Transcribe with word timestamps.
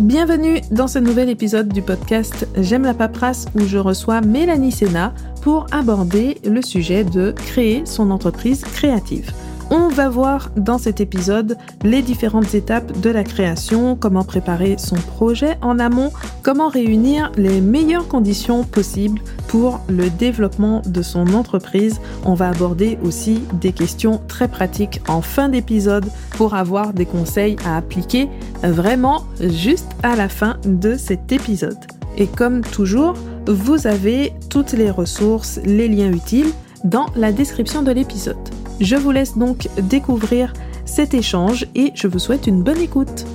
Bienvenue 0.00 0.62
dans 0.70 0.88
ce 0.88 0.98
nouvel 0.98 1.28
épisode 1.28 1.68
du 1.68 1.82
podcast 1.82 2.48
J'aime 2.56 2.84
la 2.84 2.94
paperasse 2.94 3.44
où 3.54 3.60
je 3.60 3.76
reçois 3.76 4.22
Mélanie 4.22 4.72
Sénat 4.72 5.12
pour 5.42 5.66
aborder 5.72 6.38
le 6.42 6.62
sujet 6.62 7.04
de 7.04 7.32
créer 7.32 7.84
son 7.84 8.10
entreprise 8.10 8.62
créative. 8.62 9.30
On 9.72 9.86
va 9.86 10.08
voir 10.08 10.50
dans 10.56 10.78
cet 10.78 11.00
épisode 11.00 11.56
les 11.84 12.02
différentes 12.02 12.54
étapes 12.54 13.00
de 13.00 13.08
la 13.08 13.22
création, 13.22 13.94
comment 13.94 14.24
préparer 14.24 14.76
son 14.78 14.96
projet 14.96 15.56
en 15.62 15.78
amont, 15.78 16.10
comment 16.42 16.68
réunir 16.68 17.30
les 17.36 17.60
meilleures 17.60 18.08
conditions 18.08 18.64
possibles 18.64 19.20
pour 19.46 19.80
le 19.88 20.10
développement 20.10 20.82
de 20.86 21.02
son 21.02 21.34
entreprise. 21.34 22.00
On 22.24 22.34
va 22.34 22.48
aborder 22.48 22.98
aussi 23.04 23.42
des 23.60 23.70
questions 23.70 24.20
très 24.26 24.48
pratiques 24.48 25.00
en 25.06 25.22
fin 25.22 25.48
d'épisode 25.48 26.06
pour 26.32 26.54
avoir 26.54 26.92
des 26.92 27.06
conseils 27.06 27.54
à 27.64 27.76
appliquer 27.76 28.28
vraiment 28.64 29.24
juste 29.40 29.90
à 30.02 30.16
la 30.16 30.28
fin 30.28 30.56
de 30.64 30.96
cet 30.96 31.30
épisode. 31.30 31.78
Et 32.16 32.26
comme 32.26 32.62
toujours, 32.62 33.14
vous 33.46 33.86
avez 33.86 34.32
toutes 34.48 34.72
les 34.72 34.90
ressources, 34.90 35.60
les 35.64 35.86
liens 35.86 36.12
utiles 36.12 36.50
dans 36.82 37.06
la 37.14 37.30
description 37.30 37.82
de 37.82 37.92
l'épisode. 37.92 38.59
Je 38.80 38.96
vous 38.96 39.10
laisse 39.10 39.36
donc 39.36 39.68
découvrir 39.76 40.54
cet 40.86 41.12
échange 41.12 41.66
et 41.74 41.92
je 41.94 42.08
vous 42.08 42.18
souhaite 42.18 42.46
une 42.46 42.62
bonne 42.62 42.80
écoute. 42.80 43.26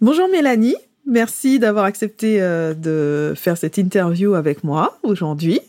Bonjour 0.00 0.28
Mélanie, 0.28 0.74
merci 1.06 1.60
d'avoir 1.60 1.84
accepté 1.84 2.42
euh, 2.42 2.74
de 2.74 3.34
faire 3.36 3.56
cette 3.56 3.78
interview 3.78 4.34
avec 4.34 4.64
moi 4.64 4.98
aujourd'hui. 5.04 5.60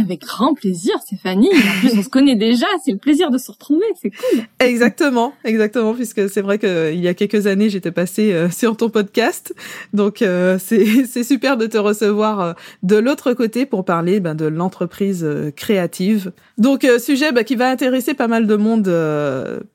Avec 0.00 0.20
grand 0.20 0.54
plaisir, 0.54 0.94
Stéphanie. 1.00 1.48
En 1.48 1.80
plus, 1.80 1.98
on 1.98 2.02
se 2.02 2.08
connaît 2.08 2.36
déjà. 2.36 2.66
C'est 2.84 2.92
le 2.92 2.98
plaisir 2.98 3.30
de 3.30 3.38
se 3.38 3.50
retrouver. 3.50 3.84
C'est 4.00 4.10
cool. 4.10 4.42
Exactement, 4.60 5.32
exactement, 5.44 5.94
puisque 5.94 6.28
c'est 6.28 6.40
vrai 6.40 6.58
qu'il 6.58 7.00
y 7.00 7.08
a 7.08 7.14
quelques 7.14 7.46
années, 7.46 7.68
j'étais 7.68 7.90
passée 7.90 8.32
euh, 8.32 8.50
sur 8.58 8.76
ton 8.76 8.90
podcast. 8.90 9.54
Donc, 9.92 10.22
euh, 10.22 10.58
c'est 10.60 11.24
super 11.24 11.56
de 11.56 11.66
te 11.66 11.78
recevoir 11.78 12.40
euh, 12.40 12.52
de 12.82 12.96
l'autre 12.96 13.32
côté 13.32 13.66
pour 13.66 13.84
parler 13.84 14.20
ben, 14.20 14.34
de 14.34 14.46
l'entreprise 14.46 15.26
créative. 15.56 16.32
Donc, 16.58 16.86
sujet 16.98 17.32
ben, 17.32 17.44
qui 17.44 17.56
va 17.56 17.70
intéresser 17.70 18.14
pas 18.14 18.28
mal 18.28 18.46
de 18.46 18.56
monde 18.56 18.92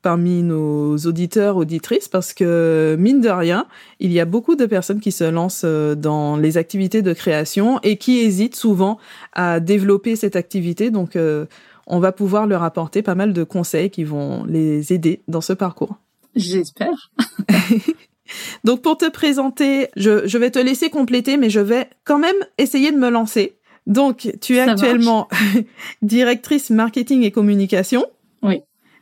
parmi 0.02 0.42
nos 0.42 0.96
auditeurs, 0.98 1.56
auditrices, 1.56 2.08
parce 2.08 2.32
que, 2.32 2.96
mine 2.98 3.20
de 3.20 3.28
rien, 3.28 3.66
il 4.00 4.12
y 4.12 4.20
a 4.20 4.24
beaucoup 4.24 4.56
de 4.56 4.66
personnes 4.66 5.00
qui 5.00 5.12
se 5.12 5.24
lancent 5.24 5.64
dans 5.64 6.36
les 6.36 6.56
activités 6.56 7.02
de 7.02 7.12
création 7.12 7.80
et 7.82 7.96
qui 7.96 8.18
hésitent 8.18 8.56
souvent 8.56 8.98
à 9.34 9.60
développer 9.60 10.16
cette 10.16 10.36
activité. 10.36 10.90
Donc, 10.90 11.16
euh, 11.16 11.46
on 11.86 11.98
va 11.98 12.12
pouvoir 12.12 12.46
leur 12.46 12.62
apporter 12.62 13.02
pas 13.02 13.14
mal 13.14 13.32
de 13.32 13.44
conseils 13.44 13.90
qui 13.90 14.04
vont 14.04 14.44
les 14.44 14.92
aider 14.92 15.22
dans 15.28 15.40
ce 15.40 15.52
parcours. 15.52 15.96
J'espère. 16.34 17.10
Donc, 18.64 18.82
pour 18.82 18.96
te 18.96 19.10
présenter, 19.10 19.88
je, 19.96 20.26
je, 20.26 20.38
vais 20.38 20.50
te 20.50 20.58
laisser 20.58 20.88
compléter, 20.88 21.36
mais 21.36 21.50
je 21.50 21.60
vais 21.60 21.90
quand 22.04 22.18
même 22.18 22.36
essayer 22.58 22.90
de 22.90 22.96
me 22.96 23.10
lancer. 23.10 23.56
Donc, 23.86 24.32
tu 24.40 24.56
es 24.56 24.60
actuellement 24.60 25.28
directrice 26.02 26.70
marketing 26.70 27.22
et 27.22 27.30
communication. 27.30 28.06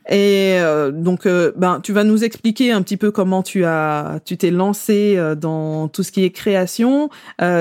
Et 0.09 0.57
euh, 0.59 0.91
donc, 0.91 1.25
euh, 1.25 1.53
ben, 1.55 1.79
tu 1.81 1.93
vas 1.93 2.03
nous 2.03 2.23
expliquer 2.23 2.71
un 2.71 2.81
petit 2.81 2.97
peu 2.97 3.11
comment 3.11 3.41
tu 3.41 3.63
as, 3.63 4.19
tu 4.25 4.37
t'es 4.37 4.51
lancé 4.51 5.15
euh, 5.17 5.35
dans 5.35 5.87
tout 5.87 6.03
ce 6.03 6.11
qui 6.11 6.23
est 6.23 6.31
création. 6.31 7.09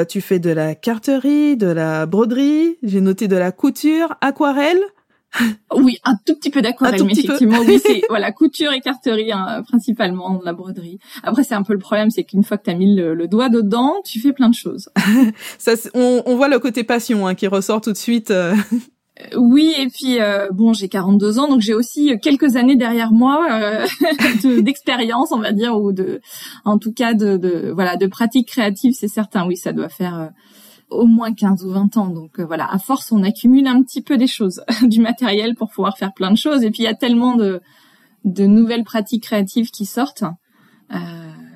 tu 0.08 0.20
fais 0.20 0.38
de 0.38 0.50
la 0.50 0.74
carterie, 0.74 1.56
de 1.56 1.68
la 1.68 2.06
broderie. 2.06 2.78
J'ai 2.82 3.00
noté 3.00 3.28
de 3.28 3.36
la 3.36 3.52
couture, 3.52 4.14
aquarelle. 4.20 4.80
Oui, 5.74 5.96
un 6.04 6.16
tout 6.26 6.34
petit 6.34 6.50
peu 6.50 6.60
d'aquarelle, 6.60 7.04
mais 7.04 7.12
effectivement, 7.12 7.60
oui, 7.66 7.80
c'est 7.82 8.02
voilà 8.10 8.32
couture 8.32 8.70
et 8.72 8.80
carterie 8.80 9.32
hein, 9.32 9.62
principalement, 9.66 10.42
la 10.44 10.52
broderie. 10.52 10.98
Après, 11.22 11.42
c'est 11.42 11.54
un 11.54 11.62
peu 11.62 11.72
le 11.72 11.78
problème, 11.78 12.10
c'est 12.10 12.24
qu'une 12.24 12.44
fois 12.44 12.58
que 12.58 12.64
tu 12.64 12.70
as 12.70 12.74
mis 12.74 12.94
le, 12.94 13.26
doigt 13.28 13.48
dedans, 13.48 13.94
tu 14.04 14.20
fais 14.20 14.34
plein 14.34 14.50
de 14.50 14.54
choses. 14.54 14.90
Ça, 15.58 15.72
on, 15.94 16.22
on, 16.26 16.36
voit 16.36 16.48
le 16.48 16.58
côté 16.58 16.84
passion 16.84 17.26
hein, 17.26 17.34
qui 17.34 17.46
ressort 17.46 17.80
tout 17.80 17.92
de 17.92 17.96
suite. 17.96 18.30
Oui, 19.36 19.74
et 19.78 19.88
puis 19.88 20.20
euh, 20.20 20.48
bon, 20.52 20.72
j'ai 20.72 20.88
42 20.88 21.38
ans, 21.38 21.48
donc 21.48 21.60
j'ai 21.60 21.74
aussi 21.74 22.18
quelques 22.22 22.56
années 22.56 22.76
derrière 22.76 23.12
moi 23.12 23.46
euh, 23.50 23.86
d'expérience, 24.62 25.32
on 25.32 25.38
va 25.38 25.52
dire, 25.52 25.78
ou 25.78 25.92
de, 25.92 26.20
en 26.64 26.78
tout 26.78 26.92
cas, 26.92 27.12
de, 27.12 27.36
de 27.36 27.70
voilà, 27.74 27.96
de 27.96 28.06
pratique 28.06 28.48
créative, 28.48 28.94
c'est 28.94 29.08
certain. 29.08 29.46
Oui, 29.46 29.56
ça 29.56 29.72
doit 29.72 29.90
faire 29.90 30.18
euh, 30.18 30.28
au 30.88 31.06
moins 31.06 31.34
15 31.34 31.62
ou 31.64 31.70
20 31.70 31.96
ans. 31.98 32.08
Donc 32.08 32.40
voilà, 32.40 32.66
à 32.72 32.78
force, 32.78 33.12
on 33.12 33.22
accumule 33.22 33.66
un 33.66 33.82
petit 33.82 34.00
peu 34.00 34.16
des 34.16 34.26
choses, 34.26 34.62
du 34.82 35.00
matériel 35.00 35.54
pour 35.56 35.70
pouvoir 35.70 35.98
faire 35.98 36.14
plein 36.14 36.30
de 36.30 36.38
choses. 36.38 36.64
Et 36.64 36.70
puis 36.70 36.82
il 36.82 36.86
y 36.86 36.88
a 36.88 36.94
tellement 36.94 37.36
de, 37.36 37.60
de 38.24 38.46
nouvelles 38.46 38.84
pratiques 38.84 39.24
créatives 39.24 39.70
qui 39.70 39.84
sortent 39.84 40.24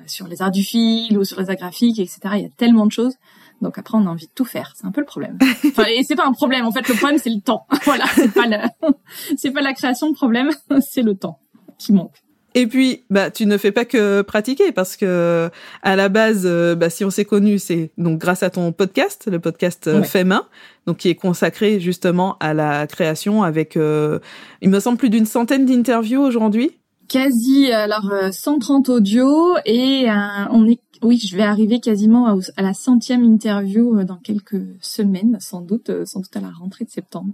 sur 0.07 0.27
les 0.27 0.41
arts 0.41 0.51
du 0.51 0.63
fil 0.63 1.17
ou 1.17 1.23
sur 1.23 1.39
les 1.39 1.49
arts 1.49 1.57
graphiques, 1.57 1.99
etc. 1.99 2.19
Il 2.35 2.41
y 2.41 2.45
a 2.45 2.49
tellement 2.55 2.85
de 2.85 2.91
choses. 2.91 3.15
Donc 3.61 3.77
après, 3.77 3.97
on 3.97 4.05
a 4.05 4.09
envie 4.09 4.27
de 4.27 4.31
tout 4.33 4.45
faire. 4.45 4.73
C'est 4.75 4.85
un 4.85 4.91
peu 4.91 5.01
le 5.01 5.07
problème. 5.07 5.37
Enfin, 5.65 5.85
et 5.85 6.03
c'est 6.03 6.15
pas 6.15 6.25
un 6.25 6.33
problème. 6.33 6.65
En 6.65 6.71
fait, 6.71 6.87
le 6.87 6.95
problème, 6.95 7.19
c'est 7.19 7.29
le 7.29 7.41
temps. 7.41 7.65
voilà. 7.85 8.05
C'est 8.13 8.33
pas 8.33 8.47
la, 8.47 8.69
c'est 9.37 9.51
pas 9.51 9.61
la 9.61 9.73
création 9.73 10.09
de 10.09 10.15
problème. 10.15 10.49
c'est 10.81 11.01
le 11.01 11.15
temps 11.15 11.39
qui 11.77 11.93
manque. 11.93 12.23
Et 12.57 12.65
puis, 12.65 13.03
bah, 13.11 13.29
tu 13.29 13.45
ne 13.45 13.55
fais 13.55 13.71
pas 13.71 13.85
que 13.85 14.23
pratiquer 14.23 14.71
parce 14.71 14.97
que 14.97 15.51
à 15.83 15.95
la 15.95 16.09
base, 16.09 16.41
euh, 16.45 16.73
bah, 16.73 16.89
si 16.89 17.05
on 17.05 17.11
s'est 17.11 17.23
connu, 17.23 17.59
c'est 17.59 17.91
donc 17.99 18.17
grâce 18.17 18.41
à 18.41 18.49
ton 18.49 18.71
podcast, 18.71 19.29
le 19.31 19.39
podcast 19.39 19.85
euh, 19.85 20.01
Fait 20.01 20.23
main, 20.23 20.47
donc 20.87 20.97
qui 20.97 21.09
est 21.09 21.15
consacré 21.15 21.79
justement 21.79 22.35
à 22.39 22.55
la 22.55 22.87
création 22.87 23.43
avec, 23.43 23.77
euh, 23.77 24.17
il 24.63 24.69
me 24.69 24.79
semble 24.79 24.97
plus 24.97 25.11
d'une 25.11 25.27
centaine 25.27 25.67
d'interviews 25.67 26.19
aujourd'hui. 26.21 26.71
Quasi, 27.07 27.71
alors 27.71 28.11
130 28.31 28.89
audios 28.89 29.55
et 29.65 30.07
on 30.51 30.67
est 30.67 30.79
oui, 31.01 31.17
je 31.17 31.35
vais 31.35 31.43
arriver 31.43 31.79
quasiment 31.79 32.27
à, 32.27 32.61
la 32.61 32.73
centième 32.73 33.23
interview 33.23 33.97
euh, 33.97 34.03
dans 34.03 34.17
quelques 34.17 34.63
semaines, 34.81 35.37
sans 35.39 35.61
doute, 35.61 35.89
euh, 35.89 36.05
sans 36.05 36.21
doute 36.21 36.35
à 36.35 36.41
la 36.41 36.49
rentrée 36.49 36.85
de 36.85 36.89
septembre. 36.89 37.33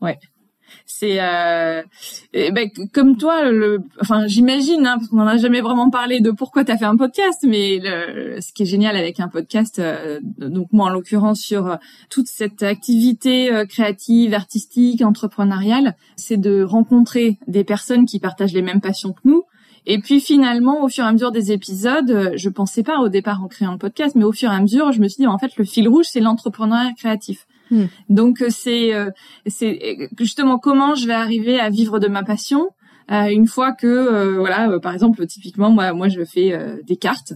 Ouais. 0.00 0.18
C'est 0.84 1.20
euh, 1.20 1.82
ben, 2.32 2.68
comme 2.92 3.16
toi, 3.16 3.42
enfin 4.00 4.26
j'imagine, 4.26 4.84
hein, 4.84 4.96
parce 4.98 5.08
qu'on 5.08 5.16
n'en 5.16 5.26
a 5.26 5.36
jamais 5.36 5.60
vraiment 5.60 5.90
parlé 5.90 6.20
de 6.20 6.32
pourquoi 6.32 6.64
tu 6.64 6.72
as 6.72 6.76
fait 6.76 6.84
un 6.84 6.96
podcast, 6.96 7.44
mais 7.46 7.80
ce 7.80 8.52
qui 8.52 8.64
est 8.64 8.66
génial 8.66 8.96
avec 8.96 9.20
un 9.20 9.28
podcast, 9.28 9.78
euh, 9.78 10.18
donc 10.38 10.68
moi 10.72 10.86
en 10.86 10.90
l'occurrence 10.90 11.38
sur 11.38 11.78
toute 12.10 12.26
cette 12.26 12.64
activité 12.64 13.64
créative, 13.68 14.34
artistique, 14.34 15.02
entrepreneuriale, 15.02 15.94
c'est 16.16 16.36
de 16.36 16.64
rencontrer 16.64 17.38
des 17.46 17.62
personnes 17.62 18.04
qui 18.04 18.18
partagent 18.18 18.52
les 18.52 18.62
mêmes 18.62 18.80
passions 18.80 19.12
que 19.12 19.20
nous, 19.24 19.44
et 19.86 19.98
puis 20.00 20.20
finalement, 20.20 20.82
au 20.82 20.88
fur 20.88 21.04
et 21.04 21.06
à 21.06 21.12
mesure 21.12 21.30
des 21.30 21.52
épisodes, 21.52 22.10
euh, 22.10 22.32
je 22.34 22.48
pensais 22.48 22.82
pas 22.82 22.98
au 22.98 23.08
départ 23.08 23.42
en 23.42 23.46
créant 23.46 23.72
le 23.72 23.78
podcast, 23.78 24.16
mais 24.16 24.24
au 24.24 24.32
fur 24.32 24.50
et 24.50 24.54
à 24.54 24.60
mesure, 24.60 24.90
je 24.90 25.00
me 25.00 25.06
suis 25.06 25.22
dit 25.22 25.26
en 25.28 25.38
fait 25.38 25.56
le 25.56 25.64
fil 25.64 25.88
rouge 25.88 26.06
c'est 26.08 26.20
l'entrepreneuriat 26.20 26.92
créatif. 26.94 27.46
Hmm. 27.70 27.84
Donc 28.08 28.42
euh, 28.42 28.48
c'est 28.50 28.94
euh, 28.94 29.10
c'est 29.46 30.08
justement 30.18 30.58
comment 30.58 30.96
je 30.96 31.06
vais 31.06 31.14
arriver 31.14 31.60
à 31.60 31.70
vivre 31.70 32.00
de 32.00 32.08
ma 32.08 32.22
passion 32.22 32.70
une 33.08 33.46
fois 33.46 33.70
que 33.70 34.36
voilà 34.36 34.80
par 34.80 34.92
exemple 34.92 35.24
typiquement 35.28 35.70
moi 35.70 35.92
moi 35.92 36.08
je 36.08 36.24
fais 36.24 36.58
des 36.84 36.96
cartes 36.96 37.34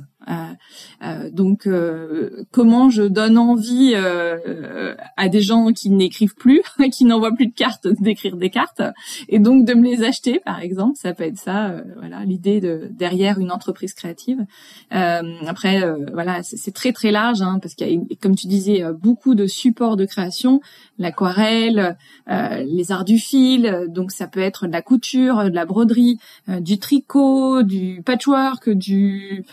donc, 1.33 1.67
euh, 1.67 2.45
comment 2.51 2.91
je 2.91 3.03
donne 3.03 3.39
envie 3.39 3.95
à 3.95 5.29
des 5.29 5.41
gens 5.41 5.73
qui 5.73 5.91
n'écrivent 5.91 6.35
plus, 6.35 6.63
qui 6.93 7.05
n'envoient 7.05 7.35
plus 7.35 7.47
de 7.47 7.55
cartes, 7.55 7.89
d'écrire 8.01 8.37
des 8.37 8.51
cartes, 8.51 8.83
et 9.29 9.39
donc 9.39 9.65
de 9.65 9.75
me 9.75 9.85
les 9.85 10.03
acheter, 10.03 10.41
par 10.41 10.61
exemple, 10.61 10.97
ça 10.97 11.15
peut 11.15 11.25
être 11.25 11.39
ça. 11.39 11.75
voilà, 11.99 12.25
l'idée 12.25 12.61
de 12.61 12.89
derrière 12.91 13.39
une 13.39 13.51
entreprise 13.51 13.95
créative. 13.95 14.45
après, 14.91 15.83
voilà, 16.13 16.43
c'est 16.43 16.73
très 16.73 16.93
très 16.93 17.11
large, 17.11 17.43
hein, 17.43 17.59
parce 17.61 17.75
qu'il 17.75 17.91
y 17.91 17.97
a, 17.97 18.17
comme 18.21 18.37
tu 18.37 18.47
disais, 18.47 18.85
beaucoup 18.93 19.35
de 19.35 19.47
supports 19.47 19.97
de 19.97 20.05
création, 20.05 20.61
l'aquarelle, 20.99 21.97
les 22.29 22.93
arts 22.93 23.05
du 23.05 23.19
fil, 23.19 23.87
donc 23.89 24.13
ça 24.13 24.27
peut 24.27 24.41
être 24.41 24.67
de 24.67 24.73
la 24.73 24.83
couture, 24.83 25.45
de 25.45 25.55
la 25.55 25.65
broderie, 25.65 26.19
du 26.49 26.79
tricot, 26.79 27.63
du 27.63 28.03
patchwork, 28.05 28.71
du 28.71 29.45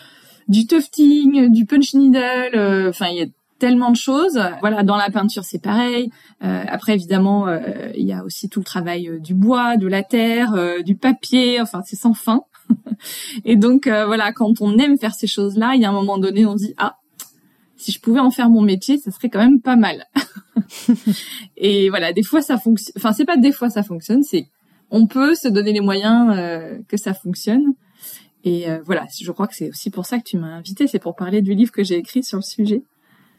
du 0.48 0.66
tufting, 0.66 1.52
du 1.52 1.66
punch 1.66 1.94
needle, 1.94 2.54
euh, 2.54 2.88
enfin 2.88 3.06
il 3.10 3.18
y 3.18 3.22
a 3.22 3.26
tellement 3.58 3.90
de 3.90 3.96
choses. 3.96 4.40
Voilà, 4.60 4.82
dans 4.82 4.96
la 4.96 5.10
peinture 5.10 5.44
c'est 5.44 5.60
pareil. 5.60 6.10
Euh, 6.42 6.64
après 6.68 6.94
évidemment 6.94 7.48
euh, 7.48 7.90
il 7.94 8.06
y 8.06 8.12
a 8.12 8.24
aussi 8.24 8.48
tout 8.48 8.60
le 8.60 8.64
travail 8.64 9.20
du 9.20 9.34
bois, 9.34 9.76
de 9.76 9.86
la 9.86 10.02
terre, 10.02 10.54
du 10.84 10.94
papier. 10.96 11.60
Enfin 11.60 11.82
c'est 11.84 11.96
sans 11.96 12.14
fin. 12.14 12.42
Et 13.44 13.56
donc 13.56 13.86
voilà, 13.86 14.32
quand 14.32 14.60
on 14.60 14.78
aime 14.78 14.98
faire 14.98 15.14
ces 15.14 15.26
choses-là, 15.26 15.72
il 15.74 15.82
y 15.82 15.84
a 15.84 15.90
un 15.90 15.92
moment 15.92 16.18
donné 16.18 16.46
on 16.46 16.56
se 16.56 16.66
dit 16.66 16.74
ah 16.78 16.96
si 17.76 17.92
je 17.92 18.00
pouvais 18.00 18.18
en 18.18 18.32
faire 18.32 18.50
mon 18.50 18.60
métier, 18.60 18.98
ça 18.98 19.12
serait 19.12 19.28
quand 19.28 19.38
même 19.38 19.60
pas 19.60 19.76
mal. 19.76 20.06
et 21.56 21.90
voilà, 21.90 22.12
des 22.12 22.24
fois 22.24 22.42
ça 22.42 22.58
fonctionne. 22.58 22.94
Enfin 22.96 23.12
c'est 23.12 23.24
pas 23.24 23.36
des 23.36 23.52
fois 23.52 23.70
ça 23.70 23.82
fonctionne, 23.82 24.22
c'est 24.22 24.46
on 24.90 25.06
peut 25.06 25.34
se 25.34 25.48
donner 25.48 25.72
les 25.72 25.80
moyens 25.80 26.34
que 26.88 26.96
ça 26.96 27.12
fonctionne. 27.12 27.74
Et 28.48 28.66
euh, 28.70 28.78
voilà, 28.82 29.06
je 29.20 29.30
crois 29.30 29.46
que 29.46 29.54
c'est 29.54 29.68
aussi 29.68 29.90
pour 29.90 30.06
ça 30.06 30.18
que 30.18 30.24
tu 30.24 30.38
m'as 30.38 30.46
invité, 30.46 30.86
c'est 30.86 30.98
pour 30.98 31.14
parler 31.14 31.42
du 31.42 31.54
livre 31.54 31.70
que 31.70 31.84
j'ai 31.84 31.96
écrit 31.96 32.22
sur 32.22 32.38
le 32.38 32.42
sujet. 32.42 32.82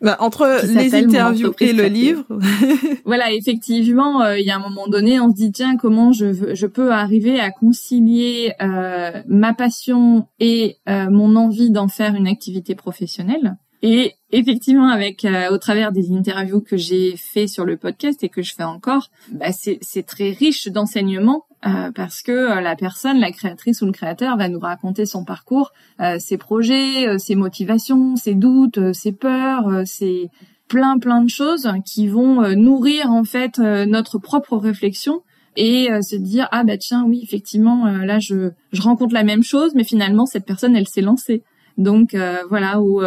Bah, 0.02 0.16
entre 0.20 0.66
les 0.66 0.96
interviews 0.96 1.54
et 1.60 1.74
le 1.74 1.86
livre. 1.86 2.24
voilà, 3.06 3.34
effectivement, 3.34 4.22
euh, 4.22 4.40
il 4.40 4.46
y 4.46 4.52
a 4.52 4.56
un 4.56 4.60
moment 4.60 4.88
donné, 4.88 5.20
on 5.20 5.30
se 5.30 5.36
dit 5.36 5.52
tiens, 5.52 5.78
comment 5.78 6.14
je, 6.14 6.54
je 6.54 6.68
peux 6.68 6.92
arriver 6.92 7.40
à 7.40 7.50
concilier 7.50 8.54
euh, 8.62 9.22
ma 9.28 9.54
passion 9.54 10.28
et 10.40 10.78
euh, 10.88 11.10
mon 11.10 11.36
envie 11.36 11.72
d'en 11.72 11.88
faire 11.88 12.14
une 12.16 12.28
activité 12.28 12.76
professionnelle. 12.76 13.58
Et 13.82 14.14
effectivement, 14.32 14.90
avec 14.90 15.26
au 15.52 15.58
travers 15.58 15.94
des 15.94 16.12
interviews 16.12 16.60
que 16.60 16.76
j'ai 16.76 17.16
fait 17.16 17.48
sur 17.48 17.64
le 17.64 17.78
podcast 17.78 18.22
et 18.24 18.30
que 18.30 18.42
je 18.42 18.54
fais 18.54 18.64
encore, 18.64 19.10
bah, 19.32 19.52
c'est 19.54 20.06
très 20.06 20.32
riche 20.32 20.68
d'enseignements 20.68 21.46
euh, 21.66 21.92
parce 21.94 22.22
que 22.22 22.32
euh, 22.32 22.62
la 22.62 22.78
personne, 22.78 23.20
la 23.20 23.32
créatrice 23.32 23.82
ou 23.82 23.86
le 23.86 23.92
créateur 23.92 24.38
va 24.38 24.48
nous 24.48 24.60
raconter 24.60 25.06
son 25.06 25.26
parcours, 25.26 25.74
euh, 26.00 26.18
ses 26.18 26.38
projets, 26.38 27.20
ses 27.20 27.36
motivations, 27.36 28.16
ses 28.16 28.34
doutes, 28.34 28.94
ses 28.94 29.12
peurs, 29.12 29.86
ses 29.86 30.30
plein 30.70 31.00
plein 31.00 31.22
de 31.22 31.30
choses 31.30 31.68
qui 31.84 32.08
vont 32.08 32.48
nourrir 32.56 33.10
en 33.10 33.24
fait 33.24 33.58
notre 33.58 34.20
propre 34.20 34.56
réflexion 34.56 35.24
et 35.56 35.90
se 36.04 36.16
dire 36.16 36.48
ah 36.52 36.64
bah 36.64 36.78
tiens 36.78 37.06
oui 37.08 37.22
effectivement 37.24 37.86
là 37.88 38.20
je 38.20 38.52
je 38.72 38.82
rencontre 38.84 39.16
la 39.16 39.24
même 39.24 39.42
chose 39.42 39.74
mais 39.74 39.84
finalement 39.84 40.28
cette 40.28 40.46
personne 40.46 40.76
elle 40.76 40.88
s'est 40.88 41.02
lancée 41.02 41.42
donc 41.80 42.16
voilà 42.50 42.82
où 42.82 43.02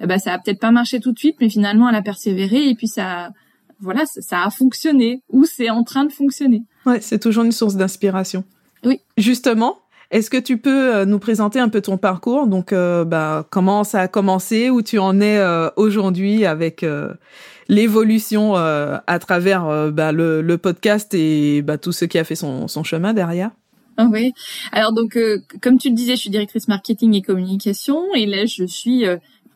bah 0.00 0.18
ça 0.18 0.32
a 0.32 0.38
peut-être 0.38 0.58
pas 0.58 0.70
marché 0.70 1.00
tout 1.00 1.12
de 1.12 1.18
suite 1.18 1.36
mais 1.38 1.50
finalement 1.50 1.90
elle 1.90 1.96
a 1.96 2.00
persévéré 2.00 2.70
et 2.70 2.74
puis 2.74 2.88
ça 2.88 3.28
voilà 3.82 4.04
ça 4.06 4.44
a 4.44 4.50
fonctionné 4.50 5.22
ou 5.28 5.44
c'est 5.44 5.68
en 5.68 5.84
train 5.84 6.04
de 6.04 6.12
fonctionner 6.12 6.62
Ouais, 6.86 7.00
c'est 7.00 7.18
toujours 7.18 7.44
une 7.44 7.52
source 7.52 7.76
d'inspiration. 7.76 8.44
Oui. 8.84 9.00
Justement, 9.16 9.78
est-ce 10.10 10.28
que 10.28 10.36
tu 10.36 10.58
peux 10.58 10.94
euh, 10.94 11.04
nous 11.04 11.18
présenter 11.18 11.58
un 11.58 11.68
peu 11.68 11.80
ton 11.80 11.96
parcours? 11.96 12.46
Donc, 12.46 12.72
euh, 12.72 13.04
bah, 13.04 13.46
comment 13.50 13.84
ça 13.84 14.00
a 14.00 14.08
commencé, 14.08 14.68
où 14.68 14.82
tu 14.82 14.98
en 14.98 15.20
es 15.20 15.38
euh, 15.38 15.70
aujourd'hui 15.76 16.44
avec 16.44 16.84
l'évolution 17.68 18.54
à 18.56 19.18
travers 19.18 19.90
bah, 19.92 20.12
le, 20.12 20.56
podcast 20.56 21.14
et 21.14 21.62
bah, 21.62 21.78
tout 21.78 21.92
ce 21.92 22.04
qui 22.04 22.18
a 22.18 22.24
fait 22.24 22.34
son, 22.34 22.68
son 22.68 22.84
chemin 22.84 23.14
derrière? 23.14 23.50
Ah 23.96 24.08
oui. 24.10 24.32
Alors 24.72 24.92
donc, 24.92 25.18
comme 25.60 25.78
tu 25.78 25.88
le 25.88 25.94
disais, 25.94 26.16
je 26.16 26.20
suis 26.20 26.30
directrice 26.30 26.66
marketing 26.66 27.14
et 27.14 27.22
communication 27.22 28.02
et 28.14 28.26
là, 28.26 28.46
je 28.46 28.64
suis 28.64 29.04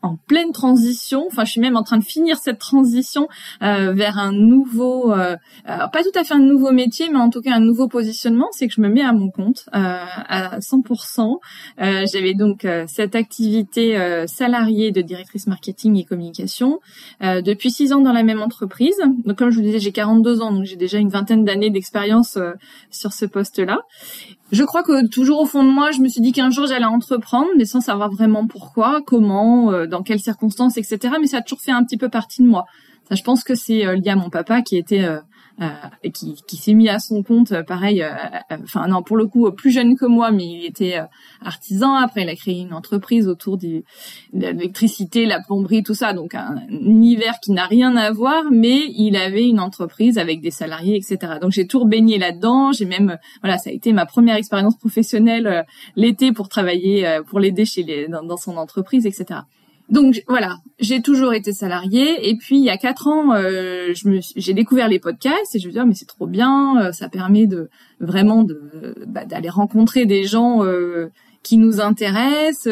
en 0.07 0.17
pleine 0.27 0.53
transition. 0.53 1.27
Enfin, 1.27 1.45
je 1.45 1.53
suis 1.53 1.61
même 1.61 1.77
en 1.77 1.83
train 1.83 1.99
de 1.99 2.05
finir 2.05 2.39
cette 2.39 2.59
transition 2.59 3.29
euh, 3.63 3.93
vers 3.93 4.19
un 4.19 4.33
nouveau, 4.33 5.13
euh, 5.13 5.37
pas 5.67 6.03
tout 6.03 6.19
à 6.19 6.25
fait 6.25 6.35
un 6.35 6.39
nouveau 6.39 6.73
métier, 6.73 7.09
mais 7.11 7.19
en 7.19 7.31
tout 7.31 7.43
cas 7.43 7.55
un 7.55 7.61
nouveau 7.61 7.89
positionnement. 7.89 8.49
C'est 8.53 8.69
que 8.69 8.75
je 8.75 8.81
me 8.81 8.89
mets 8.89 9.03
à 9.03 9.13
mon 9.13 9.31
compte 9.31 9.69
euh, 9.75 10.05
à 10.29 10.59
100%. 10.59 11.39
Euh, 11.81 12.05
j'avais 12.13 12.35
donc 12.35 12.65
euh, 12.65 12.85
cette 12.87 13.15
activité 13.15 13.97
salariée 14.27 14.93
de 14.93 15.01
directrice 15.01 15.47
marketing 15.47 15.97
et 15.97 16.05
communication 16.05 16.81
depuis 17.21 17.71
six 17.71 17.93
ans 17.93 18.01
dans 18.01 18.13
la 18.13 18.23
même 18.23 18.41
entreprise. 18.41 18.97
Donc, 19.25 19.37
comme 19.37 19.51
je 19.51 19.57
vous 19.57 19.63
disais, 19.63 19.79
j'ai 19.79 19.93
42 19.93 20.41
ans, 20.41 20.53
donc 20.53 20.65
j'ai 20.65 20.77
déjà 20.77 20.99
une 20.99 21.09
vingtaine 21.09 21.45
d'années 21.45 21.71
d'expérience 21.71 22.39
sur 22.91 23.13
ce 23.13 23.27
poste-là. 23.27 23.81
Je 24.53 24.63
crois 24.63 24.83
que 24.85 25.09
toujours 25.09 25.41
au 25.41 25.47
fond 25.47 25.65
de 25.65 25.71
moi, 25.71 25.91
je 25.91 26.01
me 26.01 26.09
suis 26.09 26.21
dit 26.21 26.33
qu'un 26.33 26.51
jour 26.51 26.67
j'allais 26.67 26.85
entreprendre, 26.85 27.49
mais 27.57 27.65
sans 27.65 27.81
savoir 27.81 28.11
vraiment 28.11 28.47
pourquoi, 28.47 29.01
comment, 29.05 29.73
euh, 29.73 29.87
dans 29.87 30.03
quelles 30.03 30.21
circonstances, 30.21 30.77
etc. 30.77 31.15
Mais 31.21 31.27
ça 31.27 31.39
a 31.39 31.43
toujours 31.43 31.61
fait 31.61 31.73
un 31.73 31.83
petit 31.83 31.97
peu 31.97 32.09
partie 32.09 32.43
de 32.43 32.47
moi. 32.47 32.65
Ça, 33.09 33.17
je 33.17 33.23
pense 33.23 33.43
que 33.43 33.55
c'est 33.55 33.85
euh, 33.87 33.97
lié 33.97 34.11
à 34.11 34.17
mon 34.17 34.31
papa 34.31 34.63
qui 34.63 34.77
était 34.77 35.05
euh, 35.61 35.67
euh, 36.05 36.11
qui, 36.11 36.35
qui 36.47 36.57
s'est 36.57 36.75
mis 36.75 36.89
à 36.89 36.99
son 36.99 37.23
compte, 37.23 37.53
euh, 37.53 37.63
pareil, 37.63 38.03
euh, 38.03 38.11
enfin 38.63 38.89
non, 38.89 39.03
pour 39.03 39.17
le 39.17 39.27
coup, 39.27 39.51
plus 39.53 39.71
jeune 39.71 39.97
que 39.97 40.05
moi, 40.05 40.31
mais 40.31 40.45
il 40.45 40.67
était 40.67 41.01
artisan. 41.41 41.95
Après, 41.95 42.23
il 42.23 42.29
a 42.29 42.37
créé 42.37 42.61
une 42.61 42.75
entreprise 42.75 43.27
autour 43.27 43.57
de 43.57 43.83
l'électricité, 44.33 45.25
la 45.25 45.41
plomberie, 45.41 45.83
tout 45.83 45.95
ça. 45.95 46.13
Donc 46.13 46.35
un, 46.35 46.57
univers 46.69 47.41
qui 47.41 47.53
n'a 47.53 47.67
rien 47.67 47.97
à 47.97 48.11
voir, 48.13 48.45
mais 48.51 48.85
il 48.97 49.17
avait 49.17 49.49
une 49.49 49.61
entreprise 49.61 50.19
avec 50.19 50.41
des 50.41 50.51
salariés, 50.51 50.97
etc. 50.97 51.35
Donc 51.41 51.53
j'ai 51.53 51.67
tout 51.67 51.85
baigné 51.87 52.19
là-dedans. 52.19 52.73
J'ai 52.73 52.85
même, 52.85 53.19
voilà, 53.43 53.59
ça 53.59 53.71
a 53.71 53.73
été 53.73 53.93
ma 53.93 54.07
première 54.07 54.37
expérience 54.37 54.77
professionnelle 54.77 55.65
l'été 55.97 56.33
pour 56.33 56.49
travailler, 56.49 57.21
pour 57.29 57.41
l'aider 57.41 57.65
chez 57.65 57.83
les, 57.83 58.09
dans 58.09 58.37
son 58.37 58.57
entreprise, 58.57 59.07
etc. 59.07 59.41
Donc 59.89 60.23
voilà, 60.27 60.57
j'ai 60.81 61.01
toujours 61.01 61.33
été 61.33 61.53
salariée 61.53 62.29
et 62.29 62.37
puis 62.37 62.57
il 62.57 62.65
y 62.65 62.71
a 62.71 62.77
quatre 62.77 63.07
ans, 63.07 63.35
euh, 63.35 63.93
j'ai 64.37 64.53
découvert 64.53 64.89
les 64.89 64.99
podcasts 64.99 65.55
et 65.55 65.61
je 65.61 65.69
me 65.69 65.73
dis 65.73 65.79
oh, 65.81 65.87
mais 65.87 65.95
c'est 65.95 66.07
trop 66.07 66.27
bien, 66.27 66.81
euh, 66.81 66.93
ça 66.93 67.09
permet 67.09 67.47
de 67.47 67.71
vraiment 68.01 68.45
bah, 69.07 69.25
d'aller 69.25 69.49
rencontrer 69.49 70.05
des 70.05 70.25
gens 70.25 70.65
euh, 70.65 71.13
qui 71.45 71.57
nous 71.57 71.81
intéressent. 71.81 72.67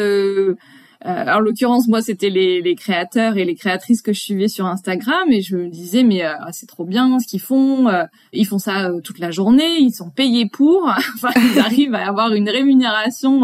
en 1.05 1.39
l'occurrence, 1.39 1.87
moi, 1.87 2.01
c'était 2.01 2.29
les, 2.29 2.75
créateurs 2.75 3.37
et 3.37 3.45
les 3.45 3.55
créatrices 3.55 4.01
que 4.01 4.11
je 4.11 4.19
suivais 4.19 4.49
sur 4.49 4.65
Instagram 4.65 5.31
et 5.31 5.41
je 5.41 5.55
me 5.55 5.69
disais 5.69 6.03
mais 6.03 6.21
ah, 6.21 6.49
c'est 6.51 6.67
trop 6.67 6.83
bien 6.83 7.17
ce 7.19 7.27
qu'ils 7.27 7.39
font, 7.39 7.87
ils 8.33 8.45
font 8.45 8.59
ça 8.59 8.91
toute 9.05 9.19
la 9.19 9.31
journée, 9.31 9.77
ils 9.79 9.93
sont 9.93 10.09
payés 10.09 10.49
pour, 10.51 10.83
enfin 11.15 11.29
ils 11.37 11.59
arrivent 11.59 11.95
à 11.95 12.09
avoir 12.09 12.33
une 12.33 12.49
rémunération 12.49 13.43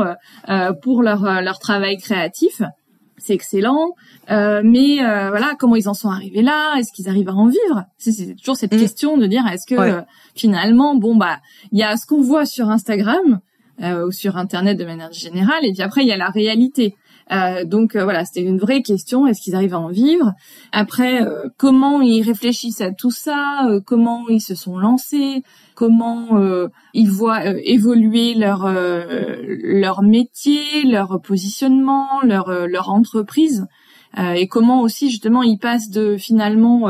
pour 0.82 1.04
leur 1.04 1.60
travail 1.60 1.96
créatif 1.98 2.62
c'est 3.22 3.34
excellent. 3.34 3.92
Euh, 4.30 4.62
mais 4.64 5.04
euh, 5.04 5.30
voilà, 5.30 5.54
comment 5.60 5.76
ils 5.76 5.88
en 5.88 5.94
sont 5.94 6.10
arrivés 6.10 6.42
là? 6.42 6.76
Est-ce 6.78 6.92
qu'ils 6.92 7.08
arrivent 7.08 7.30
à 7.30 7.36
en 7.36 7.48
vivre? 7.48 7.86
C'est 7.98 8.36
toujours 8.36 8.56
cette 8.56 8.74
mm. 8.74 8.80
question 8.80 9.18
de 9.18 9.28
dire 9.28 9.46
est-ce 9.48 9.68
que 9.68 9.80
euh, 9.80 10.02
finalement, 10.36 10.96
bon 10.96 11.16
bah, 11.16 11.40
il 11.72 11.80
y 11.80 11.84
a 11.84 11.96
ce 11.98 12.06
qu'on 12.06 12.22
voit 12.22 12.46
sur 12.46 12.70
Instagram 12.70 13.40
ou 14.06 14.12
sur 14.12 14.38
Internet 14.38 14.78
de 14.78 14.86
manière 14.86 15.12
générale, 15.12 15.66
et 15.66 15.72
puis 15.72 15.82
après 15.82 16.04
il 16.04 16.08
y 16.08 16.12
a 16.12 16.18
la 16.18 16.30
réalité. 16.30 16.94
donc 17.66 17.96
voilà, 17.96 18.26
c'était 18.26 18.48
une 18.48 18.60
vraie 18.60 18.84
question. 18.84 19.26
Est-ce 19.26 19.42
qu'ils 19.42 19.56
arrivent 19.56 19.74
à 19.74 19.80
en 19.80 19.88
vivre? 19.88 20.34
Après, 20.72 21.22
comment 21.58 22.00
ils 22.00 22.22
réfléchissent 22.22 22.82
à 22.82 22.92
tout 22.92 23.10
ça? 23.10 23.66
Comment 23.88 24.30
ils 24.30 24.40
se 24.40 24.54
sont 24.54 24.78
lancés? 24.78 25.42
Comment 25.82 26.38
euh, 26.38 26.68
ils 26.94 27.10
voient 27.10 27.44
euh, 27.44 27.60
évoluer 27.64 28.36
leur 28.36 28.66
euh, 28.66 29.36
leur 29.64 30.04
métier, 30.04 30.62
leur 30.84 31.20
positionnement, 31.24 32.22
leur 32.22 32.68
leur 32.68 32.92
entreprise 32.92 33.66
et 34.36 34.48
comment 34.48 34.82
aussi 34.82 35.10
justement 35.10 35.42
ils 35.42 35.58
passent 35.58 35.90
de 35.90 36.18
finalement 36.18 36.90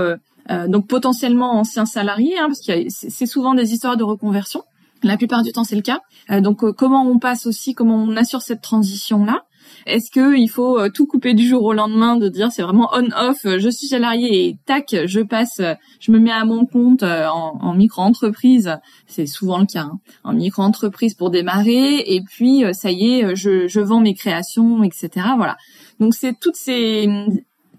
donc 0.67 0.87
potentiellement 0.87 1.51
anciens 1.51 1.85
salariés 1.85 2.37
hein, 2.39 2.47
parce 2.47 2.61
que 2.65 2.73
c'est 2.89 3.27
souvent 3.27 3.53
des 3.53 3.73
histoires 3.73 3.95
de 3.95 4.03
reconversion. 4.03 4.63
La 5.03 5.17
plupart 5.17 5.43
du 5.43 5.51
temps, 5.51 5.63
c'est 5.63 5.75
le 5.75 5.83
cas. 5.83 5.99
donc, 6.41 6.59
comment 6.75 7.03
on 7.03 7.19
passe 7.19 7.45
aussi, 7.45 7.75
comment 7.75 7.95
on 7.95 8.17
assure 8.17 8.41
cette 8.41 8.61
transition-là 8.61 9.43
est-ce 9.85 10.11
que 10.11 10.37
il 10.37 10.47
faut 10.47 10.79
euh, 10.79 10.89
tout 10.89 11.05
couper 11.05 11.33
du 11.33 11.47
jour 11.47 11.63
au 11.63 11.73
lendemain, 11.73 12.17
de 12.17 12.29
dire 12.29 12.51
c'est 12.51 12.61
vraiment 12.61 12.89
on-off, 12.93 13.45
euh, 13.45 13.59
je 13.59 13.69
suis 13.69 13.87
salarié 13.87 14.47
et 14.47 14.57
tac, 14.65 14.95
je 15.05 15.21
passe, 15.21 15.59
euh, 15.59 15.73
je 15.99 16.11
me 16.11 16.19
mets 16.19 16.31
à 16.31 16.45
mon 16.45 16.65
compte 16.65 17.03
en, 17.03 17.73
micro-entreprise, 17.73 18.77
c'est 19.07 19.25
souvent 19.25 19.59
le 19.59 19.65
cas, 19.65 19.81
hein, 19.81 19.99
en 20.23 20.33
micro-entreprise 20.33 21.13
pour 21.15 21.29
démarrer, 21.29 21.99
et 22.05 22.21
puis 22.21 22.63
ça 22.73 22.91
y 22.91 23.13
est, 23.13 23.35
je, 23.35 23.67
je 23.67 23.79
vends 23.79 24.01
mes 24.01 24.13
créations, 24.13 24.83
etc. 24.83 25.09
Voilà. 25.37 25.57
Donc 25.99 26.13
c'est 26.13 26.37
toutes 26.39 26.55
ces 26.55 27.07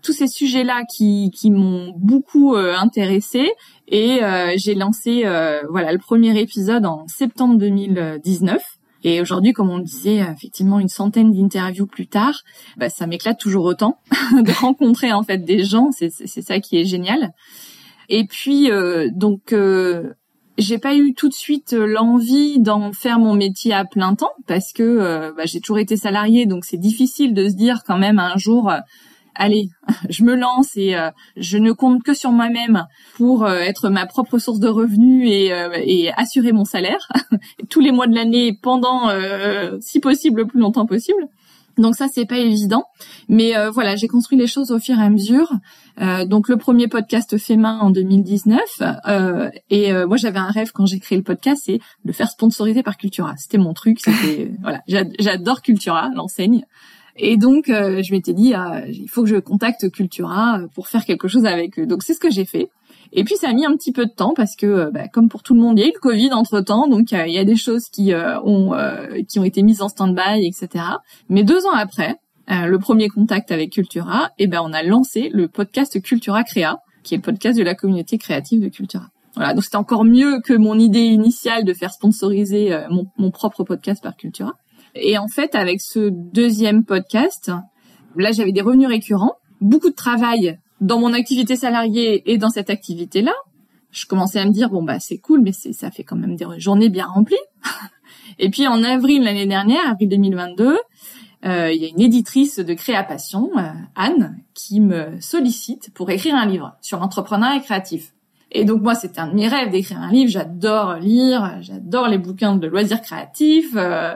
tous 0.02 0.12
ces 0.12 0.26
sujets-là 0.26 0.82
qui, 0.92 1.30
qui 1.30 1.52
m'ont 1.52 1.92
beaucoup 1.96 2.56
intéressé 2.56 3.52
et 3.86 4.20
j'ai 4.56 4.74
lancé 4.74 5.22
voilà 5.70 5.92
le 5.92 5.98
premier 5.98 6.38
épisode 6.40 6.86
en 6.86 7.06
septembre 7.06 7.56
2019 7.58 8.60
et 9.04 9.20
aujourd'hui, 9.20 9.52
comme 9.52 9.70
on 9.70 9.78
disait, 9.78 10.18
effectivement, 10.18 10.78
une 10.78 10.88
centaine 10.88 11.32
d'interviews 11.32 11.86
plus 11.86 12.06
tard, 12.06 12.42
bah, 12.76 12.88
ça 12.88 13.06
m'éclate 13.06 13.38
toujours 13.38 13.64
autant 13.64 13.98
de 14.32 14.52
rencontrer 14.52 15.12
en 15.12 15.22
fait 15.22 15.38
des 15.38 15.64
gens. 15.64 15.90
C'est 15.92 16.10
ça 16.42 16.60
qui 16.60 16.78
est 16.78 16.84
génial. 16.84 17.32
Et 18.08 18.26
puis 18.26 18.70
euh, 18.70 19.08
donc 19.12 19.52
euh, 19.52 20.12
j'ai 20.58 20.78
pas 20.78 20.94
eu 20.94 21.14
tout 21.14 21.28
de 21.28 21.34
suite 21.34 21.72
l'envie 21.72 22.60
d'en 22.60 22.92
faire 22.92 23.18
mon 23.18 23.34
métier 23.34 23.72
à 23.72 23.84
plein 23.84 24.14
temps 24.14 24.32
parce 24.46 24.72
que 24.72 24.82
euh, 24.82 25.32
bah, 25.36 25.44
j'ai 25.46 25.60
toujours 25.60 25.78
été 25.78 25.96
salariée, 25.96 26.46
donc 26.46 26.64
c'est 26.64 26.76
difficile 26.76 27.32
de 27.32 27.48
se 27.48 27.54
dire 27.54 27.82
quand 27.86 27.98
même 27.98 28.18
un 28.18 28.36
jour 28.36 28.70
allez, 29.34 29.70
je 30.08 30.24
me 30.24 30.34
lance 30.34 30.76
et 30.76 30.94
euh, 30.94 31.10
je 31.36 31.58
ne 31.58 31.72
compte 31.72 32.02
que 32.02 32.14
sur 32.14 32.30
moi-même 32.30 32.86
pour 33.14 33.44
euh, 33.44 33.58
être 33.58 33.88
ma 33.88 34.06
propre 34.06 34.38
source 34.38 34.58
de 34.58 34.68
revenus 34.68 35.28
et, 35.30 35.52
euh, 35.52 35.70
et 35.82 36.12
assurer 36.12 36.52
mon 36.52 36.64
salaire 36.64 37.08
tous 37.68 37.80
les 37.80 37.92
mois 37.92 38.06
de 38.06 38.14
l'année 38.14 38.58
pendant, 38.60 39.10
si 39.80 40.00
possible, 40.00 40.42
le 40.42 40.46
plus 40.46 40.60
longtemps 40.60 40.86
possible. 40.86 41.28
Donc 41.78 41.94
ça 41.96 42.06
c'est 42.06 42.26
pas 42.26 42.36
évident, 42.36 42.84
mais 43.28 43.54
voilà 43.70 43.96
j'ai 43.96 44.06
construit 44.06 44.36
les 44.36 44.46
choses 44.46 44.70
au 44.72 44.78
fur 44.78 44.98
et 44.98 45.02
à 45.02 45.08
mesure. 45.08 45.50
donc 46.26 46.48
le 46.48 46.58
premier 46.58 46.86
podcast 46.86 47.38
fait 47.38 47.56
main 47.56 47.78
en 47.78 47.88
2019 47.88 48.60
et 49.70 49.92
moi 50.04 50.16
j'avais 50.18 50.38
un 50.38 50.50
rêve 50.50 50.72
quand 50.72 50.84
j'ai 50.84 50.98
créé 50.98 51.16
le 51.16 51.24
podcast, 51.24 51.62
c'est 51.64 51.80
de 52.04 52.12
faire 52.12 52.28
sponsoriser 52.28 52.82
par 52.82 52.98
Cultura. 52.98 53.34
C'était 53.38 53.56
mon 53.56 53.72
truc, 53.72 54.00
c'était 54.00 54.52
voilà 54.60 54.82
j'adore 54.86 55.62
Cultura, 55.62 56.10
l'enseigne. 56.14 56.66
Et 57.16 57.36
donc, 57.36 57.68
euh, 57.68 58.02
je 58.02 58.12
m'étais 58.12 58.32
dit, 58.32 58.54
ah, 58.54 58.82
il 58.88 59.08
faut 59.08 59.22
que 59.22 59.28
je 59.28 59.36
contacte 59.36 59.90
Cultura 59.90 60.60
euh, 60.60 60.66
pour 60.74 60.88
faire 60.88 61.04
quelque 61.04 61.28
chose 61.28 61.44
avec 61.44 61.78
eux. 61.78 61.86
Donc, 61.86 62.02
c'est 62.02 62.14
ce 62.14 62.20
que 62.20 62.30
j'ai 62.30 62.44
fait. 62.44 62.70
Et 63.12 63.24
puis, 63.24 63.36
ça 63.36 63.50
a 63.50 63.52
mis 63.52 63.66
un 63.66 63.76
petit 63.76 63.92
peu 63.92 64.06
de 64.06 64.10
temps 64.10 64.32
parce 64.34 64.56
que, 64.56 64.66
euh, 64.66 64.90
bah, 64.90 65.08
comme 65.08 65.28
pour 65.28 65.42
tout 65.42 65.54
le 65.54 65.60
monde, 65.60 65.78
il 65.78 65.82
y 65.82 65.84
a 65.84 65.88
eu 65.88 65.92
le 65.94 66.00
Covid 66.00 66.32
entre-temps. 66.32 66.88
Donc, 66.88 67.12
il 67.12 67.32
y 67.32 67.38
a 67.38 67.44
des 67.44 67.56
choses 67.56 67.88
qui, 67.88 68.12
ont, 68.14 68.72
qui 69.28 69.38
ont 69.38 69.44
été 69.44 69.62
mises 69.62 69.82
en 69.82 69.88
stand-by, 69.88 70.46
etc. 70.46 70.84
Mais 71.28 71.44
deux 71.44 71.66
ans 71.66 71.74
après, 71.74 72.16
le 72.48 72.76
premier 72.78 73.08
contact 73.08 73.52
avec 73.52 73.70
Cultura, 73.70 74.30
et 74.38 74.46
ben 74.46 74.60
on 74.62 74.72
a 74.72 74.82
lancé 74.82 75.30
le 75.32 75.48
podcast 75.48 76.00
Cultura 76.02 76.42
Créa, 76.44 76.78
qui 77.02 77.14
est 77.14 77.18
le 77.18 77.22
podcast 77.22 77.58
de 77.58 77.62
la 77.62 77.74
communauté 77.74 78.18
créative 78.18 78.62
de 78.62 78.68
Cultura. 78.68 79.08
Voilà, 79.36 79.54
donc 79.54 79.64
c'était 79.64 79.76
encore 79.76 80.04
mieux 80.04 80.40
que 80.40 80.54
mon 80.54 80.78
idée 80.78 81.04
initiale 81.04 81.64
de 81.64 81.72
faire 81.72 81.92
sponsoriser 81.92 82.76
mon, 82.90 83.06
mon 83.18 83.30
propre 83.30 83.64
podcast 83.64 84.02
par 84.02 84.16
Cultura. 84.16 84.54
Et 84.94 85.18
en 85.18 85.28
fait, 85.28 85.54
avec 85.54 85.80
ce 85.80 86.10
deuxième 86.10 86.84
podcast, 86.84 87.50
là 88.16 88.32
j'avais 88.32 88.52
des 88.52 88.60
revenus 88.60 88.88
récurrents, 88.88 89.36
beaucoup 89.60 89.90
de 89.90 89.94
travail 89.94 90.58
dans 90.80 90.98
mon 90.98 91.12
activité 91.12 91.56
salariée 91.56 92.30
et 92.30 92.38
dans 92.38 92.50
cette 92.50 92.70
activité-là, 92.70 93.32
je 93.90 94.06
commençais 94.06 94.40
à 94.40 94.44
me 94.44 94.50
dire 94.50 94.70
bon 94.70 94.82
bah 94.82 94.98
c'est 95.00 95.18
cool, 95.18 95.42
mais 95.42 95.52
ça 95.52 95.90
fait 95.90 96.04
quand 96.04 96.16
même 96.16 96.36
des 96.36 96.46
journées 96.58 96.88
bien 96.88 97.06
remplies. 97.06 97.36
et 98.38 98.50
puis 98.50 98.66
en 98.66 98.82
avril 98.82 99.22
l'année 99.22 99.46
dernière, 99.46 99.88
avril 99.88 100.08
2022, 100.08 100.76
euh, 101.44 101.72
il 101.72 101.82
y 101.82 101.86
a 101.86 101.88
une 101.88 102.00
éditrice 102.00 102.58
de 102.58 102.74
Créapassion, 102.74 103.50
euh, 103.58 103.70
Anne, 103.96 104.38
qui 104.54 104.80
me 104.80 105.20
sollicite 105.20 105.92
pour 105.92 106.10
écrire 106.10 106.36
un 106.36 106.46
livre 106.46 106.76
sur 106.80 107.00
l'entrepreneuriat 107.00 107.60
créatif. 107.60 108.12
Et 108.52 108.64
donc 108.64 108.82
moi, 108.82 108.94
c'était 108.94 109.18
un 109.18 109.28
de 109.28 109.34
mes 109.34 109.48
rêves 109.48 109.70
d'écrire 109.70 109.98
un 109.98 110.12
livre. 110.12 110.30
J'adore 110.30 110.94
lire, 110.96 111.58
j'adore 111.62 112.06
les 112.08 112.18
bouquins 112.18 112.54
de 112.54 112.66
loisirs 112.66 113.00
créatifs, 113.00 113.74
euh, 113.74 114.14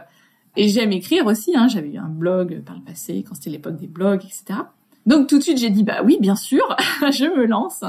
et 0.57 0.69
j'aime 0.69 0.93
écrire 0.93 1.27
aussi. 1.27 1.57
Hein. 1.57 1.69
J'avais 1.69 1.91
eu 1.91 1.99
un 1.99 2.09
blog 2.09 2.63
par 2.65 2.77
le 2.77 2.83
passé, 2.83 3.25
quand 3.27 3.35
c'était 3.35 3.51
l'époque 3.51 3.77
des 3.77 3.87
blogs, 3.87 4.25
etc. 4.25 4.61
Donc 5.07 5.29
tout 5.29 5.39
de 5.39 5.43
suite 5.43 5.59
j'ai 5.59 5.71
dit 5.71 5.85
bah 5.85 6.01
oui 6.05 6.19
bien 6.21 6.35
sûr 6.35 6.65
je 7.13 7.25
me 7.25 7.47
lance 7.47 7.85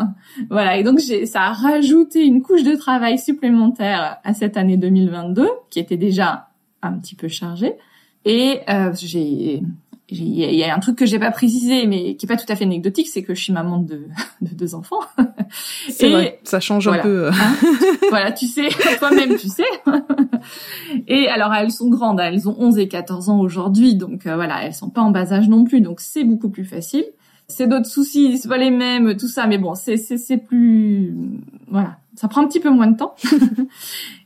voilà 0.52 0.78
et 0.78 0.84
donc 0.84 1.00
ça 1.00 1.42
a 1.46 1.52
rajouté 1.52 2.24
une 2.24 2.44
couche 2.44 2.62
de 2.62 2.76
travail 2.76 3.18
supplémentaire 3.18 4.18
à 4.24 4.34
cette 4.36 4.56
année 4.56 4.78
2022 4.78 5.50
qui 5.72 5.80
était 5.80 5.98
déjà 5.98 6.50
un 6.84 6.94
petit 6.94 7.16
peu 7.16 7.28
chargée 7.28 7.74
et 8.24 8.60
euh, 8.70 8.94
j'ai 8.94 9.64
il 10.10 10.56
y 10.56 10.64
a 10.64 10.74
un 10.74 10.80
truc 10.80 10.98
que 10.98 11.06
j'ai 11.06 11.20
pas 11.20 11.32
précisé, 11.32 11.86
mais 11.86 12.16
qui 12.16 12.26
est 12.26 12.30
pas 12.30 12.38
tout 12.38 12.46
à 12.48 12.56
fait 12.56 12.64
anecdotique, 12.64 13.10
c'est 13.10 13.24
que 13.24 13.36
je 13.36 13.44
suis 13.44 13.52
maman 13.52 13.80
de, 13.80 14.08
de 14.42 14.56
deux 14.56 14.74
enfants. 14.74 15.02
C'est 15.90 16.10
vrai, 16.10 16.40
ça 16.44 16.60
change 16.60 16.88
un 16.88 17.00
peu. 17.00 17.28
Hein 17.28 17.56
voilà, 18.10 18.32
tu 18.32 18.48
sais, 18.48 18.70
toi-même, 19.00 19.36
tu 19.36 19.50
sais. 19.50 19.64
et 21.08 21.28
alors, 21.28 21.54
elles 21.54 21.72
sont 21.72 21.90
grandes, 21.90 22.22
elles 22.22 22.48
ont 22.48 22.56
11 22.58 22.78
et 22.78 22.88
14 22.88 23.30
ans 23.30 23.40
aujourd'hui, 23.40 23.96
donc 23.96 24.26
euh, 24.26 24.36
voilà, 24.36 24.64
elles 24.64 24.74
sont 24.74 24.90
pas 24.90 25.02
en 25.02 25.12
bas 25.12 25.34
âge 25.34 25.50
non 25.50 25.66
plus, 25.66 25.82
donc 25.82 26.00
c'est 26.00 26.24
beaucoup 26.24 26.50
plus 26.50 26.66
facile. 26.66 27.06
C'est 27.50 27.68
d'autres 27.68 27.86
soucis, 27.86 28.38
c'est 28.38 28.50
pas 28.50 28.58
les 28.58 28.72
mêmes, 28.72 29.16
tout 29.16 29.30
ça, 29.30 29.48
mais 29.48 29.58
bon, 29.58 29.74
c'est 29.74 29.96
c'est 29.96 30.18
c'est 30.18 30.38
plus, 30.38 31.16
voilà, 31.70 31.98
ça 32.16 32.28
prend 32.28 32.42
un 32.42 32.48
petit 32.48 32.60
peu 32.60 32.70
moins 32.70 32.88
de 32.88 32.98
temps. 32.98 33.16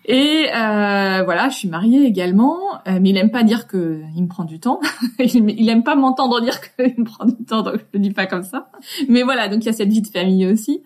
Et 0.06 0.48
euh, 0.48 1.24
voilà, 1.24 1.50
je 1.50 1.58
suis 1.58 1.68
mariée 1.68 2.06
également, 2.06 2.58
euh, 2.88 3.00
mais 3.00 3.12
il 3.12 3.18
aime 3.18 3.30
pas 3.30 3.44
dire 3.44 3.68
que 3.68 4.02
il 4.16 4.24
me 4.24 4.28
prend 4.28 4.46
du 4.46 4.60
temps. 4.60 4.80
il, 5.20 5.70
aime 5.70 5.84
pas 5.84 5.96
m'entendre 5.96 6.42
dire 6.42 6.60
qu'il 6.76 6.96
me 6.98 7.04
prend 7.04 7.26
du 7.26 7.44
temps, 7.46 7.62
donc 7.62 7.76
je 7.76 7.84
le 7.94 8.00
dis 8.00 8.12
pas 8.12 8.26
comme 8.26 8.44
ça. 8.44 8.70
Mais 9.08 9.22
voilà, 9.22 9.48
donc 9.48 9.64
il 9.64 9.68
y 9.68 9.70
a 9.70 9.74
cette 9.74 9.90
vie 9.90 10.02
de 10.02 10.08
famille 10.08 10.48
aussi. 10.48 10.82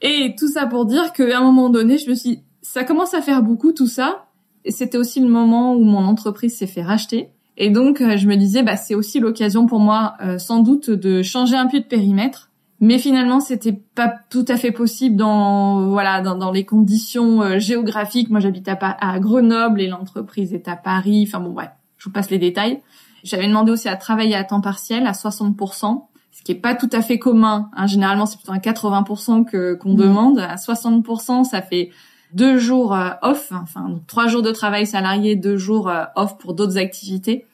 Et 0.00 0.34
tout 0.38 0.48
ça 0.48 0.66
pour 0.66 0.86
dire 0.86 1.12
qu'à 1.12 1.38
un 1.38 1.42
moment 1.42 1.70
donné, 1.70 1.98
je 1.98 2.08
me 2.08 2.14
suis, 2.14 2.40
ça 2.62 2.84
commence 2.84 3.14
à 3.14 3.20
faire 3.20 3.42
beaucoup 3.42 3.72
tout 3.72 3.88
ça. 3.88 4.26
C'était 4.68 4.98
aussi 4.98 5.18
le 5.18 5.28
moment 5.28 5.74
où 5.74 5.82
mon 5.82 6.04
entreprise 6.04 6.56
s'est 6.56 6.68
fait 6.68 6.82
racheter. 6.82 7.30
Et 7.56 7.70
donc 7.70 8.00
euh, 8.00 8.16
je 8.16 8.28
me 8.28 8.36
disais, 8.36 8.62
bah 8.62 8.76
c'est 8.76 8.94
aussi 8.94 9.18
l'occasion 9.18 9.66
pour 9.66 9.80
moi, 9.80 10.14
euh, 10.22 10.38
sans 10.38 10.60
doute, 10.60 10.88
de 10.88 11.22
changer 11.22 11.56
un 11.56 11.66
peu 11.66 11.80
de 11.80 11.84
périmètre 11.84 12.51
mais 12.82 12.98
finalement 12.98 13.38
c'était 13.38 13.72
pas 13.72 14.12
tout 14.28 14.44
à 14.48 14.56
fait 14.56 14.72
possible 14.72 15.14
dans 15.14 15.86
voilà 15.86 16.20
dans, 16.20 16.34
dans 16.34 16.50
les 16.50 16.64
conditions 16.64 17.40
euh, 17.40 17.58
géographiques. 17.60 18.28
Moi 18.28 18.40
j'habite 18.40 18.68
à, 18.68 18.76
à, 18.76 19.20
Grenoble 19.20 19.80
et 19.80 19.86
l'entreprise 19.86 20.52
est 20.52 20.66
à 20.66 20.74
Paris. 20.74 21.24
Enfin 21.26 21.38
bon 21.38 21.52
ouais 21.52 21.70
je 21.96 22.06
vous 22.06 22.10
passe 22.10 22.28
les 22.30 22.40
détails. 22.40 22.82
J'avais 23.22 23.46
demandé 23.46 23.70
aussi 23.70 23.88
à 23.88 23.94
travailler 23.94 24.34
à 24.34 24.42
temps 24.42 24.60
partiel 24.60 25.06
à 25.06 25.12
60% 25.12 26.06
ce 26.32 26.42
qui 26.42 26.50
est 26.52 26.56
pas 26.56 26.74
tout 26.74 26.88
à 26.92 27.02
fait 27.02 27.20
commun 27.20 27.70
hein. 27.76 27.86
généralement 27.86 28.26
c'est 28.26 28.36
plutôt 28.36 28.52
à 28.52 28.56
80% 28.56 29.44
que 29.48 29.74
qu'on 29.74 29.92
mmh. 29.92 29.96
demande. 29.96 30.38
À 30.40 30.56
60% 30.56 31.44
ça 31.44 31.62
fait 31.62 31.90
deux 32.34 32.58
jours 32.58 32.96
euh, 32.96 33.10
off 33.22 33.52
enfin 33.52 34.00
trois 34.08 34.26
jours 34.26 34.42
de 34.42 34.50
travail 34.50 34.86
salarié 34.88 35.36
deux 35.36 35.56
jours 35.56 35.88
euh, 35.88 36.02
off 36.16 36.36
pour 36.36 36.54
d'autres 36.54 36.78
activités. 36.78 37.46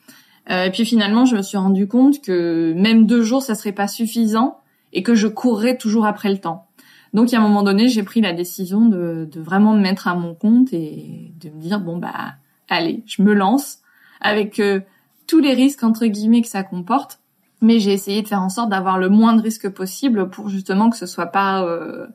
Et 0.51 0.71
puis 0.71 0.87
finalement 0.87 1.27
je 1.27 1.37
me 1.37 1.43
suis 1.43 1.59
rendu 1.59 1.87
compte 1.87 2.23
que 2.23 2.73
même 2.75 3.05
deux 3.05 3.21
jours 3.21 3.43
ça 3.43 3.55
serait 3.55 3.73
pas 3.73 3.89
suffisant 3.89 4.57
et 4.93 5.03
que 5.03 5.15
je 5.15 5.27
courrais 5.27 5.77
toujours 5.77 6.07
après 6.07 6.31
le 6.31 6.39
temps. 6.39 6.67
Donc, 7.15 7.33
à 7.33 7.39
un 7.39 7.41
moment 7.41 7.63
donné, 7.63 7.89
j'ai 7.89 8.03
pris 8.03 8.21
la 8.21 8.33
décision 8.33 8.87
de, 8.87 9.29
de, 9.31 9.41
vraiment 9.41 9.75
me 9.75 9.81
mettre 9.81 10.09
à 10.09 10.15
mon 10.15 10.35
compte 10.35 10.73
et 10.73 11.33
de 11.41 11.49
me 11.49 11.61
dire 11.61 11.81
bon 11.81 11.97
bah 11.97 12.35
allez, 12.69 13.03
je 13.07 13.23
me 13.23 13.33
lance 13.33 13.79
avec 14.21 14.61
euh, 14.61 14.81
tous 15.27 15.41
les 15.41 15.55
risques 15.55 15.83
entre 15.83 16.07
guillemets 16.07 16.43
que 16.43 16.49
ça 16.49 16.63
comporte, 16.63 17.21
mais 17.61 17.81
j'ai 17.81 17.93
essayé 17.93 18.23
de 18.23 18.29
faire 18.29 18.43
en 18.43 18.51
sorte 18.51 18.71
d'avoir 18.71 18.99
le 18.99 19.09
moins 19.09 19.35
de 19.35 19.43
risques 19.43 19.69
possible 19.69 20.29
pour 20.29 20.49
justement 20.49 20.91
que 20.91 20.97
ce 20.97 21.07
soit 21.07 21.27
pas 21.27 21.65
euh, 21.65 22.07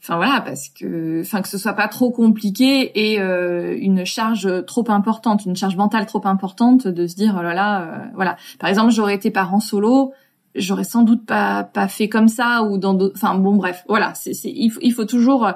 enfin 0.00 0.16
voilà 0.16 0.40
parce 0.40 0.68
que 0.68 1.20
enfin 1.22 1.42
que 1.42 1.48
ce 1.48 1.58
soit 1.58 1.72
pas 1.74 1.88
trop 1.88 2.10
compliqué 2.10 3.12
et 3.12 3.20
euh, 3.20 3.76
une 3.78 4.06
charge 4.06 4.64
trop 4.64 4.84
importante 4.88 5.44
une 5.44 5.56
charge 5.56 5.76
mentale 5.76 6.06
trop 6.06 6.24
importante 6.24 6.86
de 6.86 7.06
se 7.06 7.16
dire 7.16 7.36
oh 7.38 7.42
là 7.42 7.52
là 7.52 8.08
voilà 8.14 8.36
par 8.58 8.70
exemple 8.70 8.92
j'aurais 8.92 9.14
été 9.14 9.30
parent 9.30 9.60
solo 9.60 10.12
j'aurais 10.54 10.84
sans 10.84 11.02
doute 11.02 11.26
pas 11.26 11.64
pas 11.64 11.88
fait 11.88 12.08
comme 12.08 12.28
ça 12.28 12.62
ou 12.62 12.78
dans 12.78 12.98
enfin 13.14 13.34
bon 13.34 13.56
bref 13.56 13.84
voilà 13.88 14.14
c'est 14.14 14.32
il 14.44 14.70
faut, 14.70 14.80
il 14.82 14.92
faut 14.92 15.04
toujours 15.04 15.46
euh, 15.46 15.52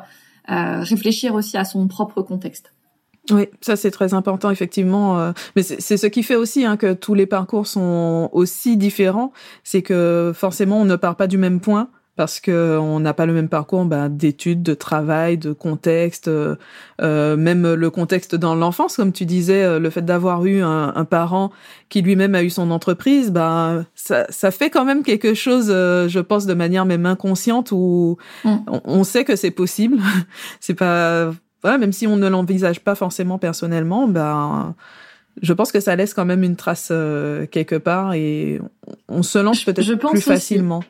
réfléchir 0.81 1.35
aussi 1.35 1.57
à 1.57 1.65
son 1.65 1.89
propre 1.89 2.23
contexte 2.23 2.73
oui, 3.31 3.47
ça 3.61 3.77
c'est 3.77 3.93
très 3.93 4.15
important 4.15 4.51
effectivement. 4.51 5.21
Euh, 5.21 5.33
mais 5.55 5.63
c'est 5.63 5.97
ce 5.97 6.07
qui 6.09 6.25
fait 6.25 6.35
aussi 6.35 6.65
hein, 6.65 6.77
que 6.77 6.93
tous 6.93 7.15
les 7.15 7.27
parcours 7.27 7.69
sont 7.69 8.29
aussi 8.33 8.77
différents. 8.77 9.33
C'est 9.63 9.83
que 9.83 10.33
forcément 10.35 10.81
on 10.81 10.85
ne 10.85 10.97
part 10.97 11.15
pas 11.15 11.29
du 11.29 11.39
même 11.39 11.61
point 11.61 11.89
parce 12.14 12.40
que 12.40 12.76
on 12.78 13.00
n'a 13.00 13.14
pas 13.14 13.25
le 13.25 13.33
même 13.33 13.49
parcours 13.49 13.85
bah, 13.87 14.09
d'études, 14.11 14.62
de 14.62 14.75
travail, 14.75 15.38
de 15.38 15.52
contexte, 15.52 16.28
euh, 16.28 16.57
euh, 17.00 17.37
même 17.37 17.73
le 17.73 17.90
contexte 17.90 18.35
dans 18.35 18.54
l'enfance, 18.54 18.97
comme 18.97 19.12
tu 19.12 19.25
disais, 19.25 19.62
euh, 19.62 19.78
le 19.78 19.88
fait 19.88 20.02
d'avoir 20.02 20.45
eu 20.45 20.61
un, 20.62 20.92
un, 20.95 21.04
parent 21.07 21.52
qui 21.88 22.02
lui-même 22.02 22.35
a 22.35 22.42
eu 22.42 22.50
son 22.50 22.71
entreprise, 22.71 23.31
bah 23.31 23.85
ça, 23.95 24.26
ça 24.28 24.50
fait 24.50 24.69
quand 24.69 24.85
même 24.85 25.02
quelque 25.02 25.33
chose, 25.33 25.69
je 25.69 26.21
pense, 26.21 26.45
de 26.45 26.54
manière 26.54 26.85
même 26.85 27.07
inconsciente 27.07 27.73
où 27.73 28.19
mm. 28.45 28.57
on, 28.85 29.04
sait 29.04 29.25
que 29.25 29.35
c'est 29.35 29.50
possible. 29.50 29.99
c'est 30.61 30.75
pas 30.75 31.31
voilà, 31.62 31.78
même 31.78 31.92
si 31.92 32.07
on 32.07 32.16
ne 32.16 32.28
l'envisage 32.28 32.81
pas 32.81 32.95
forcément 32.95 33.38
personnellement, 33.38 34.09
bah 34.09 34.75
je 35.40 35.52
pense 35.54 35.73
que 35.73 35.81
ça 35.81 35.97
laisse 35.97 36.12
quand 36.12 36.26
même 36.26 36.42
une 36.42 36.57
trace 36.57 36.92
quelque 37.50 37.76
part 37.76 38.12
et 38.12 38.61
on 39.09 39.23
se 39.23 39.38
lance 39.38 39.64
peut-être 39.64 39.95
plus 39.95 40.21
facilement. 40.21 40.83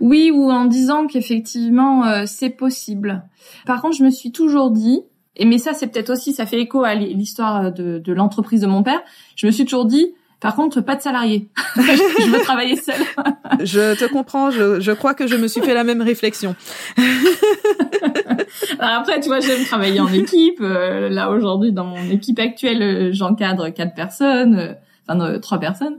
Oui, 0.00 0.30
ou 0.32 0.50
en 0.50 0.64
disant 0.64 1.06
qu'effectivement 1.06 2.04
euh, 2.06 2.24
c'est 2.26 2.50
possible. 2.50 3.22
Par 3.66 3.80
contre, 3.82 3.96
je 3.96 4.04
me 4.04 4.10
suis 4.10 4.32
toujours 4.32 4.70
dit, 4.70 5.02
et 5.36 5.44
mais 5.44 5.58
ça 5.58 5.74
c'est 5.74 5.86
peut-être 5.86 6.10
aussi, 6.10 6.32
ça 6.32 6.46
fait 6.46 6.60
écho 6.60 6.84
à 6.84 6.94
l'histoire 6.94 7.72
de, 7.72 7.98
de 7.98 8.12
l'entreprise 8.12 8.60
de 8.60 8.66
mon 8.66 8.82
père. 8.82 9.00
Je 9.36 9.46
me 9.46 9.52
suis 9.52 9.64
toujours 9.64 9.84
dit, 9.84 10.14
par 10.40 10.54
contre, 10.54 10.80
pas 10.80 10.94
de 10.94 11.02
salarié. 11.02 11.48
je 11.76 12.30
veux 12.30 12.40
travailler 12.40 12.76
seul. 12.76 12.94
je 13.60 13.98
te 13.98 14.04
comprends. 14.04 14.50
Je, 14.52 14.78
je, 14.78 14.92
crois 14.92 15.14
que 15.14 15.26
je 15.26 15.34
me 15.34 15.48
suis 15.48 15.60
fait 15.60 15.74
la 15.74 15.82
même 15.82 16.00
réflexion. 16.00 16.54
Après, 18.78 19.18
tu 19.20 19.28
vois, 19.28 19.40
j'aime 19.40 19.64
travailler 19.64 19.98
en 19.98 20.12
équipe. 20.12 20.60
Euh, 20.60 21.08
là, 21.08 21.30
aujourd'hui, 21.30 21.72
dans 21.72 21.86
mon 21.86 22.08
équipe 22.10 22.38
actuelle, 22.38 22.82
euh, 22.82 23.10
j'encadre 23.12 23.70
quatre 23.70 23.94
personnes, 23.94 24.76
enfin 25.08 25.40
trois 25.40 25.58
personnes. 25.58 25.98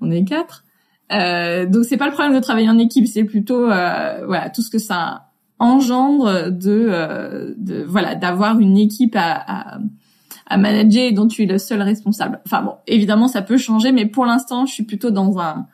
On 0.00 0.10
est 0.10 0.24
quatre. 0.24 0.62
Euh, 1.12 1.66
donc 1.66 1.84
c'est 1.84 1.96
pas 1.96 2.06
le 2.06 2.12
problème 2.12 2.34
de 2.34 2.40
travailler 2.40 2.68
en 2.68 2.78
équipe, 2.78 3.06
c'est 3.06 3.24
plutôt 3.24 3.70
euh, 3.70 4.24
voilà 4.26 4.50
tout 4.50 4.62
ce 4.62 4.70
que 4.70 4.78
ça 4.78 5.26
engendre 5.58 6.50
de, 6.50 6.86
euh, 6.88 7.54
de 7.58 7.84
voilà 7.86 8.14
d'avoir 8.14 8.60
une 8.60 8.78
équipe 8.78 9.14
à, 9.16 9.32
à, 9.32 9.78
à, 10.46 10.56
manager 10.56 11.02
et 11.02 11.12
dont 11.12 11.26
tu 11.26 11.42
es 11.42 11.46
le 11.46 11.58
seul 11.58 11.82
responsable. 11.82 12.40
Enfin 12.46 12.62
bon, 12.62 12.74
évidemment 12.86 13.28
ça 13.28 13.42
peut 13.42 13.58
changer, 13.58 13.92
mais 13.92 14.06
pour 14.06 14.24
l'instant 14.24 14.66
je 14.66 14.72
suis 14.72 14.84
plutôt 14.84 15.10
dans 15.10 15.38
un 15.38 15.66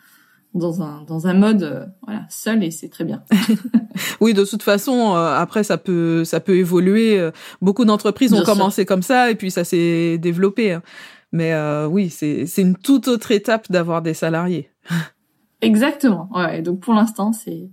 dans 0.55 0.81
un 0.81 1.02
dans 1.07 1.26
un 1.26 1.35
mode 1.35 1.62
euh, 1.62 1.85
voilà 2.02 2.23
seul 2.31 2.64
et 2.64 2.71
c'est 2.71 2.88
très 2.88 3.05
bien. 3.05 3.23
oui, 4.21 4.33
de 4.33 4.45
toute 4.45 4.62
façon 4.62 5.12
après 5.14 5.64
ça 5.64 5.76
peut 5.76 6.25
ça 6.25 6.40
peut 6.40 6.57
évoluer. 6.57 7.31
Beaucoup 7.61 7.85
d'entreprises 7.85 8.33
ont 8.33 8.43
commencé 8.43 8.87
comme 8.87 9.02
ça 9.02 9.31
et 9.31 9.35
puis 9.35 9.50
ça 9.50 9.64
s'est 9.64 10.16
développé. 10.16 10.73
Hein. 10.73 10.83
Mais 11.31 11.52
oui, 11.90 12.09
c'est 12.09 12.47
c'est 12.47 12.62
une 12.62 12.76
toute 12.76 13.07
autre 13.07 13.33
étape 13.33 13.71
d'avoir 13.71 14.00
des 14.00 14.14
salariés. 14.14 14.71
Exactement. 15.63 16.29
Ouais. 16.35 16.61
Donc 16.61 16.81
pour 16.81 16.95
l'instant, 16.95 17.33
c'est 17.33 17.71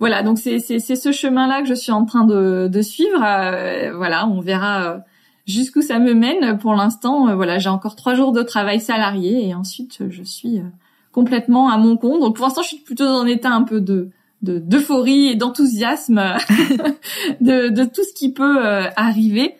voilà. 0.00 0.22
Donc 0.22 0.38
c'est 0.38 0.58
c'est 0.58 0.78
c'est 0.78 0.96
ce 0.96 1.12
chemin-là 1.12 1.60
que 1.62 1.68
je 1.68 1.74
suis 1.74 1.92
en 1.92 2.06
train 2.06 2.24
de 2.24 2.68
de 2.72 2.82
suivre. 2.82 3.22
Euh, 3.22 3.94
voilà, 3.94 4.26
on 4.26 4.40
verra 4.40 4.82
euh, 4.84 4.98
jusqu'où 5.46 5.82
ça 5.82 5.98
me 5.98 6.14
mène. 6.14 6.58
Pour 6.58 6.74
l'instant, 6.74 7.28
euh, 7.28 7.34
voilà, 7.34 7.58
j'ai 7.58 7.68
encore 7.68 7.94
trois 7.94 8.14
jours 8.14 8.32
de 8.32 8.42
travail 8.42 8.80
salarié 8.80 9.46
et 9.48 9.54
ensuite 9.54 10.08
je 10.08 10.22
suis 10.22 10.62
complètement 11.12 11.68
à 11.68 11.76
mon 11.76 11.98
compte. 11.98 12.20
Donc 12.20 12.36
pour 12.36 12.46
l'instant, 12.46 12.62
je 12.62 12.68
suis 12.68 12.78
plutôt 12.78 13.04
dans 13.04 13.20
un 13.20 13.26
état 13.26 13.50
un 13.50 13.62
peu 13.62 13.80
de 13.82 14.10
d'euphorie 14.42 15.28
et 15.28 15.34
d'enthousiasme 15.34 16.22
de 17.42 17.68
de 17.68 17.84
tout 17.84 18.02
ce 18.02 18.14
qui 18.14 18.32
peut 18.32 18.64
arriver. 18.96 19.56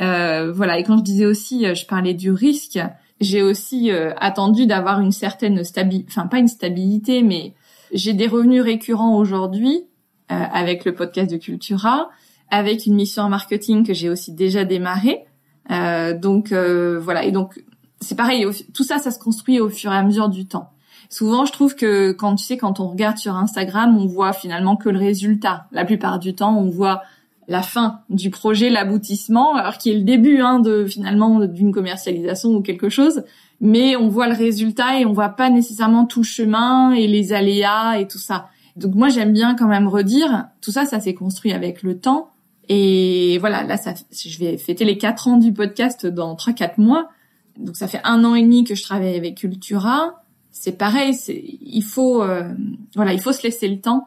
voilà. 0.00 0.80
Et 0.80 0.82
quand 0.82 0.98
je 0.98 1.04
disais 1.04 1.26
aussi, 1.26 1.72
je 1.76 1.86
parlais 1.86 2.14
du 2.14 2.32
risque 2.32 2.80
j'ai 3.20 3.42
aussi 3.42 3.90
euh, 3.90 4.12
attendu 4.16 4.66
d'avoir 4.66 5.00
une 5.00 5.12
certaine 5.12 5.62
stabilité, 5.64 6.06
enfin 6.10 6.26
pas 6.26 6.38
une 6.38 6.48
stabilité, 6.48 7.22
mais 7.22 7.54
j'ai 7.92 8.14
des 8.14 8.26
revenus 8.26 8.62
récurrents 8.62 9.16
aujourd'hui 9.16 9.84
euh, 10.32 10.34
avec 10.52 10.84
le 10.84 10.94
podcast 10.94 11.30
de 11.30 11.36
Cultura, 11.36 12.10
avec 12.50 12.86
une 12.86 12.94
mission 12.94 13.24
en 13.24 13.28
marketing 13.28 13.86
que 13.86 13.94
j'ai 13.94 14.08
aussi 14.08 14.32
déjà 14.32 14.64
démarrée. 14.64 15.24
Euh, 15.70 16.18
donc 16.18 16.52
voilà, 16.52 17.24
et 17.24 17.30
donc 17.30 17.62
c'est 18.00 18.16
pareil, 18.16 18.46
tout 18.72 18.84
ça, 18.84 18.98
ça 18.98 19.10
se 19.10 19.18
construit 19.18 19.60
au 19.60 19.68
fur 19.68 19.92
et 19.92 19.96
à 19.96 20.02
mesure 20.02 20.28
du 20.28 20.46
temps. 20.46 20.70
Souvent, 21.10 21.44
je 21.44 21.52
trouve 21.52 21.74
que 21.74 22.12
quand 22.12 22.36
tu 22.36 22.44
sais, 22.44 22.56
quand 22.56 22.78
on 22.78 22.88
regarde 22.88 23.18
sur 23.18 23.34
Instagram, 23.34 23.98
on 23.98 24.06
voit 24.06 24.32
finalement 24.32 24.76
que 24.76 24.88
le 24.88 24.98
résultat. 24.98 25.66
La 25.72 25.84
plupart 25.84 26.20
du 26.20 26.34
temps, 26.34 26.56
on 26.56 26.70
voit 26.70 27.02
la 27.48 27.62
fin 27.62 28.00
du 28.08 28.30
projet, 28.30 28.70
l'aboutissement, 28.70 29.54
alors 29.54 29.78
qui 29.78 29.90
est 29.90 29.94
le 29.94 30.02
début 30.02 30.40
hein, 30.40 30.60
de 30.60 30.86
finalement 30.86 31.40
d'une 31.40 31.72
commercialisation 31.72 32.50
ou 32.50 32.62
quelque 32.62 32.88
chose. 32.88 33.24
Mais 33.60 33.96
on 33.96 34.08
voit 34.08 34.28
le 34.28 34.34
résultat 34.34 35.00
et 35.00 35.04
on 35.04 35.12
voit 35.12 35.30
pas 35.30 35.50
nécessairement 35.50 36.06
tout 36.06 36.20
le 36.20 36.26
chemin 36.26 36.92
et 36.92 37.06
les 37.06 37.32
aléas 37.32 37.98
et 37.98 38.06
tout 38.06 38.18
ça. 38.18 38.48
Donc 38.76 38.94
moi 38.94 39.08
j'aime 39.08 39.32
bien 39.32 39.54
quand 39.54 39.66
même 39.66 39.88
redire 39.88 40.46
tout 40.60 40.70
ça, 40.70 40.86
ça 40.86 41.00
s'est 41.00 41.14
construit 41.14 41.52
avec 41.52 41.82
le 41.82 41.98
temps. 41.98 42.30
Et 42.68 43.38
voilà, 43.38 43.64
là 43.64 43.76
ça, 43.76 43.94
je 44.12 44.38
vais 44.38 44.56
fêter 44.56 44.84
les 44.84 44.96
quatre 44.96 45.26
ans 45.26 45.36
du 45.36 45.52
podcast 45.52 46.06
dans 46.06 46.36
trois 46.36 46.52
quatre 46.52 46.78
mois. 46.78 47.10
Donc 47.58 47.76
ça 47.76 47.88
fait 47.88 48.00
un 48.04 48.24
an 48.24 48.34
et 48.34 48.42
demi 48.42 48.64
que 48.64 48.74
je 48.74 48.82
travaille 48.82 49.16
avec 49.16 49.38
Cultura. 49.38 50.22
C'est 50.52 50.78
pareil, 50.78 51.14
c'est 51.14 51.42
il 51.60 51.82
faut 51.82 52.22
euh, 52.22 52.48
voilà, 52.94 53.12
il 53.12 53.20
faut 53.20 53.32
se 53.32 53.42
laisser 53.42 53.68
le 53.68 53.80
temps 53.80 54.06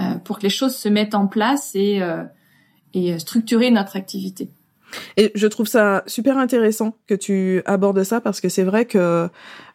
euh, 0.00 0.14
pour 0.24 0.38
que 0.38 0.44
les 0.44 0.50
choses 0.50 0.74
se 0.74 0.88
mettent 0.88 1.14
en 1.14 1.26
place 1.26 1.74
et 1.74 2.00
euh, 2.00 2.24
et 2.94 3.18
structurer 3.18 3.70
notre 3.70 3.96
activité. 3.96 4.50
Et 5.16 5.32
je 5.34 5.46
trouve 5.46 5.66
ça 5.66 6.02
super 6.06 6.38
intéressant 6.38 6.96
que 7.06 7.14
tu 7.14 7.62
abordes 7.66 8.02
ça 8.04 8.20
parce 8.20 8.40
que 8.40 8.48
c'est 8.48 8.62
vrai 8.62 8.84
que 8.86 9.28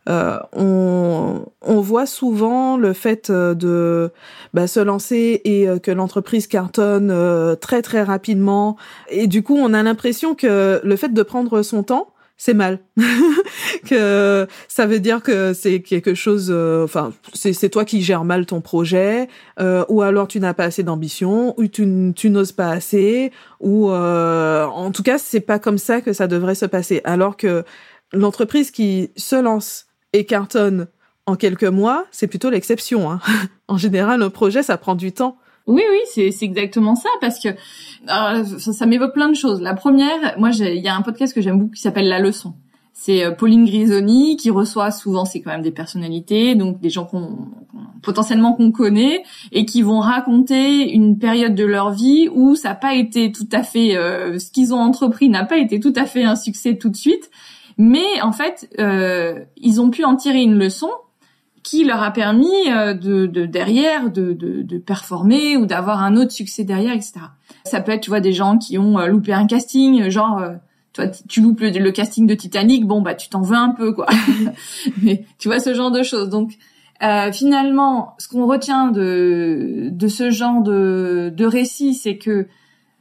euh, 0.09 0.39
on, 0.51 1.45
on, 1.61 1.79
voit 1.79 2.05
souvent 2.05 2.75
le 2.75 2.91
fait 2.91 3.29
euh, 3.29 3.53
de 3.53 4.11
bah, 4.53 4.67
se 4.67 4.81
lancer 4.81 5.41
et 5.45 5.67
euh, 5.67 5.79
que 5.79 5.91
l'entreprise 5.91 6.47
cartonne 6.47 7.09
euh, 7.09 7.55
très 7.55 7.81
très 7.81 8.03
rapidement 8.03 8.75
et 9.09 9.27
du 9.27 9.43
coup 9.43 9.55
on 9.55 9.73
a 9.73 9.81
l'impression 9.81 10.35
que 10.35 10.81
le 10.83 10.95
fait 10.97 11.13
de 11.13 11.23
prendre 11.23 11.61
son 11.61 11.83
temps 11.83 12.12
c'est 12.43 12.53
mal. 12.53 12.79
que 13.85 14.47
ça 14.67 14.85
veut 14.85 14.99
dire 14.99 15.23
que 15.23 15.53
c'est 15.53 15.81
quelque 15.81 16.13
chose, 16.13 16.49
euh, 16.51 16.83
enfin, 16.83 17.13
c'est 17.33 17.69
toi 17.69 17.85
qui 17.85 18.01
gères 18.01 18.25
mal 18.25 18.45
ton 18.45 18.59
projet, 18.59 19.29
euh, 19.61 19.85
ou 19.87 20.01
alors 20.01 20.27
tu 20.27 20.41
n'as 20.41 20.53
pas 20.53 20.65
assez 20.65 20.83
d'ambition, 20.83 21.57
ou 21.57 21.67
tu, 21.67 22.11
tu 22.13 22.29
n'oses 22.29 22.51
pas 22.51 22.67
assez, 22.67 23.31
ou 23.61 23.89
euh, 23.91 24.65
en 24.65 24.91
tout 24.91 25.03
cas, 25.03 25.17
c'est 25.17 25.39
pas 25.39 25.57
comme 25.57 25.77
ça 25.77 26.01
que 26.01 26.11
ça 26.11 26.27
devrait 26.27 26.55
se 26.55 26.65
passer. 26.65 26.99
Alors 27.05 27.37
que 27.37 27.63
l'entreprise 28.11 28.71
qui 28.71 29.11
se 29.15 29.37
lance 29.37 29.85
et 30.11 30.25
cartonne 30.25 30.87
en 31.25 31.37
quelques 31.37 31.63
mois, 31.63 32.05
c'est 32.11 32.27
plutôt 32.27 32.49
l'exception. 32.49 33.09
Hein. 33.09 33.21
en 33.69 33.77
général, 33.77 34.21
un 34.21 34.29
projet, 34.29 34.63
ça 34.63 34.77
prend 34.77 34.95
du 34.95 35.13
temps. 35.13 35.37
Oui, 35.65 35.81
oui, 35.89 36.31
c'est, 36.31 36.43
exactement 36.43 36.95
ça, 36.95 37.09
parce 37.21 37.39
que 37.39 37.49
ça, 38.05 38.73
ça 38.73 38.85
m'évoque 38.85 39.13
plein 39.13 39.29
de 39.29 39.35
choses. 39.35 39.61
La 39.61 39.73
première, 39.73 40.37
moi, 40.37 40.49
il 40.51 40.83
y 40.83 40.87
a 40.87 40.95
un 40.95 41.01
podcast 41.01 41.33
que 41.33 41.41
j'aime 41.41 41.57
beaucoup 41.57 41.71
qui 41.71 41.81
s'appelle 41.81 42.09
La 42.09 42.19
Leçon. 42.19 42.53
C'est 42.91 43.25
euh, 43.25 43.31
Pauline 43.31 43.65
Grisoni 43.65 44.37
qui 44.37 44.51
reçoit 44.51 44.91
souvent, 44.91 45.25
c'est 45.25 45.41
quand 45.41 45.51
même 45.51 45.63
des 45.63 45.71
personnalités, 45.71 46.53
donc 46.55 46.79
des 46.79 46.89
gens 46.89 47.05
qu'on 47.05 47.47
potentiellement 48.03 48.53
qu'on 48.53 48.71
connaît 48.71 49.23
et 49.51 49.65
qui 49.65 49.81
vont 49.81 49.99
raconter 49.99 50.91
une 50.91 51.17
période 51.17 51.55
de 51.55 51.63
leur 51.63 51.91
vie 51.91 52.29
où 52.31 52.55
ça 52.55 52.69
n'a 52.69 52.75
pas 52.75 52.93
été 52.93 53.31
tout 53.31 53.47
à 53.51 53.63
fait 53.63 53.95
euh, 53.95 54.37
ce 54.37 54.51
qu'ils 54.51 54.73
ont 54.73 54.79
entrepris 54.79 55.29
n'a 55.29 55.45
pas 55.45 55.57
été 55.57 55.79
tout 55.79 55.93
à 55.95 56.05
fait 56.05 56.23
un 56.23 56.35
succès 56.35 56.77
tout 56.77 56.89
de 56.89 56.95
suite, 56.95 57.31
mais 57.77 58.21
en 58.21 58.33
fait 58.33 58.69
euh, 58.77 59.39
ils 59.57 59.81
ont 59.81 59.89
pu 59.89 60.03
en 60.03 60.15
tirer 60.15 60.41
une 60.41 60.59
leçon 60.59 60.89
qui 61.63 61.85
leur 61.85 62.03
a 62.03 62.11
permis 62.11 62.69
euh, 62.69 62.93
de, 62.93 63.25
de 63.25 63.45
derrière 63.45 64.11
de, 64.11 64.33
de, 64.33 64.61
de, 64.61 64.77
performer 64.77 65.57
ou 65.57 65.65
d'avoir 65.65 66.03
un 66.03 66.17
autre 66.17 66.31
succès 66.31 66.63
derrière, 66.65 66.93
etc. 66.93 67.13
Ça 67.63 67.81
peut 67.81 67.93
être, 67.93 68.01
tu 68.01 68.09
vois, 68.09 68.19
des 68.19 68.33
gens 68.33 68.57
qui 68.57 68.77
ont 68.77 68.99
euh, 68.99 69.07
loupé 69.07 69.33
un 69.33 69.47
casting, 69.47 70.09
genre, 70.09 70.39
euh, 70.39 70.55
toi, 70.91 71.07
tu 71.07 71.41
loupes 71.41 71.61
le, 71.61 71.91
casting 71.91 72.27
de 72.27 72.35
Titanic, 72.35 72.85
bon 72.85 73.01
bah 73.01 73.15
tu 73.15 73.29
t'en 73.29 73.41
veux 73.41 73.55
un 73.55 73.69
peu, 73.69 73.93
quoi. 73.93 74.07
Mais 75.01 75.25
tu 75.39 75.47
vois 75.47 75.59
ce 75.59 75.73
genre 75.73 75.91
de 75.91 76.03
choses. 76.03 76.29
Donc 76.29 76.51
euh, 77.01 77.31
finalement, 77.31 78.13
ce 78.19 78.27
qu'on 78.27 78.45
retient 78.45 78.91
de 78.91 79.89
de 79.91 80.07
ce 80.07 80.29
genre 80.29 80.61
de 80.61 81.33
de 81.35 81.45
récit, 81.45 81.95
c'est 81.95 82.17
que 82.17 82.47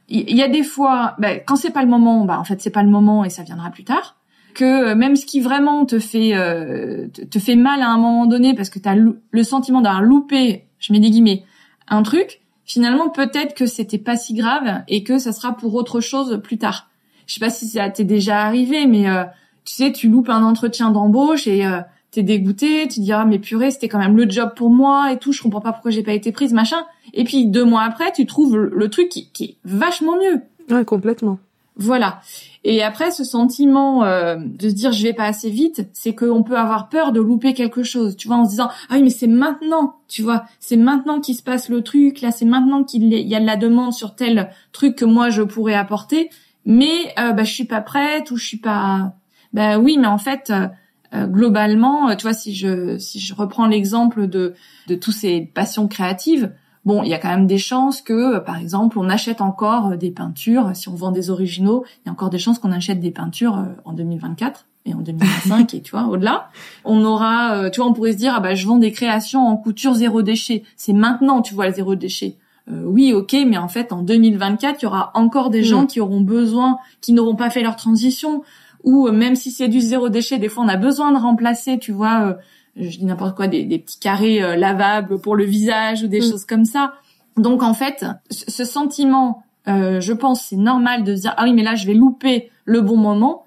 il 0.09 0.35
y, 0.35 0.43
a 0.43 0.49
des 0.49 0.63
fois, 0.63 1.15
bah, 1.17 1.39
quand 1.39 1.55
c'est 1.55 1.71
pas 1.71 1.81
le 1.81 1.89
moment, 1.89 2.25
bah 2.25 2.37
en 2.37 2.43
fait 2.43 2.61
c'est 2.61 2.69
pas 2.69 2.83
le 2.83 2.89
moment 2.89 3.23
et 3.23 3.29
ça 3.29 3.41
viendra 3.41 3.71
plus 3.71 3.85
tard 3.85 4.15
que 4.53 4.91
euh, 4.91 4.95
même 4.95 5.15
ce 5.15 5.25
qui 5.25 5.41
vraiment 5.41 5.85
te 5.85 5.99
fait 5.99 6.35
euh, 6.35 7.07
te 7.07 7.39
fait 7.39 7.55
mal 7.55 7.81
à 7.81 7.89
un 7.89 7.97
moment 7.97 8.25
donné 8.25 8.53
parce 8.53 8.69
que 8.69 8.79
tu 8.79 8.87
as 8.87 8.95
le 8.95 9.43
sentiment 9.43 9.81
d'avoir 9.81 10.01
loupé, 10.01 10.65
je 10.79 10.93
mets 10.93 10.99
des 10.99 11.09
guillemets, 11.09 11.43
un 11.87 12.03
truc, 12.03 12.41
finalement 12.65 13.09
peut-être 13.09 13.53
que 13.53 13.65
c'était 13.65 13.97
pas 13.97 14.15
si 14.15 14.33
grave 14.33 14.83
et 14.87 15.03
que 15.03 15.17
ça 15.17 15.31
sera 15.31 15.55
pour 15.55 15.75
autre 15.75 16.01
chose 16.01 16.39
plus 16.43 16.57
tard. 16.57 16.89
Je 17.25 17.35
sais 17.35 17.39
pas 17.39 17.49
si 17.49 17.67
ça 17.67 17.89
t'est 17.89 18.03
déjà 18.03 18.41
arrivé 18.41 18.87
mais 18.87 19.09
euh, 19.09 19.23
tu 19.65 19.73
sais 19.73 19.91
tu 19.91 20.09
loupes 20.09 20.29
un 20.29 20.43
entretien 20.43 20.91
d'embauche 20.91 21.47
et 21.47 21.65
euh, 21.65 21.79
t'es 22.11 22.23
dégoûté, 22.23 22.87
tu 22.87 22.99
dis 22.99 23.11
ah 23.11 23.25
mais 23.25 23.39
purée, 23.39 23.71
c'était 23.71 23.89
quand 23.89 23.99
même 23.99 24.17
le 24.17 24.29
job 24.29 24.53
pour 24.55 24.69
moi 24.69 25.11
et 25.11 25.17
tout, 25.17 25.31
je 25.31 25.41
comprends 25.41 25.61
pas 25.61 25.73
pourquoi 25.73 25.91
j'ai 25.91 26.03
pas 26.03 26.13
été 26.13 26.31
prise, 26.31 26.53
machin. 26.53 26.85
Et 27.13 27.23
puis 27.23 27.47
deux 27.47 27.65
mois 27.65 27.83
après, 27.83 28.11
tu 28.11 28.25
trouves 28.25 28.57
le 28.57 28.89
truc 28.89 29.09
qui, 29.09 29.29
qui 29.31 29.43
est 29.43 29.57
vachement 29.65 30.15
mieux. 30.17 30.41
Ouais, 30.69 30.85
complètement. 30.85 31.39
Voilà. 31.75 32.21
Et 32.63 32.83
après, 32.83 33.11
ce 33.11 33.23
sentiment 33.23 34.03
euh, 34.03 34.35
de 34.37 34.69
se 34.69 34.73
dire 34.73 34.91
je 34.91 35.03
vais 35.03 35.13
pas 35.13 35.25
assez 35.25 35.49
vite, 35.49 35.87
c'est 35.93 36.13
qu'on 36.13 36.43
peut 36.43 36.57
avoir 36.57 36.89
peur 36.89 37.11
de 37.11 37.19
louper 37.19 37.53
quelque 37.53 37.83
chose. 37.83 38.15
Tu 38.15 38.27
vois, 38.27 38.37
en 38.37 38.45
se 38.45 38.51
disant 38.51 38.69
ah 38.89 38.95
oui 38.95 39.03
mais 39.03 39.09
c'est 39.09 39.27
maintenant, 39.27 39.95
tu 40.07 40.21
vois, 40.21 40.43
c'est 40.59 40.77
maintenant 40.77 41.19
qu'il 41.19 41.35
se 41.35 41.43
passe 41.43 41.69
le 41.69 41.81
truc. 41.81 42.21
Là, 42.21 42.31
c'est 42.31 42.45
maintenant 42.45 42.83
qu'il 42.83 43.11
y 43.11 43.35
a 43.35 43.39
de 43.39 43.45
la 43.45 43.57
demande 43.57 43.93
sur 43.93 44.15
tel 44.15 44.51
truc 44.71 44.95
que 44.95 45.05
moi 45.05 45.29
je 45.29 45.41
pourrais 45.41 45.73
apporter. 45.73 46.29
Mais 46.65 47.13
euh, 47.19 47.33
bah 47.33 47.43
je 47.43 47.51
suis 47.53 47.65
pas 47.65 47.81
prête 47.81 48.29
ou 48.31 48.37
je 48.37 48.45
suis 48.45 48.57
pas. 48.57 49.13
Bah 49.53 49.79
oui, 49.79 49.97
mais 49.99 50.07
en 50.07 50.19
fait. 50.19 50.49
Euh, 50.49 50.67
euh, 51.15 51.27
globalement, 51.27 52.15
tu 52.15 52.23
vois, 52.23 52.33
si 52.33 52.55
je 52.55 52.97
si 52.97 53.19
je 53.19 53.35
reprends 53.35 53.67
l'exemple 53.67 54.25
de 54.25 54.55
de 54.87 54.95
tous 54.95 55.11
ces 55.11 55.41
passions 55.41 55.87
créatives, 55.87 56.51
Bon, 56.85 57.01
il 57.03 57.09
y 57.09 57.13
a 57.13 57.17
quand 57.17 57.29
même 57.29 57.47
des 57.47 57.57
chances 57.57 58.01
que, 58.01 58.39
par 58.39 58.57
exemple, 58.57 58.99
on 58.99 59.09
achète 59.09 59.39
encore 59.39 59.91
euh, 59.91 59.95
des 59.95 60.11
peintures. 60.11 60.71
Si 60.75 60.89
on 60.89 60.95
vend 60.95 61.11
des 61.11 61.29
originaux, 61.29 61.85
il 62.03 62.07
y 62.07 62.09
a 62.09 62.11
encore 62.11 62.29
des 62.29 62.39
chances 62.39 62.59
qu'on 62.59 62.73
achète 62.73 62.99
des 62.99 63.11
peintures 63.11 63.57
euh, 63.57 63.73
en 63.85 63.93
2024 63.93 64.65
et 64.85 64.93
en 64.93 64.99
2025 64.99 65.73
et 65.75 65.81
tu 65.81 65.91
vois 65.91 66.07
au-delà. 66.07 66.49
On 66.83 67.05
aura, 67.05 67.55
euh, 67.55 67.69
tu 67.69 67.79
vois, 67.79 67.89
on 67.89 67.93
pourrait 67.93 68.11
se 68.11 68.17
dire 68.17 68.33
ah 68.35 68.41
bah 68.41 68.53
je 68.53 68.67
vends 68.67 68.77
des 68.77 68.91
créations 68.91 69.47
en 69.47 69.55
couture 69.55 69.93
zéro 69.93 70.21
déchet. 70.21 70.63
C'est 70.75 70.91
maintenant, 70.91 71.41
tu 71.41 71.53
vois, 71.53 71.67
le 71.67 71.73
zéro 71.73 71.95
déchet. 71.95 72.35
oui, 72.69 73.13
ok, 73.13 73.33
mais 73.47 73.57
en 73.57 73.69
fait, 73.69 73.93
en 73.93 74.01
2024, 74.01 74.81
il 74.81 74.83
y 74.83 74.87
aura 74.87 75.11
encore 75.13 75.49
des 75.49 75.63
gens 75.63 75.83
mm. 75.83 75.87
qui 75.87 76.01
auront 76.01 76.21
besoin, 76.21 76.79
qui 76.99 77.13
n'auront 77.13 77.35
pas 77.35 77.49
fait 77.49 77.61
leur 77.61 77.77
transition, 77.77 78.43
ou 78.83 79.09
même 79.09 79.35
si 79.35 79.51
c'est 79.51 79.69
du 79.69 79.79
zéro 79.79 80.09
déchet, 80.09 80.37
des 80.37 80.49
fois 80.49 80.65
on 80.65 80.67
a 80.67 80.75
besoin 80.75 81.13
de 81.13 81.17
remplacer, 81.17 81.79
tu 81.79 81.93
vois, 81.93 82.37
je 82.75 82.97
dis 82.97 83.05
n'importe 83.05 83.35
quoi, 83.35 83.47
des, 83.47 83.65
petits 83.79 83.99
carrés 83.99 84.41
euh, 84.41 84.55
lavables 84.55 85.19
pour 85.19 85.35
le 85.35 85.43
visage 85.43 86.03
ou 86.03 86.07
des 86.07 86.19
mm. 86.19 86.31
choses 86.31 86.45
comme 86.45 86.65
ça. 86.65 86.93
Donc 87.37 87.63
en 87.63 87.73
fait, 87.73 88.05
ce 88.29 88.63
sentiment, 88.63 89.43
euh, 89.67 89.99
je 90.01 90.13
pense, 90.13 90.43
c'est 90.43 90.55
normal 90.55 91.03
de 91.03 91.15
se 91.15 91.21
dire 91.21 91.33
ah 91.37 91.43
oui 91.43 91.53
mais 91.53 91.63
là 91.63 91.75
je 91.75 91.87
vais 91.87 91.93
louper 91.93 92.51
le 92.65 92.81
bon 92.81 92.97
moment. 92.97 93.45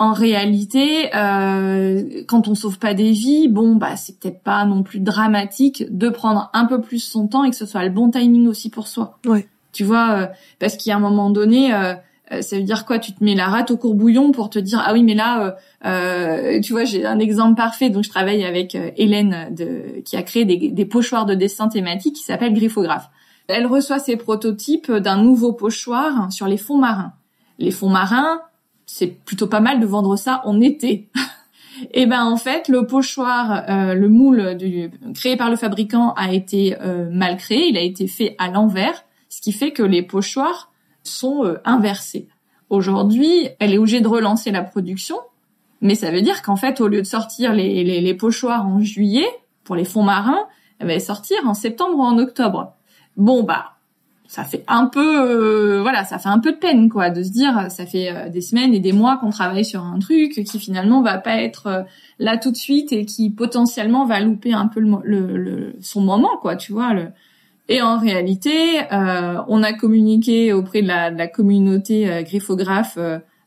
En 0.00 0.12
réalité, 0.12 1.14
euh, 1.14 2.24
quand 2.26 2.48
on 2.48 2.56
sauve 2.56 2.80
pas 2.80 2.94
des 2.94 3.12
vies, 3.12 3.48
bon 3.48 3.76
bah 3.76 3.96
c'est 3.96 4.18
peut-être 4.18 4.42
pas 4.42 4.64
non 4.64 4.82
plus 4.82 4.98
dramatique 4.98 5.84
de 5.88 6.08
prendre 6.08 6.50
un 6.52 6.66
peu 6.66 6.80
plus 6.80 6.98
son 6.98 7.28
temps 7.28 7.44
et 7.44 7.50
que 7.50 7.56
ce 7.56 7.64
soit 7.64 7.84
le 7.84 7.90
bon 7.90 8.10
timing 8.10 8.48
aussi 8.48 8.70
pour 8.70 8.88
soi. 8.88 9.18
Ouais. 9.24 9.48
Tu 9.72 9.84
vois, 9.84 10.10
euh, 10.10 10.26
parce 10.58 10.76
qu'il 10.76 10.90
y 10.90 10.92
a 10.92 10.96
un 10.96 11.00
moment 11.00 11.30
donné, 11.30 11.72
euh, 12.32 12.40
ça 12.40 12.56
veut 12.56 12.62
dire 12.62 12.86
quoi? 12.86 12.98
Tu 12.98 13.12
te 13.12 13.22
mets 13.22 13.34
la 13.34 13.46
rate 13.46 13.70
au 13.70 13.76
courbouillon 13.76 14.32
pour 14.32 14.48
te 14.48 14.58
dire 14.58 14.82
ah 14.84 14.92
oui 14.94 15.02
mais 15.02 15.14
là 15.14 15.44
euh, 15.44 15.52
euh 15.84 16.60
tu 16.60 16.72
vois 16.72 16.84
j'ai 16.84 17.04
un 17.04 17.18
exemple 17.18 17.54
parfait 17.54 17.90
donc 17.90 18.04
je 18.04 18.08
travaille 18.08 18.44
avec 18.44 18.74
euh, 18.74 18.90
Hélène 18.96 19.54
de, 19.54 20.00
qui 20.04 20.16
a 20.16 20.22
créé 20.22 20.46
des, 20.46 20.70
des 20.70 20.84
pochoirs 20.86 21.26
de 21.26 21.34
dessin 21.34 21.68
thématiques 21.68 22.16
qui 22.16 22.22
s'appelle 22.22 22.54
Griffographe. 22.54 23.10
Elle 23.46 23.66
reçoit 23.66 23.98
ses 23.98 24.16
prototypes 24.16 24.90
d'un 24.90 25.22
nouveau 25.22 25.52
pochoir 25.52 26.32
sur 26.32 26.46
les 26.46 26.56
fonds 26.56 26.78
marins. 26.78 27.12
Les 27.58 27.70
fonds 27.70 27.90
marins, 27.90 28.40
c'est 28.86 29.06
plutôt 29.06 29.46
pas 29.46 29.60
mal 29.60 29.80
de 29.80 29.86
vendre 29.86 30.16
ça 30.16 30.40
en 30.46 30.62
été. 30.62 30.90
Et 30.92 31.10
eh 31.92 32.06
ben 32.06 32.24
en 32.24 32.38
fait, 32.38 32.68
le 32.68 32.86
pochoir, 32.86 33.64
le 33.68 34.08
moule 34.08 34.56
du, 34.56 34.90
créé 35.14 35.36
par 35.36 35.50
le 35.50 35.56
fabricant 35.56 36.14
a 36.14 36.32
été 36.32 36.74
mal 37.12 37.36
créé, 37.36 37.68
il 37.68 37.76
a 37.76 37.82
été 37.82 38.06
fait 38.06 38.34
à 38.38 38.48
l'envers, 38.48 39.04
ce 39.28 39.42
qui 39.42 39.52
fait 39.52 39.72
que 39.72 39.82
les 39.82 40.02
pochoirs 40.02 40.72
sont 41.04 41.44
euh, 41.44 41.60
inversés. 41.64 42.28
Aujourd'hui, 42.70 43.48
elle 43.60 43.72
est 43.72 43.78
obligée 43.78 44.00
de 44.00 44.08
relancer 44.08 44.50
la 44.50 44.62
production, 44.62 45.16
mais 45.80 45.94
ça 45.94 46.10
veut 46.10 46.22
dire 46.22 46.42
qu'en 46.42 46.56
fait, 46.56 46.80
au 46.80 46.88
lieu 46.88 47.02
de 47.02 47.06
sortir 47.06 47.52
les, 47.52 47.84
les, 47.84 48.00
les 48.00 48.14
pochoirs 48.14 48.66
en 48.66 48.80
juillet 48.80 49.28
pour 49.64 49.76
les 49.76 49.84
fonds 49.84 50.02
marins, 50.02 50.46
elle 50.78 50.88
va 50.88 50.98
sortir 50.98 51.38
en 51.46 51.54
septembre 51.54 51.98
ou 51.98 52.02
en 52.02 52.18
octobre. 52.18 52.74
Bon 53.16 53.42
bah, 53.42 53.74
ça 54.26 54.42
fait 54.44 54.64
un 54.66 54.86
peu 54.86 55.76
euh, 55.78 55.82
voilà 55.82 56.04
ça 56.04 56.18
fait 56.18 56.28
un 56.28 56.38
peu 56.38 56.52
de 56.52 56.56
peine 56.56 56.88
quoi 56.88 57.10
de 57.10 57.22
se 57.22 57.30
dire 57.30 57.70
ça 57.70 57.86
fait 57.86 58.10
euh, 58.10 58.28
des 58.28 58.40
semaines 58.40 58.74
et 58.74 58.80
des 58.80 58.92
mois 58.92 59.18
qu'on 59.18 59.30
travaille 59.30 59.64
sur 59.64 59.82
un 59.82 59.98
truc 59.98 60.32
qui 60.44 60.58
finalement 60.58 61.02
va 61.02 61.18
pas 61.18 61.36
être 61.42 61.66
euh, 61.66 61.82
là 62.18 62.36
tout 62.38 62.50
de 62.50 62.56
suite 62.56 62.92
et 62.92 63.04
qui 63.04 63.30
potentiellement 63.30 64.06
va 64.06 64.20
louper 64.20 64.52
un 64.52 64.66
peu 64.66 64.80
le, 64.80 65.36
le, 65.36 65.76
son 65.80 66.00
moment 66.00 66.36
quoi 66.40 66.56
tu 66.56 66.72
vois 66.72 66.94
le 66.94 67.08
et 67.68 67.82
en 67.82 67.98
réalité 67.98 68.80
on 68.90 69.62
a 69.62 69.72
communiqué 69.72 70.52
auprès 70.52 70.82
de 70.82 70.88
la, 70.88 71.10
de 71.10 71.18
la 71.18 71.28
communauté 71.28 72.22
griffographe 72.24 72.98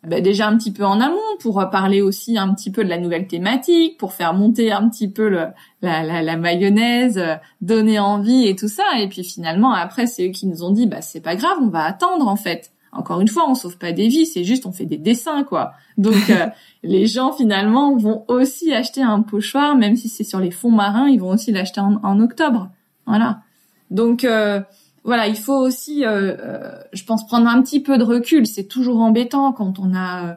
bah, 0.08 0.22
déjà 0.22 0.48
un 0.48 0.58
petit 0.58 0.72
peu 0.72 0.86
en 0.86 1.02
amont 1.02 1.18
pour 1.40 1.64
parler 1.70 2.02
aussi 2.02 2.38
un 2.38 2.54
petit 2.54 2.72
peu 2.72 2.84
de 2.84 2.90
la 2.90 2.98
nouvelle 2.98 3.28
thématique, 3.28 3.98
pour 3.98 4.14
faire 4.14 4.34
monter 4.34 4.72
un 4.72 4.88
petit 4.90 5.10
peu 5.10 5.28
le, 5.28 5.48
la, 5.82 6.04
la, 6.04 6.22
la, 6.22 6.38
mayonnaise, 6.38 7.18
euh, 7.18 7.36
donner 7.62 8.00
envie 8.00 8.48
et 8.48 8.56
tout 8.56 8.70
ça. 8.70 8.84
Et 9.00 9.10
puis 9.10 9.24
finalement, 9.24 9.74
après, 9.74 10.08
c'est 10.08 10.30
eux 10.30 10.32
qui 10.32 10.48
nous 10.48 10.64
ont 10.64 10.72
dit, 10.72 10.88
bah 10.88 11.02
c'est 11.02 11.20
pas 11.20 11.36
grave, 11.36 11.58
on 11.62 11.68
va 11.68 11.84
attendre 11.84 12.28
en 12.28 12.38
fait. 12.38 12.72
Encore 12.94 13.20
une 13.20 13.28
fois, 13.28 13.50
on 13.50 13.54
sauve 13.54 13.78
pas 13.78 13.92
des 13.92 14.08
vies, 14.08 14.26
c'est 14.26 14.46
juste 14.46 14.66
on 14.66 14.72
fait 14.72 14.86
des 14.86 14.98
dessins 14.98 15.44
quoi. 15.44 15.74
Donc 15.98 16.30
euh, 16.30 16.48
les 16.84 17.06
gens 17.06 17.34
finalement 17.34 17.98
vont 17.98 18.24
aussi 18.28 18.72
acheter 18.74 19.02
un 19.02 19.22
pochoir, 19.22 19.76
même 19.76 19.96
si 19.98 20.08
c'est 20.10 20.24
sur 20.24 20.40
les 20.40 20.52
fonds 20.52 20.72
marins, 20.72 21.10
ils 21.10 21.20
vont 21.20 21.32
aussi 21.32 21.52
l'acheter 21.52 21.82
en, 21.82 22.00
en, 22.02 22.20
octobre. 22.22 22.70
Voilà. 23.06 23.42
Donc 23.90 24.24
euh, 24.24 24.62
voilà, 25.08 25.30
il 25.30 25.38
faut 25.38 25.56
aussi, 25.56 26.04
euh, 26.04 26.36
euh, 26.38 26.72
je 26.92 27.06
pense, 27.06 27.26
prendre 27.26 27.48
un 27.48 27.62
petit 27.62 27.80
peu 27.80 27.98
de 27.98 28.04
recul. 28.04 28.46
C'est 28.46 28.66
toujours 28.66 29.00
embêtant 29.00 29.54
quand 29.54 29.80
on 29.80 29.96
a 29.96 30.26
euh, 30.26 30.34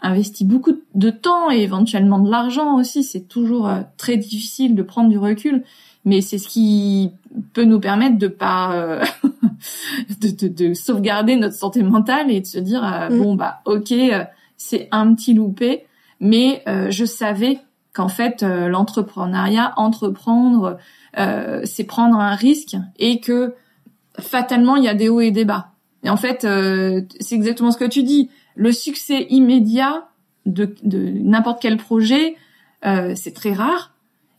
investi 0.00 0.46
beaucoup 0.46 0.72
de 0.94 1.10
temps 1.10 1.50
et 1.50 1.58
éventuellement 1.58 2.18
de 2.18 2.30
l'argent 2.30 2.76
aussi. 2.76 3.04
C'est 3.04 3.28
toujours 3.28 3.70
très 3.98 4.16
difficile 4.16 4.74
de 4.74 4.82
prendre 4.82 5.10
du 5.10 5.18
recul, 5.18 5.62
mais 6.06 6.22
c'est 6.22 6.38
ce 6.38 6.48
qui 6.48 7.10
peut 7.52 7.64
nous 7.64 7.80
permettre 7.80 8.16
de 8.16 8.28
pas 8.28 9.02
de, 10.22 10.30
de, 10.30 10.48
de, 10.48 10.72
sauvegarder 10.72 11.36
notre 11.36 11.54
santé 11.54 11.82
mentale 11.82 12.30
et 12.30 12.40
de 12.40 12.46
se 12.46 12.58
dire 12.58 13.08
mm. 13.10 13.18
bon 13.18 13.34
bah 13.34 13.60
ok, 13.66 13.92
c'est 14.56 14.88
un 14.90 15.14
petit 15.14 15.34
loupé, 15.34 15.84
mais 16.20 16.62
je 16.66 17.04
savais 17.04 17.60
qu'en 17.92 18.08
fait 18.08 18.42
l'entrepreneuriat, 18.42 19.74
entreprendre, 19.76 20.78
c'est 21.16 21.84
prendre 21.84 22.18
un 22.18 22.34
risque 22.34 22.76
et 22.98 23.20
que 23.20 23.54
fatalement, 24.18 24.76
il 24.76 24.84
y 24.84 24.88
a 24.88 24.94
des 24.94 25.08
hauts 25.08 25.20
et 25.20 25.30
des 25.30 25.44
bas. 25.44 25.74
Et 26.04 26.10
en 26.10 26.16
fait, 26.16 26.44
euh, 26.44 27.02
c'est 27.20 27.34
exactement 27.34 27.70
ce 27.70 27.78
que 27.78 27.84
tu 27.84 28.02
dis. 28.02 28.30
Le 28.54 28.72
succès 28.72 29.26
immédiat 29.30 30.08
de, 30.46 30.74
de 30.82 30.98
n'importe 30.98 31.60
quel 31.62 31.78
projet, 31.78 32.36
euh, 32.84 33.14
c'est 33.16 33.32
très 33.32 33.52
rare. 33.52 33.94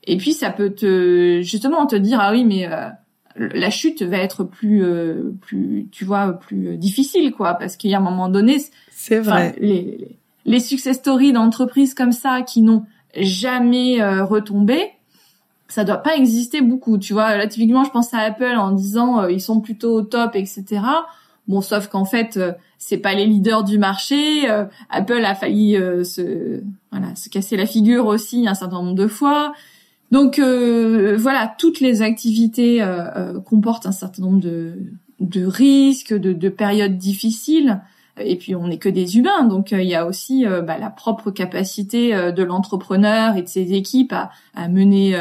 Et 0.06 0.18
puis, 0.18 0.34
ça 0.34 0.52
peut 0.52 0.70
te 0.70 1.42
justement 1.42 1.88
te 1.88 1.96
dire 1.96 2.20
ah 2.22 2.32
oui, 2.32 2.46
mais 2.46 2.68
euh, 2.72 2.90
la 3.36 3.72
chute 3.72 4.04
va 4.04 4.18
être 4.18 4.44
plus, 4.44 4.84
euh, 4.84 5.34
plus, 5.42 5.88
tu 5.92 6.06
vois, 6.06 6.34
plus 6.34 6.78
difficile, 6.78 7.32
quoi, 7.32 7.56
parce 7.56 7.76
qu'il 7.76 7.90
y 7.90 7.96
a 7.96 7.98
un 7.98 8.02
moment 8.02 8.30
donné, 8.30 8.58
c'est 8.92 9.20
vrai. 9.20 9.56
Les, 9.60 10.20
les, 10.46 10.60
success 10.60 10.98
stories 10.98 11.34
d'entreprises 11.34 11.96
comme 11.96 12.12
ça 12.12 12.44
qui 12.44 12.62
n'ont 12.62 12.86
jamais 13.16 14.04
retombé, 14.22 14.92
ça 15.68 15.84
doit 15.84 15.98
pas 15.98 16.16
exister 16.16 16.62
beaucoup. 16.62 16.98
Tu 16.98 17.14
vois, 17.14 17.38
là 17.38 17.48
typiquement, 17.48 17.84
je 17.84 17.92
pense 17.92 18.14
à 18.14 18.20
Apple 18.20 18.56
en 18.56 18.72
disant 18.72 19.22
euh, 19.22 19.32
ils 19.32 19.42
sont 19.42 19.62
plutôt 19.62 19.96
au 19.96 20.02
top, 20.02 20.36
etc. 20.36 20.82
Bon, 21.48 21.62
sauf 21.62 21.88
qu'en 21.88 22.06
fait, 22.06 22.38
euh, 22.38 22.54
c'est 22.78 22.98
pas 22.98 23.14
les 23.14 23.26
leaders 23.26 23.64
du 23.64 23.78
marché. 23.78 24.50
Euh, 24.50 24.66
Apple 24.90 25.24
a 25.24 25.36
failli 25.36 25.76
se 26.04 26.62
voilà 26.92 27.16
se 27.16 27.30
casser 27.30 27.58
la 27.58 27.66
figure 27.66 28.06
aussi 28.06 28.48
un 28.48 28.54
certain 28.54 28.82
nombre 28.82 28.96
de 28.96 29.08
fois. 29.08 29.54
Donc 30.12 30.40
voilà, 30.40 31.54
toutes 31.58 31.80
les 31.80 32.02
activités 32.02 32.86
comportent 33.46 33.88
un 33.88 33.92
certain 33.92 34.22
nombre 34.22 34.40
de 34.40 34.74
de 35.20 35.46
risques, 35.46 36.14
de, 36.14 36.32
de 36.32 36.50
périodes 36.50 36.98
difficiles. 36.98 37.82
Et 38.18 38.38
puis 38.38 38.56
on 38.56 38.68
n'est 38.68 38.78
que 38.78 38.88
des 38.88 39.18
humains, 39.18 39.44
donc 39.44 39.72
il 39.72 39.84
y 39.84 39.96
a 39.96 40.06
aussi 40.06 40.46
bah, 40.46 40.78
la 40.78 40.90
propre 40.90 41.32
capacité 41.32 42.32
de 42.32 42.44
l'entrepreneur 42.44 43.36
et 43.36 43.42
de 43.42 43.48
ses 43.48 43.74
équipes 43.74 44.14
à, 44.14 44.30
à 44.54 44.70
mener 44.70 45.18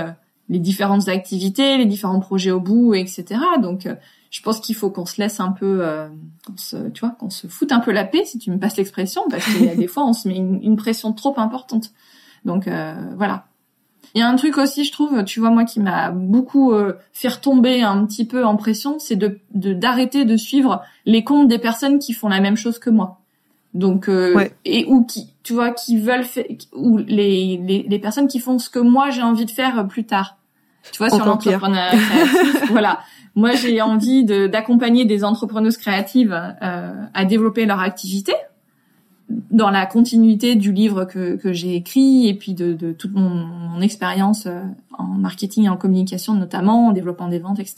les 0.49 0.59
différentes 0.59 1.09
activités, 1.09 1.79
les 1.79 1.87
différents 1.87 2.21
projets 2.21 2.51
au 2.51 2.61
bout, 2.61 2.95
etc. 2.95 3.41
Donc, 3.63 3.87
euh, 3.87 3.95
je 4.31 4.43
pense 4.43 4.61
qu'il 4.61 4.75
faut 4.75 4.91
qu'on 4.91 5.07
se 5.07 5.21
laisse 5.21 5.41
un 5.41 5.53
peu, 5.53 5.79
euh, 5.81 6.09
se, 6.57 6.89
tu 6.91 7.01
vois, 7.01 7.11
qu'on 7.11 7.31
se 7.31 7.47
foute 7.47 7.73
un 7.73 7.81
peu 7.81 7.93
la 7.93 8.05
paix, 8.05 8.25
si 8.25 8.39
tu 8.39 8.51
me 8.51 8.59
passes 8.59 8.77
l'expression, 8.77 9.23
parce 9.31 9.45
qu'il 9.45 9.65
y 9.65 9.69
a 9.69 9.77
des 9.77 9.87
fois, 9.87 10.05
on 10.05 10.13
se 10.13 10.29
met 10.29 10.37
une, 10.37 10.77
pression 10.77 11.13
trop 11.13 11.39
importante. 11.39 11.93
Donc, 12.45 12.69
euh, 12.69 12.95
voilà. 13.17 13.47
Il 14.15 14.21
y 14.21 14.23
a 14.23 14.29
un 14.29 14.37
truc 14.37 14.59
aussi, 14.59 14.85
je 14.85 14.93
trouve, 14.93 15.25
tu 15.25 15.41
vois, 15.41 15.51
moi, 15.51 15.65
qui 15.65 15.81
m'a 15.81 16.11
beaucoup 16.11 16.73
fait 17.13 17.29
retomber 17.29 17.83
un 17.83 18.07
petit 18.07 18.25
peu 18.25 18.45
en 18.45 18.55
pression, 18.55 19.01
c'est 19.01 19.17
de 19.17 19.41
d'arrêter 19.53 20.25
de, 20.25 20.37
suivre 20.37 20.83
les 21.05 21.25
comptes 21.25 21.49
des 21.49 21.59
personnes 21.59 21.99
qui 21.99 22.13
font 22.13 22.29
la 22.29 22.41
même 22.41 22.57
chose 22.57 22.79
que 22.79 22.91
moi. 22.91 23.24
Donc, 23.75 24.09
et 24.65 24.85
ou 24.87 25.05
qui, 25.05 25.35
tu 25.43 25.53
vois, 25.53 25.73
qui 25.73 25.99
veulent 25.99 26.25
faire, 26.25 26.45
ou 26.73 26.99
les, 26.99 27.61
les, 27.61 27.85
les, 27.89 27.99
personnes 27.99 28.29
qui 28.29 28.39
font 28.39 28.59
ce 28.59 28.71
que 28.71 28.79
moi 28.79 29.11
j'ai 29.11 29.23
envie 29.23 29.47
de 29.47 29.51
faire 29.51 29.87
plus 29.89 30.05
tard. 30.05 30.39
Tu 30.93 30.99
vois, 30.99 31.11
sur 31.11 31.27
l'entrepreneuriat 31.27 31.97
créatif. 31.97 32.65
voilà. 32.71 33.01
Moi, 33.37 33.53
j'ai 33.55 33.81
envie 33.83 34.25
d'accompagner 34.25 35.05
des 35.05 35.25
entrepreneuses 35.25 35.77
créatives 35.77 36.33
euh, 36.63 37.05
à 37.13 37.25
développer 37.25 37.67
leur 37.67 37.81
activité 37.81 38.33
dans 39.29 39.71
la 39.71 39.87
continuité 39.87 40.55
du 40.55 40.73
livre 40.73 41.05
que, 41.05 41.37
que 41.37 41.53
j'ai 41.53 41.75
écrit 41.75 42.29
et 42.29 42.35
puis 42.35 42.53
de, 42.55 42.75
de 42.75 42.93
toute 42.93 43.15
mon, 43.15 43.31
mon 43.31 43.81
expérience 43.81 44.47
euh, 44.47 44.63
en 44.97 45.05
marketing 45.05 45.65
et 45.65 45.69
en 45.69 45.77
communication 45.77 46.35
notamment, 46.35 46.89
en 46.89 46.93
développant 46.93 47.29
des 47.29 47.39
ventes, 47.39 47.59
etc. 47.59 47.77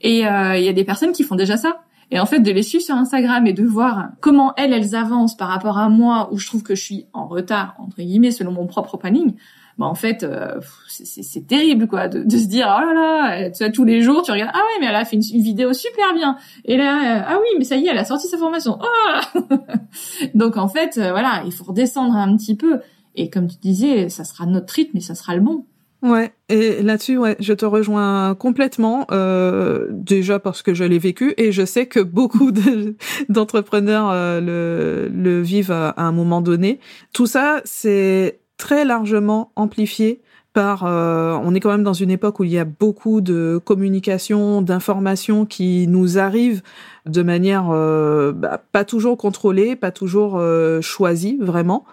Et 0.00 0.26
euh, 0.26 0.56
il 0.56 0.64
y 0.64 0.68
a 0.68 0.72
des 0.72 0.84
personnes 0.84 1.12
qui 1.12 1.24
font 1.24 1.34
déjà 1.34 1.56
ça. 1.56 1.82
Et 2.10 2.18
en 2.18 2.26
fait, 2.26 2.40
de 2.40 2.50
les 2.50 2.62
suivre 2.62 2.84
sur 2.84 2.94
Instagram 2.94 3.46
et 3.46 3.52
de 3.52 3.64
voir 3.64 4.10
comment 4.20 4.54
elles, 4.56 4.72
elles 4.72 4.94
avancent 4.94 5.36
par 5.36 5.48
rapport 5.48 5.78
à 5.78 5.88
moi, 5.88 6.28
où 6.32 6.38
je 6.38 6.46
trouve 6.46 6.62
que 6.62 6.74
je 6.74 6.82
suis 6.82 7.06
en 7.12 7.26
retard, 7.26 7.74
entre 7.78 7.98
guillemets, 7.98 8.30
selon 8.30 8.52
mon 8.52 8.66
propre 8.66 8.96
planning, 8.96 9.34
bah 9.78 9.86
en 9.86 9.94
fait, 9.94 10.24
euh, 10.24 10.60
c'est 10.88 11.46
terrible, 11.46 11.86
quoi, 11.86 12.08
de, 12.08 12.24
de, 12.24 12.36
se 12.36 12.46
dire, 12.46 12.66
oh 12.66 12.84
là 12.84 12.94
là, 12.94 13.50
tu 13.50 13.62
vois, 13.62 13.72
tous 13.72 13.84
les 13.84 14.02
jours, 14.02 14.22
tu 14.22 14.32
regardes, 14.32 14.50
ah 14.52 14.58
ouais, 14.58 14.80
mais 14.80 14.86
elle 14.86 14.96
a 14.96 15.04
fait 15.04 15.14
une, 15.16 15.22
vidéo 15.22 15.72
super 15.72 16.14
bien. 16.14 16.36
Et 16.64 16.76
là, 16.76 17.18
euh, 17.18 17.24
ah 17.28 17.38
oui, 17.40 17.46
mais 17.58 17.64
ça 17.64 17.76
y 17.76 17.86
est, 17.86 17.90
elle 17.90 17.98
a 17.98 18.04
sorti 18.04 18.26
sa 18.26 18.38
formation. 18.38 18.78
Oh 18.80 19.40
Donc 20.34 20.56
en 20.56 20.66
fait, 20.66 20.98
euh, 20.98 21.10
voilà, 21.10 21.42
il 21.46 21.52
faut 21.52 21.64
redescendre 21.64 22.16
un 22.16 22.36
petit 22.36 22.56
peu. 22.56 22.80
Et 23.14 23.30
comme 23.30 23.46
tu 23.46 23.56
disais, 23.58 24.08
ça 24.08 24.24
sera 24.24 24.46
notre 24.46 24.72
rythme, 24.74 24.92
mais 24.94 25.00
ça 25.00 25.14
sera 25.14 25.36
le 25.36 25.42
bon. 25.42 25.64
Ouais, 26.00 26.32
et 26.48 26.80
là-dessus, 26.82 27.18
ouais, 27.18 27.36
je 27.40 27.52
te 27.52 27.64
rejoins 27.64 28.36
complètement. 28.36 29.06
Euh, 29.10 29.88
déjà 29.90 30.38
parce 30.38 30.62
que 30.62 30.72
je 30.72 30.84
l'ai 30.84 30.98
vécu 30.98 31.34
et 31.36 31.50
je 31.50 31.64
sais 31.64 31.86
que 31.86 31.98
beaucoup 31.98 32.52
d'entrepreneurs 33.28 34.10
euh, 34.10 34.40
le, 34.40 35.08
le 35.12 35.42
vivent 35.42 35.72
à, 35.72 35.94
un 35.96 36.12
moment 36.12 36.40
donné. 36.40 36.78
Tout 37.12 37.26
ça, 37.26 37.60
c'est 37.64 38.38
très 38.58 38.84
largement 38.84 39.50
amplifié 39.56 40.22
par. 40.52 40.84
Euh, 40.84 41.38
on 41.42 41.54
est 41.54 41.60
quand 41.60 41.70
même 41.70 41.82
dans 41.82 41.92
une 41.92 42.10
époque 42.10 42.40
où 42.40 42.44
il 42.44 42.50
y 42.50 42.58
a 42.58 42.64
beaucoup 42.64 43.20
de 43.20 43.60
communication, 43.64 44.62
d'informations 44.62 45.46
qui 45.46 45.86
nous 45.88 46.18
arrivent 46.18 46.62
de 47.06 47.22
manière 47.22 47.68
euh, 47.70 48.32
bah, 48.32 48.62
pas 48.72 48.84
toujours 48.84 49.16
contrôlée, 49.16 49.76
pas 49.76 49.90
toujours 49.90 50.36
euh, 50.36 50.80
choisie 50.80 51.38
vraiment. 51.40 51.84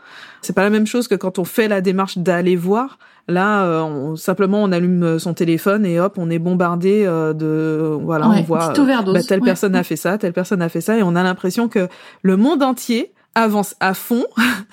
C'est 0.46 0.54
pas 0.54 0.62
la 0.62 0.70
même 0.70 0.86
chose 0.86 1.08
que 1.08 1.16
quand 1.16 1.40
on 1.40 1.44
fait 1.44 1.68
la 1.68 1.82
démarche 1.82 2.20
d'aller 2.20 2.56
voir. 2.56 3.00
Là, 3.28 3.64
euh, 3.64 3.82
on, 3.82 4.16
simplement, 4.16 4.62
on 4.62 4.72
allume 4.72 5.18
son 5.18 5.34
téléphone 5.34 5.88
et 5.88 6.00
hop, 6.00 6.20
on 6.20 6.30
est 6.30 6.38
bombardé 6.38 7.04
euh, 7.04 7.34
de 7.34 7.98
voilà, 8.00 8.30
on 8.30 8.44
voit 8.44 8.72
bah, 9.14 9.24
telle 9.24 9.42
personne 9.42 9.76
a 9.76 9.84
fait 9.84 9.96
ça, 9.96 10.20
telle 10.20 10.34
personne 10.34 10.62
a 10.62 10.70
fait 10.70 10.82
ça, 10.82 10.98
et 10.98 11.02
on 11.02 11.16
a 11.16 11.24
l'impression 11.24 11.68
que 11.68 11.88
le 12.22 12.38
monde 12.38 12.62
entier 12.62 13.12
avance 13.34 13.76
à 13.80 13.96
fond 13.96 14.26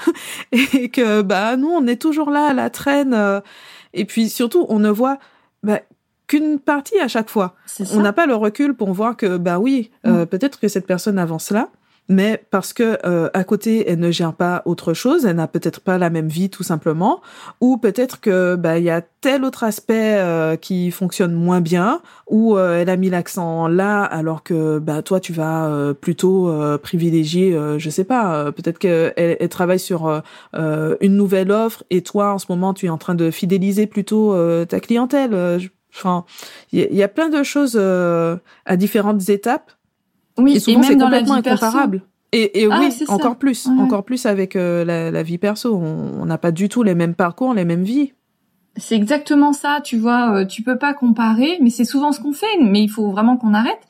et 0.52 0.90
que 0.90 1.22
bah 1.22 1.56
nous, 1.56 1.70
on 1.70 1.86
est 1.86 2.00
toujours 2.00 2.30
là 2.30 2.48
à 2.48 2.52
la 2.52 2.68
traîne. 2.68 3.14
Euh, 3.14 3.40
et 3.94 4.04
puis 4.04 4.28
surtout, 4.28 4.66
on 4.68 4.78
ne 4.78 4.90
voit 4.90 5.16
bah, 5.62 5.80
qu'une 6.26 6.58
partie 6.58 6.98
à 6.98 7.08
chaque 7.08 7.30
fois. 7.30 7.54
On 7.94 8.00
n'a 8.00 8.12
pas 8.12 8.26
le 8.26 8.34
recul 8.34 8.74
pour 8.74 8.92
voir 8.92 9.16
que 9.16 9.38
bah 9.38 9.58
oui, 9.58 9.90
mm. 10.04 10.26
peut-être 10.26 10.60
que 10.60 10.68
cette 10.68 10.86
personne 10.86 11.18
avance 11.18 11.50
là 11.50 11.70
mais 12.08 12.44
parce 12.50 12.72
que 12.72 12.98
euh, 13.06 13.30
à 13.32 13.44
côté 13.44 13.88
elle 13.88 13.98
ne 13.98 14.10
gère 14.10 14.34
pas 14.34 14.62
autre 14.64 14.92
chose, 14.92 15.24
elle 15.24 15.36
n'a 15.36 15.48
peut-être 15.48 15.80
pas 15.80 15.98
la 15.98 16.10
même 16.10 16.28
vie 16.28 16.50
tout 16.50 16.62
simplement, 16.62 17.22
ou 17.60 17.76
peut-être 17.78 18.20
que 18.20 18.56
bah 18.56 18.78
il 18.78 18.84
y 18.84 18.90
a 18.90 19.02
tel 19.20 19.44
autre 19.44 19.64
aspect 19.64 20.16
euh, 20.16 20.56
qui 20.56 20.90
fonctionne 20.90 21.32
moins 21.32 21.60
bien, 21.60 22.02
ou 22.28 22.56
euh, 22.56 22.80
elle 22.80 22.90
a 22.90 22.96
mis 22.96 23.08
l'accent 23.08 23.68
là 23.68 24.02
alors 24.02 24.42
que 24.42 24.78
bah 24.78 25.02
toi 25.02 25.20
tu 25.20 25.32
vas 25.32 25.92
plutôt 26.00 26.52
privilégier, 26.82 27.58
je 27.78 27.90
sais 27.90 28.04
pas, 28.04 28.52
peut-être 28.52 28.78
qu'elle 28.78 29.12
elle 29.16 29.48
travaille 29.48 29.78
sur 29.78 30.22
une 30.54 31.16
nouvelle 31.16 31.50
offre 31.52 31.84
et 31.90 32.02
toi 32.02 32.32
en 32.32 32.38
ce 32.38 32.46
moment 32.48 32.74
tu 32.74 32.86
es 32.86 32.88
en 32.88 32.98
train 32.98 33.14
de 33.14 33.30
fidéliser 33.30 33.86
plutôt 33.86 34.36
ta 34.66 34.80
clientèle. 34.80 35.60
Enfin, 35.94 36.24
il 36.72 36.80
y, 36.80 36.96
y, 36.96 37.02
a 37.02 37.08
plein 37.08 37.28
de 37.28 37.42
choses 37.42 37.76
à 37.76 38.76
différentes 38.76 39.28
étapes 39.28 39.72
oui, 40.38 40.56
et 40.56 40.60
souvent 40.60 40.82
c'est 40.82 40.96
complètement 40.96 41.34
incomparable. 41.34 42.02
Et, 42.32 42.62
et 42.62 42.68
ah, 42.70 42.80
oui, 42.80 43.04
encore 43.08 43.36
plus, 43.36 43.66
encore 43.66 44.04
plus 44.04 44.24
avec 44.24 44.56
euh, 44.56 44.86
la, 44.86 45.10
la, 45.10 45.22
vie 45.22 45.36
perso. 45.36 45.74
On 45.76 46.24
n'a 46.24 46.38
pas 46.38 46.50
du 46.50 46.70
tout 46.70 46.82
les 46.82 46.94
mêmes 46.94 47.14
parcours, 47.14 47.52
les 47.52 47.66
mêmes 47.66 47.82
vies. 47.82 48.12
C'est 48.76 48.96
exactement 48.96 49.52
ça, 49.52 49.80
tu 49.84 49.98
vois. 49.98 50.34
Euh, 50.34 50.46
tu 50.46 50.62
peux 50.62 50.78
pas 50.78 50.94
comparer, 50.94 51.58
mais 51.60 51.68
c'est 51.68 51.84
souvent 51.84 52.10
ce 52.12 52.20
qu'on 52.20 52.32
fait. 52.32 52.46
Mais 52.58 52.82
il 52.82 52.88
faut 52.88 53.10
vraiment 53.10 53.36
qu'on 53.36 53.52
arrête. 53.52 53.80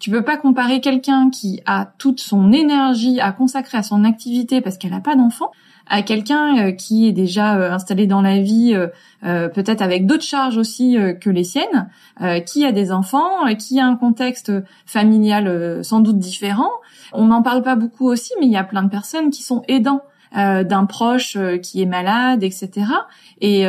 Tu 0.00 0.10
peux 0.10 0.22
pas 0.22 0.36
comparer 0.36 0.80
quelqu'un 0.80 1.30
qui 1.30 1.60
a 1.64 1.92
toute 1.98 2.20
son 2.20 2.52
énergie 2.52 3.20
à 3.20 3.30
consacrer 3.30 3.78
à 3.78 3.84
son 3.84 4.02
activité 4.04 4.60
parce 4.60 4.78
qu'elle 4.78 4.94
a 4.94 5.00
pas 5.00 5.14
d'enfant 5.14 5.52
à 5.88 6.02
quelqu'un 6.02 6.56
euh, 6.56 6.72
qui 6.72 7.06
est 7.06 7.12
déjà 7.12 7.56
euh, 7.56 7.70
installé 7.70 8.06
dans 8.06 8.22
la 8.22 8.38
vie, 8.40 8.74
euh, 9.24 9.48
peut-être 9.48 9.82
avec 9.82 10.06
d'autres 10.06 10.24
charges 10.24 10.56
aussi 10.56 10.96
que 11.20 11.30
les 11.30 11.44
siennes, 11.44 11.88
qui 12.44 12.64
a 12.64 12.72
des 12.72 12.90
enfants, 12.90 13.46
qui 13.56 13.78
a 13.78 13.86
un 13.86 13.94
contexte 13.94 14.52
familial 14.84 15.84
sans 15.84 16.00
doute 16.00 16.18
différent. 16.18 16.70
On 17.12 17.26
n'en 17.26 17.42
parle 17.42 17.62
pas 17.62 17.76
beaucoup 17.76 18.08
aussi, 18.08 18.32
mais 18.40 18.46
il 18.46 18.52
y 18.52 18.56
a 18.56 18.64
plein 18.64 18.82
de 18.82 18.90
personnes 18.90 19.30
qui 19.30 19.42
sont 19.42 19.62
aidants. 19.68 20.02
d'un 20.34 20.86
proche 20.86 21.36
qui 21.62 21.82
est 21.82 21.86
malade, 21.86 22.42
etc. 22.42 22.70
Et 23.40 23.64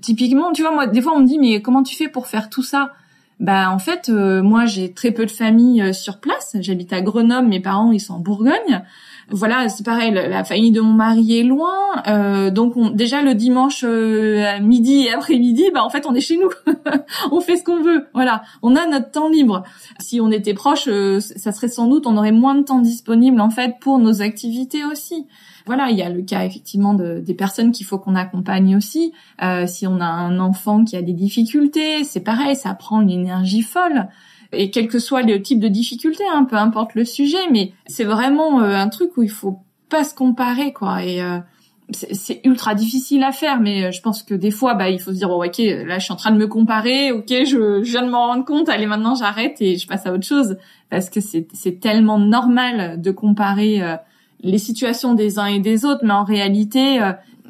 typiquement, 0.00 0.52
tu 0.52 0.62
vois, 0.62 0.72
moi, 0.72 0.86
des 0.88 1.00
fois, 1.00 1.12
on 1.14 1.20
me 1.20 1.26
dit, 1.26 1.38
mais 1.38 1.62
comment 1.62 1.84
tu 1.84 1.94
fais 1.94 2.08
pour 2.08 2.26
faire 2.26 2.50
tout 2.50 2.64
ça? 2.64 2.92
Bah 3.38 3.70
en 3.70 3.78
fait, 3.78 4.08
moi 4.08 4.66
j'ai 4.66 4.92
très 4.92 5.12
peu 5.12 5.24
de 5.26 5.30
famille 5.30 5.94
sur 5.94 6.18
place. 6.18 6.56
J'habite 6.60 6.92
à 6.92 7.00
Grenoble, 7.02 7.46
mes 7.46 7.60
parents 7.60 7.92
ils 7.92 8.00
sont 8.00 8.14
en 8.14 8.18
Bourgogne 8.18 8.82
voilà, 9.30 9.68
c'est 9.68 9.84
pareil, 9.84 10.10
la, 10.12 10.42
famille 10.44 10.72
de 10.72 10.80
mon 10.80 10.92
mari 10.92 11.38
est 11.38 11.42
loin, 11.42 11.76
euh, 12.06 12.50
donc 12.50 12.76
on, 12.76 12.90
déjà 12.90 13.20
le 13.20 13.34
dimanche 13.34 13.84
euh, 13.84 14.44
à 14.46 14.58
midi 14.58 15.02
et 15.02 15.12
après-midi, 15.12 15.64
bah 15.74 15.84
en 15.84 15.90
fait 15.90 16.06
on 16.06 16.14
est 16.14 16.20
chez 16.20 16.38
nous, 16.38 16.48
on 17.30 17.40
fait 17.40 17.56
ce 17.56 17.64
qu'on 17.64 17.82
veut, 17.82 18.06
voilà, 18.14 18.42
on 18.62 18.74
a 18.74 18.86
notre 18.86 19.10
temps 19.10 19.28
libre. 19.28 19.64
Si 20.00 20.20
on 20.20 20.30
était 20.30 20.54
proche, 20.54 20.88
euh, 20.88 21.20
ça 21.20 21.52
serait 21.52 21.68
sans 21.68 21.88
doute, 21.88 22.06
on 22.06 22.16
aurait 22.16 22.32
moins 22.32 22.54
de 22.54 22.62
temps 22.62 22.78
disponible 22.78 23.40
en 23.40 23.50
fait 23.50 23.74
pour 23.80 23.98
nos 23.98 24.22
activités 24.22 24.84
aussi. 24.84 25.26
Voilà, 25.66 25.90
il 25.90 25.98
y 25.98 26.02
a 26.02 26.08
le 26.08 26.22
cas 26.22 26.44
effectivement 26.44 26.94
de, 26.94 27.20
des 27.20 27.34
personnes 27.34 27.72
qu'il 27.72 27.84
faut 27.84 27.98
qu'on 27.98 28.14
accompagne 28.14 28.74
aussi. 28.74 29.12
si 29.66 29.86
on 29.86 30.00
a 30.00 30.06
un 30.06 30.38
enfant 30.38 30.82
qui 30.82 30.96
a 30.96 31.02
des 31.02 31.12
difficultés, 31.12 32.04
c'est 32.04 32.24
pareil, 32.24 32.56
ça 32.56 32.72
prend 32.72 33.02
une 33.02 33.10
énergie 33.10 33.60
folle 33.60 34.08
et 34.52 34.70
quel 34.70 34.88
que 34.88 34.98
soit 34.98 35.22
le 35.22 35.40
type 35.42 35.60
de 35.60 35.68
difficulté, 35.68 36.24
hein, 36.32 36.44
peu 36.44 36.56
importe 36.56 36.94
le 36.94 37.04
sujet, 37.04 37.50
mais 37.50 37.72
c'est 37.86 38.04
vraiment 38.04 38.62
euh, 38.62 38.74
un 38.74 38.88
truc 38.88 39.16
où 39.16 39.22
il 39.22 39.30
faut 39.30 39.60
pas 39.88 40.04
se 40.04 40.14
comparer, 40.14 40.72
quoi. 40.72 41.04
Et 41.04 41.22
euh, 41.22 41.38
c'est 41.92 42.40
ultra 42.44 42.74
difficile 42.74 43.22
à 43.24 43.32
faire, 43.32 43.60
mais 43.60 43.84
euh, 43.84 43.90
je 43.90 44.00
pense 44.00 44.22
que 44.22 44.34
des 44.34 44.50
fois, 44.50 44.74
bah, 44.74 44.88
il 44.88 45.00
faut 45.00 45.12
se 45.12 45.16
dire, 45.16 45.30
oh, 45.30 45.44
ok, 45.44 45.58
là, 45.58 45.98
je 45.98 46.04
suis 46.04 46.12
en 46.12 46.16
train 46.16 46.30
de 46.30 46.38
me 46.38 46.46
comparer, 46.46 47.12
ok, 47.12 47.28
je, 47.28 47.80
viens 47.82 48.02
de 48.02 48.10
m'en 48.10 48.28
rendre 48.28 48.44
compte, 48.44 48.68
allez, 48.70 48.86
maintenant, 48.86 49.14
j'arrête 49.14 49.60
et 49.60 49.76
je 49.76 49.86
passe 49.86 50.06
à 50.06 50.12
autre 50.12 50.26
chose, 50.26 50.56
parce 50.88 51.10
que 51.10 51.20
c'est 51.20 51.80
tellement 51.80 52.18
normal 52.18 53.00
de 53.00 53.10
comparer 53.10 53.82
les 54.40 54.58
situations 54.58 55.12
des 55.12 55.38
uns 55.38 55.46
et 55.46 55.60
des 55.60 55.84
autres, 55.84 56.00
mais 56.04 56.12
en 56.12 56.24
réalité, 56.24 56.98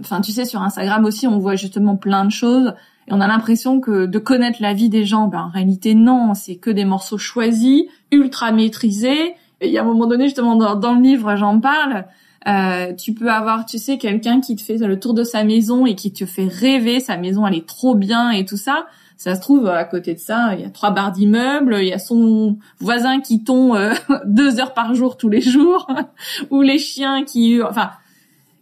enfin, 0.01 0.21
tu 0.21 0.33
sais, 0.33 0.45
sur 0.45 0.63
Instagram 0.63 1.05
aussi, 1.05 1.29
on 1.29 1.39
voit 1.39 1.55
justement 1.55 1.97
plein 1.97 2.25
de 2.25 2.33
choses 2.33 2.75
et 3.09 3.13
on 3.13 3.21
a 3.21 3.27
l'impression 3.27 3.81
que 3.81 4.05
de 4.05 4.19
connaître 4.19 4.59
la 4.61 4.75
vie 4.75 4.91
des 4.91 5.05
gens, 5.05 5.29
ben 5.29 5.45
en 5.45 5.49
réalité 5.49 5.95
non, 5.95 6.35
c'est 6.35 6.57
que 6.57 6.71
des 6.71 6.85
morceaux 6.85 7.17
choisis, 7.17 7.85
ultra 8.13 8.53
maîtrisés. 8.53 9.35
Et 9.61 9.69
il 9.69 9.73
y 9.73 9.79
a 9.79 9.83
un 9.83 9.87
moment 9.87 10.07
donné, 10.07 10.25
justement, 10.25 10.57
dans, 10.57 10.95
le 10.95 11.01
livre, 11.01 11.35
j'en 11.37 11.59
parle. 11.59 12.05
Euh, 12.47 12.93
tu 12.95 13.15
peux 13.15 13.31
avoir, 13.31 13.65
tu 13.65 13.79
sais, 13.79 13.97
quelqu'un 13.97 14.41
qui 14.41 14.57
te 14.57 14.63
fait 14.63 14.77
le 14.77 15.01
tour 15.01 15.15
de 15.15 15.25
sa 15.25 15.43
maison 15.43 15.87
et 15.87 15.95
qui 15.95 16.13
te 16.13 16.27
fait 16.27 16.47
rêver. 16.47 17.01
Sa 17.01 17.17
maison, 17.17 17.47
elle 17.47 17.55
est 17.55 17.67
trop 17.67 17.95
bien 17.95 18.31
et 18.31 18.45
tout 18.45 18.59
ça. 18.59 18.87
Ça 19.17 19.35
se 19.35 19.41
trouve 19.41 19.67
à 19.67 19.85
côté 19.85 20.15
de 20.15 20.21
ça, 20.21 20.55
il 20.55 20.61
y 20.61 20.65
a 20.65 20.71
trois 20.71 20.93
barres 20.93 21.11
d'immeubles, 21.11 21.79
il 21.81 21.89
y 21.89 21.93
a 21.93 21.99
son 21.99 22.57
voisin 22.79 23.21
qui 23.21 23.43
tombe 23.43 23.75
euh, 23.75 23.93
deux 24.27 24.61
heures 24.61 24.75
par 24.75 24.95
jour 24.95 25.17
tous 25.17 25.29
les 25.29 25.41
jours, 25.41 25.89
ou 26.51 26.63
les 26.63 26.79
chiens 26.79 27.25
qui, 27.25 27.61
enfin, 27.61 27.91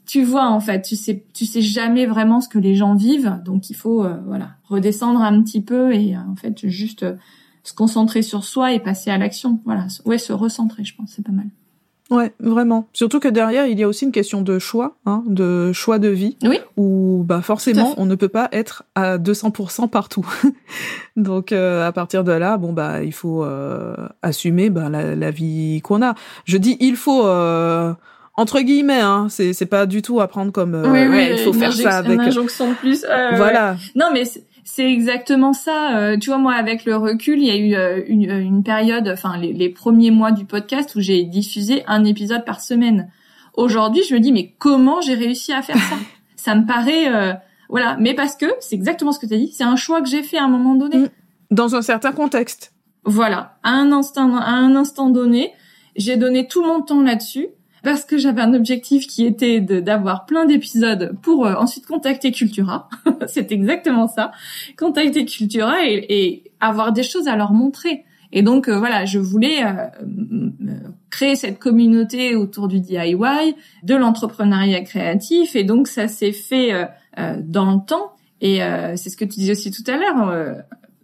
tu 0.07 0.23
vois 0.23 0.47
en 0.47 0.61
fait, 0.61 0.83
tu 0.83 0.97
sais, 0.97 1.25
tu 1.35 1.45
sais 1.47 1.61
jamais 1.61 2.07
vraiment 2.07 2.41
ce 2.41 2.49
que 2.49 2.59
les 2.59 2.75
gens 2.75 2.95
vivent, 2.95 3.41
donc 3.45 3.71
il 3.71 3.75
faut 3.75 4.05
euh, 4.05 4.17
voilà 4.27 4.51
redescendre 4.69 5.21
un 5.21 5.43
petit 5.43 5.61
peu 5.61 5.93
et 5.93 6.15
euh, 6.15 6.19
en 6.31 6.37
fait 6.37 6.67
juste 6.69 7.03
euh, 7.03 7.15
se 7.65 7.75
concentrer 7.75 8.23
sur 8.23 8.45
soi 8.45 8.73
et 8.73 8.81
passer 8.81 9.11
à 9.11 9.19
l'action. 9.19 9.61
Voilà, 9.65 9.89
ouais, 10.05 10.19
se 10.19 10.33
recentrer, 10.33 10.85
je 10.85 10.95
pense, 10.95 11.13
c'est 11.17 11.25
pas 11.25 11.33
mal. 11.33 11.47
Ouais, 12.09 12.33
vraiment. 12.39 12.87
Surtout 12.93 13.19
que 13.19 13.27
derrière, 13.27 13.67
il 13.67 13.77
y 13.81 13.83
a 13.83 13.89
aussi 13.89 14.05
une 14.05 14.13
question 14.13 14.41
de 14.41 14.61
choix, 14.61 14.97
hein, 15.07 15.25
de 15.27 15.73
choix 15.73 15.99
de 15.99 16.07
vie. 16.07 16.37
Oui. 16.45 16.61
Où, 16.77 17.25
bah, 17.27 17.43
forcément, 17.43 17.95
on 17.97 18.07
ne 18.07 18.15
peut 18.15 18.29
pas 18.29 18.49
être 18.53 18.85
à 18.95 19.19
200% 19.19 19.89
partout. 19.89 20.25
Donc, 21.17 21.51
à 21.51 21.91
partir 21.91 22.23
de 22.23 22.31
là, 22.31 22.59
bon, 22.59 22.73
bah, 22.73 23.03
il 23.03 23.13
faut 23.13 23.45
assumer 24.23 24.71
bah, 24.71 24.89
la, 24.89 25.17
la, 25.17 25.31
vie 25.33 25.81
qu'on 25.83 26.01
a. 26.01 26.15
Je 26.45 26.59
dis, 26.59 26.77
il 26.79 26.95
faut 26.95 27.25
entre 28.37 28.61
guillemets, 28.61 29.01
hein, 29.01 29.29
c'est 29.31 29.55
c'est 29.55 29.67
pas 29.67 29.87
du 29.87 30.03
tout 30.03 30.21
à 30.21 30.29
prendre 30.29 30.53
comme 30.53 30.75
euh, 30.75 30.91
oui, 30.91 31.07
oui, 31.09 31.29
il 31.33 31.39
faut 31.39 31.55
faire 31.55 31.73
ça 31.73 31.99
avec 31.99 32.13
une 32.13 32.21
injonction 32.21 32.71
de 32.71 32.75
plus. 32.75 33.05
Euh, 33.09 33.31
voilà. 33.35 33.77
Non, 33.95 34.11
mais 34.13 34.25
c'est 34.65 34.93
exactement 34.93 35.55
ça. 35.55 35.97
Euh, 35.97 36.19
tu 36.19 36.29
vois, 36.29 36.39
moi, 36.39 36.53
avec 36.53 36.85
le 36.85 36.97
recul, 36.97 37.39
il 37.39 37.47
y 37.47 37.51
a 37.51 37.57
eu 37.57 37.75
euh, 37.75 38.03
une, 38.07 38.31
une 38.31 38.63
période, 38.63 39.09
enfin 39.09 39.39
les, 39.39 39.55
les, 39.55 39.71
premiers 39.71 40.11
mois 40.11 40.33
du 40.33 40.45
podcast 40.45 40.95
où 40.97 41.01
j'ai 41.01 41.25
diffusé 41.25 41.83
un 41.87 42.05
épisode 42.05 42.45
par 42.45 42.61
semaine. 42.61 43.11
Aujourd'hui, 43.55 44.03
je 44.07 44.15
me 44.15 44.21
dis 44.21 44.33
mais 44.33 44.55
comment 44.59 45.01
j'ai 45.01 45.15
réussi 45.15 45.55
à 45.55 45.63
faire 45.63 45.79
ça? 45.79 45.97
Ça 46.37 46.55
me 46.55 46.65
paraît, 46.65 47.41
voilà. 47.69 47.97
Mais 47.99 48.15
parce 48.15 48.37
que 48.37 48.47
c'est 48.61 48.77
exactement 48.77 49.11
ce 49.11 49.19
que 49.19 49.27
tu 49.27 49.35
as 49.35 49.39
dit. 49.39 49.51
C'est 49.53 49.65
un 49.65 49.75
choix 49.75 50.01
que 50.01 50.09
j'ai 50.09 50.23
fait 50.23 50.37
à 50.37 50.45
un 50.45 50.49
moment 50.49 50.77
donné. 50.77 50.99
Mm. 50.99 51.09
Dans 51.51 51.75
un 51.75 51.83
certain 51.83 52.13
contexte. 52.13 52.73
Voilà, 53.05 53.59
à 53.65 53.71
un 53.71 53.91
instant, 53.91 54.37
à 54.37 54.51
un 54.51 54.77
instant 54.77 55.11
donné, 55.11 55.53
j'ai 55.97 56.17
donné 56.17 56.47
tout 56.47 56.63
mon 56.63 56.83
temps 56.83 57.03
là-dessus 57.03 57.49
parce 57.87 58.05
que 58.05 58.19
j'avais 58.19 58.41
un 58.43 58.53
objectif 58.53 59.07
qui 59.07 59.25
était 59.25 59.61
d'avoir 59.61 60.27
plein 60.27 60.45
d'épisodes 60.45 61.17
pour 61.23 61.47
euh, 61.47 61.55
ensuite 61.55 61.87
contacter 61.87 62.33
Cultura. 62.33 62.89
c'est 63.29 63.53
exactement 63.53 64.09
ça. 64.09 64.33
Contacter 64.77 65.25
Cultura 65.25 65.77
et, 65.87 66.43
avoir 66.59 66.93
des 66.93 67.05
choses 67.05 67.29
à 67.29 67.37
leur 67.37 67.53
montrer. 67.53 68.05
Et 68.33 68.43
donc 68.43 68.69
euh, 68.69 68.77
voilà, 68.81 69.05
je 69.05 69.21
voulais 69.21 69.63
euh, 69.63 70.81
créer 71.11 71.37
cette 71.37 71.61
communauté 71.61 72.35
autour 72.35 72.67
du 72.67 72.81
DIY, 72.81 73.55
de 73.85 73.95
l'entrepreneuriat 73.95 74.81
créatif, 74.81 75.55
et 75.55 75.63
donc 75.63 75.87
ça 75.87 76.09
s'est 76.09 76.33
fait 76.33 76.73
dans 77.17 77.71
le 77.73 77.87
temps. 77.87 78.17
Et 78.41 78.59
c'est 78.97 79.11
ce 79.11 79.17
que 79.17 79.25
tu 79.25 79.39
disais 79.39 79.53
aussi 79.53 79.71
tout 79.71 79.89
à 79.89 79.97
l'heure. 79.97 80.57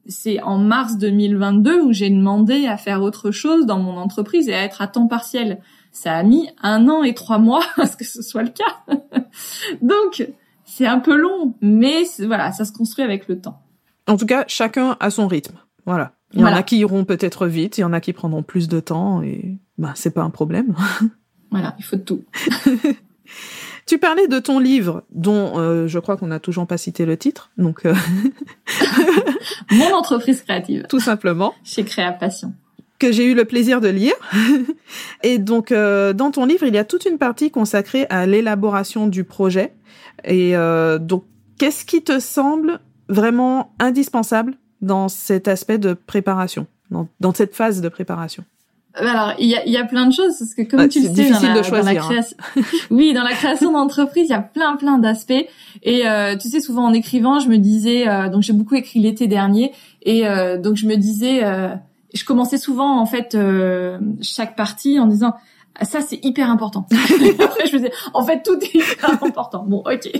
c'est 0.07 0.43
en 0.43 0.59
mars 0.59 0.99
2022 0.99 1.83
où 1.83 1.93
j'ai 1.93 2.11
demandé 2.11 2.67
à 2.67 2.77
faire 2.77 3.03
autre 3.03 3.31
chose 3.31 3.67
dans 3.67 3.79
mon 3.79 3.99
entreprise 3.99 4.49
et 4.49 4.55
à 4.55 4.65
être 4.65 4.83
à 4.83 4.89
temps 4.89 5.07
partiel. 5.07 5.61
Ça 5.93 6.15
a 6.15 6.23
mis 6.23 6.49
un 6.63 6.89
an 6.89 7.03
et 7.03 7.15
trois 7.15 7.39
mois 7.39 7.63
à 7.77 7.87
ce 7.87 7.97
que 7.97 8.05
ce 8.05 8.23
soit 8.23 8.43
le 8.43 8.51
cas. 8.51 8.97
Donc, 9.83 10.27
c'est 10.65 10.87
un 10.87 10.99
peu 10.99 11.15
long, 11.15 11.55
mais 11.61 12.05
voilà, 12.19 12.51
ça 12.53 12.65
se 12.65 12.73
construit 12.73 13.05
avec 13.05 13.29
le 13.29 13.41
temps. 13.41 13.63
En 14.09 14.17
tout 14.17 14.27
cas, 14.27 14.45
chacun 14.49 14.97
a 15.01 15.11
son 15.11 15.29
rythme. 15.29 15.57
Voilà. 15.87 16.13
Il 16.35 16.41
y 16.41 16.45
en 16.45 16.47
a 16.47 16.63
qui 16.63 16.79
iront 16.79 17.05
peut-être 17.05 17.47
vite, 17.47 17.77
il 17.77 17.83
y 17.83 17.85
en 17.85 17.93
a 17.93 18.01
qui 18.01 18.15
prendront 18.15 18.43
plus 18.43 18.67
de 18.67 18.81
temps, 18.81 19.23
et 19.23 19.59
bah, 19.77 19.93
c'est 19.95 20.15
pas 20.15 20.23
un 20.23 20.31
problème. 20.31 20.75
voilà, 21.51 21.77
il 21.79 21.85
faut 21.85 21.99
tout. 21.99 22.25
tu 23.87 23.99
parlais 23.99 24.29
de 24.29 24.39
ton 24.39 24.59
livre, 24.59 25.05
dont 25.11 25.59
euh, 25.59 25.87
je 25.89 25.99
crois 25.99 26.17
qu'on 26.17 26.29
n'a 26.29 26.41
toujours 26.41 26.67
pas 26.67 26.79
cité 26.79 27.05
le 27.05 27.19
titre, 27.19 27.51
donc. 27.59 27.85
Euh, 27.85 27.95
Mon 29.71 29.93
entreprise 29.95 30.41
créative. 30.43 30.87
Tout 30.89 31.01
simplement. 31.01 31.53
Chez 31.65 31.85
Créa 31.85 32.13
Passion 32.13 32.55
que 33.03 33.11
j'ai 33.11 33.25
eu 33.25 33.35
le 33.35 33.45
plaisir 33.45 33.81
de 33.81 33.89
lire. 33.89 34.15
et 35.25 35.39
donc, 35.39 35.73
euh, 35.73 36.13
dans 36.13 36.31
ton 36.31 36.47
livre, 36.47 36.65
il 36.67 36.75
y 36.75 36.79
a 36.79 36.85
toute 36.85 37.05
une 37.05 37.19
partie 37.19 37.51
consacrée 37.51 38.07
à 38.11 38.27
l'élaboration 38.27 39.09
du 39.09 39.25
projet. 39.25 39.75
Et 40.25 40.57
euh, 40.57 40.99
donc, 40.99 41.25
qu'est-ce 41.59 41.85
qui 41.85 42.03
te 42.03 42.21
semble 42.21 42.79
vraiment 43.09 43.73
indispensable 43.81 44.55
dans 44.83 45.09
cet 45.09 45.49
aspect 45.49 45.79
de 45.79 45.95
préparation, 45.95 46.69
dans, 46.91 47.35
cette 47.35 47.57
phase 47.57 47.81
de 47.81 47.89
préparation? 47.89 48.45
Alors, 48.95 49.33
il 49.39 49.49
y 49.49 49.57
a, 49.57 49.67
y 49.67 49.77
a, 49.77 49.85
plein 49.85 50.07
de 50.07 50.13
choses 50.13 50.39
parce 50.39 50.55
que 50.55 50.63
comme 50.63 50.87
tu 50.87 51.01
le 51.01 51.13
sais, 51.13 51.31
dans 51.31 51.41
la, 51.41 51.59
de 51.59 51.63
choisir, 51.65 52.09
hein. 52.09 52.63
oui, 52.91 53.15
dans 53.15 53.23
la 53.25 53.33
création 53.33 53.73
d'entreprise, 53.73 54.27
il 54.29 54.33
y 54.33 54.35
a 54.35 54.43
plein 54.43 54.77
plein 54.77 54.99
d'aspects. 54.99 55.33
Et 55.83 56.07
euh, 56.07 56.37
tu 56.37 56.51
sais, 56.51 56.61
souvent 56.61 56.85
en 56.85 56.93
écrivant, 56.93 57.41
je 57.41 57.49
me 57.49 57.57
disais, 57.57 58.05
donc 58.31 58.43
j'ai 58.43 58.53
beaucoup 58.53 58.75
écrit 58.75 59.01
l'été 59.01 59.27
dernier, 59.29 59.73
et 60.03 60.25
donc 60.59 60.77
je 60.77 60.87
me 60.87 60.97
disais, 60.97 61.43
je 62.15 62.25
commençais 62.25 62.59
souvent 62.59 62.99
en 63.01 63.07
fait 63.07 63.35
euh, 63.35 63.99
chaque 64.21 64.57
partie 64.57 64.99
en 64.99 65.07
disant 65.07 65.35
ah, 65.79 65.85
ça 65.85 66.01
c'est 66.01 66.25
hyper 66.25 66.51
important. 66.51 66.87
Après 67.39 67.67
je 67.67 67.77
me 67.77 67.79
disais 67.79 67.93
en 68.15 68.25
fait 68.25 68.43
tout 68.43 68.59
est 68.61 68.75
hyper 68.75 69.23
important. 69.23 69.65
Bon 69.67 69.83
ok. 69.87 70.11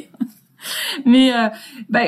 Mais 1.05 1.35
euh, 1.35 1.49
bah, 1.89 2.05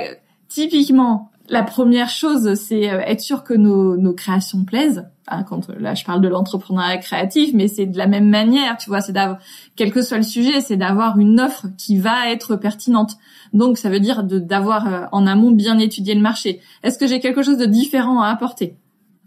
typiquement 0.48 1.30
la 1.48 1.62
première 1.62 2.08
chose 2.08 2.54
c'est 2.54 2.90
euh, 2.90 3.00
être 3.00 3.20
sûr 3.20 3.44
que 3.44 3.54
nos, 3.54 3.96
nos 3.96 4.14
créations 4.14 4.64
plaisent. 4.64 5.08
Hein, 5.26 5.42
quand 5.42 5.70
là 5.70 5.94
je 5.94 6.04
parle 6.04 6.20
de 6.20 6.28
l'entrepreneuriat 6.28 6.98
créatif, 6.98 7.52
mais 7.54 7.66
c'est 7.66 7.86
de 7.86 7.96
la 7.96 8.06
même 8.06 8.28
manière, 8.28 8.76
tu 8.76 8.90
vois, 8.90 9.00
c'est 9.00 9.14
d'avoir 9.14 9.38
quel 9.74 9.90
que 9.90 10.02
soit 10.02 10.18
le 10.18 10.22
sujet, 10.22 10.60
c'est 10.60 10.76
d'avoir 10.76 11.18
une 11.18 11.40
offre 11.40 11.68
qui 11.78 11.96
va 11.96 12.30
être 12.30 12.56
pertinente. 12.56 13.16
Donc 13.54 13.78
ça 13.78 13.88
veut 13.88 14.00
dire 14.00 14.22
d'avoir 14.22 15.08
en 15.12 15.26
amont 15.26 15.50
bien 15.50 15.78
étudié 15.78 16.14
le 16.14 16.20
marché. 16.20 16.60
Est-ce 16.82 16.98
que 16.98 17.06
j'ai 17.06 17.20
quelque 17.20 17.42
chose 17.42 17.56
de 17.56 17.64
différent 17.64 18.20
à 18.20 18.28
apporter? 18.28 18.76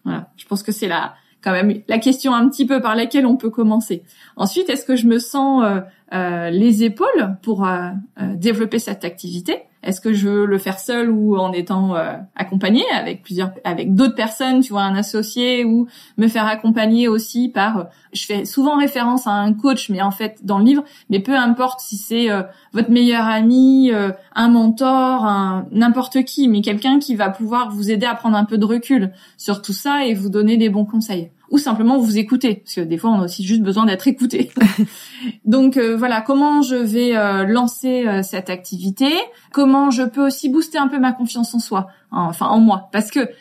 Voilà, 0.08 0.30
je 0.38 0.46
pense 0.46 0.63
que 0.63 0.72
c'est 0.72 0.88
la 0.88 1.15
quand 1.43 1.52
même 1.52 1.82
la 1.88 2.00
question 2.00 2.34
un 2.34 2.50
petit 2.50 2.65
peu 2.65 2.82
par 2.82 2.96
laquelle 2.96 3.26
on 3.26 3.38
peut 3.38 3.50
commencer. 3.50 4.04
Ensuite, 4.36 4.70
est-ce 4.70 4.86
que 4.86 4.96
je 4.96 5.06
me 5.06 5.20
sens 5.20 5.63
euh, 5.63 5.82
euh, 6.13 6.50
les 6.50 6.84
épaules 6.84 7.38
pour 7.43 7.67
euh, 7.67 7.91
développer 8.36 8.80
cette 8.80 9.06
activité? 9.06 9.63
Est-ce 9.84 10.02
que 10.02 10.12
je 10.12 10.28
veux 10.28 10.46
le 10.46 10.58
faire 10.58 10.80
seul 10.80 11.10
ou 11.10 11.38
en 11.38 11.54
étant 11.54 11.96
euh, 11.96 12.13
accompagné 12.36 12.84
avec 12.93 13.24
plusieurs, 13.24 13.52
avec 13.63 13.96
d'autres 13.96 14.15
personnes, 14.15 14.60
tu 14.60 14.74
vois, 14.74 14.82
un 14.82 14.96
associé 14.96 15.63
ou 15.63 15.88
me 16.17 16.28
faire 16.28 16.46
accompagner 16.46 17.08
aussi 17.08 17.48
par. 17.48 17.78
Euh, 17.78 17.84
je 18.12 18.26
fais 18.26 18.46
souvent 18.46 18.78
référence 18.78 19.28
à 19.28 19.32
un 19.32 19.54
coach, 19.54 19.89
mais 19.89 20.02
en 20.02 20.12
fait 20.12 20.39
dans 20.43 20.58
le 20.58 20.65
livre, 20.65 20.84
mais 21.10 21.20
peu 21.20 21.36
importe 21.36 21.80
si 21.80 21.96
c'est 21.96 22.30
euh, 22.30 22.41
votre 22.74 22.89
meilleur 22.89 23.26
ami, 23.26 23.91
un 24.38 24.50
mentor, 24.50 25.26
un 25.26 25.65
n'importe 25.71 26.23
qui, 26.23 26.47
mais 26.47 26.62
quelqu'un 26.62 27.00
qui 27.00 27.15
va 27.15 27.30
pouvoir 27.30 27.71
vous 27.71 27.89
aider 27.89 28.06
à 28.06 28.13
prendre 28.13 28.38
un 28.38 28.45
peu 28.45 28.60
de 28.60 28.65
recul 28.65 29.12
sur 29.36 29.63
tout 29.63 29.73
ça 29.73 30.06
et 30.06 30.13
vous 30.13 30.30
donner 30.30 30.58
des 30.58 30.69
bons 30.69 30.86
conseils. 30.86 31.32
Ou 31.50 31.58
simplement 31.58 31.97
vous 31.97 32.17
écouter 32.17 32.56
parce 32.56 32.76
que 32.76 32.82
des 32.82 32.97
fois 32.97 33.10
on 33.10 33.21
a 33.21 33.23
aussi 33.23 33.43
juste 33.43 33.62
besoin 33.62 33.86
d'être 33.86 34.08
écouté. 34.08 34.52
Donc 35.45 35.78
euh, 35.78 35.95
voilà, 35.97 36.21
comment 36.21 36.62
je 36.62 36.76
vais 36.76 37.17
euh, 37.17 37.45
lancer 37.45 38.06
euh, 38.06 38.21
cette 38.21 38.50
activité, 38.50 39.08
comment 39.54 39.89
je 39.89 40.04
peux 40.04 40.28
aussi 40.28 40.50
booster 40.50 40.78
un 40.78 40.88
peu 40.88 41.00
ma 41.00 41.13
confiance 41.13 41.56
en 41.56 41.60
soi, 41.60 41.88
enfin 42.12 42.47
en 42.47 42.60
moi? 42.60 42.89
Parce 42.91 43.10
que 43.10 43.32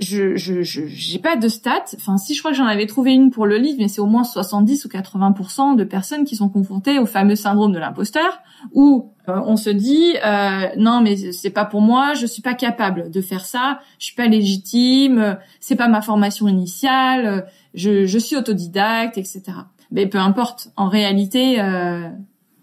je 0.00 0.36
je 0.36 0.62
j'ai 0.62 1.18
pas 1.18 1.36
de 1.36 1.48
stats. 1.48 1.84
Enfin, 1.94 2.16
si 2.16 2.34
je 2.34 2.40
crois 2.40 2.50
que 2.50 2.56
j'en 2.56 2.66
avais 2.66 2.86
trouvé 2.86 3.12
une 3.12 3.30
pour 3.30 3.46
le 3.46 3.56
livre, 3.56 3.78
mais 3.78 3.88
c'est 3.88 4.00
au 4.00 4.06
moins 4.06 4.24
70 4.24 4.84
ou 4.84 4.88
80 4.88 5.74
de 5.76 5.84
personnes 5.84 6.24
qui 6.24 6.36
sont 6.36 6.48
confrontées 6.48 6.98
au 6.98 7.06
fameux 7.06 7.36
syndrome 7.36 7.72
de 7.72 7.78
l'imposteur, 7.78 8.40
où 8.72 9.12
euh, 9.28 9.40
on 9.46 9.56
se 9.56 9.70
dit 9.70 10.14
euh, 10.24 10.68
non 10.76 11.00
mais 11.00 11.32
c'est 11.32 11.50
pas 11.50 11.64
pour 11.64 11.80
moi, 11.80 12.14
je 12.14 12.26
suis 12.26 12.42
pas 12.42 12.54
capable 12.54 13.10
de 13.10 13.20
faire 13.20 13.44
ça, 13.44 13.80
je 13.98 14.06
suis 14.06 14.16
pas 14.16 14.26
légitime, 14.26 15.38
c'est 15.60 15.76
pas 15.76 15.88
ma 15.88 16.02
formation 16.02 16.48
initiale, 16.48 17.46
je, 17.74 18.06
je 18.06 18.18
suis 18.18 18.36
autodidacte, 18.36 19.18
etc. 19.18 19.42
Mais 19.90 20.06
peu 20.06 20.18
importe. 20.18 20.70
En 20.76 20.88
réalité, 20.88 21.60
euh, 21.60 22.08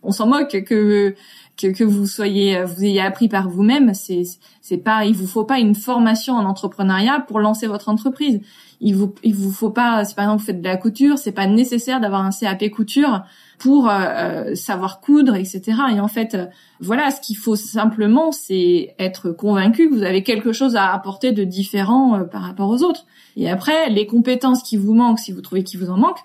on 0.04 0.12
s'en 0.12 0.28
moque 0.28 0.64
que 0.64 1.16
que, 1.58 1.68
que 1.68 1.84
vous 1.84 2.06
soyez, 2.06 2.58
euh, 2.58 2.66
vous 2.66 2.84
ayez 2.84 3.02
appris 3.02 3.28
par 3.28 3.50
vous-même, 3.50 3.94
c'est 3.94 4.24
c'est 4.62 4.78
pas, 4.78 5.06
il 5.06 5.16
vous 5.16 5.28
faut 5.28 5.46
pas 5.46 5.60
une 5.60 5.76
formation 5.76 6.36
en 6.36 6.46
entrepreneuriat 6.46 7.22
pour 7.28 7.40
lancer 7.40 7.68
votre 7.68 7.90
entreprise. 7.90 8.42
Il 8.80 8.96
vous 8.96 9.16
il 9.24 9.34
vous 9.34 9.52
faut 9.52 9.72
pas, 9.72 10.06
si 10.06 10.14
par 10.14 10.26
exemple 10.26 10.42
vous 10.42 10.46
faites 10.46 10.62
de 10.62 10.68
la 10.68 10.78
couture, 10.78 11.18
c'est 11.18 11.32
pas 11.32 11.48
nécessaire 11.48 12.00
d'avoir 12.00 12.24
un 12.24 12.30
CAP 12.30 12.70
couture 12.70 13.24
pour 13.58 13.90
euh, 13.90 13.94
euh, 13.94 14.56
savoir 14.56 15.02
coudre, 15.02 15.36
etc. 15.36 15.62
Et 15.96 16.00
en 16.00 16.08
fait, 16.08 16.38
voilà, 16.80 17.10
ce 17.10 17.20
qu'il 17.22 17.38
faut 17.38 17.56
simplement, 17.56 18.32
c'est 18.32 18.94
être 19.00 19.32
convaincu 19.32 19.90
que 19.90 19.96
vous 19.96 20.04
avez 20.04 20.22
quelque 20.22 20.54
chose 20.54 20.76
à 20.76 20.94
apporter 20.94 21.32
de 21.32 21.44
différent 21.44 22.24
par 22.32 22.44
rapport 22.44 22.70
aux 22.70 22.84
autres. 22.84 23.06
Et 23.36 23.50
après, 23.50 23.90
les 23.90 24.06
compétences 24.06 24.62
qui 24.62 24.78
vous 24.78 24.94
manquent, 24.94 25.20
si 25.20 25.32
vous 25.32 25.42
trouvez 25.42 25.64
qu'il 25.64 25.80
vous 25.80 25.90
en 25.90 25.98
manque, 25.98 26.20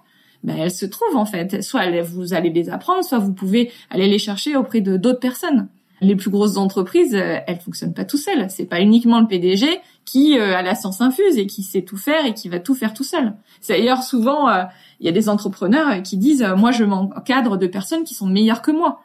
ben, 0.45 0.57
elles 0.57 0.73
se 0.73 0.87
trouvent 0.87 1.17
en 1.17 1.27
fait. 1.27 1.63
Soit 1.63 2.01
vous 2.03 2.35
allez 2.35 2.51
les 2.51 2.69
apprendre, 2.69 3.05
soit 3.05 3.19
vous 3.19 3.33
pouvez 3.33 3.71
aller 3.91 4.09
les 4.09 4.19
chercher 4.19 4.57
auprès 4.57 4.81
de 4.81 4.97
d'autres 4.97 5.21
personnes. 5.21 5.69
Les 6.01 6.17
plus 6.17 6.31
grosses 6.31 6.57
entreprises, 6.57 7.15
euh, 7.15 7.39
elles 7.47 7.61
fonctionnent 7.61 7.95
pas 7.95 8.05
tout 8.05 8.17
seules. 8.17 8.47
C'est 8.51 8.65
pas 8.65 8.81
uniquement 8.81 9.21
le 9.21 9.29
PDG 9.29 9.69
qui 10.05 10.37
euh, 10.37 10.57
a 10.57 10.63
la 10.63 10.75
science 10.75 11.01
infuse 11.01 11.39
et 11.39 11.47
qui 11.47 11.63
sait 11.63 11.83
tout 11.83 11.97
faire 11.97 12.27
et 12.27 12.35
qui 12.35 12.49
va 12.49 12.59
tout 12.59 12.75
faire 12.75 12.93
tout 12.93 13.05
seul. 13.05 13.35
C'est 13.61 13.75
d'ailleurs 13.75 14.03
souvent, 14.03 14.49
euh, 14.49 14.65
il 14.99 15.07
y 15.07 15.09
a 15.09 15.13
des 15.13 15.29
entrepreneurs 15.29 16.03
qui 16.03 16.17
disent, 16.17 16.45
moi 16.57 16.73
je 16.73 16.83
m'encadre 16.83 17.57
de 17.57 17.69
personnes 17.69 18.03
qui 18.03 18.15
sont 18.15 18.27
meilleures 18.27 18.63
que 18.63 18.73
moi. 18.73 19.01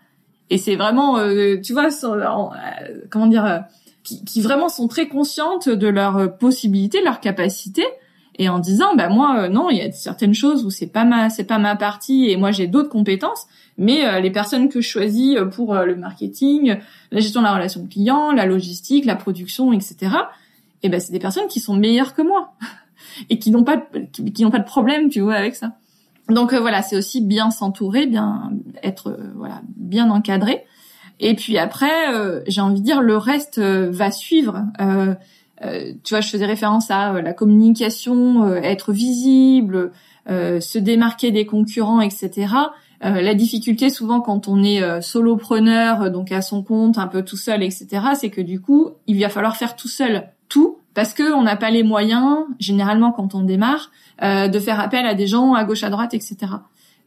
Et 0.49 0.57
c'est 0.57 0.75
vraiment, 0.75 1.17
tu 1.61 1.73
vois, 1.73 1.89
comment 3.09 3.27
dire, 3.27 3.65
qui, 4.03 4.23
qui, 4.23 4.41
vraiment 4.41 4.69
sont 4.69 4.87
très 4.87 5.09
conscientes 5.09 5.67
de 5.67 5.87
leurs 5.87 6.37
possibilités, 6.37 7.03
leurs 7.03 7.19
capacités 7.19 7.85
et 8.39 8.49
en 8.49 8.59
disant 8.59 8.95
bah 8.95 9.09
moi 9.09 9.43
euh, 9.43 9.49
non 9.49 9.69
il 9.69 9.77
y 9.77 9.81
a 9.81 9.91
certaines 9.91 10.33
choses 10.33 10.65
où 10.65 10.69
c'est 10.69 10.87
pas 10.87 11.05
ma 11.05 11.29
c'est 11.29 11.43
pas 11.43 11.57
ma 11.57 11.75
partie 11.75 12.29
et 12.29 12.37
moi 12.37 12.51
j'ai 12.51 12.67
d'autres 12.67 12.89
compétences 12.89 13.47
mais 13.77 14.05
euh, 14.05 14.19
les 14.19 14.31
personnes 14.31 14.69
que 14.69 14.81
je 14.81 14.87
choisis 14.87 15.35
euh, 15.35 15.45
pour 15.45 15.73
le 15.75 15.95
marketing 15.95 16.77
la 17.11 17.19
gestion 17.19 17.41
de 17.41 17.45
la 17.45 17.53
relation 17.53 17.85
client 17.87 18.31
la 18.31 18.45
logistique 18.45 19.05
la 19.05 19.15
production 19.15 19.73
etc 19.73 20.15
et 20.83 20.89
ben 20.89 20.99
c'est 20.99 21.11
des 21.11 21.19
personnes 21.19 21.47
qui 21.47 21.59
sont 21.59 21.75
meilleures 21.75 22.13
que 22.13 22.21
moi 22.21 22.53
et 23.29 23.39
qui 23.39 23.51
n'ont 23.51 23.63
pas 23.63 23.83
qui, 24.11 24.43
n'ont 24.43 24.51
pas 24.51 24.59
de 24.59 24.65
problème 24.65 25.09
tu 25.09 25.21
vois 25.21 25.35
avec 25.35 25.55
ça. 25.55 25.73
Donc 26.29 26.53
voilà 26.53 26.81
c'est 26.81 26.97
aussi 26.97 27.21
bien 27.21 27.51
s'entourer 27.51 28.05
bien 28.05 28.51
être 28.83 29.17
voilà 29.35 29.61
bien 29.75 30.09
encadré. 30.11 30.65
Et 31.19 31.35
puis 31.35 31.57
après 31.57 32.43
j'ai 32.47 32.61
envie 32.61 32.81
de 32.81 32.85
dire 32.85 33.01
le 33.01 33.17
reste 33.17 33.59
va 33.59 34.11
suivre. 34.11 34.65
Euh, 34.81 35.15
tu 35.61 36.13
vois, 36.13 36.21
je 36.21 36.29
faisais 36.29 36.45
référence 36.45 36.91
à 36.91 37.13
euh, 37.13 37.21
la 37.21 37.33
communication, 37.33 38.43
euh, 38.43 38.55
être 38.55 38.91
visible, 38.91 39.91
se 40.29 40.77
démarquer 40.77 41.31
des 41.31 41.45
concurrents, 41.45 42.01
etc. 42.01 42.47
la 42.99 43.33
difficulté 43.33 43.89
souvent 43.89 44.19
quand 44.19 44.49
on 44.49 44.61
est 44.61 45.01
solopreneur, 45.01 46.11
donc 46.11 46.33
à 46.33 46.41
son 46.41 46.63
compte, 46.63 46.97
un 46.97 47.07
peu 47.07 47.23
tout 47.23 47.37
seul, 47.37 47.63
etc., 47.63 47.87
c'est 48.13 48.29
que 48.29 48.41
du 48.41 48.59
coup, 48.59 48.89
il 49.07 49.21
va 49.21 49.29
falloir 49.29 49.55
faire 49.55 49.77
tout 49.77 49.87
seul 49.87 50.27
tout 50.49 50.79
parce 50.93 51.13
que 51.13 51.33
on 51.33 51.43
n'a 51.43 51.55
pas 51.55 51.69
les 51.69 51.83
moyens, 51.83 52.39
généralement 52.59 53.13
quand 53.13 53.35
on 53.35 53.41
démarre, 53.41 53.89
de 54.21 54.59
faire 54.59 54.81
appel 54.81 55.05
à 55.05 55.13
des 55.13 55.27
gens 55.27 55.53
à 55.53 55.63
gauche, 55.63 55.83
à 55.83 55.89
droite, 55.89 56.13
etc. 56.13 56.35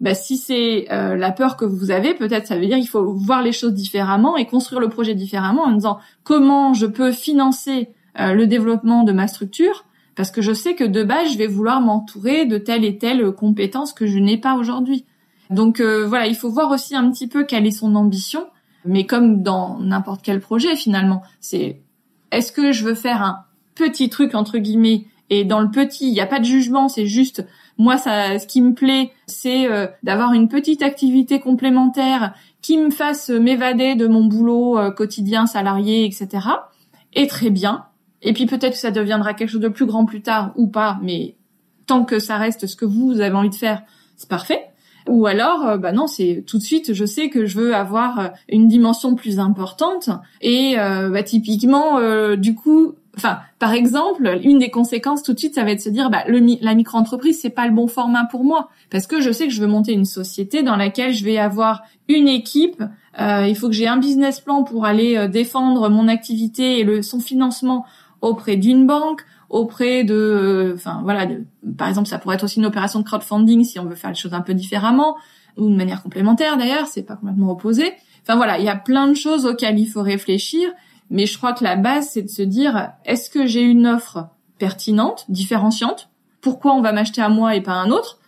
Bah, 0.00 0.14
si 0.14 0.38
c'est 0.38 0.86
la 0.88 1.30
peur 1.30 1.58
que 1.58 1.66
vous 1.66 1.90
avez, 1.90 2.14
peut-être 2.14 2.46
ça 2.46 2.56
veut 2.56 2.64
dire 2.64 2.78
qu'il 2.78 2.88
faut 2.88 3.12
voir 3.12 3.42
les 3.42 3.52
choses 3.52 3.74
différemment 3.74 4.38
et 4.38 4.46
construire 4.46 4.80
le 4.80 4.88
projet 4.88 5.14
différemment 5.14 5.64
en 5.64 5.72
disant 5.72 5.98
comment 6.24 6.72
je 6.72 6.86
peux 6.86 7.12
financer 7.12 7.90
euh, 8.18 8.32
le 8.32 8.46
développement 8.46 9.04
de 9.04 9.12
ma 9.12 9.28
structure 9.28 9.84
parce 10.16 10.30
que 10.30 10.42
je 10.42 10.52
sais 10.52 10.74
que 10.74 10.84
de 10.84 11.02
base, 11.02 11.32
je 11.32 11.38
vais 11.38 11.46
vouloir 11.46 11.80
m'entourer 11.80 12.44
de 12.44 12.58
telle 12.58 12.84
et 12.84 12.98
telle 12.98 13.32
compétence 13.32 13.92
que 13.92 14.06
je 14.06 14.18
n'ai 14.18 14.36
pas 14.36 14.54
aujourd'hui. 14.54 15.06
Donc 15.48 15.80
euh, 15.80 16.06
voilà, 16.06 16.26
il 16.26 16.34
faut 16.34 16.50
voir 16.50 16.70
aussi 16.70 16.94
un 16.94 17.10
petit 17.10 17.26
peu 17.26 17.44
quelle 17.44 17.66
est 17.66 17.70
son 17.70 17.94
ambition, 17.94 18.46
mais 18.84 19.06
comme 19.06 19.42
dans 19.42 19.78
n'importe 19.78 20.22
quel 20.22 20.40
projet 20.40 20.76
finalement, 20.76 21.22
c'est 21.40 21.80
est-ce 22.32 22.52
que 22.52 22.72
je 22.72 22.84
veux 22.84 22.94
faire 22.94 23.22
un 23.22 23.44
petit 23.74 24.10
truc 24.10 24.34
entre 24.34 24.58
guillemets 24.58 25.06
et 25.30 25.44
dans 25.44 25.60
le 25.60 25.70
petit, 25.70 26.08
il 26.08 26.12
n'y 26.12 26.20
a 26.20 26.26
pas 26.26 26.40
de 26.40 26.44
jugement, 26.44 26.88
c'est 26.88 27.06
juste 27.06 27.46
moi 27.78 27.96
ça 27.96 28.38
ce 28.38 28.46
qui 28.46 28.60
me 28.60 28.74
plaît, 28.74 29.12
c'est 29.26 29.70
euh, 29.70 29.86
d'avoir 30.02 30.34
une 30.34 30.48
petite 30.48 30.82
activité 30.82 31.40
complémentaire 31.40 32.34
qui 32.62 32.76
me 32.76 32.90
fasse 32.90 33.30
m'évader 33.30 33.94
de 33.94 34.06
mon 34.06 34.24
boulot 34.24 34.78
quotidien 34.94 35.46
salarié, 35.46 36.04
etc. 36.04 36.46
Et 37.14 37.26
très 37.26 37.48
bien, 37.48 37.86
et 38.22 38.32
puis 38.32 38.46
peut-être 38.46 38.72
que 38.72 38.78
ça 38.78 38.90
deviendra 38.90 39.34
quelque 39.34 39.50
chose 39.50 39.60
de 39.60 39.68
plus 39.68 39.86
grand 39.86 40.04
plus 40.04 40.22
tard 40.22 40.52
ou 40.56 40.66
pas, 40.66 40.98
mais 41.02 41.36
tant 41.86 42.04
que 42.04 42.18
ça 42.18 42.36
reste 42.36 42.66
ce 42.66 42.76
que 42.76 42.84
vous 42.84 43.20
avez 43.20 43.34
envie 43.34 43.50
de 43.50 43.54
faire, 43.54 43.82
c'est 44.16 44.28
parfait. 44.28 44.70
Ou 45.08 45.26
alors, 45.26 45.66
euh, 45.66 45.76
bah 45.76 45.92
non, 45.92 46.06
c'est 46.06 46.44
tout 46.46 46.58
de 46.58 46.62
suite, 46.62 46.92
je 46.92 47.04
sais 47.04 47.30
que 47.30 47.46
je 47.46 47.58
veux 47.58 47.74
avoir 47.74 48.18
euh, 48.18 48.28
une 48.48 48.68
dimension 48.68 49.14
plus 49.14 49.38
importante. 49.40 50.10
Et 50.40 50.74
euh, 50.78 51.10
bah, 51.10 51.22
typiquement, 51.22 51.98
du 52.36 52.54
coup, 52.54 52.94
enfin, 53.16 53.40
par 53.58 53.72
exemple, 53.72 54.38
une 54.42 54.58
des 54.58 54.70
conséquences 54.70 55.22
tout 55.22 55.32
de 55.32 55.38
suite, 55.38 55.54
ça 55.54 55.64
va 55.64 55.72
être 55.72 55.78
de 55.78 55.82
se 55.82 55.90
dire, 55.90 56.10
bah, 56.10 56.24
la 56.28 56.74
micro-entreprise, 56.74 57.40
c'est 57.40 57.50
pas 57.50 57.66
le 57.66 57.72
bon 57.72 57.86
format 57.86 58.24
pour 58.24 58.44
moi, 58.44 58.68
parce 58.90 59.06
que 59.06 59.20
je 59.20 59.32
sais 59.32 59.46
que 59.46 59.52
je 59.52 59.60
veux 59.60 59.66
monter 59.66 59.92
une 59.92 60.04
société 60.04 60.62
dans 60.62 60.76
laquelle 60.76 61.12
je 61.12 61.24
vais 61.24 61.38
avoir 61.38 61.82
une 62.08 62.28
équipe. 62.28 62.82
il 63.18 63.54
faut 63.56 63.68
que 63.68 63.74
j'ai 63.74 63.88
un 63.88 63.96
business 63.96 64.40
plan 64.40 64.62
pour 64.62 64.84
aller 64.84 65.28
défendre 65.28 65.88
mon 65.88 66.08
activité 66.08 66.80
et 66.80 67.02
son 67.02 67.20
financement 67.20 67.84
auprès 68.20 68.56
d'une 68.56 68.86
banque, 68.86 69.22
auprès 69.48 70.04
de, 70.04 70.14
euh, 70.14 70.74
enfin 70.74 71.00
voilà, 71.02 71.26
par 71.76 71.88
exemple, 71.88 72.08
ça 72.08 72.18
pourrait 72.18 72.36
être 72.36 72.44
aussi 72.44 72.58
une 72.58 72.66
opération 72.66 73.00
de 73.00 73.04
crowdfunding 73.04 73.64
si 73.64 73.78
on 73.78 73.84
veut 73.84 73.96
faire 73.96 74.10
les 74.10 74.16
choses 74.16 74.34
un 74.34 74.42
peu 74.42 74.54
différemment 74.54 75.16
ou 75.56 75.68
de 75.68 75.74
manière 75.74 76.02
complémentaire 76.02 76.56
d'ailleurs, 76.56 76.86
c'est 76.86 77.02
pas 77.02 77.16
complètement 77.16 77.50
opposé. 77.50 77.92
Enfin 78.22 78.36
voilà, 78.36 78.58
il 78.58 78.64
y 78.64 78.68
a 78.68 78.76
plein 78.76 79.08
de 79.08 79.14
choses 79.14 79.46
auxquelles 79.46 79.78
il 79.78 79.86
faut 79.86 80.02
réfléchir, 80.02 80.70
mais 81.10 81.26
je 81.26 81.36
crois 81.36 81.52
que 81.52 81.64
la 81.64 81.76
base 81.76 82.10
c'est 82.10 82.22
de 82.22 82.28
se 82.28 82.42
dire 82.42 82.92
est-ce 83.04 83.30
que 83.30 83.46
j'ai 83.46 83.62
une 83.62 83.86
offre 83.86 84.28
pertinente, 84.58 85.24
différenciante? 85.28 86.10
Pourquoi 86.40 86.74
on 86.74 86.80
va 86.80 86.92
m'acheter 86.92 87.20
à 87.20 87.28
moi 87.28 87.56
et 87.56 87.60
pas 87.60 87.72
à 87.72 87.76
un 87.76 87.90
autre? 87.90 88.18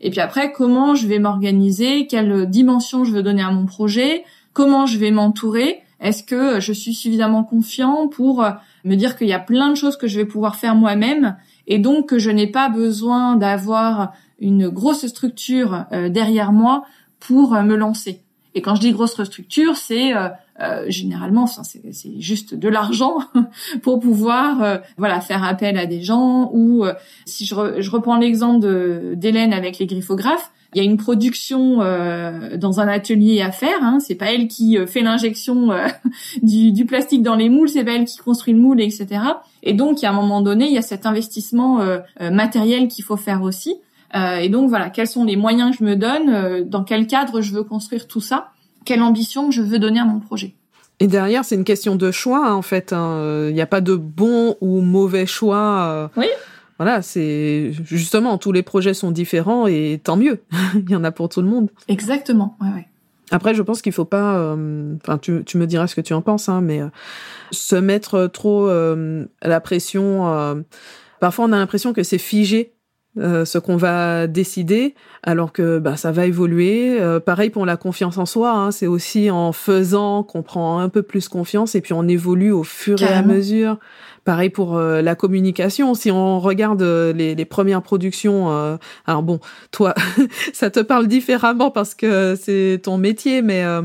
Et 0.00 0.10
puis 0.10 0.20
après, 0.20 0.50
comment 0.50 0.96
je 0.96 1.06
vais 1.06 1.20
m'organiser? 1.20 2.08
Quelle 2.08 2.46
dimension 2.50 3.04
je 3.04 3.12
veux 3.12 3.22
donner 3.22 3.42
à 3.42 3.52
mon 3.52 3.66
projet? 3.66 4.24
Comment 4.52 4.84
je 4.84 4.98
vais 4.98 5.12
m'entourer? 5.12 5.81
Est-ce 6.02 6.22
que 6.22 6.60
je 6.60 6.72
suis 6.72 6.92
suffisamment 6.92 7.44
confiant 7.44 8.08
pour 8.08 8.44
me 8.84 8.94
dire 8.96 9.16
qu'il 9.16 9.28
y 9.28 9.32
a 9.32 9.38
plein 9.38 9.70
de 9.70 9.76
choses 9.76 9.96
que 9.96 10.08
je 10.08 10.18
vais 10.18 10.26
pouvoir 10.26 10.56
faire 10.56 10.74
moi-même 10.74 11.36
et 11.66 11.78
donc 11.78 12.08
que 12.08 12.18
je 12.18 12.30
n'ai 12.30 12.48
pas 12.48 12.68
besoin 12.68 13.36
d'avoir 13.36 14.12
une 14.42 14.68
grosse 14.68 15.06
structure 15.06 15.86
euh, 15.92 16.08
derrière 16.08 16.52
moi 16.52 16.84
pour 17.20 17.54
euh, 17.54 17.62
me 17.62 17.76
lancer? 17.76 18.20
Et 18.54 18.60
quand 18.60 18.74
je 18.74 18.80
dis 18.80 18.92
grosse 18.92 19.22
structure, 19.24 19.76
c'est 19.76 20.12
euh, 20.14 20.84
généralement, 20.88 21.46
c'est 21.46 22.20
juste 22.20 22.54
de 22.54 22.68
l'argent 22.68 23.20
pour 23.82 23.98
pouvoir, 23.98 24.80
voilà, 24.98 25.22
faire 25.22 25.42
appel 25.42 25.78
à 25.78 25.86
des 25.86 26.02
gens. 26.02 26.50
Ou 26.52 26.84
si 27.24 27.46
je 27.46 27.90
reprends 27.90 28.18
l'exemple 28.18 29.14
d'Hélène 29.16 29.54
avec 29.54 29.78
les 29.78 29.86
griffographes, 29.86 30.52
il 30.74 30.82
y 30.82 30.86
a 30.86 30.90
une 30.90 30.96
production 30.96 31.82
euh, 31.82 32.56
dans 32.56 32.80
un 32.80 32.88
atelier 32.88 33.42
à 33.42 33.52
faire. 33.52 33.82
Hein. 33.82 33.98
C'est 34.00 34.14
pas 34.14 34.32
elle 34.32 34.48
qui 34.48 34.78
euh, 34.78 34.86
fait 34.86 35.02
l'injection 35.02 35.70
euh, 35.70 35.86
du, 36.42 36.72
du, 36.72 36.86
plastique 36.86 37.22
dans 37.22 37.34
les 37.34 37.48
moules, 37.48 37.68
c'est 37.68 37.84
pas 37.84 37.92
elle 37.92 38.04
qui 38.04 38.16
construit 38.18 38.54
le 38.54 38.60
moule, 38.60 38.80
etc. 38.80 39.06
Et 39.62 39.74
donc, 39.74 40.02
à 40.02 40.10
un 40.10 40.12
moment 40.12 40.40
donné, 40.40 40.66
il 40.66 40.72
y 40.72 40.78
a 40.78 40.82
cet 40.82 41.06
investissement 41.06 41.80
matériel 42.20 42.88
qu'il 42.88 43.04
faut 43.04 43.16
faire 43.16 43.42
aussi. 43.42 43.76
et 44.14 44.48
donc, 44.48 44.68
voilà, 44.68 44.90
quels 44.90 45.06
sont 45.06 45.24
les 45.24 45.36
moyens 45.36 45.70
que 45.70 45.76
je 45.78 45.84
me 45.84 45.94
donne, 45.94 46.68
dans 46.68 46.82
quel 46.82 47.06
cadre 47.06 47.40
je 47.40 47.54
veux 47.54 47.62
construire 47.62 48.08
tout 48.08 48.20
ça, 48.20 48.48
quelle 48.84 49.02
ambition 49.02 49.52
je 49.52 49.62
veux 49.62 49.78
donner 49.78 50.00
à 50.00 50.04
mon 50.04 50.18
projet. 50.18 50.54
Et 50.98 51.06
derrière, 51.06 51.44
c'est 51.44 51.54
une 51.54 51.64
question 51.64 51.94
de 51.94 52.10
choix, 52.10 52.48
hein, 52.48 52.54
en 52.54 52.62
fait. 52.62 52.92
Hein. 52.92 53.46
Il 53.48 53.54
n'y 53.54 53.60
a 53.60 53.66
pas 53.66 53.80
de 53.80 53.94
bon 53.94 54.56
ou 54.60 54.80
mauvais 54.80 55.26
choix. 55.26 56.10
Oui. 56.16 56.26
Voilà, 56.82 57.00
c'est 57.00 57.70
justement, 57.84 58.38
tous 58.38 58.50
les 58.50 58.64
projets 58.64 58.92
sont 58.92 59.12
différents 59.12 59.68
et 59.68 60.00
tant 60.02 60.16
mieux. 60.16 60.40
Il 60.74 60.90
y 60.90 60.96
en 60.96 61.04
a 61.04 61.12
pour 61.12 61.28
tout 61.28 61.40
le 61.40 61.46
monde. 61.46 61.70
Exactement, 61.86 62.56
ouais, 62.60 62.66
ouais. 62.74 62.88
Après, 63.30 63.54
je 63.54 63.62
pense 63.62 63.82
qu'il 63.82 63.92
faut 63.92 64.04
pas. 64.04 64.34
euh, 64.36 64.96
Enfin, 65.00 65.16
tu, 65.16 65.44
tu 65.46 65.58
me 65.58 65.68
diras 65.68 65.86
ce 65.86 65.94
que 65.94 66.00
tu 66.00 66.12
en 66.12 66.22
penses, 66.22 66.48
hein, 66.48 66.60
mais 66.60 66.80
euh, 66.80 66.88
se 67.52 67.76
mettre 67.76 68.26
trop 68.26 68.68
euh, 68.68 69.26
la 69.42 69.60
pression. 69.60 70.64
parfois, 71.20 71.44
on 71.44 71.52
a 71.52 71.56
l'impression 71.56 71.92
que 71.92 72.02
c'est 72.02 72.18
figé. 72.18 72.72
ce 73.16 73.58
qu'on 73.58 73.76
va 73.76 74.26
décider, 74.26 74.96
alors 75.22 75.52
que 75.52 75.78
bah, 75.78 75.96
ça 75.96 76.10
va 76.10 76.26
évoluer. 76.26 76.98
Pareil 77.24 77.50
pour 77.50 77.64
la 77.64 77.76
confiance 77.76 78.18
en 78.18 78.26
soi, 78.26 78.50
hein, 78.50 78.70
c'est 78.72 78.88
aussi 78.88 79.30
en 79.30 79.52
faisant 79.52 80.24
qu'on 80.24 80.42
prend 80.42 80.80
un 80.80 80.88
peu 80.88 81.02
plus 81.02 81.28
confiance 81.28 81.76
et 81.76 81.80
puis 81.80 81.92
on 81.92 82.08
évolue 82.08 82.50
au 82.50 82.64
fur 82.64 83.00
et 83.00 83.06
à 83.06 83.22
mesure. 83.22 83.78
Pareil 84.24 84.50
pour 84.50 84.76
euh, 84.76 85.02
la 85.02 85.14
communication. 85.16 85.94
Si 85.94 86.10
on 86.10 86.38
regarde 86.38 86.82
euh, 86.82 87.12
les, 87.12 87.34
les 87.34 87.44
premières 87.44 87.82
productions, 87.82 88.50
euh, 88.52 88.76
alors 89.06 89.22
bon, 89.24 89.40
toi, 89.72 89.94
ça 90.52 90.70
te 90.70 90.80
parle 90.80 91.08
différemment 91.08 91.70
parce 91.72 91.94
que 91.94 92.36
c'est 92.40 92.80
ton 92.84 92.98
métier, 92.98 93.42
mais 93.42 93.64
euh, 93.64 93.82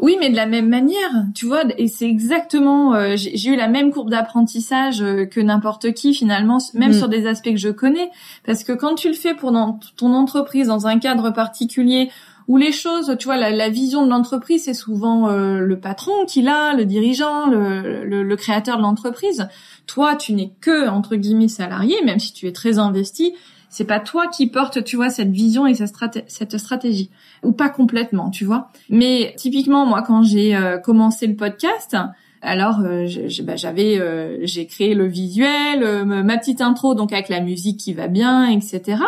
Oui, 0.00 0.16
mais 0.18 0.30
de 0.30 0.34
la 0.36 0.46
même 0.46 0.68
manière, 0.68 1.10
tu 1.32 1.46
vois, 1.46 1.62
et 1.78 1.86
c'est 1.86 2.08
exactement. 2.08 2.94
euh, 2.96 3.14
j'ai 3.16 3.50
eu 3.50 3.56
la 3.56 3.68
même 3.68 3.92
courbe 3.92 4.10
d'apprentissage 4.10 5.00
euh, 5.00 5.26
que 5.26 5.38
n'importe 5.40 5.92
qui 5.92 6.12
finalement, 6.12 6.58
même 6.74 6.90
Mm. 6.90 6.94
sur 6.94 7.08
des 7.08 7.28
aspects 7.28 7.50
que 7.50 7.56
je 7.56 7.68
connais, 7.68 8.10
parce 8.44 8.64
que 8.64 8.72
quand 8.72 8.96
tu 8.96 9.06
le 9.08 9.14
fais 9.14 9.34
pour 9.34 9.52
dans 9.52 9.78
ton 9.96 10.12
entreprise 10.12 10.66
dans 10.66 10.88
un 10.88 10.98
cadre 10.98 11.30
particulier 11.30 12.10
où 12.48 12.56
les 12.56 12.72
choses, 12.72 13.16
tu 13.18 13.26
vois, 13.26 13.36
la, 13.36 13.50
la 13.50 13.68
vision 13.68 14.04
de 14.04 14.10
l'entreprise, 14.10 14.64
c'est 14.64 14.74
souvent 14.74 15.28
euh, 15.28 15.58
le 15.58 15.78
patron 15.78 16.24
qui 16.26 16.42
l'a, 16.42 16.74
le 16.74 16.84
dirigeant, 16.84 17.46
le, 17.46 18.04
le, 18.04 18.22
le 18.22 18.36
créateur 18.36 18.76
de 18.76 18.82
l'entreprise. 18.82 19.48
Toi, 19.86 20.16
tu 20.16 20.32
n'es 20.34 20.52
que 20.60 20.88
entre 20.88 21.16
guillemets 21.16 21.48
salarié, 21.48 21.96
même 22.04 22.18
si 22.18 22.32
tu 22.32 22.46
es 22.46 22.52
très 22.52 22.78
investi. 22.78 23.34
C'est 23.68 23.86
pas 23.86 24.00
toi 24.00 24.26
qui 24.26 24.48
porte, 24.48 24.84
tu 24.84 24.96
vois, 24.96 25.08
cette 25.08 25.30
vision 25.30 25.66
et 25.66 25.74
cette, 25.74 26.24
cette 26.26 26.58
stratégie 26.58 27.10
ou 27.42 27.52
pas 27.52 27.70
complètement, 27.70 28.28
tu 28.28 28.44
vois. 28.44 28.68
Mais 28.90 29.34
typiquement, 29.38 29.86
moi, 29.86 30.02
quand 30.02 30.22
j'ai 30.22 30.54
euh, 30.54 30.76
commencé 30.76 31.26
le 31.26 31.36
podcast, 31.36 31.96
alors 32.42 32.80
euh, 32.80 33.06
bah, 33.44 33.56
j'avais, 33.56 33.98
euh, 33.98 34.38
j'ai 34.42 34.66
créé 34.66 34.94
le 34.94 35.06
visuel, 35.06 35.82
euh, 35.82 36.04
ma 36.04 36.36
petite 36.36 36.60
intro, 36.60 36.94
donc 36.94 37.12
avec 37.12 37.28
la 37.28 37.40
musique 37.40 37.78
qui 37.78 37.92
va 37.94 38.08
bien, 38.08 38.50
etc. 38.50 38.98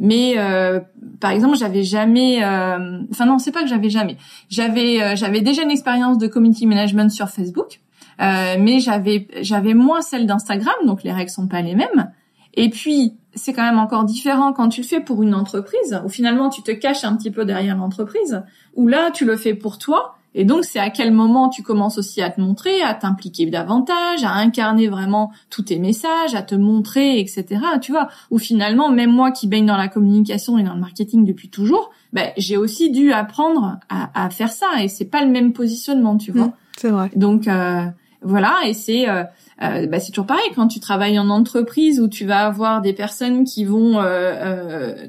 Mais 0.00 0.34
euh, 0.38 0.80
par 1.20 1.32
exemple, 1.32 1.56
j'avais 1.56 1.82
jamais, 1.82 2.44
euh, 2.44 3.00
enfin 3.10 3.26
non, 3.26 3.38
c'est 3.38 3.52
pas 3.52 3.62
que 3.62 3.68
j'avais 3.68 3.90
jamais. 3.90 4.16
J'avais, 4.48 5.02
euh, 5.02 5.16
j'avais 5.16 5.40
déjà 5.40 5.62
une 5.62 5.70
expérience 5.70 6.18
de 6.18 6.26
community 6.26 6.66
management 6.66 7.10
sur 7.10 7.28
Facebook, 7.28 7.80
euh, 8.20 8.56
mais 8.58 8.80
j'avais, 8.80 9.26
j'avais 9.40 9.74
moins 9.74 10.02
celle 10.02 10.26
d'Instagram, 10.26 10.74
donc 10.86 11.02
les 11.02 11.12
règles 11.12 11.30
sont 11.30 11.48
pas 11.48 11.62
les 11.62 11.74
mêmes. 11.74 12.12
Et 12.54 12.70
puis, 12.70 13.16
c'est 13.34 13.52
quand 13.52 13.62
même 13.62 13.78
encore 13.78 14.04
différent 14.04 14.52
quand 14.52 14.68
tu 14.68 14.82
le 14.82 14.86
fais 14.86 15.00
pour 15.00 15.22
une 15.22 15.34
entreprise, 15.34 16.00
où 16.04 16.08
finalement 16.08 16.48
tu 16.48 16.62
te 16.62 16.72
caches 16.72 17.04
un 17.04 17.16
petit 17.16 17.30
peu 17.30 17.44
derrière 17.44 17.76
l'entreprise, 17.76 18.42
où 18.74 18.88
là 18.88 19.10
tu 19.10 19.24
le 19.24 19.36
fais 19.36 19.54
pour 19.54 19.78
toi, 19.78 20.17
et 20.38 20.44
donc 20.44 20.64
c'est 20.64 20.78
à 20.78 20.88
quel 20.88 21.10
moment 21.10 21.48
tu 21.48 21.64
commences 21.64 21.98
aussi 21.98 22.22
à 22.22 22.30
te 22.30 22.40
montrer, 22.40 22.80
à 22.80 22.94
t'impliquer 22.94 23.44
davantage, 23.46 24.22
à 24.22 24.30
incarner 24.34 24.86
vraiment 24.86 25.32
tous 25.50 25.62
tes 25.62 25.80
messages, 25.80 26.36
à 26.36 26.42
te 26.42 26.54
montrer, 26.54 27.18
etc. 27.18 27.44
Tu 27.82 27.90
vois, 27.90 28.06
où 28.30 28.38
finalement 28.38 28.88
même 28.88 29.10
moi 29.10 29.32
qui 29.32 29.48
baigne 29.48 29.66
dans 29.66 29.76
la 29.76 29.88
communication 29.88 30.56
et 30.56 30.62
dans 30.62 30.74
le 30.74 30.80
marketing 30.80 31.24
depuis 31.24 31.48
toujours, 31.48 31.90
ben, 32.12 32.30
j'ai 32.36 32.56
aussi 32.56 32.92
dû 32.92 33.12
apprendre 33.12 33.80
à, 33.88 34.24
à 34.24 34.30
faire 34.30 34.52
ça, 34.52 34.68
et 34.80 34.86
c'est 34.86 35.10
pas 35.10 35.24
le 35.24 35.30
même 35.30 35.52
positionnement, 35.52 36.16
tu 36.16 36.30
vois. 36.30 36.46
Mm. 36.46 36.52
c'est 36.76 36.90
vrai. 36.90 37.10
Donc 37.16 37.48
euh, 37.48 37.84
voilà, 38.22 38.60
et 38.64 38.74
c'est 38.74 39.08
euh, 39.08 39.24
euh, 39.62 39.86
bah, 39.88 39.98
c'est 39.98 40.12
toujours 40.12 40.26
pareil 40.26 40.50
quand 40.54 40.68
tu 40.68 40.78
travailles 40.78 41.18
en 41.18 41.30
entreprise 41.30 42.00
où 42.00 42.06
tu 42.06 42.24
vas 42.24 42.46
avoir 42.46 42.80
des 42.80 42.92
personnes 42.92 43.44
qui 43.44 43.64
vont. 43.64 43.98
euh, 43.98 44.04
euh, 44.04 45.06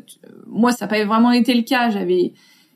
moi, 0.48 0.72
ça 0.72 0.86
n'a 0.86 0.90
pas 0.90 1.06
vraiment 1.06 1.32
été 1.32 1.54
le 1.54 1.62
cas. 1.62 1.92
J'avais 1.92 2.34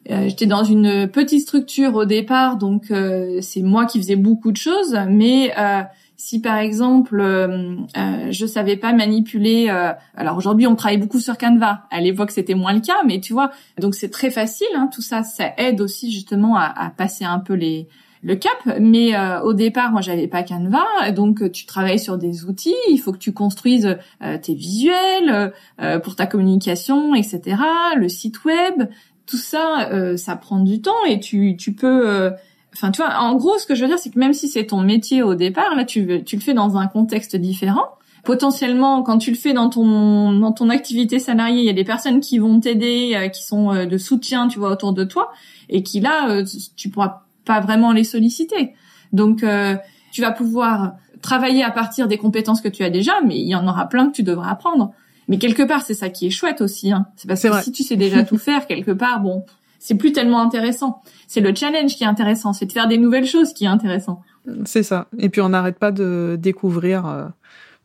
euh, 0.09 0.27
J'étais 0.27 0.45
dans 0.45 0.63
une 0.63 1.07
petite 1.07 1.41
structure 1.41 1.95
au 1.95 2.05
départ, 2.05 2.57
donc 2.57 2.91
euh, 2.91 3.39
c'est 3.41 3.61
moi 3.61 3.85
qui 3.85 3.99
faisais 3.99 4.15
beaucoup 4.15 4.51
de 4.51 4.57
choses. 4.57 4.97
Mais 5.07 5.53
euh, 5.57 5.81
si 6.17 6.41
par 6.41 6.57
exemple 6.57 7.19
euh, 7.19 7.75
euh, 7.97 8.27
je 8.31 8.45
savais 8.45 8.77
pas 8.77 8.93
manipuler, 8.93 9.67
euh, 9.69 9.91
alors 10.15 10.37
aujourd'hui 10.37 10.67
on 10.67 10.75
travaille 10.75 10.97
beaucoup 10.97 11.19
sur 11.19 11.37
Canva. 11.37 11.83
À 11.91 12.01
l'époque 12.01 12.31
c'était 12.31 12.55
moins 12.55 12.73
le 12.73 12.81
cas, 12.81 13.03
mais 13.05 13.19
tu 13.19 13.33
vois, 13.33 13.51
donc 13.79 13.95
c'est 13.95 14.09
très 14.09 14.29
facile. 14.29 14.67
Hein, 14.75 14.89
tout 14.93 15.01
ça, 15.01 15.23
ça 15.23 15.51
aide 15.57 15.81
aussi 15.81 16.11
justement 16.11 16.55
à, 16.55 16.65
à 16.65 16.89
passer 16.89 17.25
un 17.25 17.39
peu 17.39 17.53
les 17.53 17.87
le 18.23 18.35
cap. 18.35 18.77
Mais 18.79 19.15
euh, 19.15 19.41
au 19.41 19.53
départ, 19.53 19.91
moi, 19.91 20.01
j'avais 20.01 20.27
pas 20.27 20.43
Canva, 20.43 21.11
donc 21.11 21.51
tu 21.51 21.65
travailles 21.65 21.99
sur 21.99 22.17
des 22.17 22.45
outils. 22.45 22.75
Il 22.89 22.97
faut 22.97 23.11
que 23.11 23.17
tu 23.17 23.33
construises 23.33 23.97
euh, 24.23 24.37
tes 24.37 24.53
visuels 24.53 25.53
euh, 25.81 25.99
pour 25.99 26.15
ta 26.15 26.25
communication, 26.25 27.13
etc. 27.13 27.57
Le 27.97 28.09
site 28.09 28.45
web, 28.45 28.87
tout 29.25 29.37
ça, 29.37 29.89
euh, 29.91 30.17
ça 30.17 30.35
prend 30.35 30.59
du 30.59 30.81
temps 30.81 31.03
et 31.07 31.19
tu 31.19 31.55
tu 31.57 31.73
peux. 31.73 32.09
euh, 32.09 32.31
Enfin, 32.75 32.89
tu 32.89 33.03
vois, 33.03 33.19
en 33.19 33.35
gros, 33.35 33.59
ce 33.59 33.67
que 33.67 33.75
je 33.75 33.83
veux 33.83 33.87
dire, 33.87 33.99
c'est 33.99 34.09
que 34.09 34.17
même 34.17 34.33
si 34.33 34.47
c'est 34.47 34.65
ton 34.65 34.81
métier 34.81 35.21
au 35.21 35.35
départ, 35.35 35.75
là, 35.75 35.85
tu, 35.85 36.23
tu 36.23 36.35
le 36.37 36.41
fais 36.41 36.55
dans 36.55 36.75
un 36.75 36.87
contexte 36.87 37.35
différent. 37.35 37.85
Potentiellement, 38.23 39.03
quand 39.03 39.19
tu 39.19 39.29
le 39.29 39.37
fais 39.37 39.53
dans 39.53 39.69
ton 39.69 40.31
dans 40.39 40.51
ton 40.53 40.69
activité 40.69 41.19
salariée, 41.19 41.59
il 41.59 41.65
y 41.65 41.69
a 41.69 41.73
des 41.73 41.83
personnes 41.83 42.19
qui 42.19 42.39
vont 42.39 42.59
t'aider, 42.59 43.13
euh, 43.15 43.27
qui 43.27 43.43
sont 43.43 43.71
euh, 43.71 43.85
de 43.85 43.97
soutien, 43.99 44.47
tu 44.47 44.57
vois, 44.57 44.71
autour 44.71 44.93
de 44.93 45.03
toi, 45.03 45.31
et 45.69 45.83
qui 45.83 45.99
là, 45.99 46.41
tu 46.75 46.89
pourras 46.89 47.25
pas 47.45 47.59
vraiment 47.59 47.91
les 47.91 48.03
solliciter. 48.03 48.73
Donc, 49.11 49.43
euh, 49.43 49.75
tu 50.11 50.21
vas 50.21 50.31
pouvoir 50.31 50.93
travailler 51.21 51.63
à 51.63 51.69
partir 51.69 52.07
des 52.07 52.17
compétences 52.17 52.61
que 52.61 52.69
tu 52.69 52.83
as 52.83 52.89
déjà, 52.89 53.21
mais 53.23 53.37
il 53.37 53.47
y 53.47 53.55
en 53.55 53.67
aura 53.67 53.87
plein 53.87 54.07
que 54.07 54.13
tu 54.13 54.23
devras 54.23 54.49
apprendre. 54.49 54.93
Mais 55.27 55.37
quelque 55.37 55.63
part, 55.63 55.81
c'est 55.83 55.93
ça 55.93 56.09
qui 56.09 56.27
est 56.27 56.31
chouette 56.31 56.61
aussi. 56.61 56.91
Hein. 56.91 57.07
C'est 57.15 57.27
parce 57.27 57.41
que 57.41 57.47
vrai. 57.47 57.63
si 57.63 57.71
tu 57.71 57.83
sais 57.83 57.95
déjà 57.95 58.23
tout 58.23 58.37
faire, 58.37 58.67
quelque 58.67 58.91
part, 58.91 59.19
bon, 59.21 59.45
c'est 59.79 59.95
plus 59.95 60.11
tellement 60.11 60.41
intéressant. 60.41 61.01
C'est 61.27 61.41
le 61.41 61.53
challenge 61.53 61.95
qui 61.95 62.03
est 62.03 62.07
intéressant, 62.07 62.53
c'est 62.53 62.65
de 62.65 62.71
faire 62.71 62.87
des 62.87 62.97
nouvelles 62.97 63.25
choses 63.25 63.53
qui 63.53 63.65
est 63.65 63.67
intéressant. 63.67 64.21
C'est 64.65 64.83
ça. 64.83 65.07
Et 65.19 65.29
puis 65.29 65.41
on 65.41 65.49
n'arrête 65.49 65.79
pas 65.79 65.91
de 65.91 66.37
découvrir. 66.39 67.31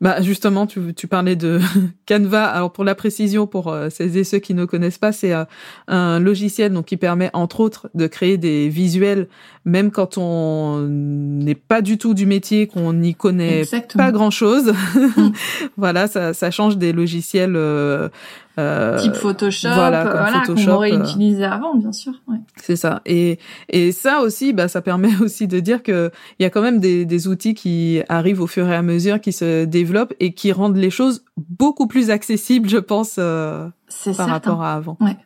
Bah 0.01 0.23
justement, 0.23 0.67
tu, 0.69 0.95
tu 0.95 1.09
parlais 1.09 1.35
de 1.35 1.61
Canva. 2.09 2.45
Alors 2.45 2.73
pour 2.73 2.85
la 2.85 2.95
précision, 2.95 3.47
pour 3.49 3.69
euh, 3.69 3.91
celles 3.91 4.17
et 4.17 4.23
ceux 4.25 4.39
qui 4.39 4.55
ne 4.55 4.65
connaissent 4.65 4.99
pas, 4.99 5.11
c'est 5.11 5.33
euh, 5.35 5.45
un 5.89 6.21
logiciel 6.21 6.73
donc 6.73 6.87
qui 6.87 6.97
permet 6.97 7.31
entre 7.33 7.59
autres 7.61 7.91
de 7.95 8.07
créer 8.07 8.37
des 8.39 8.69
visuels, 8.69 9.27
même 9.65 9.91
quand 9.91 10.17
on 10.17 10.83
n'est 10.89 11.57
pas 11.57 11.83
du 11.83 11.99
tout 11.99 12.15
du 12.15 12.27
métier, 12.27 12.69
qu'on 12.69 12.93
n'y 12.93 13.15
connaît 13.17 13.61
Exactement. 13.61 14.05
pas 14.05 14.13
grand 14.13 14.31
chose. 14.31 14.73
Mm. 14.95 15.29
voilà, 15.77 16.07
ça, 16.07 16.33
ça 16.33 16.51
change 16.53 16.77
des 16.79 16.93
logiciels. 16.93 17.57
euh, 17.57 18.09
Type 18.99 19.15
Photoshop, 19.15 19.69
voilà, 19.75 20.07
euh, 20.07 20.11
voilà, 20.11 20.43
Photoshop, 20.45 20.67
qu'on 20.67 20.73
aurait 20.77 20.93
euh. 20.93 21.01
utilisé 21.01 21.45
avant, 21.45 21.75
bien 21.77 21.93
sûr. 21.93 22.13
Ouais. 22.27 22.39
C'est 22.57 22.77
ça. 22.77 23.03
Et, 23.07 23.39
et 23.69 23.93
ça 23.93 24.21
aussi, 24.21 24.53
bah, 24.53 24.69
ça 24.69 24.81
permet 24.83 25.15
aussi 25.21 25.47
de 25.49 25.61
dire 25.61 25.83
que 25.83 26.11
il 26.39 26.43
y 26.43 26.47
a 26.47 26.51
quand 26.51 26.63
même 26.63 26.81
des, 26.81 27.05
des 27.05 27.29
outils 27.29 27.55
qui 27.55 28.01
arrivent 28.09 28.41
au 28.41 28.47
fur 28.47 28.69
et 28.69 28.75
à 28.75 28.83
mesure, 28.83 29.21
qui 29.21 29.33
se 29.33 29.65
développent 29.65 30.15
et 30.21 30.33
qui 30.35 30.53
rendent 30.53 30.77
les 30.77 30.91
choses 30.91 31.25
beaucoup 31.37 31.87
plus 31.87 32.11
accessibles, 32.11 32.69
je 32.69 32.79
pense, 32.79 33.17
euh, 33.19 33.69
C'est 33.89 34.17
par 34.17 34.27
certain. 34.29 34.33
rapport 34.33 34.63
à 34.63 34.75
avant. 34.75 34.99
Ouais, 35.01 35.17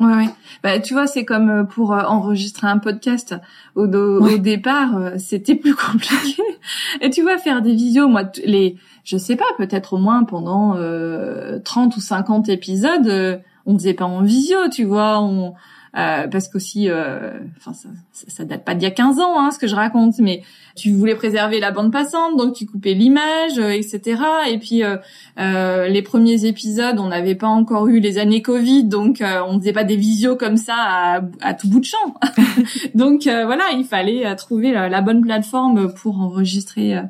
ouais. 0.00 0.28
Bah, 0.62 0.78
tu 0.78 0.94
vois, 0.94 1.06
c'est 1.08 1.24
comme 1.24 1.50
euh, 1.50 1.64
pour 1.64 1.92
euh, 1.92 2.02
enregistrer 2.02 2.66
un 2.68 2.78
podcast. 2.78 3.34
Au, 3.74 3.86
Ouais. 3.86 4.34
au 4.34 4.38
départ, 4.38 4.96
euh, 4.96 5.10
c'était 5.18 5.56
plus 5.56 5.74
compliqué. 5.92 6.40
Et 7.00 7.10
tu 7.10 7.22
vois, 7.22 7.38
faire 7.38 7.62
des 7.62 7.74
visios, 7.74 8.08
moi, 8.08 8.24
les, 8.44 8.76
je 9.04 9.16
sais 9.16 9.36
pas, 9.36 9.44
peut-être 9.56 9.94
au 9.94 9.98
moins 9.98 10.24
pendant 10.24 10.76
euh, 10.76 11.58
30 11.60 11.96
ou 11.96 12.00
50 12.00 12.48
épisodes, 12.48 13.06
euh, 13.06 13.38
on 13.66 13.74
faisait 13.74 13.94
pas 13.94 14.06
en 14.06 14.22
visio, 14.22 14.68
tu 14.70 14.84
vois, 14.84 15.20
on, 15.20 15.54
euh, 15.96 16.26
parce 16.28 16.48
qu'aussi, 16.48 16.90
euh, 16.90 17.38
enfin, 17.56 17.72
ça, 17.72 17.88
ça, 18.12 18.44
date 18.44 18.64
pas 18.64 18.74
d'il 18.74 18.82
y 18.84 18.86
a 18.86 18.90
15 18.90 19.20
ans, 19.20 19.38
hein, 19.38 19.50
ce 19.50 19.58
que 19.58 19.66
je 19.66 19.74
raconte, 19.74 20.18
mais 20.18 20.42
tu 20.76 20.92
voulais 20.92 21.14
préserver 21.14 21.60
la 21.60 21.70
bande 21.70 21.90
passante, 21.90 22.36
donc 22.36 22.54
tu 22.54 22.66
coupais 22.66 22.94
l'image, 22.94 23.58
euh, 23.58 23.70
etc. 23.70 24.22
Et 24.50 24.58
puis 24.58 24.82
euh, 24.84 25.88
les 25.88 26.02
premiers 26.02 26.44
épisodes, 26.44 26.98
on 26.98 27.08
n'avait 27.08 27.34
pas 27.34 27.46
encore 27.46 27.88
eu 27.88 28.00
les 28.00 28.18
années 28.18 28.42
Covid, 28.42 28.84
donc 28.84 29.22
on 29.22 29.58
faisait 29.58 29.72
pas 29.72 29.84
des 29.84 29.96
visios 29.96 30.36
comme 30.36 30.56
ça 30.56 30.74
à, 30.76 31.20
à 31.40 31.54
tout 31.54 31.68
bout 31.68 31.80
de 31.80 31.84
champ. 31.84 32.14
donc 32.94 33.22
voilà, 33.24 33.64
il 33.76 33.84
fallait 33.84 34.34
trouver 34.36 34.72
la, 34.72 34.88
la 34.88 35.00
bonne 35.00 35.22
plateforme 35.22 35.92
pour 35.94 36.20
enregistrer 36.20 37.00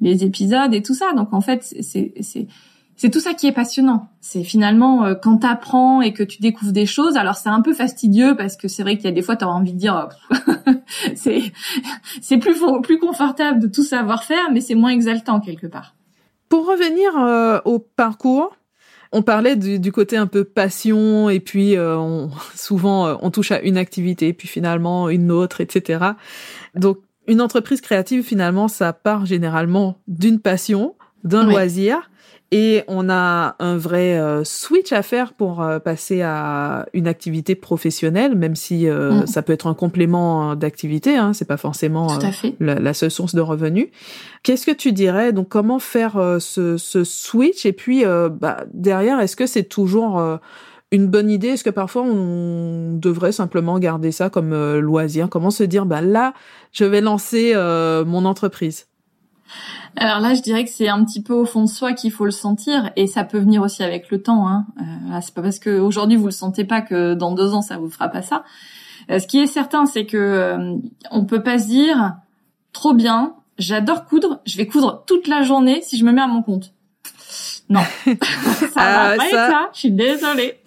les 0.00 0.24
épisodes 0.24 0.72
et 0.72 0.82
tout 0.82 0.94
ça. 0.94 1.12
Donc 1.14 1.32
en 1.32 1.40
fait, 1.40 1.62
c'est- 1.80 2.46
c'est 3.00 3.08
tout 3.08 3.20
ça 3.20 3.32
qui 3.32 3.46
est 3.46 3.52
passionnant. 3.52 4.10
C'est 4.20 4.44
finalement 4.44 5.06
euh, 5.06 5.14
quand 5.14 5.38
t'apprends 5.38 6.02
et 6.02 6.12
que 6.12 6.22
tu 6.22 6.42
découvres 6.42 6.72
des 6.72 6.84
choses. 6.84 7.16
Alors 7.16 7.36
c'est 7.36 7.48
un 7.48 7.62
peu 7.62 7.72
fastidieux 7.72 8.36
parce 8.36 8.58
que 8.58 8.68
c'est 8.68 8.82
vrai 8.82 8.96
qu'il 8.96 9.06
y 9.06 9.08
a 9.08 9.12
des 9.12 9.22
fois 9.22 9.36
t'as 9.36 9.46
envie 9.46 9.72
de 9.72 9.78
dire 9.78 10.10
euh, 10.28 10.72
c'est 11.14 11.50
c'est 12.20 12.36
plus 12.36 12.60
plus 12.82 12.98
confortable 12.98 13.58
de 13.58 13.68
tout 13.68 13.84
savoir 13.84 14.24
faire, 14.24 14.52
mais 14.52 14.60
c'est 14.60 14.74
moins 14.74 14.90
exaltant 14.90 15.40
quelque 15.40 15.66
part. 15.66 15.94
Pour 16.50 16.66
revenir 16.66 17.16
euh, 17.16 17.58
au 17.64 17.78
parcours, 17.78 18.54
on 19.12 19.22
parlait 19.22 19.56
du, 19.56 19.78
du 19.78 19.92
côté 19.92 20.18
un 20.18 20.26
peu 20.26 20.44
passion 20.44 21.30
et 21.30 21.40
puis 21.40 21.78
euh, 21.78 21.96
on, 21.96 22.30
souvent 22.54 23.06
euh, 23.06 23.14
on 23.22 23.30
touche 23.30 23.50
à 23.50 23.62
une 23.62 23.78
activité 23.78 24.34
puis 24.34 24.46
finalement 24.46 25.08
une 25.08 25.32
autre, 25.32 25.62
etc. 25.62 26.04
Donc 26.74 26.98
une 27.26 27.40
entreprise 27.40 27.80
créative, 27.80 28.24
finalement, 28.24 28.68
ça 28.68 28.92
part 28.92 29.24
généralement 29.24 29.96
d'une 30.06 30.38
passion, 30.38 30.96
d'un 31.24 31.44
loisir. 31.44 32.09
Et 32.52 32.82
on 32.88 33.08
a 33.08 33.54
un 33.60 33.76
vrai 33.76 34.18
euh, 34.18 34.42
switch 34.42 34.90
à 34.90 35.02
faire 35.02 35.34
pour 35.34 35.62
euh, 35.62 35.78
passer 35.78 36.22
à 36.22 36.86
une 36.94 37.06
activité 37.06 37.54
professionnelle, 37.54 38.34
même 38.34 38.56
si 38.56 38.88
euh, 38.88 39.22
mm. 39.22 39.26
ça 39.28 39.42
peut 39.42 39.52
être 39.52 39.68
un 39.68 39.74
complément 39.74 40.56
d'activité, 40.56 41.16
hein, 41.16 41.32
c'est 41.32 41.44
pas 41.44 41.56
forcément 41.56 42.08
la, 42.58 42.74
la, 42.74 42.94
seule 42.94 43.12
source 43.12 43.36
de 43.36 43.40
revenus. 43.40 43.86
Qu'est-ce 44.42 44.66
que 44.66 44.72
tu 44.72 44.92
dirais 44.92 45.32
Donc, 45.32 45.48
comment 45.48 45.78
faire 45.78 46.14
ce, 46.40 46.76
ce, 46.76 47.04
switch? 47.04 47.66
Et 47.66 47.72
puis 47.72 48.04
bah, 48.04 48.64
derrière, 48.72 49.20
est-ce 49.20 49.36
que 49.36 49.46
c'est 49.46 49.64
toujours 49.64 50.20
une 50.90 51.06
bonne 51.06 51.30
idée? 51.30 51.48
Est-ce 51.48 51.64
que 51.64 51.70
parfois 51.70 52.02
on 52.02 52.94
devrait 52.94 53.32
simplement 53.32 53.78
garder 53.78 54.10
ça 54.12 54.28
comme 54.30 54.78
loisir? 54.78 55.28
Comment 55.28 55.50
se 55.50 55.62
dire 55.62 55.86
bah 55.86 56.00
là, 56.00 56.32
je 56.72 56.84
vais 56.84 57.00
lancer 57.00 57.54
mon 58.06 58.24
entreprise? 58.24 58.86
Alors 59.96 60.20
là, 60.20 60.34
je 60.34 60.42
dirais 60.42 60.64
que 60.64 60.70
c'est 60.70 60.88
un 60.88 61.04
petit 61.04 61.22
peu 61.22 61.34
au 61.34 61.44
fond 61.44 61.64
de 61.64 61.68
soi 61.68 61.92
qu'il 61.92 62.12
faut 62.12 62.24
le 62.24 62.30
sentir, 62.30 62.90
et 62.96 63.06
ça 63.06 63.24
peut 63.24 63.38
venir 63.38 63.62
aussi 63.62 63.82
avec 63.82 64.10
le 64.10 64.22
temps. 64.22 64.48
Hein. 64.48 64.66
Euh, 64.78 65.18
c'est 65.20 65.34
pas 65.34 65.42
parce 65.42 65.58
que 65.58 65.78
aujourd'hui 65.80 66.16
vous 66.16 66.26
le 66.26 66.32
sentez 66.32 66.64
pas 66.64 66.80
que 66.80 67.14
dans 67.14 67.32
deux 67.32 67.52
ans 67.54 67.62
ça 67.62 67.76
vous 67.76 67.90
fera 67.90 68.08
pas 68.08 68.22
ça. 68.22 68.44
Euh, 69.10 69.18
ce 69.18 69.26
qui 69.26 69.38
est 69.38 69.46
certain, 69.46 69.86
c'est 69.86 70.06
que 70.06 70.16
euh, 70.16 70.76
on 71.10 71.24
peut 71.24 71.42
pas 71.42 71.58
se 71.58 71.66
dire 71.66 72.16
trop 72.72 72.94
bien, 72.94 73.34
j'adore 73.58 74.04
coudre, 74.06 74.40
je 74.46 74.56
vais 74.56 74.66
coudre 74.66 75.04
toute 75.06 75.26
la 75.26 75.42
journée 75.42 75.80
si 75.82 75.96
je 75.96 76.04
me 76.04 76.12
mets 76.12 76.22
à 76.22 76.28
mon 76.28 76.42
compte. 76.42 76.72
Non, 77.68 77.80
ça 78.04 78.80
va 78.80 79.10
ah, 79.10 79.16
pas 79.16 79.24
être 79.24 79.30
ça. 79.30 79.70
Je 79.72 79.78
suis 79.78 79.90
désolée. 79.90 80.60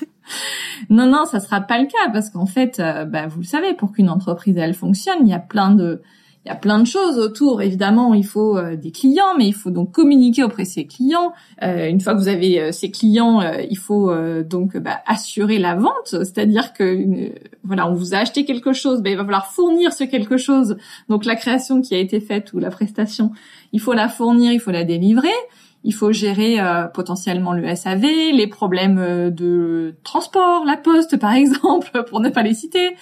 non, 0.90 1.06
non, 1.06 1.24
ça 1.24 1.40
sera 1.40 1.60
pas 1.60 1.78
le 1.78 1.86
cas 1.86 2.10
parce 2.12 2.30
qu'en 2.30 2.46
fait, 2.46 2.80
euh, 2.80 3.04
bah, 3.04 3.26
vous 3.26 3.40
le 3.40 3.46
savez, 3.46 3.74
pour 3.74 3.92
qu'une 3.92 4.10
entreprise 4.10 4.56
elle 4.56 4.74
fonctionne, 4.74 5.18
il 5.22 5.28
y 5.28 5.34
a 5.34 5.38
plein 5.38 5.70
de 5.70 6.02
il 6.44 6.48
y 6.48 6.50
a 6.50 6.56
plein 6.56 6.80
de 6.80 6.86
choses 6.86 7.18
autour. 7.18 7.62
Évidemment, 7.62 8.14
il 8.14 8.26
faut 8.26 8.58
euh, 8.58 8.74
des 8.74 8.90
clients, 8.90 9.36
mais 9.38 9.46
il 9.46 9.54
faut 9.54 9.70
donc 9.70 9.92
communiquer 9.92 10.42
auprès 10.42 10.64
de 10.64 10.68
ces 10.68 10.86
clients. 10.86 11.32
Euh, 11.62 11.88
une 11.88 12.00
fois 12.00 12.14
que 12.14 12.18
vous 12.18 12.28
avez 12.28 12.60
euh, 12.60 12.72
ces 12.72 12.90
clients, 12.90 13.40
il 13.42 13.78
faut 13.78 14.12
donc 14.42 14.76
bah, 14.76 15.00
assurer 15.06 15.58
la 15.58 15.76
vente, 15.76 16.08
c'est-à-dire 16.08 16.72
que 16.72 17.32
voilà, 17.62 17.88
on 17.88 17.94
vous 17.94 18.14
a 18.14 18.18
acheté 18.18 18.44
quelque 18.44 18.72
chose, 18.72 19.02
ben, 19.02 19.10
il 19.10 19.16
va 19.16 19.24
falloir 19.24 19.46
fournir 19.52 19.92
ce 19.92 20.04
quelque 20.04 20.36
chose. 20.36 20.76
Donc 21.08 21.24
la 21.24 21.36
création 21.36 21.80
qui 21.80 21.94
a 21.94 21.98
été 21.98 22.20
faite 22.20 22.52
ou 22.52 22.58
la 22.58 22.70
prestation, 22.70 23.32
il 23.72 23.80
faut 23.80 23.92
la 23.92 24.08
fournir, 24.08 24.52
il 24.52 24.60
faut 24.60 24.72
la 24.72 24.84
délivrer 24.84 25.28
il 25.84 25.92
faut 25.92 26.12
gérer 26.12 26.60
euh, 26.60 26.86
potentiellement 26.86 27.52
le 27.52 27.74
SAV, 27.74 28.02
les 28.32 28.46
problèmes 28.46 28.98
euh, 28.98 29.30
de 29.30 29.94
transport, 30.04 30.64
la 30.64 30.76
poste 30.76 31.18
par 31.18 31.32
exemple, 31.34 32.04
pour 32.08 32.20
ne 32.20 32.28
pas 32.28 32.42
les 32.42 32.54
citer. 32.54 32.96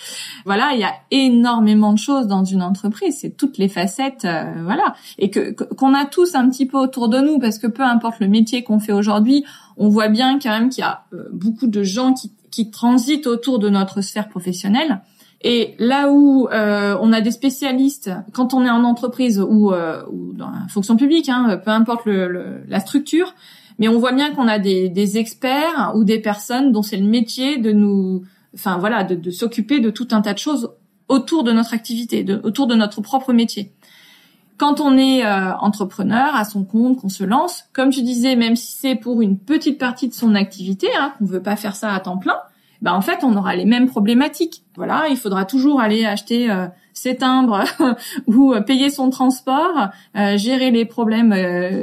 Voilà, 0.45 0.71
il 0.75 0.81
y 0.81 0.85
a 0.85 0.95
énormément 1.11 1.93
de 1.93 1.99
choses 1.99 2.27
dans 2.27 2.45
une 2.45 2.63
entreprise, 2.63 3.19
c'est 3.21 3.37
toutes 3.37 3.59
les 3.59 3.69
facettes, 3.69 4.25
euh, 4.25 4.45
voilà, 4.65 4.95
et 5.19 5.31
que 5.31 5.51
qu'on 5.53 5.95
a 5.95 6.07
tous 6.07 6.35
un 6.35 6.49
petit 6.49 6.67
peu 6.67 6.79
autour 6.79 7.09
de 7.09 7.19
nous, 7.19 7.39
parce 7.39 7.59
que 7.59 7.67
peu 7.67 7.83
importe 7.83 8.21
le 8.21 8.29
métier 8.29 8.63
qu'on 8.63 8.79
fait 8.79 8.93
aujourd'hui, 8.93 9.45
on 9.77 9.89
voit 9.89 10.09
bien 10.09 10.39
quand 10.39 10.51
même 10.51 10.69
qu'il 10.69 10.83
y 10.83 10.87
a 10.87 11.05
beaucoup 11.33 11.67
de 11.67 11.83
gens 11.83 12.13
qui, 12.13 12.33
qui 12.51 12.71
transitent 12.71 13.27
autour 13.27 13.59
de 13.59 13.69
notre 13.69 14.01
sphère 14.01 14.29
professionnelle 14.29 15.01
et 15.43 15.75
là 15.79 16.11
où 16.11 16.49
euh, 16.49 16.97
on 17.01 17.13
a 17.13 17.21
des 17.21 17.31
spécialistes, 17.31 18.11
quand 18.33 18.53
on 18.53 18.65
est 18.65 18.71
en 18.71 18.85
entreprise 18.85 19.41
ou, 19.41 19.73
euh, 19.73 20.03
dans 20.35 20.51
la 20.51 20.69
fonction 20.69 20.97
publique, 20.97 21.29
hein, 21.29 21.61
peu 21.65 21.71
importe 21.71 22.05
le, 22.05 22.63
la 22.69 22.81
structure, 22.81 23.35
mais 23.79 23.89
on 23.89 23.99
voit 23.99 24.13
bien 24.13 24.35
qu'on 24.35 24.49
a 24.49 24.59
des, 24.59 25.19
experts 25.19 25.93
ou 25.95 26.05
des 26.05 26.19
personnes 26.19 26.73
dont 26.73 26.83
c'est 26.83 26.99
le 26.99 27.07
métier 27.07 27.57
de 27.57 27.73
nous, 27.73 28.23
enfin 28.55 28.77
voilà, 28.79 29.03
de, 29.05 29.15
de 29.15 29.31
s'occuper 29.31 29.81
de 29.81 29.91
tout 29.91 30.09
un 30.11 30.21
tas 30.21 30.35
de 30.35 30.39
choses 30.39 30.73
autour 31.09 31.43
de 31.43 31.53
notre 31.53 31.73
activité, 31.73 32.25
autour 32.45 32.67
de 32.67 32.75
notre 32.75 33.01
propre 33.01 33.33
métier. 33.33 33.73
Quand 34.59 34.79
on 34.79 34.99
est 34.99 35.25
euh, 35.25 35.55
entrepreneur 35.57 36.35
à 36.35 36.45
son 36.45 36.65
compte, 36.65 37.01
qu'on 37.01 37.09
se 37.09 37.25
lance, 37.25 37.65
comme 37.73 37.89
tu 37.89 38.03
disais, 38.03 38.37
même 38.37 38.57
si 38.57 38.73
c'est 38.73 38.95
pour 38.95 39.23
une 39.23 39.39
petite 39.39 39.79
partie 39.79 40.07
de 40.07 40.13
son 40.13 40.35
activité, 40.35 40.89
hein, 40.99 41.15
qu'on 41.19 41.25
veut 41.25 41.43
pas 41.43 41.57
faire 41.57 41.75
ça 41.75 41.95
à 41.95 42.01
temps 42.01 42.19
plein, 42.19 42.37
bah 42.83 42.95
en 42.95 43.01
fait 43.01 43.25
on 43.25 43.37
aura 43.37 43.57
les 43.57 43.65
mêmes 43.65 43.87
problématiques. 43.87 44.63
Voilà, 44.77 45.07
il 45.11 45.17
faudra 45.17 45.45
toujours 45.45 45.81
aller 45.81 46.05
acheter 46.05 46.51
euh, 46.51 46.67
ses 46.95 47.17
timbres 47.17 47.65
ou 48.27 48.55
euh, 48.55 48.61
payer 48.61 48.91
son 48.91 49.11
transport, 49.11 49.89
euh, 50.17 50.37
gérer 50.37 50.71
les 50.71 50.85
problèmes 50.85 51.35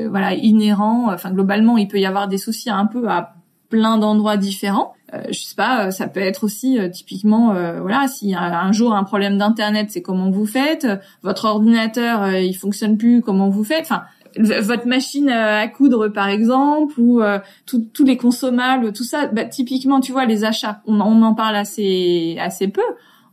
voilà 0.09 0.33
inhérents. 0.33 1.11
Enfin 1.11 1.31
globalement, 1.31 1.77
il 1.77 1.87
peut 1.87 1.99
y 1.99 2.05
avoir 2.05 2.27
des 2.27 2.37
soucis 2.37 2.69
un 2.69 2.85
peu 2.85 3.07
à 3.09 3.35
plein 3.69 3.97
d'endroits 3.97 4.37
différents. 4.37 4.93
je 5.29 5.37
sais 5.37 5.55
pas, 5.55 5.91
ça 5.91 6.07
peut 6.07 6.21
être 6.21 6.45
aussi 6.45 6.79
typiquement 6.93 7.53
voilà, 7.81 8.07
si 8.07 8.33
un 8.33 8.71
jour 8.71 8.93
un 8.93 9.03
problème 9.03 9.37
d'internet, 9.37 9.87
c'est 9.89 10.01
comment 10.01 10.31
vous 10.31 10.45
faites, 10.45 10.87
votre 11.21 11.45
ordinateur 11.45 12.33
il 12.37 12.53
fonctionne 12.53 12.97
plus, 12.97 13.21
comment 13.21 13.49
vous 13.49 13.65
faites. 13.65 13.83
Enfin, 13.83 14.03
votre 14.39 14.88
machine 14.88 15.29
à 15.29 15.67
coudre 15.67 16.07
par 16.09 16.29
exemple 16.29 16.99
ou 16.99 17.21
euh, 17.21 17.39
tous 17.65 18.03
les 18.05 18.17
consommables 18.17 18.93
tout 18.93 19.03
ça 19.03 19.27
bah, 19.27 19.45
typiquement 19.45 19.99
tu 19.99 20.11
vois 20.11 20.25
les 20.25 20.43
achats 20.43 20.81
on, 20.85 20.99
en 20.99 21.33
parle 21.33 21.55
assez 21.55 22.38
assez 22.39 22.67
peu. 22.67 22.81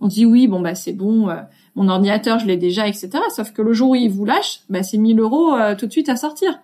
On 0.01 0.09
dit 0.09 0.27
oui 0.27 0.49
bon 0.49 0.61
bah 0.61 0.75
c'est 0.75 0.93
bon 0.93 1.29
euh, 1.29 1.37
mon 1.75 1.89
ordinateur 1.89 2.39
je 2.39 2.47
l'ai 2.47 2.57
déjà 2.57 2.89
etc 2.89 3.11
sauf 3.35 3.53
que 3.53 3.63
le 3.63 3.73
jour 3.73 3.91
où 3.91 3.95
il 3.95 4.11
vous 4.11 4.25
lâche 4.25 4.61
bah 4.69 4.83
c'est 4.83 4.99
1000 4.99 5.19
euros 5.21 5.55
euh, 5.55 5.75
tout 5.75 5.87
de 5.87 5.93
suite 5.93 6.09
à 6.09 6.17
sortir. 6.17 6.59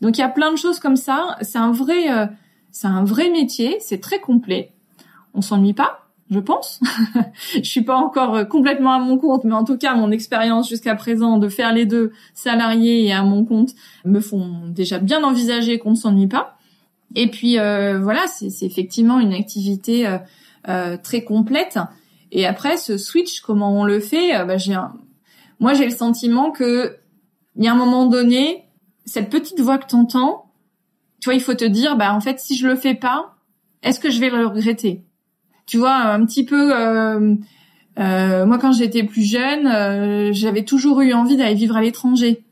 Donc 0.00 0.18
il 0.18 0.20
y 0.20 0.24
a 0.24 0.28
plein 0.28 0.50
de 0.50 0.56
choses 0.56 0.80
comme 0.80 0.96
ça. 0.96 1.36
C'est 1.42 1.58
un 1.58 1.72
vrai 1.72 2.28
c'est 2.72 2.88
un 2.88 3.04
vrai 3.04 3.30
métier. 3.30 3.76
C'est 3.80 4.00
très 4.00 4.18
complet. 4.18 4.72
On 5.34 5.42
s'ennuie 5.42 5.74
pas 5.74 6.02
je 6.32 6.40
pense. 6.40 6.80
je 7.54 7.68
suis 7.68 7.82
pas 7.82 7.96
encore 7.96 8.34
euh, 8.34 8.44
complètement 8.44 8.92
à 8.92 8.98
mon 8.98 9.18
compte, 9.18 9.44
mais 9.44 9.54
en 9.54 9.64
tout 9.64 9.76
cas, 9.76 9.94
mon 9.94 10.10
expérience 10.10 10.68
jusqu'à 10.68 10.94
présent 10.94 11.38
de 11.38 11.48
faire 11.48 11.72
les 11.72 11.86
deux, 11.86 12.12
salariés 12.34 13.06
et 13.06 13.12
à 13.12 13.22
mon 13.22 13.44
compte, 13.44 13.74
me 14.04 14.20
font 14.20 14.66
déjà 14.68 14.98
bien 14.98 15.22
envisager 15.22 15.78
qu'on 15.78 15.90
ne 15.90 15.96
s'ennuie 15.96 16.26
pas. 16.26 16.56
Et 17.14 17.28
puis 17.28 17.58
euh, 17.58 18.00
voilà, 18.00 18.26
c'est 18.26 18.64
effectivement 18.64 19.20
une 19.20 19.34
activité 19.34 20.18
euh, 20.68 20.96
très 20.96 21.22
complète. 21.22 21.78
Et 22.30 22.46
après, 22.46 22.78
ce 22.78 22.96
switch, 22.96 23.42
comment 23.42 23.78
on 23.78 23.84
le 23.84 24.00
fait 24.00 24.32
bah, 24.46 24.56
Moi, 25.60 25.74
j'ai 25.74 25.84
le 25.84 25.90
sentiment 25.90 26.50
que 26.50 26.96
il 27.56 27.64
y 27.64 27.68
a 27.68 27.72
un 27.72 27.76
moment 27.76 28.06
donné, 28.06 28.64
cette 29.04 29.28
petite 29.28 29.60
voix 29.60 29.76
que 29.76 29.86
t'entends, 29.86 30.50
tu 31.20 31.28
vois, 31.28 31.34
il 31.34 31.42
faut 31.42 31.54
te 31.54 31.64
dire, 31.64 31.96
bah 31.96 32.14
en 32.14 32.20
fait, 32.20 32.40
si 32.40 32.56
je 32.56 32.66
le 32.66 32.76
fais 32.76 32.94
pas, 32.94 33.36
est-ce 33.82 34.00
que 34.00 34.10
je 34.10 34.20
vais 34.20 34.30
le 34.30 34.46
regretter? 34.46 35.04
Tu 35.72 35.78
vois, 35.78 35.94
un 35.94 36.26
petit 36.26 36.44
peu. 36.44 36.70
Euh, 36.76 37.34
euh, 37.98 38.44
moi, 38.44 38.58
quand 38.58 38.72
j'étais 38.72 39.04
plus 39.04 39.22
jeune, 39.22 39.66
euh, 39.66 40.30
j'avais 40.34 40.64
toujours 40.64 41.00
eu 41.00 41.14
envie 41.14 41.38
d'aller 41.38 41.54
vivre 41.54 41.78
à 41.78 41.80
l'étranger. 41.80 42.44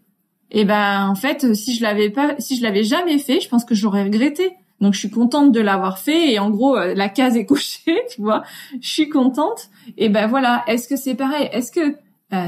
Et 0.50 0.64
ben, 0.64 1.06
en 1.06 1.14
fait, 1.14 1.52
si 1.54 1.74
je 1.74 1.82
l'avais 1.82 2.08
pas, 2.08 2.34
si 2.38 2.56
je 2.56 2.62
l'avais 2.62 2.82
jamais 2.82 3.18
fait, 3.18 3.42
je 3.42 3.48
pense 3.50 3.66
que 3.66 3.74
j'aurais 3.74 4.04
regretté. 4.04 4.52
Donc, 4.80 4.94
je 4.94 5.00
suis 5.00 5.10
contente 5.10 5.52
de 5.52 5.60
l'avoir 5.60 5.98
fait. 5.98 6.32
Et 6.32 6.38
en 6.38 6.48
gros, 6.48 6.76
la 6.78 7.10
case 7.10 7.36
est 7.36 7.44
cochée, 7.54 8.00
tu 8.10 8.22
vois. 8.22 8.42
Je 8.80 8.88
suis 8.88 9.10
contente. 9.10 9.68
Et 9.98 10.08
ben 10.08 10.26
voilà. 10.26 10.64
Est-ce 10.66 10.88
que 10.88 10.96
c'est 10.96 11.14
pareil? 11.14 11.50
Est-ce 11.52 11.72
que 11.72 11.96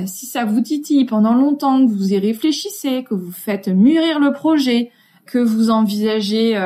si 0.07 0.25
ça 0.25 0.47
vous 0.47 0.63
titille 0.63 1.05
pendant 1.05 1.35
longtemps, 1.35 1.87
que 1.87 1.93
vous 1.93 2.15
y 2.15 2.19
réfléchissez, 2.19 3.05
que 3.05 3.13
vous 3.13 3.33
faites 3.33 3.69
mûrir 3.69 4.21
le 4.21 4.33
projet, 4.33 4.91
que 5.27 5.39
vous 5.39 5.69
envisagez 5.69 6.59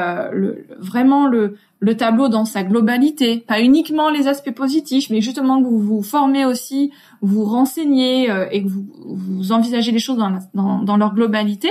vraiment 0.78 1.26
le, 1.26 1.56
le 1.78 1.96
tableau 1.96 2.28
dans 2.28 2.44
sa 2.44 2.64
globalité, 2.64 3.38
pas 3.38 3.60
uniquement 3.60 4.08
les 4.08 4.28
aspects 4.28 4.54
positifs, 4.54 5.10
mais 5.10 5.20
justement 5.20 5.62
que 5.62 5.68
vous 5.68 5.78
vous 5.78 6.02
formez 6.02 6.44
aussi, 6.44 6.90
vous 7.20 7.44
renseignez 7.44 8.30
euh, 8.30 8.46
et 8.50 8.62
que 8.62 8.68
vous, 8.68 9.52
envisagez 9.52 9.92
les 9.92 9.98
choses 9.98 10.18
dans, 10.54 10.96
leur 10.96 11.14
globalité, 11.14 11.70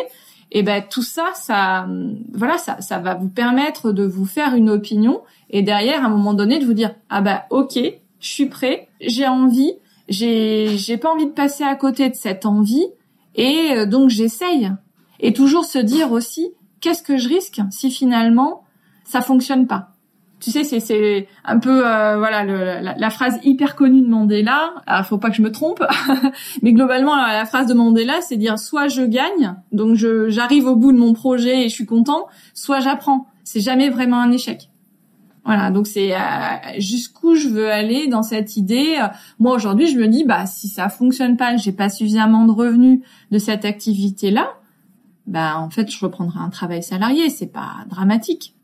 et 0.52 0.62
ben 0.62 0.84
tout 0.88 1.02
ça, 1.02 1.26
ça, 1.34 1.88
voilà, 2.34 2.58
ça, 2.58 2.80
ça 2.82 3.00
va 3.00 3.16
vous 3.16 3.30
permettre 3.30 3.92
de 3.92 4.06
vous 4.06 4.26
faire 4.26 4.56
une 4.56 4.70
opinion 4.70 5.22
et 5.50 5.64
derrière, 5.64 6.04
à 6.04 6.06
un 6.06 6.10
moment 6.10 6.34
donné, 6.34 6.60
de 6.60 6.66
vous 6.66 6.74
dire 6.74 6.94
ah 7.10 7.22
bah 7.22 7.46
ok, 7.50 7.80
je 8.20 8.28
suis 8.28 8.46
prêt, 8.46 8.88
j'ai 9.02 9.28
envie, 9.28 9.74
j'ai 10.08 10.78
j'ai 10.78 10.98
pas 10.98 11.12
envie 11.12 11.26
de 11.26 11.32
passer 11.32 11.64
à 11.64 11.76
côté 11.76 12.10
de 12.10 12.16
cette 12.16 12.46
envie 12.46 12.86
et 13.34 13.72
euh, 13.72 13.86
donc 13.88 14.10
j'essaye 14.10 14.72
et 15.20 15.34
toujours 15.34 15.66
se 15.66 15.80
dire 15.80 16.12
aussi 16.12 16.52
qu'est-ce 16.80 17.02
que 17.02 17.18
je 17.18 17.28
risque 17.28 17.60
si 17.72 17.90
finalement 17.90 18.64
ça 19.04 19.22
fonctionne 19.22 19.66
pas? 19.68 19.95
Tu 20.40 20.52
sais, 20.52 20.64
c'est 20.64 21.28
un 21.46 21.60
peu 21.60 21.88
euh, 21.88 22.18
voilà 22.18 22.44
la, 22.44 23.10
phrase 23.10 23.40
hyper 23.44 23.76
connue 23.76 24.02
de 24.02 24.08
Mandela. 24.08 24.74
Alors, 24.86 25.06
faut 25.06 25.18
pas 25.18 25.30
que 25.30 25.36
je 25.36 25.42
me 25.42 25.52
trompe, 25.52 25.84
mais 26.62 26.74
globalement 26.74 27.16
la, 27.16 27.46
phrase 27.46 27.68
de 27.68 27.74
Mandela, 27.74 28.22
c'est 28.22 28.38
dire 28.38 28.60
soit 28.60 28.88
je 28.88 29.04
gagne, 29.04 29.56
donc 29.72 29.96
j'arrive 29.96 30.66
au 30.66 30.76
bout 30.76 30.92
de 30.92 30.98
mon 30.98 31.14
projet 31.14 31.66
et 31.66 31.70
je 31.70 31.74
suis 31.74 31.86
content, 31.86 32.28
soit 32.54 32.80
j'apprends. 32.80 33.28
C'est 33.44 33.62
jamais 33.62 33.90
vraiment 33.90 34.20
un 34.20 34.32
échec. 34.32 34.70
Voilà, 35.46 35.70
donc 35.70 35.86
c'est 35.86 36.16
euh, 36.16 36.20
jusqu'où 36.80 37.36
je 37.36 37.48
veux 37.48 37.72
aller 37.72 38.08
dans 38.08 38.24
cette 38.24 38.58
idée. 38.58 38.98
Moi 39.40 39.56
aujourd'hui, 39.56 39.88
je 39.88 39.98
me 39.98 40.08
dis 40.08 40.26
bah 40.26 40.48
si 40.48 40.68
ça 40.68 40.90
fonctionne 40.90 41.38
pas, 41.38 41.56
j'ai 41.56 41.72
pas 41.72 41.90
suffisamment 41.90 42.46
de 42.46 42.52
revenus 42.52 43.02
de 43.32 43.38
cette 43.38 43.64
activité 43.64 44.32
là, 44.32 44.54
bah 45.28 45.60
en 45.60 45.70
fait 45.70 45.90
je 45.90 46.00
reprendrai 46.04 46.40
un 46.40 46.50
travail 46.50 46.84
salarié. 46.84 47.30
C'est 47.30 47.52
pas 47.52 47.86
dramatique. 47.90 48.55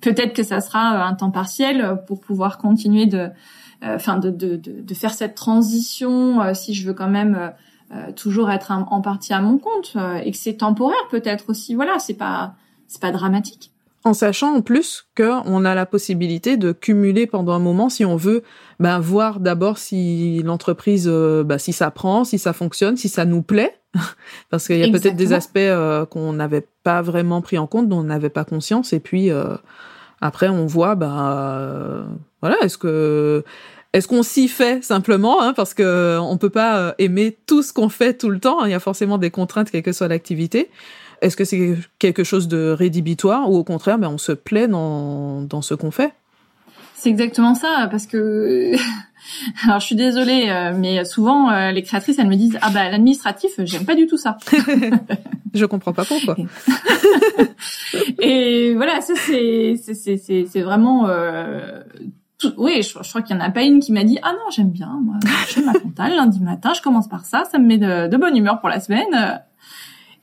Peut-être 0.00 0.34
que 0.34 0.42
ça 0.42 0.60
sera 0.60 0.94
euh, 0.94 1.08
un 1.08 1.14
temps 1.14 1.30
partiel 1.30 2.02
pour 2.06 2.20
pouvoir 2.20 2.58
continuer 2.58 3.06
de 3.06 3.30
enfin 3.80 4.18
de, 4.18 4.30
de, 4.30 4.56
de, 4.56 4.80
de, 4.80 4.94
faire 4.94 5.14
cette 5.14 5.36
transition 5.36 6.52
si 6.52 6.74
je 6.74 6.84
veux 6.84 6.94
quand 6.94 7.08
même 7.08 7.52
toujours 8.16 8.50
être 8.50 8.72
en 8.72 9.00
partie 9.00 9.32
à 9.32 9.40
mon 9.40 9.56
compte 9.56 9.96
et 10.24 10.32
que 10.32 10.36
c'est 10.36 10.54
temporaire 10.54 11.06
peut-être 11.12 11.50
aussi. 11.50 11.76
Voilà, 11.76 12.00
c'est 12.00 12.14
pas 12.14 12.56
c'est 12.88 13.00
pas 13.00 13.12
dramatique 13.12 13.70
en 14.04 14.14
sachant 14.14 14.54
en 14.54 14.62
plus 14.62 15.08
qu'on 15.16 15.64
a 15.64 15.74
la 15.74 15.86
possibilité 15.86 16.56
de 16.56 16.72
cumuler 16.72 17.26
pendant 17.26 17.52
un 17.52 17.58
moment 17.58 17.88
si 17.88 18.04
on 18.04 18.16
veut 18.16 18.42
ben, 18.78 19.00
voir 19.00 19.40
d'abord 19.40 19.78
si 19.78 20.42
l'entreprise, 20.44 21.08
euh, 21.10 21.42
ben, 21.42 21.58
si 21.58 21.72
ça 21.72 21.90
prend, 21.90 22.24
si 22.24 22.38
ça 22.38 22.52
fonctionne, 22.52 22.96
si 22.96 23.08
ça 23.08 23.24
nous 23.24 23.42
plaît, 23.42 23.74
parce 24.50 24.66
qu'il 24.66 24.78
y 24.78 24.84
a 24.84 24.90
peut-être 24.90 25.16
des 25.16 25.32
aspects 25.32 25.58
euh, 25.58 26.06
qu'on 26.06 26.32
n'avait 26.32 26.66
pas 26.84 27.02
vraiment 27.02 27.42
pris 27.42 27.58
en 27.58 27.66
compte, 27.66 27.88
dont 27.88 27.98
on 27.98 28.04
n'avait 28.04 28.30
pas 28.30 28.44
conscience, 28.44 28.92
et 28.92 29.00
puis 29.00 29.30
euh, 29.30 29.56
après 30.20 30.48
on 30.48 30.66
voit, 30.66 30.94
ben 30.94 32.06
voilà, 32.40 32.56
est-ce 32.62 32.78
que 32.78 33.44
est-ce 33.94 34.06
qu'on 34.06 34.22
s'y 34.22 34.48
fait 34.48 34.84
simplement, 34.84 35.42
hein, 35.42 35.54
parce 35.54 35.74
que 35.74 36.18
on 36.20 36.36
peut 36.36 36.50
pas 36.50 36.94
aimer 36.98 37.36
tout 37.46 37.62
ce 37.62 37.72
qu'on 37.72 37.88
fait 37.88 38.14
tout 38.14 38.28
le 38.28 38.38
temps, 38.38 38.60
hein, 38.60 38.68
il 38.68 38.70
y 38.70 38.74
a 38.74 38.80
forcément 38.80 39.18
des 39.18 39.30
contraintes 39.30 39.70
quelle 39.70 39.82
que 39.82 39.92
soit 39.92 40.08
l'activité. 40.08 40.70
Est-ce 41.20 41.36
que 41.36 41.44
c'est 41.44 41.76
quelque 41.98 42.24
chose 42.24 42.48
de 42.48 42.70
rédhibitoire 42.70 43.50
ou 43.50 43.56
au 43.56 43.64
contraire, 43.64 43.98
ben, 43.98 44.08
on 44.08 44.18
se 44.18 44.32
plaît 44.32 44.68
dans, 44.68 45.42
dans 45.42 45.62
ce 45.62 45.74
qu'on 45.74 45.90
fait? 45.90 46.12
C'est 46.94 47.10
exactement 47.10 47.54
ça, 47.54 47.86
parce 47.90 48.06
que 48.06 48.74
alors 49.64 49.80
je 49.80 49.86
suis 49.86 49.94
désolée, 49.94 50.46
euh, 50.48 50.72
mais 50.76 51.04
souvent 51.04 51.50
euh, 51.50 51.70
les 51.70 51.82
créatrices 51.82 52.18
elles 52.18 52.28
me 52.28 52.36
disent 52.36 52.58
ah 52.60 52.70
bah 52.70 52.90
l'administratif 52.90 53.52
j'aime 53.58 53.84
pas 53.84 53.94
du 53.94 54.06
tout 54.06 54.16
ça. 54.16 54.36
je 55.54 55.64
comprends 55.64 55.92
pas 55.92 56.04
pourquoi. 56.04 56.36
Et 58.20 58.74
voilà, 58.74 59.00
ça 59.00 59.14
c'est 59.16 59.76
c'est 59.80 59.94
c'est 59.94 60.46
c'est 60.46 60.62
vraiment 60.62 61.06
euh, 61.08 61.82
oui, 62.56 62.82
je, 62.82 62.92
crois 63.08 63.22
qu'il 63.22 63.36
y 63.36 63.38
en 63.38 63.42
a 63.42 63.50
pas 63.50 63.62
une 63.62 63.80
qui 63.80 63.92
m'a 63.92 64.04
dit 64.04 64.18
ah 64.22 64.32
non 64.32 64.50
j'aime 64.50 64.70
bien 64.70 64.98
moi 65.00 65.16
je 65.48 65.60
ma 65.60 65.74
comptable 65.74 66.14
lundi 66.14 66.40
matin 66.40 66.72
je 66.74 66.82
commence 66.82 67.08
par 67.08 67.24
ça 67.24 67.44
ça 67.50 67.58
me 67.58 67.66
met 67.66 67.78
de, 67.78 68.08
de 68.08 68.16
bonne 68.16 68.36
humeur 68.36 68.60
pour 68.60 68.68
la 68.68 68.80
semaine 68.80 69.40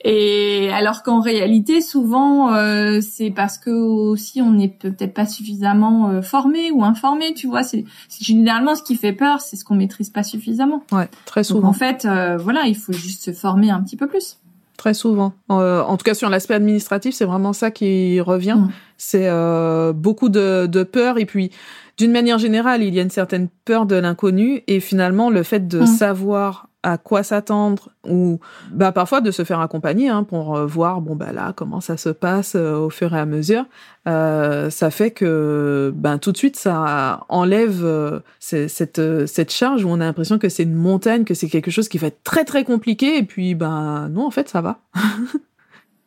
et 0.07 0.69
alors 0.71 1.01
qu'en 1.01 1.19
réalité, 1.19 1.81
souvent, 1.81 2.53
euh, 2.53 2.99
c'est 3.01 3.31
parce 3.31 3.57
que 3.57 3.71
aussi 3.71 4.39
on 4.39 4.51
n'est 4.51 4.67
peut-être 4.67 5.15
pas 5.15 5.25
suffisamment 5.25 6.09
euh, 6.09 6.21
formé 6.21 6.69
ou 6.69 6.83
informé, 6.83 7.33
tu 7.33 7.47
vois. 7.47 7.63
C'est 7.63 7.85
généralement 8.21 8.75
ce 8.75 8.83
qui 8.83 8.97
fait 8.97 9.13
peur, 9.13 9.41
c'est 9.41 9.55
ce 9.55 9.65
qu'on 9.65 9.73
maîtrise 9.73 10.11
pas 10.11 10.21
suffisamment. 10.21 10.83
Ouais, 10.91 11.09
très 11.25 11.43
souvent. 11.43 11.61
Donc, 11.61 11.69
en 11.71 11.73
fait, 11.73 12.05
euh, 12.05 12.37
voilà, 12.37 12.67
il 12.67 12.77
faut 12.77 12.93
juste 12.93 13.25
se 13.25 13.31
former 13.31 13.71
un 13.71 13.81
petit 13.81 13.97
peu 13.97 14.05
plus. 14.05 14.37
Très 14.77 14.93
souvent. 14.93 15.33
en 15.49 15.97
tout 15.97 16.03
cas, 16.03 16.13
sur 16.13 16.29
l'aspect 16.29 16.53
administratif, 16.53 17.15
c'est 17.15 17.25
vraiment 17.25 17.53
ça 17.53 17.71
qui 17.71 18.21
revient. 18.21 18.57
Mm. 18.59 18.69
C'est 18.97 19.93
beaucoup 19.93 20.29
de, 20.29 20.67
de 20.67 20.83
peur 20.83 21.17
et 21.17 21.25
puis 21.25 21.49
d'une 21.97 22.11
manière 22.11 22.37
générale, 22.37 22.83
il 22.83 22.93
y 22.93 22.99
a 22.99 23.01
une 23.01 23.09
certaine 23.09 23.47
peur 23.63 23.87
de 23.87 23.95
l'inconnu 23.95 24.61
et 24.67 24.79
finalement 24.79 25.31
le 25.31 25.41
fait 25.41 25.67
de 25.67 25.79
mm. 25.79 25.87
savoir 25.87 26.64
à 26.85 26.99
quoi 26.99 27.23
s'attendre 27.23 27.89
ou 28.07 28.39
bah 28.71 28.91
parfois 28.91 29.19
de 29.19 29.31
se 29.31 29.43
faire 29.43 29.59
accompagner 29.59 30.07
hein, 30.07 30.23
pour 30.23 30.55
euh, 30.55 30.67
voir 30.67 31.01
bon 31.01 31.15
bah 31.15 31.31
là 31.33 31.51
comment 31.51 31.81
ça 31.81 31.97
se 31.97 32.09
passe 32.09 32.53
euh, 32.55 32.77
au 32.77 32.91
fur 32.91 33.15
et 33.15 33.19
à 33.19 33.25
mesure. 33.25 33.65
Euh, 34.07 34.69
ça 34.69 34.91
fait 34.91 35.09
que 35.09 35.91
ben 35.95 36.19
tout 36.19 36.31
de 36.31 36.37
suite 36.37 36.57
ça 36.57 37.25
enlève 37.27 37.83
euh, 37.83 38.19
cette 38.39 39.01
cette 39.25 39.51
charge 39.51 39.83
où 39.83 39.89
on 39.89 39.99
a 39.99 40.05
l'impression 40.05 40.37
que 40.37 40.47
c'est 40.47 40.61
une 40.61 40.75
montagne 40.75 41.23
que 41.23 41.33
c'est 41.33 41.49
quelque 41.49 41.71
chose 41.71 41.89
qui 41.89 41.97
va 41.97 42.07
être 42.07 42.21
très 42.23 42.45
très 42.45 42.63
compliqué 42.63 43.17
et 43.17 43.23
puis 43.23 43.55
ben 43.55 44.07
non 44.09 44.27
en 44.27 44.31
fait 44.31 44.47
ça 44.47 44.61
va. 44.61 44.79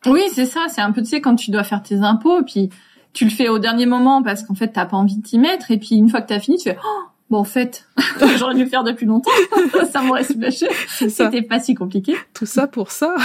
Oui 0.05 0.21
c'est 0.33 0.45
ça. 0.45 0.67
C'est 0.69 0.79
un 0.79 0.93
peu 0.93 1.01
tu 1.01 1.09
sais 1.09 1.19
quand 1.19 1.35
tu 1.35 1.51
dois 1.51 1.65
faire 1.65 1.83
tes 1.83 1.97
impôts 1.97 2.41
puis 2.43 2.69
tu 3.11 3.25
le 3.25 3.31
fais 3.31 3.49
au 3.49 3.59
dernier 3.59 3.85
moment 3.85 4.23
parce 4.23 4.43
qu'en 4.43 4.55
fait 4.55 4.69
t'as 4.69 4.85
pas 4.85 4.95
envie 4.95 5.17
de 5.17 5.23
t'y 5.23 5.39
mettre 5.39 5.71
et 5.71 5.77
puis 5.77 5.95
une 5.95 6.07
fois 6.07 6.21
que 6.21 6.29
t'as 6.29 6.39
fini 6.39 6.57
tu 6.57 6.69
fais 6.69 6.77
oh, 6.81 7.08
Bon, 7.29 7.37
en 7.39 7.43
fait, 7.43 7.85
j'aurais 8.37 8.55
dû 8.55 8.63
le 8.63 8.69
faire 8.69 8.83
depuis 8.83 9.05
longtemps. 9.05 9.31
ça 9.91 10.01
m'aurait 10.01 10.23
soulagé. 10.23 10.67
C'était 10.87 11.43
pas 11.43 11.59
si 11.59 11.75
compliqué. 11.75 12.15
Tout 12.33 12.45
ça 12.47 12.67
pour 12.67 12.91
ça. 12.91 13.15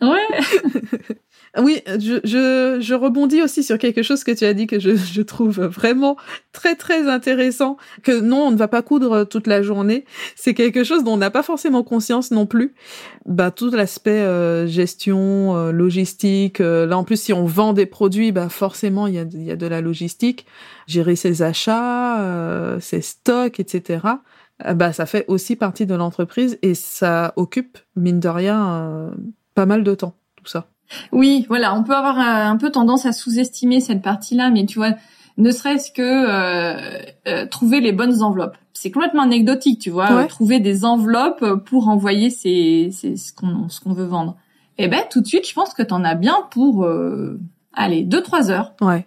ouais. 0.00 0.28
Oui, 1.58 1.82
je, 1.86 2.18
je, 2.24 2.78
je, 2.80 2.94
rebondis 2.94 3.42
aussi 3.42 3.62
sur 3.62 3.76
quelque 3.76 4.02
chose 4.02 4.24
que 4.24 4.30
tu 4.30 4.46
as 4.46 4.54
dit 4.54 4.66
que 4.66 4.80
je, 4.80 4.96
je, 4.96 5.20
trouve 5.20 5.60
vraiment 5.60 6.16
très 6.52 6.76
très 6.76 7.08
intéressant. 7.08 7.76
Que 8.02 8.20
non, 8.20 8.46
on 8.46 8.50
ne 8.52 8.56
va 8.56 8.68
pas 8.68 8.80
coudre 8.80 9.24
toute 9.24 9.46
la 9.46 9.60
journée. 9.62 10.06
C'est 10.34 10.54
quelque 10.54 10.82
chose 10.82 11.04
dont 11.04 11.12
on 11.12 11.16
n'a 11.18 11.30
pas 11.30 11.42
forcément 11.42 11.82
conscience 11.82 12.30
non 12.30 12.46
plus. 12.46 12.74
Bah 13.26 13.50
tout 13.50 13.70
l'aspect 13.70 14.22
euh, 14.22 14.66
gestion, 14.66 15.54
euh, 15.54 15.72
logistique. 15.72 16.62
Euh, 16.62 16.86
là 16.86 16.96
en 16.96 17.04
plus, 17.04 17.20
si 17.20 17.34
on 17.34 17.44
vend 17.44 17.74
des 17.74 17.86
produits, 17.86 18.32
bah 18.32 18.48
forcément 18.48 19.06
il 19.06 19.14
y 19.14 19.18
a, 19.18 19.24
y 19.34 19.50
a 19.50 19.56
de 19.56 19.66
la 19.66 19.82
logistique, 19.82 20.46
gérer 20.86 21.16
ses 21.16 21.42
achats, 21.42 22.78
ses 22.80 23.02
stocks, 23.02 23.60
etc. 23.60 24.06
Bah 24.74 24.94
ça 24.94 25.04
fait 25.04 25.26
aussi 25.28 25.56
partie 25.56 25.84
de 25.84 25.94
l'entreprise 25.94 26.58
et 26.62 26.74
ça 26.74 27.34
occupe 27.36 27.76
mine 27.94 28.20
de 28.20 28.28
rien 28.28 29.10
pas 29.54 29.66
mal 29.66 29.84
de 29.84 29.94
temps 29.94 30.14
tout 30.36 30.46
ça. 30.46 30.71
Oui, 31.12 31.46
voilà, 31.48 31.74
on 31.74 31.82
peut 31.82 31.94
avoir 31.94 32.18
un, 32.18 32.56
peu 32.56 32.70
tendance 32.70 33.06
à 33.06 33.12
sous-estimer 33.12 33.80
cette 33.80 34.02
partie-là, 34.02 34.50
mais 34.50 34.66
tu 34.66 34.78
vois, 34.78 34.92
ne 35.38 35.50
serait-ce 35.50 35.92
que 35.92 36.02
euh, 36.02 36.98
euh, 37.28 37.46
trouver 37.46 37.80
les 37.80 37.92
bonnes 37.92 38.22
enveloppes. 38.22 38.56
C'est 38.72 38.90
complètement 38.90 39.22
anecdotique, 39.22 39.80
tu 39.80 39.90
vois, 39.90 40.24
trouver 40.24 40.60
des 40.60 40.84
enveloppes 40.84 41.64
pour 41.66 41.88
envoyer 41.88 42.30
ces, 42.30 42.90
ce 42.92 43.32
qu'on 43.32 43.68
ce 43.68 43.80
qu'on 43.80 43.92
veut 43.92 44.06
vendre. 44.06 44.36
Eh 44.78 44.88
ben, 44.88 45.02
tout 45.10 45.20
de 45.20 45.26
suite, 45.26 45.46
je 45.48 45.54
pense 45.54 45.74
que 45.74 45.82
t'en 45.82 46.02
as 46.02 46.14
bien 46.14 46.36
pour, 46.50 46.84
euh, 46.84 47.38
allez, 47.74 48.02
deux 48.02 48.22
trois 48.22 48.50
heures. 48.50 48.74
Ouais. 48.80 49.06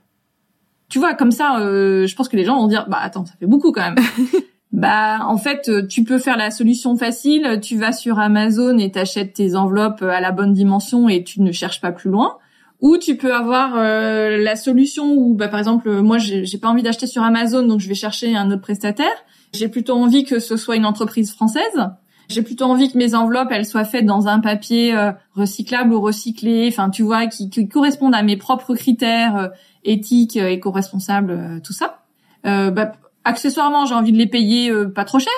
Tu 0.88 1.00
vois, 1.00 1.14
comme 1.14 1.32
ça, 1.32 1.58
je 1.60 2.16
pense 2.16 2.30
que 2.30 2.38
les 2.38 2.46
gens 2.46 2.56
vont 2.58 2.68
dire, 2.68 2.86
bah 2.88 3.00
attends, 3.02 3.26
ça 3.26 3.34
fait 3.40 3.48
beaucoup 3.48 3.72
quand 3.72 3.82
même. 3.82 3.96
Bah 4.76 5.20
en 5.26 5.38
fait, 5.38 5.70
euh, 5.70 5.88
tu 5.88 6.04
peux 6.04 6.18
faire 6.18 6.36
la 6.36 6.52
solution 6.52 6.98
facile, 6.98 7.62
tu 7.62 7.78
vas 7.78 7.94
sur 7.94 8.20
Amazon 8.20 8.78
et 8.78 8.92
t'achètes 8.92 9.32
tes 9.32 9.56
enveloppes 9.56 10.02
à 10.02 10.20
la 10.20 10.34
bonne 10.34 10.52
dimension 10.52 11.08
et 11.08 11.24
tu 11.24 11.42
ne 11.42 11.54
cherches 11.54 11.80
pas 11.80 11.94
plus 11.94 12.10
loin. 12.10 12.38
Ou 12.82 12.98
tu 12.98 13.16
peux 13.16 13.34
avoir 13.34 13.76
euh, 13.78 14.38
la 14.38 14.58
solution 14.58 15.14
où, 15.14 15.34
bah, 15.34 15.48
par 15.48 15.60
exemple, 15.60 16.02
moi, 16.02 16.18
j'ai 16.18 16.58
pas 16.58 16.68
envie 16.68 16.84
d'acheter 16.84 17.08
sur 17.08 17.24
Amazon, 17.24 17.66
donc 17.66 17.80
je 17.80 17.88
vais 17.88 17.96
chercher 17.96 18.36
un 18.36 18.52
autre 18.52 18.64
prestataire. 18.64 19.16
J'ai 19.54 19.70
plutôt 19.70 19.94
envie 19.94 20.26
que 20.26 20.40
ce 20.40 20.58
soit 20.58 20.76
une 20.76 20.86
entreprise 20.86 21.32
française. 21.32 21.88
J'ai 22.28 22.42
plutôt 22.42 22.66
envie 22.66 22.92
que 22.92 22.98
mes 22.98 23.16
enveloppes, 23.16 23.52
elles 23.52 23.66
soient 23.66 23.86
faites 23.86 24.06
dans 24.06 24.28
un 24.28 24.42
papier 24.42 24.94
euh, 24.94 25.14
recyclable 25.36 25.94
ou 25.94 26.02
recyclé, 26.02 26.68
enfin, 26.68 26.90
tu 26.90 27.04
vois, 27.04 27.28
qui, 27.28 27.50
qui 27.50 27.70
correspondent 27.70 28.16
à 28.16 28.24
mes 28.24 28.36
propres 28.36 28.76
critères 28.76 29.52
éthiques, 29.86 30.36
éco-responsables, 30.36 31.62
tout 31.64 31.72
ça. 31.72 32.02
bah, 32.44 32.92
accessoirement, 33.26 33.86
j'ai 33.86 33.96
envie 33.96 34.12
de 34.12 34.18
les 34.18 34.28
payer 34.28 34.70
euh, 34.70 34.88
pas 34.88 35.04
trop 35.04 35.20
cher. 35.20 35.34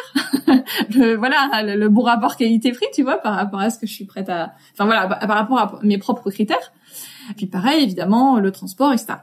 le, 0.96 1.16
voilà, 1.16 1.50
le, 1.64 1.88
bon 1.90 2.04
rapport 2.04 2.36
qualité-prix, 2.36 2.88
tu 2.94 3.02
vois, 3.02 3.18
par 3.18 3.34
rapport 3.34 3.62
à 3.62 3.70
ce 3.70 3.80
que 3.80 3.88
je 3.88 3.94
suis 3.94 4.06
prête 4.06 4.30
à. 4.30 4.54
Enfin 4.74 4.86
voilà, 4.86 5.08
par 5.08 5.38
rapport 5.38 5.58
à 5.58 5.80
mes 5.82 5.98
propres 5.98 6.30
critères. 6.30 6.74
Et 7.32 7.34
puis 7.34 7.48
pareil, 7.48 7.84
évidemment, 7.84 8.40
le 8.40 8.52
transport, 8.52 8.94
etc. 8.94 9.16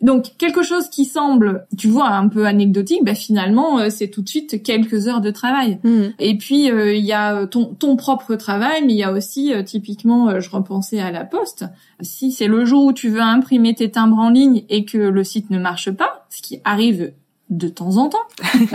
Donc 0.00 0.32
quelque 0.38 0.62
chose 0.62 0.90
qui 0.90 1.04
semble, 1.04 1.66
tu 1.78 1.88
vois, 1.88 2.08
un 2.08 2.28
peu 2.28 2.46
anecdotique, 2.46 3.04
bah, 3.04 3.14
finalement, 3.14 3.78
euh, 3.78 3.90
c'est 3.90 4.08
tout 4.08 4.22
de 4.22 4.28
suite 4.28 4.62
quelques 4.62 5.08
heures 5.08 5.20
de 5.20 5.30
travail. 5.30 5.78
Mmh. 5.82 6.02
Et 6.18 6.36
puis 6.36 6.70
euh, 6.70 6.94
il 6.94 7.04
y 7.04 7.12
a 7.12 7.46
ton, 7.46 7.74
ton 7.74 7.96
propre 7.96 8.34
travail, 8.34 8.84
mais 8.84 8.92
il 8.92 8.98
y 8.98 9.04
a 9.04 9.12
aussi 9.12 9.52
typiquement, 9.64 10.40
je 10.40 10.50
repensais 10.50 11.00
à 11.00 11.10
la 11.10 11.24
poste. 11.24 11.64
Si 12.00 12.32
c'est 12.32 12.48
le 12.48 12.64
jour 12.64 12.84
où 12.84 12.92
tu 12.92 13.08
veux 13.08 13.22
imprimer 13.22 13.74
tes 13.74 13.90
timbres 13.90 14.18
en 14.18 14.30
ligne 14.30 14.64
et 14.68 14.84
que 14.84 14.98
le 14.98 15.24
site 15.24 15.50
ne 15.50 15.58
marche 15.58 15.90
pas, 15.90 16.26
ce 16.28 16.42
qui 16.42 16.60
arrive 16.64 17.12
de 17.50 17.68
temps 17.68 17.96
en 17.96 18.08
temps. 18.08 18.18
et 18.42 18.68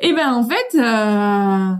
eh 0.08 0.12
ben 0.12 0.32
en 0.32 0.44
fait, 0.44 0.74
euh, 0.74 1.74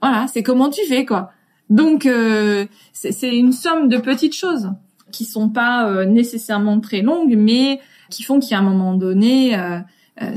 voilà, 0.00 0.26
c'est 0.32 0.42
comment 0.42 0.70
tu 0.70 0.84
fais 0.86 1.04
quoi. 1.04 1.30
Donc 1.70 2.06
euh, 2.06 2.66
c'est 2.92 3.36
une 3.36 3.52
somme 3.52 3.88
de 3.88 3.98
petites 3.98 4.34
choses 4.34 4.70
qui 5.10 5.24
sont 5.24 5.48
pas 5.48 5.88
euh, 5.88 6.04
nécessairement 6.04 6.80
très 6.80 7.02
longues, 7.02 7.34
mais 7.36 7.80
qui 8.10 8.22
font 8.22 8.38
qu'à 8.38 8.58
un 8.58 8.62
moment 8.62 8.94
donné, 8.94 9.58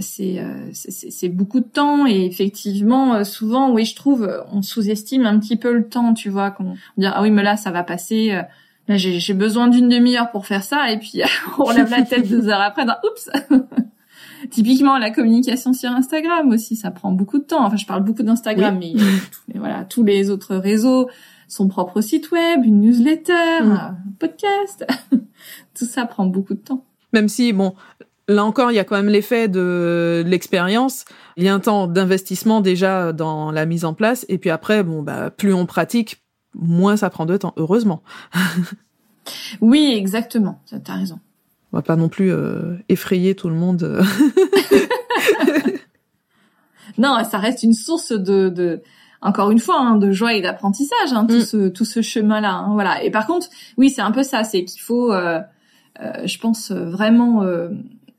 c'est 0.01 0.43
c'est 0.72 1.30
beaucoup 1.30 1.59
de 1.59 1.65
temps 1.65 2.07
et 2.07 2.26
effectivement 2.26 3.24
souvent 3.24 3.72
oui 3.72 3.86
je 3.86 3.95
trouve 3.95 4.43
on 4.51 4.61
sous-estime 4.61 5.26
un 5.26 5.39
petit 5.39 5.55
peu 5.55 5.72
le 5.72 5.88
temps 5.88 6.13
tu 6.13 6.30
vois 6.30 6.51
qu'on 6.51 6.74
dit 6.97 7.05
ah 7.05 7.22
oui 7.22 7.32
mais 7.32 7.43
là 7.43 7.55
ça 7.55 7.72
va 7.72 7.84
passer 7.84 8.41
j'ai 8.89 9.34
besoin 9.34 9.67
d'une 9.67 9.88
demi-heure 9.88 10.32
pour 10.32 10.47
faire 10.47 10.63
ça 10.63 10.91
et 10.91 10.97
puis 10.97 11.22
on 11.59 11.70
lève 11.70 11.91
la 11.91 12.01
tête 12.01 12.28
deux 12.28 12.49
heures 12.49 12.59
après 12.59 12.84
oups 12.84 13.30
Typiquement, 14.50 14.97
la 14.97 15.12
communication 15.12 15.74
sur 15.74 15.89
Instagram 15.91 16.50
aussi, 16.50 16.76
ça 16.76 16.91
prend 16.91 17.12
beaucoup 17.12 17.39
de 17.39 17.43
temps. 17.43 17.66
Enfin, 17.66 17.78
je 17.78 17.86
parle 17.86 18.04
beaucoup 18.04 18.24
d'Instagram, 18.24 18.78
mais, 18.80 18.93
voilà, 19.56 19.86
tous 19.86 20.04
les 20.04 20.30
autres 20.30 20.56
réseaux, 20.56 21.10
son 21.47 21.68
propre 21.68 22.02
site 22.02 22.32
web, 22.32 22.64
une 22.64 22.82
newsletter, 22.82 23.64
mm. 23.64 23.72
un 23.72 23.97
podcast, 24.20 24.86
tout 25.78 25.86
ça 25.86 26.06
prend 26.06 26.26
beaucoup 26.26 26.54
de 26.54 26.60
temps. 26.60 26.86
Même 27.14 27.28
si, 27.28 27.54
bon, 27.54 27.74
là 28.28 28.45
encore, 28.45 28.72
il 28.72 28.76
y 28.76 28.80
a 28.80 28.84
quand 28.84 28.95
même 28.95 29.10
l'effet 29.10 29.47
de 29.47 30.24
l'expérience. 30.26 31.06
Il 31.38 31.43
y 31.43 31.47
a 31.47 31.54
un 31.54 31.60
temps 31.60 31.88
d'investissement 31.88 32.62
déjà 32.62 33.14
dans 33.14 33.52
la 33.52 33.66
mise 33.66 33.86
en 33.86 33.93
place, 33.93 34.26
et 34.30 34.38
puis 34.38 34.50
après, 34.50 34.84
bon, 34.84 35.04
bah, 35.04 35.32
plus 35.32 35.54
on 35.54 35.66
pratique, 35.66 36.24
moins 36.54 36.97
ça 36.97 37.10
prend 37.10 37.26
de 37.26 37.38
temps, 37.38 37.54
heureusement. 37.58 38.04
oui, 39.62 39.93
exactement. 39.95 40.62
T'as 40.84 40.93
raison 40.93 41.20
on 41.72 41.78
va 41.78 41.84
pas 41.84 41.95
non 41.95 42.09
plus 42.09 42.32
euh, 42.32 42.76
effrayer 42.89 43.36
tout 43.36 43.49
le 43.49 43.55
monde. 43.55 44.03
non, 46.97 47.17
ça 47.30 47.38
reste 47.38 47.63
une 47.63 47.74
source 47.74 48.11
de, 48.11 48.49
de 48.49 48.82
encore 49.22 49.51
une 49.51 49.59
fois, 49.59 49.80
hein, 49.80 49.97
de 49.97 50.11
joie 50.11 50.34
et 50.34 50.41
d'apprentissage, 50.41 51.11
hein, 51.11 51.26
tout 51.26 51.38
mm. 51.38 51.41
ce 51.41 51.70
tout 51.70 51.86
ce 51.86 52.01
chemin-là. 52.01 52.53
Hein, 52.53 52.74
voilà. 52.74 53.03
Et 53.03 53.11
par 53.11 53.28
contre, 53.28 53.47
oui, 53.78 53.89
c'est 53.89 54.01
un 54.01 54.11
peu 54.11 54.24
ça, 54.24 54.43
c'est 54.43 54.63
qu'il 54.63 54.82
faut, 54.82 55.11
euh, 55.11 55.39
euh, 56.01 56.26
je 56.26 56.38
pense 56.39 56.72
vraiment 56.72 57.43
euh, 57.43 57.70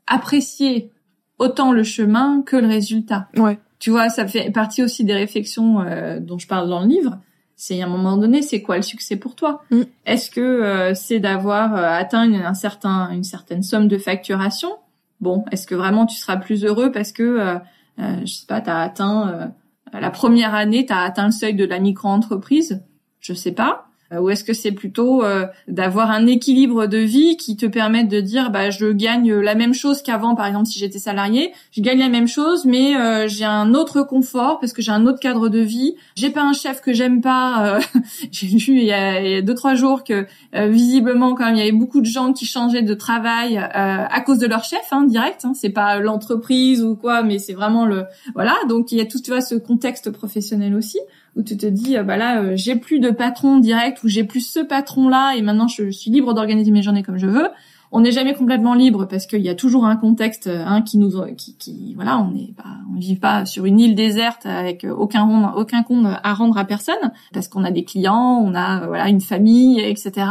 apprécier 0.07 0.91
autant 1.39 1.71
le 1.71 1.83
chemin 1.83 2.43
que 2.45 2.55
le 2.55 2.67
résultat. 2.67 3.27
Ouais. 3.35 3.57
Tu 3.79 3.89
vois, 3.89 4.09
ça 4.09 4.27
fait 4.27 4.51
partie 4.51 4.83
aussi 4.83 5.03
des 5.03 5.13
réflexions 5.13 5.83
dont 6.19 6.37
je 6.37 6.45
parle 6.45 6.69
dans 6.69 6.81
le 6.81 6.87
livre. 6.87 7.17
C'est 7.63 7.79
à 7.79 7.85
un 7.85 7.89
moment 7.89 8.17
donné, 8.17 8.41
c'est 8.41 8.63
quoi 8.63 8.77
le 8.77 8.81
succès 8.81 9.17
pour 9.17 9.35
toi? 9.35 9.61
Mm. 9.69 9.81
Est-ce 10.07 10.31
que 10.31 10.93
c'est 10.95 11.19
d'avoir 11.19 11.75
atteint 11.75 12.23
un 12.33 12.55
certain 12.55 13.11
une 13.11 13.23
certaine 13.23 13.61
somme 13.61 13.87
de 13.87 13.99
facturation? 13.99 14.71
Bon, 15.19 15.45
est-ce 15.51 15.67
que 15.67 15.75
vraiment 15.75 16.07
tu 16.07 16.17
seras 16.17 16.37
plus 16.37 16.65
heureux 16.65 16.91
parce 16.91 17.11
que 17.11 17.59
je 17.99 18.25
sais 18.25 18.47
pas, 18.47 18.61
tu 18.61 18.69
as 18.71 18.79
atteint 18.79 19.53
la 19.93 20.09
première 20.09 20.55
année, 20.55 20.87
tu 20.87 20.93
as 20.93 21.01
atteint 21.01 21.27
le 21.27 21.31
seuil 21.31 21.53
de 21.53 21.63
la 21.63 21.77
micro-entreprise, 21.77 22.83
je 23.19 23.35
sais 23.35 23.51
pas. 23.51 23.90
Euh, 24.11 24.19
ou 24.19 24.29
est-ce 24.29 24.43
que 24.43 24.53
c'est 24.53 24.71
plutôt 24.71 25.23
euh, 25.23 25.45
d'avoir 25.67 26.11
un 26.11 26.27
équilibre 26.27 26.87
de 26.87 26.97
vie 26.97 27.37
qui 27.37 27.55
te 27.55 27.65
permette 27.65 28.09
de 28.09 28.19
dire 28.19 28.51
bah 28.51 28.69
je 28.69 28.91
gagne 28.91 29.33
la 29.33 29.55
même 29.55 29.73
chose 29.73 30.01
qu'avant 30.01 30.35
par 30.35 30.47
exemple 30.47 30.67
si 30.67 30.79
j'étais 30.79 30.99
salarié. 30.99 31.53
Je 31.71 31.81
gagne 31.81 31.99
la 31.99 32.09
même 32.09 32.27
chose 32.27 32.65
mais 32.65 32.95
euh, 32.95 33.27
j'ai 33.27 33.45
un 33.45 33.73
autre 33.73 34.03
confort 34.03 34.59
parce 34.59 34.73
que 34.73 34.81
j'ai 34.81 34.91
un 34.91 35.05
autre 35.05 35.19
cadre 35.19 35.49
de 35.49 35.59
vie. 35.59 35.95
J'ai 36.15 36.29
pas 36.29 36.43
un 36.43 36.53
chef 36.53 36.81
que 36.81 36.93
j'aime 36.93 37.21
pas 37.21 37.79
j'ai 38.31 38.47
vu 38.47 38.73
il 38.73 38.83
y, 38.83 38.93
a, 38.93 39.41
deux 39.41 39.55
trois 39.55 39.75
jours 39.75 40.03
que 40.03 40.25
visiblement 40.53 41.33
quand 41.33 41.45
même 41.45 41.55
il 41.55 41.59
y 41.59 41.61
avait 41.61 41.71
beaucoup 41.71 42.01
de 42.01 42.05
gens 42.05 42.33
qui 42.33 42.45
changeaient 42.45 42.81
de 42.81 42.93
travail 42.93 43.57
à 43.57 44.21
cause 44.21 44.39
de 44.39 44.47
leur 44.47 44.63
chef 44.63 44.81
hein, 44.91 45.03
direct 45.03 45.45
hein. 45.45 45.53
c'est 45.55 45.69
pas 45.69 45.99
l'entreprise 45.99 46.83
ou 46.83 46.95
quoi 46.95 47.23
mais 47.23 47.39
c'est 47.39 47.53
vraiment 47.53 47.85
le 47.85 48.05
voilà. 48.35 48.55
Donc 48.67 48.91
il 48.91 48.97
y 48.97 49.01
a 49.01 49.05
tout 49.05 49.19
tu 49.19 49.31
vois 49.31 49.41
ce 49.41 49.55
contexte 49.55 50.09
professionnel 50.11 50.75
aussi 50.75 50.99
où 51.35 51.43
tu 51.43 51.57
te 51.57 51.65
dis 51.65 51.97
bah 51.97 52.17
là 52.17 52.41
euh, 52.41 52.53
j'ai 52.55 52.75
plus 52.75 52.99
de 52.99 53.09
patron 53.09 53.57
direct 53.57 54.03
ou 54.03 54.07
j'ai 54.07 54.23
plus 54.23 54.41
ce 54.41 54.59
patron 54.59 55.07
là 55.07 55.33
et 55.35 55.41
maintenant 55.41 55.67
je, 55.67 55.89
suis 55.89 56.11
libre 56.11 56.33
d'organiser 56.33 56.71
mes 56.71 56.81
journées 56.81 57.03
comme 57.03 57.17
je 57.17 57.27
veux. 57.27 57.47
On 57.93 57.99
n'est 57.99 58.13
jamais 58.13 58.33
complètement 58.33 58.73
libre 58.73 59.05
parce 59.05 59.25
qu'il 59.25 59.41
y 59.41 59.49
a 59.49 59.55
toujours 59.55 59.85
un 59.85 59.97
contexte 59.97 60.47
hein, 60.47 60.81
qui 60.81 60.97
nous 60.97 61.11
qui, 61.35 61.57
qui 61.57 61.93
voilà 61.95 62.19
on 62.19 62.31
n'est 62.31 62.53
pas 62.55 62.77
on 62.89 62.97
vit 62.97 63.17
pas 63.17 63.45
sur 63.45 63.65
une 63.65 63.81
île 63.81 63.95
déserte 63.95 64.45
avec 64.45 64.85
aucun 64.89 65.51
aucun 65.55 65.83
compte 65.83 66.05
à 66.05 66.33
rendre 66.33 66.57
à 66.57 66.63
personne 66.63 67.11
parce 67.33 67.49
qu'on 67.49 67.65
a 67.65 67.71
des 67.71 67.83
clients 67.83 68.41
on 68.41 68.55
a 68.55 68.87
voilà 68.87 69.09
une 69.09 69.19
famille 69.19 69.81
etc 69.81 70.25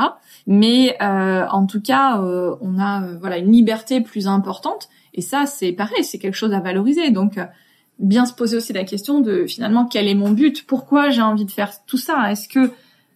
mais 0.46 0.96
euh, 1.02 1.46
en 1.50 1.66
tout 1.66 1.80
cas 1.80 2.20
euh, 2.20 2.56
on 2.60 2.78
a 2.78 3.02
voilà 3.20 3.38
une 3.38 3.52
liberté 3.52 4.00
plus 4.00 4.26
importante. 4.26 4.88
Et 5.14 5.20
ça 5.20 5.46
c'est 5.46 5.72
pareil 5.72 6.04
c'est 6.04 6.18
quelque 6.18 6.36
chose 6.36 6.52
à 6.52 6.60
valoriser. 6.60 7.10
Donc 7.10 7.38
bien 8.00 8.26
se 8.26 8.32
poser 8.32 8.56
aussi 8.56 8.72
la 8.72 8.84
question 8.84 9.20
de 9.20 9.46
finalement 9.46 9.86
quel 9.86 10.08
est 10.08 10.14
mon 10.14 10.30
but, 10.30 10.66
pourquoi 10.66 11.10
j'ai 11.10 11.22
envie 11.22 11.44
de 11.44 11.50
faire 11.50 11.84
tout 11.86 11.98
ça, 11.98 12.32
est-ce 12.32 12.48
que 12.48 12.70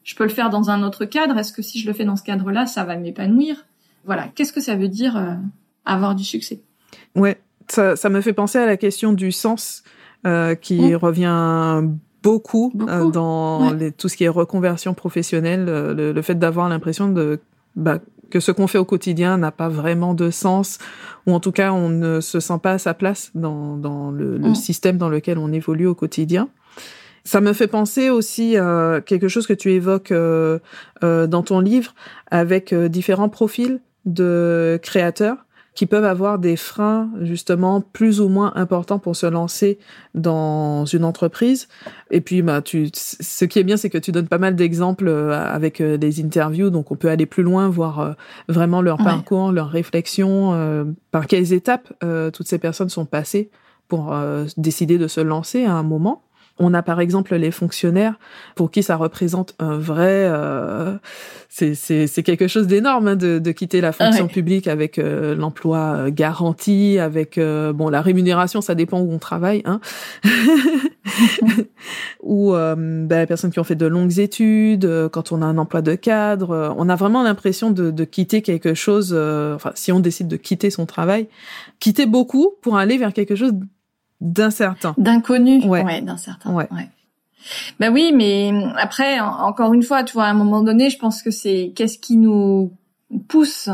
je 0.04 0.14
peux 0.14 0.24
le 0.24 0.30
faire 0.30 0.50
dans 0.50 0.70
un 0.70 0.82
autre 0.82 1.06
cadre, 1.06 1.36
est-ce 1.38 1.52
que 1.52 1.62
si 1.62 1.80
je 1.80 1.86
le 1.86 1.94
fais 1.94 2.04
dans 2.04 2.16
ce 2.16 2.22
cadre-là, 2.22 2.66
ça 2.66 2.84
va 2.84 2.96
m'épanouir? 2.96 3.64
Voilà, 4.04 4.28
qu'est-ce 4.34 4.52
que 4.52 4.60
ça 4.60 4.76
veut 4.76 4.88
dire 4.88 5.16
euh, 5.16 5.34
avoir 5.86 6.14
du 6.14 6.24
succès? 6.24 6.60
Ouais, 7.16 7.40
ça, 7.68 7.96
ça, 7.96 8.10
me 8.10 8.20
fait 8.20 8.34
penser 8.34 8.58
à 8.58 8.66
la 8.66 8.76
question 8.76 9.14
du 9.14 9.32
sens 9.32 9.82
euh, 10.26 10.54
qui 10.54 10.92
mmh. 10.92 10.96
revient 10.96 11.82
beaucoup, 12.22 12.72
euh, 12.88 13.10
dans 13.10 13.72
les, 13.72 13.92
tout 13.92 14.08
ce 14.08 14.16
qui 14.16 14.24
est 14.24 14.28
reconversion 14.28 14.92
professionnelle, 14.92 15.64
le, 15.64 16.12
le, 16.12 16.22
fait 16.22 16.34
d'avoir 16.34 16.68
l'impression 16.68 17.08
de 17.08 17.40
bah, 17.76 17.98
que 18.34 18.40
ce 18.40 18.50
qu'on 18.50 18.66
fait 18.66 18.78
au 18.78 18.84
quotidien 18.84 19.38
n'a 19.38 19.52
pas 19.52 19.68
vraiment 19.68 20.12
de 20.12 20.28
sens, 20.28 20.78
ou 21.28 21.32
en 21.32 21.38
tout 21.38 21.52
cas 21.52 21.72
on 21.72 21.88
ne 21.88 22.20
se 22.20 22.40
sent 22.40 22.58
pas 22.60 22.72
à 22.72 22.78
sa 22.78 22.92
place 22.92 23.30
dans, 23.36 23.76
dans 23.76 24.10
le, 24.10 24.38
le 24.38 24.50
mm. 24.50 24.54
système 24.56 24.98
dans 24.98 25.08
lequel 25.08 25.38
on 25.38 25.52
évolue 25.52 25.86
au 25.86 25.94
quotidien. 25.94 26.48
Ça 27.22 27.40
me 27.40 27.52
fait 27.52 27.68
penser 27.68 28.10
aussi 28.10 28.56
à 28.56 29.00
quelque 29.06 29.28
chose 29.28 29.46
que 29.46 29.52
tu 29.52 29.70
évoques 29.70 30.10
euh, 30.10 30.58
euh, 31.04 31.28
dans 31.28 31.44
ton 31.44 31.60
livre 31.60 31.94
avec 32.32 32.72
euh, 32.72 32.88
différents 32.88 33.28
profils 33.28 33.80
de 34.04 34.80
créateurs 34.82 35.43
qui 35.74 35.86
peuvent 35.86 36.04
avoir 36.04 36.38
des 36.38 36.56
freins 36.56 37.10
justement 37.20 37.80
plus 37.80 38.20
ou 38.20 38.28
moins 38.28 38.52
importants 38.54 39.00
pour 39.00 39.16
se 39.16 39.26
lancer 39.26 39.78
dans 40.14 40.84
une 40.84 41.04
entreprise. 41.04 41.68
Et 42.10 42.20
puis, 42.20 42.42
bah, 42.42 42.62
tu, 42.62 42.90
ce 42.94 43.44
qui 43.44 43.58
est 43.58 43.64
bien, 43.64 43.76
c'est 43.76 43.90
que 43.90 43.98
tu 43.98 44.12
donnes 44.12 44.28
pas 44.28 44.38
mal 44.38 44.54
d'exemples 44.54 45.08
euh, 45.08 45.32
avec 45.32 45.80
euh, 45.80 45.96
des 45.96 46.22
interviews, 46.24 46.70
donc 46.70 46.92
on 46.92 46.96
peut 46.96 47.08
aller 47.08 47.26
plus 47.26 47.42
loin, 47.42 47.68
voir 47.68 48.00
euh, 48.00 48.12
vraiment 48.48 48.82
leur 48.82 48.98
parcours, 48.98 49.50
leur 49.50 49.68
réflexion, 49.68 50.94
par 51.10 51.26
quelles 51.26 51.52
étapes 51.52 51.92
toutes 52.32 52.46
ces 52.46 52.58
personnes 52.58 52.88
sont 52.88 53.04
passées 53.04 53.50
pour 53.88 54.14
décider 54.56 54.98
de 54.98 55.08
se 55.08 55.20
lancer 55.20 55.64
à 55.64 55.72
un 55.72 55.82
moment. 55.82 56.22
On 56.58 56.72
a 56.72 56.82
par 56.82 57.00
exemple 57.00 57.34
les 57.34 57.50
fonctionnaires 57.50 58.14
pour 58.54 58.70
qui 58.70 58.84
ça 58.84 58.94
représente 58.94 59.56
un 59.58 59.76
vrai, 59.76 60.28
euh, 60.28 60.94
c'est 61.48 62.22
quelque 62.22 62.46
chose 62.46 62.68
d'énorme 62.68 63.08
hein, 63.08 63.16
de, 63.16 63.40
de, 63.40 63.52
quitter 63.52 63.80
la 63.80 63.90
fonction 63.90 64.28
publique 64.28 64.68
avec 64.68 64.98
euh, 64.98 65.34
l'emploi 65.34 65.94
euh, 65.96 66.10
garanti, 66.12 67.00
avec 67.00 67.38
euh, 67.38 67.72
bon 67.72 67.88
la 67.88 68.00
rémunération, 68.02 68.60
ça 68.60 68.76
dépend 68.76 69.00
où 69.00 69.12
on 69.12 69.18
travaille, 69.18 69.62
hein. 69.64 69.80
ou 72.22 72.52
ben, 72.52 73.08
les 73.08 73.26
personnes 73.26 73.50
qui 73.50 73.58
ont 73.58 73.64
fait 73.64 73.74
de 73.74 73.86
longues 73.86 74.20
études, 74.20 75.08
quand 75.12 75.32
on 75.32 75.42
a 75.42 75.46
un 75.46 75.58
emploi 75.58 75.82
de 75.82 75.94
cadre, 75.96 76.74
on 76.78 76.88
a 76.88 76.94
vraiment 76.94 77.22
l'impression 77.24 77.70
de, 77.70 77.90
de, 77.90 78.04
quitter 78.04 78.42
quelque 78.42 78.74
chose. 78.74 79.12
enfin, 79.12 79.72
si 79.74 79.92
on 79.92 80.00
décide 80.00 80.28
de 80.28 80.36
quitter 80.36 80.70
son 80.70 80.86
travail, 80.86 81.28
quitter 81.80 82.06
beaucoup 82.06 82.54
pour 82.62 82.76
aller 82.76 82.96
vers 82.96 83.12
quelque 83.12 83.34
chose 83.34 83.52
d'incertain. 84.24 84.94
D'inconnu. 84.98 85.64
Ouais, 85.66 86.00
d'incertain. 86.00 86.52
Ouais. 86.52 86.66
ouais. 86.72 86.88
Ben 87.78 87.92
oui, 87.92 88.12
mais 88.14 88.52
après, 88.78 89.20
encore 89.20 89.74
une 89.74 89.82
fois, 89.82 90.02
tu 90.02 90.14
vois, 90.14 90.24
à 90.24 90.30
un 90.30 90.34
moment 90.34 90.62
donné, 90.62 90.90
je 90.90 90.98
pense 90.98 91.22
que 91.22 91.30
c'est 91.30 91.72
qu'est-ce 91.76 91.98
qui 91.98 92.16
nous 92.16 92.72
pousse 93.28 93.68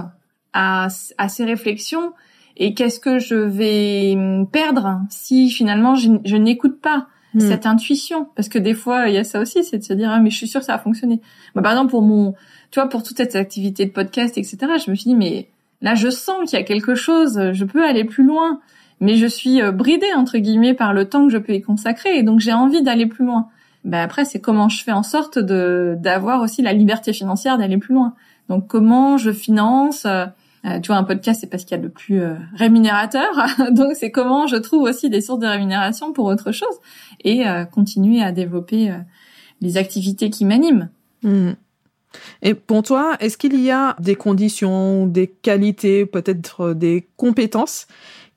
à, 0.52 0.88
à 1.18 1.28
ces 1.28 1.44
réflexions 1.44 2.12
et 2.56 2.74
qu'est-ce 2.74 3.00
que 3.00 3.18
je 3.18 3.36
vais 3.36 4.16
perdre 4.52 5.00
si 5.08 5.50
finalement 5.50 5.94
je, 5.94 6.10
je 6.24 6.36
n'écoute 6.36 6.80
pas 6.80 7.06
hmm. 7.34 7.40
cette 7.40 7.66
intuition? 7.66 8.28
Parce 8.34 8.48
que 8.48 8.58
des 8.58 8.74
fois 8.74 9.08
il 9.08 9.14
y 9.14 9.18
a 9.18 9.24
ça 9.24 9.40
aussi 9.40 9.62
c'est 9.62 9.78
de 9.78 9.84
se 9.84 9.92
dire 9.92 10.10
ah, 10.10 10.18
mais 10.18 10.30
je 10.30 10.36
suis 10.36 10.48
sûre 10.48 10.60
que 10.60 10.66
ça 10.66 10.76
va 10.76 10.82
fonctionner 10.82 11.20
bah, 11.54 11.62
par 11.62 11.72
exemple 11.72 11.90
pour 11.90 12.02
mon 12.02 12.34
tu 12.70 12.80
vois 12.80 12.88
pour 12.88 13.02
toute 13.02 13.16
cette 13.16 13.36
activité 13.36 13.86
de 13.86 13.92
podcast 13.92 14.36
etc 14.36 14.58
je 14.84 14.90
me 14.90 14.96
suis 14.96 15.10
dit 15.10 15.14
mais 15.14 15.48
là 15.80 15.94
je 15.94 16.10
sens 16.10 16.50
qu'il 16.50 16.58
y 16.58 16.62
a 16.62 16.64
quelque 16.64 16.94
chose 16.94 17.52
je 17.52 17.64
peux 17.64 17.84
aller 17.84 18.04
plus 18.04 18.24
loin 18.24 18.60
mais 19.00 19.16
je 19.16 19.26
suis 19.26 19.60
euh, 19.60 19.72
bridée 19.72 20.12
entre 20.14 20.38
guillemets 20.38 20.74
par 20.74 20.92
le 20.92 21.08
temps 21.08 21.26
que 21.26 21.32
je 21.32 21.38
peux 21.38 21.54
y 21.54 21.62
consacrer 21.62 22.16
et 22.16 22.22
donc 22.22 22.40
j'ai 22.40 22.52
envie 22.52 22.82
d'aller 22.82 23.06
plus 23.06 23.24
loin. 23.24 23.48
Ben 23.84 24.00
après 24.00 24.24
c'est 24.24 24.40
comment 24.40 24.68
je 24.68 24.84
fais 24.84 24.92
en 24.92 25.02
sorte 25.02 25.38
de 25.38 25.96
d'avoir 25.98 26.42
aussi 26.42 26.62
la 26.62 26.72
liberté 26.72 27.12
financière 27.12 27.58
d'aller 27.58 27.78
plus 27.78 27.94
loin. 27.94 28.14
Donc 28.48 28.66
comment 28.66 29.16
je 29.16 29.32
finance 29.32 30.04
euh, 30.04 30.26
euh, 30.66 30.78
tu 30.80 30.88
vois 30.88 30.96
un 30.96 31.04
podcast 31.04 31.40
c'est 31.40 31.46
pas 31.46 31.56
ce 31.56 31.64
qu'il 31.64 31.76
y 31.76 31.80
a 31.80 31.82
de 31.82 31.88
plus 31.88 32.22
rémunérateur 32.54 33.30
donc 33.70 33.92
c'est 33.94 34.10
comment 34.10 34.46
je 34.46 34.56
trouve 34.56 34.82
aussi 34.82 35.08
des 35.08 35.22
sources 35.22 35.40
de 35.40 35.46
rémunération 35.46 36.12
pour 36.12 36.26
autre 36.26 36.52
chose 36.52 36.76
et 37.24 37.44
continuer 37.72 38.22
à 38.22 38.30
développer 38.30 38.92
les 39.62 39.76
activités 39.78 40.28
qui 40.28 40.44
m'animent. 40.44 40.90
Mmh. 41.22 41.52
Et 42.42 42.54
pour 42.54 42.82
toi, 42.82 43.16
est-ce 43.20 43.38
qu'il 43.38 43.60
y 43.60 43.70
a 43.70 43.96
des 44.00 44.16
conditions, 44.16 45.06
des 45.06 45.28
qualités, 45.28 46.06
peut-être 46.06 46.74
des 46.74 47.08
compétences 47.16 47.86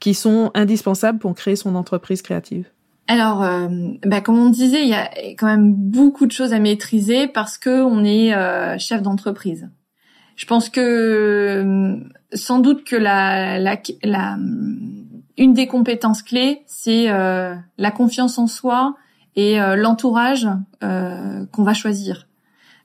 qui 0.03 0.13
sont 0.13 0.51
indispensables 0.53 1.17
pour 1.17 1.33
créer 1.33 1.55
son 1.55 1.75
entreprise 1.75 2.21
créative 2.21 2.65
alors, 3.09 3.43
euh, 3.43 3.67
bah, 4.05 4.21
comme 4.21 4.39
on 4.39 4.49
disait, 4.49 4.81
il 4.81 4.87
y 4.87 4.93
a 4.93 5.09
quand 5.37 5.45
même 5.45 5.73
beaucoup 5.73 6.25
de 6.25 6.31
choses 6.31 6.53
à 6.53 6.59
maîtriser 6.59 7.27
parce 7.27 7.57
que 7.57 7.83
on 7.83 8.01
est 8.05 8.33
euh, 8.33 8.77
chef 8.79 9.01
d'entreprise. 9.01 9.69
Je 10.37 10.45
pense 10.45 10.69
que 10.69 10.79
euh, 10.79 11.97
sans 12.31 12.59
doute 12.59 12.85
que 12.85 12.95
la, 12.95 13.59
la, 13.59 13.77
la 14.03 14.37
une 15.37 15.53
des 15.53 15.67
compétences 15.67 16.21
clés, 16.21 16.61
c'est 16.65 17.07
la 17.09 17.91
confiance 17.91 18.39
en 18.39 18.47
soi 18.47 18.95
et 19.35 19.57
l'entourage 19.75 20.47
qu'on 20.79 21.63
va 21.63 21.73
choisir. 21.73 22.29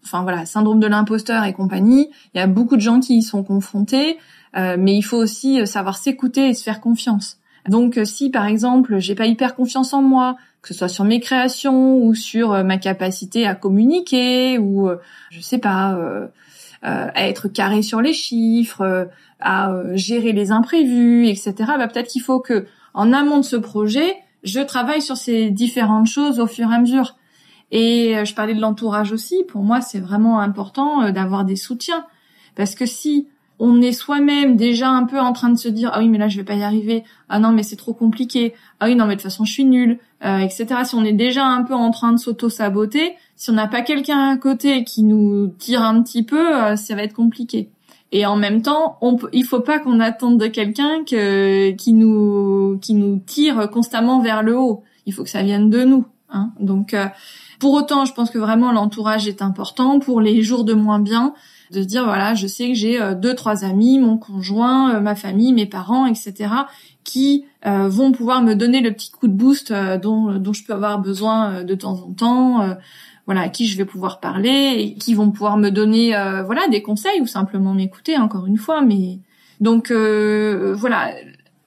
Enfin 0.02 0.22
voilà, 0.22 0.46
syndrome 0.46 0.80
de 0.80 0.88
l'imposteur 0.88 1.44
et 1.44 1.52
compagnie. 1.52 2.10
Il 2.34 2.38
y 2.38 2.40
a 2.40 2.48
beaucoup 2.48 2.74
de 2.74 2.80
gens 2.80 2.98
qui 2.98 3.18
y 3.18 3.22
sont 3.22 3.44
confrontés. 3.44 4.18
Euh, 4.56 4.76
mais 4.78 4.96
il 4.96 5.02
faut 5.02 5.16
aussi 5.16 5.60
euh, 5.60 5.66
savoir 5.66 5.96
s'écouter 5.96 6.48
et 6.48 6.54
se 6.54 6.62
faire 6.62 6.80
confiance. 6.80 7.38
Donc 7.68 7.98
euh, 7.98 8.04
si 8.04 8.30
par 8.30 8.46
exemple 8.46 8.98
j'ai 8.98 9.14
pas 9.14 9.26
hyper 9.26 9.54
confiance 9.54 9.92
en 9.92 10.02
moi, 10.02 10.36
que 10.62 10.68
ce 10.68 10.74
soit 10.74 10.88
sur 10.88 11.04
mes 11.04 11.20
créations 11.20 11.98
ou 11.98 12.14
sur 12.14 12.64
ma 12.64 12.78
capacité 12.78 13.46
à 13.46 13.54
communiquer 13.54 14.58
ou 14.58 14.90
je 15.30 15.40
sais 15.40 15.58
pas 15.58 15.96
à 16.82 17.28
être 17.28 17.46
carré 17.46 17.82
sur 17.82 18.00
les 18.00 18.12
chiffres, 18.12 19.08
à 19.38 19.72
gérer 19.94 20.32
les 20.32 20.50
imprévus, 20.50 21.28
etc. 21.28 21.54
Bah, 21.78 21.86
peut-être 21.86 22.08
qu'il 22.08 22.22
faut 22.22 22.40
que 22.40 22.66
en 22.92 23.12
amont 23.12 23.38
de 23.38 23.44
ce 23.44 23.54
projet, 23.54 24.16
je 24.42 24.58
travaille 24.58 25.00
sur 25.00 25.16
ces 25.16 25.50
différentes 25.50 26.08
choses 26.08 26.40
au 26.40 26.48
fur 26.48 26.72
et 26.72 26.74
à 26.74 26.80
mesure. 26.80 27.14
Et 27.70 28.24
je 28.24 28.34
parlais 28.34 28.54
de 28.54 28.60
l'entourage 28.60 29.12
aussi. 29.12 29.44
Pour 29.48 29.62
moi, 29.62 29.80
c'est 29.80 30.00
vraiment 30.00 30.40
important 30.40 31.12
d'avoir 31.12 31.44
des 31.44 31.56
soutiens 31.56 32.04
parce 32.56 32.74
que 32.74 32.84
si 32.84 33.28
on 33.58 33.80
est 33.80 33.92
soi-même 33.92 34.56
déjà 34.56 34.88
un 34.88 35.04
peu 35.04 35.18
en 35.18 35.32
train 35.32 35.50
de 35.50 35.58
se 35.58 35.68
dire 35.68 35.90
ah 35.92 35.98
oui 35.98 36.08
mais 36.08 36.18
là 36.18 36.28
je 36.28 36.36
vais 36.36 36.44
pas 36.44 36.54
y 36.54 36.62
arriver. 36.62 37.04
Ah 37.28 37.38
non 37.38 37.50
mais 37.50 37.62
c'est 37.62 37.76
trop 37.76 37.92
compliqué. 37.92 38.54
Ah 38.80 38.86
oui 38.86 38.94
non 38.94 39.06
mais 39.06 39.16
de 39.16 39.20
toute 39.20 39.30
façon 39.30 39.44
je 39.44 39.52
suis 39.52 39.64
nulle 39.64 39.98
euh, 40.24 40.38
etc 40.38 40.66
si 40.84 40.94
on 40.94 41.04
est 41.04 41.12
déjà 41.12 41.44
un 41.44 41.62
peu 41.62 41.74
en 41.74 41.90
train 41.90 42.12
de 42.12 42.18
s'auto 42.18 42.48
saboter 42.48 43.14
si 43.36 43.50
on 43.50 43.54
n'a 43.54 43.66
pas 43.66 43.82
quelqu'un 43.82 44.30
à 44.30 44.36
côté 44.36 44.84
qui 44.84 45.02
nous 45.02 45.48
tire 45.58 45.82
un 45.82 46.02
petit 46.02 46.22
peu 46.22 46.56
euh, 46.56 46.76
ça 46.76 46.94
va 46.94 47.02
être 47.02 47.14
compliqué. 47.14 47.70
Et 48.12 48.24
en 48.26 48.36
même 48.36 48.62
temps 48.62 48.98
il 49.32 49.44
faut 49.44 49.60
pas 49.60 49.80
qu'on 49.80 50.00
attende 50.00 50.38
de 50.38 50.46
quelqu'un 50.46 51.04
que 51.04 51.72
qui 51.72 51.92
nous 51.92 52.78
qui 52.80 52.94
nous 52.94 53.18
tire 53.26 53.68
constamment 53.70 54.20
vers 54.20 54.42
le 54.42 54.56
haut. 54.56 54.84
Il 55.06 55.12
faut 55.12 55.24
que 55.24 55.30
ça 55.30 55.42
vienne 55.42 55.68
de 55.68 55.82
nous 55.84 56.06
hein. 56.30 56.50
Donc 56.60 56.94
euh, 56.94 57.06
pour 57.58 57.74
autant 57.74 58.04
je 58.04 58.12
pense 58.14 58.30
que 58.30 58.38
vraiment 58.38 58.70
l'entourage 58.70 59.26
est 59.26 59.42
important. 59.42 59.98
Pour 59.98 60.20
les 60.20 60.42
jours 60.42 60.62
de 60.62 60.74
moins 60.74 61.00
bien 61.00 61.34
de 61.70 61.82
dire 61.82 62.04
voilà, 62.04 62.34
je 62.34 62.46
sais 62.46 62.68
que 62.68 62.74
j'ai 62.74 63.00
euh, 63.00 63.14
deux 63.14 63.34
trois 63.34 63.64
amis, 63.64 63.98
mon 63.98 64.16
conjoint, 64.16 64.94
euh, 64.94 65.00
ma 65.00 65.14
famille, 65.14 65.52
mes 65.52 65.66
parents, 65.66 66.06
etc. 66.06 66.50
qui 67.04 67.44
euh, 67.66 67.88
vont 67.88 68.12
pouvoir 68.12 68.42
me 68.42 68.54
donner 68.54 68.80
le 68.80 68.92
petit 68.92 69.10
coup 69.10 69.28
de 69.28 69.32
boost 69.32 69.72
dont 70.02 70.38
dont 70.38 70.52
je 70.52 70.64
peux 70.64 70.72
avoir 70.72 70.98
besoin 70.98 71.64
de 71.64 71.74
temps 71.74 72.04
en 72.06 72.12
temps. 72.12 72.76
voilà, 73.26 73.42
à 73.42 73.48
qui 73.48 73.66
je 73.66 73.76
vais 73.76 73.84
pouvoir 73.84 74.20
parler 74.20 74.74
et 74.78 74.94
qui 74.94 75.14
vont 75.14 75.30
pouvoir 75.30 75.56
me 75.56 75.70
donner 75.70 76.10
voilà 76.46 76.68
des 76.68 76.82
conseils 76.82 77.20
ou 77.20 77.26
simplement 77.26 77.74
m'écouter 77.74 78.16
encore 78.16 78.46
une 78.46 78.58
fois. 78.58 78.80
Mais 78.82 79.18
donc 79.60 79.90
voilà, 79.90 81.12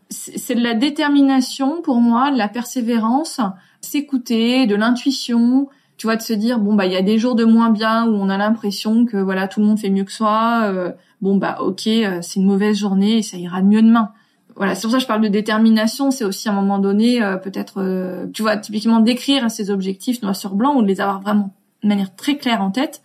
c'est 0.09 0.55
de 0.55 0.63
la 0.63 0.73
détermination 0.73 1.81
pour 1.81 1.97
moi, 1.97 2.31
de 2.31 2.37
la 2.37 2.47
persévérance, 2.47 3.39
s'écouter, 3.81 4.67
de 4.67 4.75
l'intuition, 4.75 5.67
tu 6.01 6.07
vois, 6.07 6.15
de 6.15 6.23
se 6.23 6.33
dire 6.33 6.57
bon 6.57 6.73
bah 6.73 6.87
il 6.87 6.91
y 6.91 6.95
a 6.95 7.03
des 7.03 7.19
jours 7.19 7.35
de 7.35 7.45
moins 7.45 7.69
bien 7.69 8.07
où 8.07 8.15
on 8.15 8.27
a 8.27 8.35
l'impression 8.35 9.05
que 9.05 9.17
voilà 9.17 9.47
tout 9.47 9.59
le 9.59 9.67
monde 9.67 9.77
fait 9.77 9.91
mieux 9.91 10.03
que 10.03 10.11
soi. 10.11 10.63
Euh, 10.63 10.93
bon 11.21 11.35
bah 11.37 11.57
ok, 11.59 11.85
euh, 11.85 12.17
c'est 12.23 12.39
une 12.39 12.47
mauvaise 12.47 12.75
journée 12.75 13.17
et 13.17 13.21
ça 13.21 13.37
ira 13.37 13.61
mieux 13.61 13.83
demain. 13.83 14.09
Voilà, 14.55 14.73
c'est 14.73 14.81
pour 14.81 14.89
ça 14.93 14.97
je 14.97 15.05
parle 15.05 15.21
de 15.21 15.27
détermination. 15.27 16.09
C'est 16.09 16.23
aussi 16.23 16.49
à 16.49 16.53
un 16.53 16.55
moment 16.55 16.79
donné 16.79 17.21
euh, 17.21 17.37
peut-être, 17.37 18.27
tu 18.33 18.41
vois, 18.41 18.57
typiquement 18.57 18.99
d'écrire 18.99 19.51
ses 19.51 19.69
objectifs 19.69 20.23
noir 20.23 20.35
sur 20.35 20.55
blanc 20.55 20.75
ou 20.75 20.81
de 20.81 20.87
les 20.87 21.01
avoir 21.01 21.21
vraiment 21.21 21.53
de 21.83 21.87
manière 21.87 22.15
très 22.15 22.35
claire 22.35 22.63
en 22.63 22.71
tête. 22.71 23.03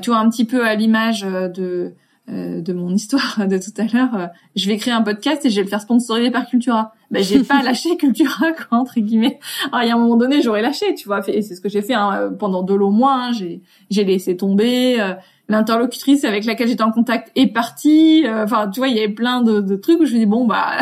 tu 0.00 0.08
vois 0.08 0.18
un 0.18 0.30
petit 0.30 0.46
peu 0.46 0.66
à 0.66 0.74
l'image 0.74 1.24
de 1.24 1.92
de 2.28 2.72
mon 2.72 2.94
histoire 2.94 3.38
de 3.48 3.58
tout 3.58 3.72
à 3.76 3.84
l'heure. 3.84 4.30
je 4.54 4.68
vais 4.68 4.76
créer 4.76 4.94
un 4.94 5.02
podcast 5.02 5.44
et 5.44 5.50
je 5.50 5.56
vais 5.56 5.62
le 5.62 5.68
faire 5.68 5.80
sponsoriser 5.80 6.30
par 6.30 6.46
Cultura 6.46 6.94
ben 7.12 7.22
j'ai 7.22 7.44
pas 7.44 7.62
lâché 7.62 7.96
Cultura 7.96 8.52
quoi 8.68 8.78
entre 8.78 8.98
guillemets. 8.98 9.38
Alors 9.70 9.84
il 9.84 9.88
y 9.88 9.90
a 9.92 9.94
un 9.94 9.98
moment 9.98 10.16
donné 10.16 10.42
j'aurais 10.42 10.62
lâché, 10.62 10.94
tu 10.94 11.06
vois, 11.06 11.20
et 11.28 11.42
c'est 11.42 11.54
ce 11.54 11.60
que 11.60 11.68
j'ai 11.68 11.82
fait 11.82 11.94
hein, 11.94 12.32
pendant 12.38 12.62
deux 12.62 12.76
lots 12.76 12.90
moins. 12.90 13.28
Hein. 13.28 13.32
j'ai 13.32 13.62
j'ai 13.90 14.04
laissé 14.04 14.36
tomber. 14.36 15.00
Euh, 15.00 15.14
l'interlocutrice 15.48 16.24
avec 16.24 16.46
laquelle 16.46 16.68
j'étais 16.68 16.82
en 16.82 16.92
contact 16.92 17.30
est 17.34 17.48
partie. 17.48 18.24
Euh, 18.26 18.44
enfin 18.44 18.70
tu 18.70 18.80
vois 18.80 18.88
il 18.88 18.96
y 18.96 18.98
avait 18.98 19.12
plein 19.12 19.42
de, 19.42 19.60
de 19.60 19.76
trucs 19.76 20.00
où 20.00 20.06
je 20.06 20.14
me 20.14 20.20
dis 20.20 20.26
bon 20.26 20.46
bah 20.46 20.78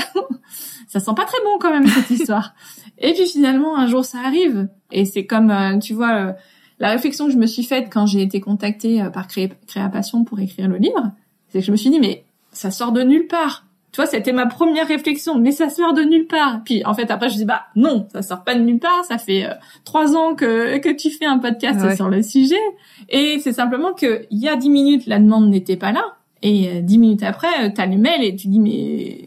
ça 0.87 1.01
sent 1.01 1.13
pas 1.17 1.25
très 1.25 1.39
bon 1.45 1.59
quand 1.59 1.73
même 1.73 1.87
cette 1.89 2.11
histoire. 2.11 2.55
et 2.99 3.13
puis 3.13 3.27
finalement 3.27 3.77
un 3.77 3.89
jour 3.89 4.05
ça 4.05 4.19
arrive 4.25 4.69
et 4.93 5.05
c'est 5.07 5.27
comme 5.27 5.51
euh, 5.51 5.79
tu 5.79 5.95
vois 5.95 6.37
la 6.79 6.91
réflexion 6.91 7.27
que 7.27 7.33
je 7.33 7.39
me 7.39 7.47
suis 7.47 7.65
faite 7.65 7.89
quand 7.93 8.07
j'ai 8.07 8.23
été 8.23 8.41
contactée 8.41 9.03
par 9.13 9.27
Création 9.27 10.25
pour 10.25 10.41
écrire 10.41 10.69
le 10.69 10.77
livre, 10.77 11.13
c'est 11.51 11.61
que 11.61 11.65
je 11.65 11.73
me 11.73 11.77
suis 11.77 11.91
dit 11.91 12.01
mais 12.01 12.25
ça 12.53 12.71
sort 12.71 12.93
de 12.93 13.03
nulle 13.03 13.27
part 13.27 13.65
tu 13.93 13.97
vois, 13.97 14.07
c'était 14.07 14.33
ma 14.33 14.47
première 14.47 14.87
réflexion, 14.87 15.39
mais 15.39 15.51
ça 15.51 15.69
sort 15.69 15.95
de 15.95 16.03
nulle 16.03 16.29
part. 16.29 16.63
Puis 16.65 16.85
en 16.85 16.95
fait 16.95 17.11
après 17.11 17.29
je 17.29 17.37
dis 17.37 17.45
bah 17.45 17.63
non, 17.75 18.07
ça 18.13 18.23
sort 18.23 18.45
pas 18.45 18.55
de 18.55 18.61
nulle 18.61 18.79
part. 18.79 19.05
Ça 19.05 19.19
fait 19.19 19.47
euh, 19.47 19.55
trois 19.85 20.17
ans 20.17 20.35
que 20.35 20.79
que 20.79 20.91
tu 20.91 21.11
fais 21.11 21.27
un 21.27 21.39
podcast 21.39 21.97
sur 21.97 22.09
le 22.09 22.23
sujet, 22.23 22.61
et 23.09 23.41
c'est 23.41 23.53
simplement 23.53 23.93
que 23.93 24.27
il 24.31 24.39
y 24.39 24.49
a 24.49 24.57
dix 24.57 24.71
minutes 24.71 25.07
la 25.07 25.19
demande 25.19 25.49
n'était 25.51 25.77
pas 25.77 25.91
là, 25.91 26.05
et 26.43 26.69
euh, 26.69 26.81
dix 26.83 26.99
minutes 26.99 27.25
après 27.25 27.49
euh, 27.65 27.71
t'as 27.75 27.87
le 27.87 27.97
mail 27.97 28.23
et 28.23 28.37
tu 28.37 28.47
dis 28.47 28.61
mais 28.61 29.25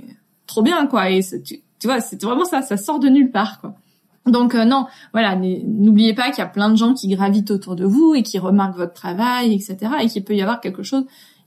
trop 0.47 0.61
bien 0.61 0.87
quoi. 0.87 1.09
Et 1.09 1.19
tu, 1.21 1.59
tu 1.79 1.87
vois, 1.87 1.99
c'est 1.99 2.21
vraiment 2.23 2.45
ça, 2.45 2.61
ça 2.61 2.77
sort 2.77 2.99
de 2.99 3.09
nulle 3.09 3.31
part 3.31 3.59
quoi. 3.59 3.75
Donc 4.25 4.53
non, 4.53 4.87
voilà, 5.11 5.35
n'oubliez 5.35 6.13
pas 6.13 6.29
qu'il 6.29 6.37
y 6.37 6.41
a 6.41 6.45
plein 6.45 6.69
de 6.69 6.77
gens 6.77 6.93
qui 6.93 7.09
gravitent 7.09 7.51
autour 7.51 7.75
de 7.75 7.83
vous 7.83 8.15
et 8.15 8.23
qui 8.23 8.39
remarquent 8.39 8.77
votre 8.77 8.93
travail, 8.93 9.53
etc. 9.53 9.77
Et 10.01 10.07
qu'il 10.07 10.23
peut 10.23 10.33
y 10.33 10.41
avoir 10.41 10.61
quelque 10.61 10.83
chose 10.83 11.03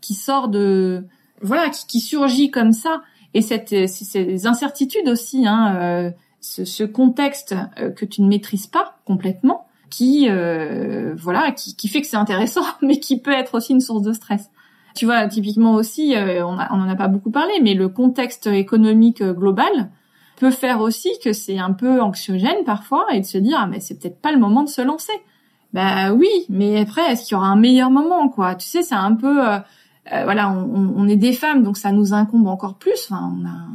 qui 0.07 0.15
sort 0.15 0.49
de 0.49 1.05
voilà, 1.43 1.69
qui, 1.69 1.87
qui, 1.87 2.01
surgit 2.01 2.51
comme 2.51 2.73
ça. 2.73 3.03
Et 3.35 3.43
cette, 3.43 3.89
ces 3.89 4.47
incertitudes 4.47 5.09
aussi, 5.09 5.47
hein, 5.47 5.77
euh, 5.77 6.11
ce, 6.41 6.65
ce, 6.65 6.85
contexte 6.85 7.55
euh, 7.79 7.91
que 7.91 8.05
tu 8.05 8.23
ne 8.23 8.29
maîtrises 8.29 8.69
pas 8.69 8.99
complètement, 9.05 9.67
qui, 9.91 10.29
euh, 10.31 11.15
voilà, 11.17 11.51
qui, 11.51 11.75
qui, 11.77 11.89
fait 11.89 12.01
que 12.01 12.07
c'est 12.07 12.17
intéressant, 12.17 12.65
mais 12.83 13.01
qui 13.01 13.21
peut 13.21 13.33
être 13.33 13.57
aussi 13.57 13.73
une 13.73 13.81
source 13.81 14.03
de 14.03 14.13
stress. 14.13 14.51
Tu 14.95 15.05
vois, 15.05 15.27
typiquement 15.27 15.75
aussi, 15.75 16.15
on, 16.17 16.59
a, 16.59 16.73
on 16.73 16.81
en 16.81 16.89
a 16.89 16.97
pas 16.97 17.09
beaucoup 17.09 17.31
parlé, 17.31 17.53
mais 17.63 17.75
le 17.75 17.91
contexte 17.91 18.47
économique 18.47 19.23
global 19.23 19.91
peut 20.37 20.51
faire 20.51 20.81
aussi 20.81 21.11
que 21.23 21.35
c'est 21.35 21.59
un 21.59 21.73
peu 21.73 22.01
anxiogène 22.01 22.65
parfois 22.65 23.07
et 23.13 23.21
de 23.21 23.27
se 23.27 23.37
dire 23.37 23.59
ah 23.61 23.67
mais 23.67 23.81
c'est 23.81 23.99
peut-être 23.99 24.23
pas 24.23 24.33
le 24.33 24.39
moment 24.39 24.63
de 24.63 24.71
se 24.71 24.81
lancer. 24.81 25.13
Bah 25.73 26.13
oui, 26.15 26.29
mais 26.49 26.81
après 26.81 27.13
est-ce 27.13 27.27
qu'il 27.27 27.35
y 27.35 27.37
aura 27.37 27.49
un 27.49 27.57
meilleur 27.57 27.91
moment 27.91 28.31
quoi? 28.31 28.55
Tu 28.55 28.67
sais, 28.67 28.83
c'est 28.83 28.95
un 28.95 29.15
peu 29.15 29.47
euh, 29.47 29.59
voilà, 30.11 30.51
on, 30.51 30.95
on, 30.97 31.09
est 31.09 31.17
des 31.17 31.33
femmes, 31.33 31.63
donc 31.63 31.77
ça 31.77 31.93
nous 31.93 32.15
incombe 32.15 32.47
encore 32.47 32.75
plus. 32.75 33.09
Enfin, 33.11 33.33
on 33.37 33.47
a, 33.47 33.67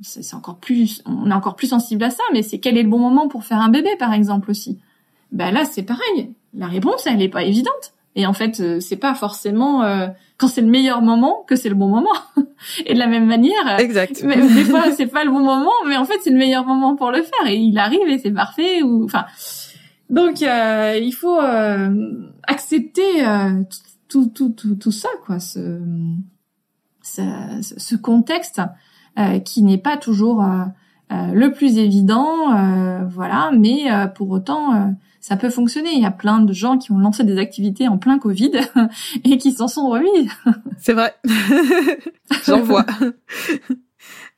c'est 0.00 0.34
encore 0.34 0.56
plus, 0.56 1.02
on 1.06 1.30
est 1.30 1.34
encore 1.34 1.56
plus 1.56 1.68
sensible 1.68 2.04
à 2.04 2.10
ça. 2.10 2.22
Mais 2.32 2.42
c'est 2.42 2.58
quel 2.58 2.76
est 2.76 2.82
le 2.82 2.88
bon 2.88 2.98
moment 2.98 3.28
pour 3.28 3.44
faire 3.44 3.60
un 3.60 3.68
bébé, 3.68 3.90
par 3.98 4.12
exemple 4.12 4.50
aussi? 4.50 4.78
Ben 5.32 5.50
là, 5.50 5.64
c'est 5.64 5.82
pareil. 5.82 6.30
La 6.54 6.66
réponse, 6.66 7.06
elle 7.06 7.20
est 7.20 7.28
pas 7.28 7.42
évidente. 7.42 7.92
Et 8.14 8.26
en 8.26 8.32
fait, 8.32 8.60
euh, 8.60 8.80
c'est 8.80 8.96
pas 8.96 9.14
forcément 9.14 9.82
euh, 9.82 10.08
quand 10.38 10.48
c'est 10.48 10.60
le 10.60 10.68
meilleur 10.68 11.02
moment 11.02 11.44
que 11.46 11.56
c'est 11.56 11.68
le 11.68 11.74
bon 11.74 11.88
moment. 11.88 12.14
et 12.86 12.94
de 12.94 12.98
la 12.98 13.06
même 13.06 13.26
manière, 13.26 13.78
exact. 13.78 14.22
Mais 14.24 14.36
des 14.36 14.64
fois, 14.64 14.90
c'est 14.96 15.06
pas 15.06 15.24
le 15.24 15.30
bon 15.30 15.40
moment, 15.40 15.72
mais 15.86 15.96
en 15.96 16.04
fait, 16.04 16.18
c'est 16.22 16.30
le 16.30 16.38
meilleur 16.38 16.64
moment 16.64 16.96
pour 16.96 17.10
le 17.10 17.22
faire. 17.22 17.46
Et 17.46 17.56
il 17.56 17.78
arrive 17.78 18.08
et 18.08 18.18
c'est 18.18 18.32
parfait. 18.32 18.82
Ou 18.82 19.04
enfin, 19.04 19.26
donc 20.10 20.40
il 20.40 21.12
faut 21.12 21.38
accepter 22.44 23.24
tout, 24.08 24.26
tout, 24.26 24.50
tout, 24.50 24.74
tout 24.74 24.92
ça, 24.92 25.08
quoi, 25.24 25.38
ce, 25.40 25.80
ce, 27.02 27.22
ce 27.60 27.96
contexte 27.96 28.60
euh, 29.18 29.38
qui 29.40 29.62
n'est 29.62 29.78
pas 29.78 29.96
toujours 29.96 30.42
euh, 30.42 30.64
euh, 31.12 31.32
le 31.32 31.52
plus 31.52 31.78
évident, 31.78 32.54
euh, 32.54 33.04
voilà, 33.06 33.50
mais 33.52 33.86
pour 34.14 34.30
autant, 34.30 34.94
ça 35.20 35.36
peut 35.36 35.50
fonctionner. 35.50 35.90
Il 35.92 36.02
y 36.02 36.06
a 36.06 36.10
plein 36.10 36.40
de 36.40 36.52
gens 36.52 36.78
qui 36.78 36.92
ont 36.92 36.98
lancé 36.98 37.24
des 37.24 37.38
activités 37.38 37.88
en 37.88 37.98
plein 37.98 38.18
Covid 38.18 38.52
et 39.24 39.38
qui 39.38 39.52
s'en 39.52 39.68
sont 39.68 39.88
remis. 39.88 40.28
C'est 40.78 40.92
vrai, 40.92 41.14
j'en 42.46 42.60
vois. 42.60 42.86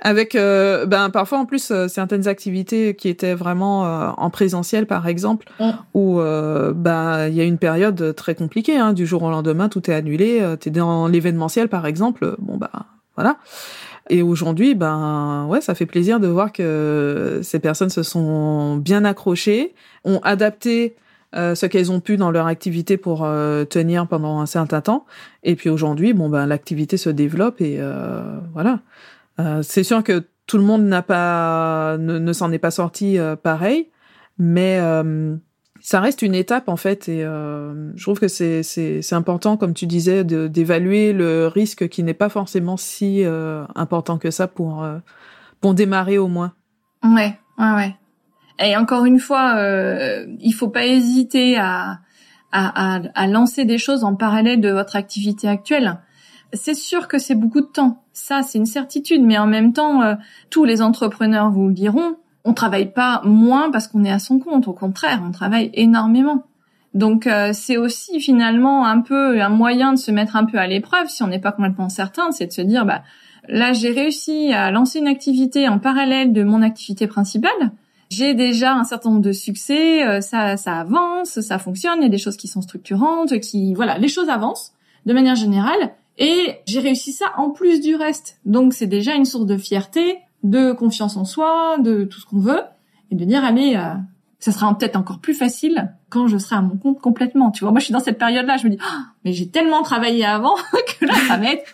Avec 0.03 0.35
euh, 0.35 0.87
ben 0.87 1.11
parfois 1.11 1.39
en 1.39 1.45
plus 1.45 1.71
euh, 1.71 1.87
certaines 1.87 2.27
activités 2.27 2.95
qui 2.95 3.09
étaient 3.09 3.35
vraiment 3.35 3.85
euh, 3.85 4.11
en 4.17 4.31
présentiel 4.31 4.87
par 4.87 5.07
exemple 5.07 5.47
mm. 5.61 5.71
où 5.95 6.21
ben 6.75 7.29
il 7.29 7.35
y 7.35 7.41
a 7.41 7.45
une 7.45 7.59
période 7.59 8.15
très 8.15 8.35
compliquée 8.35 8.79
hein, 8.79 8.93
du 8.93 9.07
jour 9.07 9.23
au 9.23 9.31
lendemain 9.31 9.69
tout 9.69 9.91
est 9.91 9.95
annulé 9.95 10.43
tu 10.61 10.69
es 10.69 10.73
dans 10.73 11.07
l'événementiel 11.07 11.69
par 11.69 11.87
exemple 11.87 12.37
bon 12.39 12.57
bah 12.57 12.71
voilà. 13.17 13.37
Et 14.09 14.23
aujourd'hui 14.23 14.75
ben 14.75 15.47
ouais 15.49 15.61
ça 15.61 15.75
fait 15.75 15.87
plaisir 15.87 16.19
de 16.21 16.27
voir 16.27 16.53
que 16.53 17.41
ces 17.43 17.59
personnes 17.59 17.91
se 17.91 18.03
sont 18.03 18.77
bien 18.77 19.05
accrochées 19.05 19.75
ont 20.05 20.21
adapté 20.23 20.97
ce 21.35 21.67
qu'elles 21.67 21.93
ont 21.93 22.01
pu 22.01 22.17
dans 22.17 22.31
leur 22.31 22.47
activité 22.47 22.97
pour 22.97 23.29
tenir 23.69 24.07
pendant 24.09 24.41
un 24.41 24.47
certain 24.47 24.81
temps. 24.81 25.05
Et 25.45 25.55
puis 25.55 25.69
aujourd'hui 25.69 26.13
bon 26.13 26.29
ben 26.29 26.47
l'activité 26.47 26.97
se 26.97 27.11
développe 27.11 27.61
et 27.61 27.81
voilà 28.53 28.81
euh, 29.41 29.63
c'est 29.63 29.85
sûr 29.85 30.03
que 30.05 30.27
tout 30.47 30.59
le 30.59 30.65
monde 30.65 30.83
n'a 30.83 31.03
pas, 31.03 31.97
ne, 31.99 32.33
s'en 32.33 32.53
est 32.53 32.59
pas 32.59 32.71
sorti 32.71 33.19
euh, 33.19 33.37
pareil, 33.37 33.89
mais 34.39 34.79
euh, 34.81 35.37
ça 35.81 36.01
reste 36.01 36.23
une 36.23 36.35
étape 36.35 36.69
en 36.69 36.77
fait 36.77 37.09
et 37.09 37.23
je 37.23 38.03
trouve 38.03 38.21
que 38.21 38.29
c'est 38.29 38.63
c'est 38.63 39.15
important 39.15 39.57
comme 39.57 39.73
tu 39.73 39.87
disais 39.87 40.25
d'évaluer 40.25 41.13
le 41.15 41.47
risque 41.47 41.89
qui 41.89 42.03
n'est 42.03 42.15
pas 42.15 42.29
forcément 42.29 42.77
si 42.77 43.25
important 43.75 44.19
que 44.19 44.31
ça 44.31 44.47
pour 44.47 44.87
pour 45.61 45.75
démarrer 45.75 46.19
au 46.19 46.29
moins. 46.29 46.53
Ouais, 47.03 47.39
ouais, 47.59 47.73
ouais. 47.75 47.97
Et 48.61 48.77
encore 48.77 49.07
une 49.07 49.19
fois, 49.19 49.57
euh, 49.57 50.27
il 50.41 50.53
faut 50.53 50.69
pas 50.69 50.85
hésiter 50.85 51.57
à, 51.57 52.01
à, 52.53 53.01
à 53.15 53.27
lancer 53.27 53.65
des 53.65 53.79
choses 53.79 54.05
en 54.05 54.15
parallèle 54.15 54.61
de 54.61 54.71
votre 54.71 54.97
activité 54.97 55.49
actuelle 55.49 55.99
c'est 56.53 56.75
sûr 56.75 57.09
que 57.09 57.19
c'est 57.19 57.35
beaucoup 57.35 57.61
de 57.61 57.67
temps. 57.67 58.03
Ça, 58.13 58.43
c'est 58.43 58.59
une 58.59 58.67
certitude. 58.67 59.23
Mais 59.23 59.39
en 59.39 59.47
même 59.47 59.73
temps, 59.73 60.03
euh, 60.03 60.15
tous 60.51 60.65
les 60.65 60.83
entrepreneurs 60.83 61.51
vous 61.51 61.69
le 61.69 61.75
diront, 61.75 62.17
on 62.45 62.55
travaille 62.55 62.93
pas 62.93 63.23
moins 63.25 63.71
parce 63.71 63.89
qu'on 63.89 64.05
est 64.05 64.13
à 64.13 64.19
son 64.19 64.39
compte. 64.39 64.69
Au 64.69 64.73
contraire, 64.73 65.23
on 65.27 65.31
travaille 65.31 65.71
énormément. 65.75 66.45
Donc 66.95 67.27
euh, 67.27 67.51
c'est 67.53 67.77
aussi 67.77 68.21
finalement 68.21 68.85
un 68.87 69.01
peu 69.01 69.41
un 69.41 69.49
moyen 69.49 69.93
de 69.93 69.99
se 69.99 70.11
mettre 70.11 70.35
un 70.37 70.45
peu 70.45 70.59
à 70.59 70.67
l'épreuve 70.67 71.09
si 71.09 71.23
on 71.23 71.29
n'est 71.29 71.39
pas 71.39 71.53
complètement 71.53 71.89
certain, 71.89 72.33
c'est 72.33 72.47
de 72.47 72.53
se 72.53 72.63
dire 72.63 72.85
bah 72.85 73.03
là 73.49 73.73
j'ai 73.73 73.91
réussi 73.91 74.53
à 74.53 74.73
lancer 74.73 74.99
une 74.99 75.07
activité 75.07 75.69
en 75.69 75.79
parallèle 75.79 76.33
de 76.33 76.43
mon 76.43 76.63
activité 76.63 77.07
principale. 77.07 77.71
J'ai 78.11 78.35
déjà 78.35 78.75
un 78.75 78.83
certain 78.83 79.11
nombre 79.11 79.23
de 79.23 79.31
succès, 79.31 80.05
euh, 80.05 80.21
ça 80.21 80.57
ça 80.57 80.81
avance, 80.81 81.41
ça 81.41 81.59
fonctionne, 81.59 81.99
il 81.99 82.03
y 82.03 82.07
a 82.07 82.11
des 82.11 82.19
choses 82.19 82.37
qui 82.37 82.49
sont 82.49 82.61
structurantes, 82.61 83.39
qui 83.39 83.73
voilà, 83.75 83.97
les 83.99 84.09
choses 84.09 84.29
avancent 84.29 84.73
de 85.07 85.13
manière 85.13 85.37
générale 85.37 85.93
Et 86.21 86.57
j'ai 86.67 86.81
réussi 86.81 87.13
ça 87.13 87.33
en 87.39 87.51
plus 87.51 87.81
du 87.81 87.97
reste. 87.97 88.39
Donc 88.45 88.75
c'est 88.75 88.87
déjà 88.87 89.15
une 89.15 89.25
source 89.25 89.47
de 89.47 89.57
fierté, 89.57 90.19
de 90.43 90.73
confiance 90.73 91.17
en 91.17 91.25
soi, 91.25 91.79
de 91.79 92.05
tout 92.05 92.21
ce 92.21 92.27
qu'on 92.27 92.39
veut, 92.39 92.61
et 93.11 93.15
de 93.15 93.25
dire 93.25 93.43
allez, 93.43 93.75
euh, 93.75 93.95
ça 94.39 94.53
sera 94.53 94.77
peut-être 94.77 94.97
encore 94.97 95.21
plus 95.21 95.33
facile 95.33 95.95
quand 96.11 96.29
je 96.29 96.37
serai 96.37 96.57
à 96.57 96.61
mon 96.61 96.77
compte 96.77 97.01
complètement. 97.01 97.51
Tu 97.51 97.65
vois, 97.65 97.71
moi 97.71 97.81
je 97.81 97.87
suis 97.87 97.95
dans 97.95 98.01
cette 98.01 98.19
période-là, 98.19 98.59
je 98.59 98.67
me 98.67 98.71
dis 98.71 98.79
ah, 98.83 99.07
mais 99.25 99.33
j'ai 99.33 99.49
tellement 99.49 99.83
travaillé 99.83 100.27
avant 100.27 100.57
que 101.01 101.07
là 101.07 101.15
ça 101.27 101.39
va 101.39 101.55
être 101.55 101.65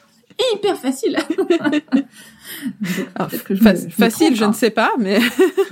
hyper 0.54 0.76
facile. 0.76 1.18
facile, 3.90 4.36
je 4.36 4.44
ne 4.44 4.52
sais 4.52 4.70
pas, 4.70 4.92
mais 4.96 5.18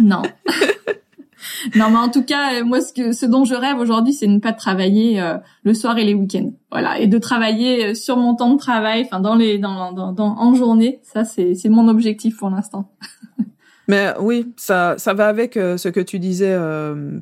non. 0.00 0.22
non, 1.76 1.90
mais 1.90 1.99
en 1.99 2.09
tout 2.09 2.24
cas, 2.24 2.55
euh, 2.55 2.64
moi, 2.64 2.80
ce, 2.80 2.92
que, 2.92 3.12
ce 3.12 3.26
dont 3.26 3.45
je 3.45 3.55
rêve 3.55 3.78
aujourd'hui, 3.78 4.12
c'est 4.12 4.26
de 4.26 4.32
ne 4.32 4.38
pas 4.38 4.53
travailler 4.53 5.20
euh, 5.20 5.36
le 5.64 5.74
soir 5.74 5.99
et 5.99 6.05
les 6.05 6.14
week-ends. 6.14 6.53
Voilà, 6.70 6.99
et 6.99 7.07
de 7.07 7.18
travailler 7.18 7.86
euh, 7.86 7.95
sur 7.95 8.16
mon 8.16 8.34
temps 8.34 8.53
de 8.53 8.59
travail, 8.59 9.03
enfin 9.07 9.20
dans 9.20 9.34
les, 9.34 9.59
dans, 9.59 9.92
dans, 9.92 10.14
en 10.18 10.55
journée. 10.55 11.01
Ça, 11.03 11.24
c'est, 11.24 11.57
mon 11.68 11.88
objectif 11.88 12.36
pour 12.36 12.51
l'instant. 12.51 12.90
mais 13.88 14.12
oui, 14.20 14.53
ça, 14.57 14.95
ça 14.99 15.14
va 15.14 15.28
avec 15.28 15.55
ce 15.55 15.88
que 15.88 16.01
tu 16.01 16.18
disais 16.18 16.57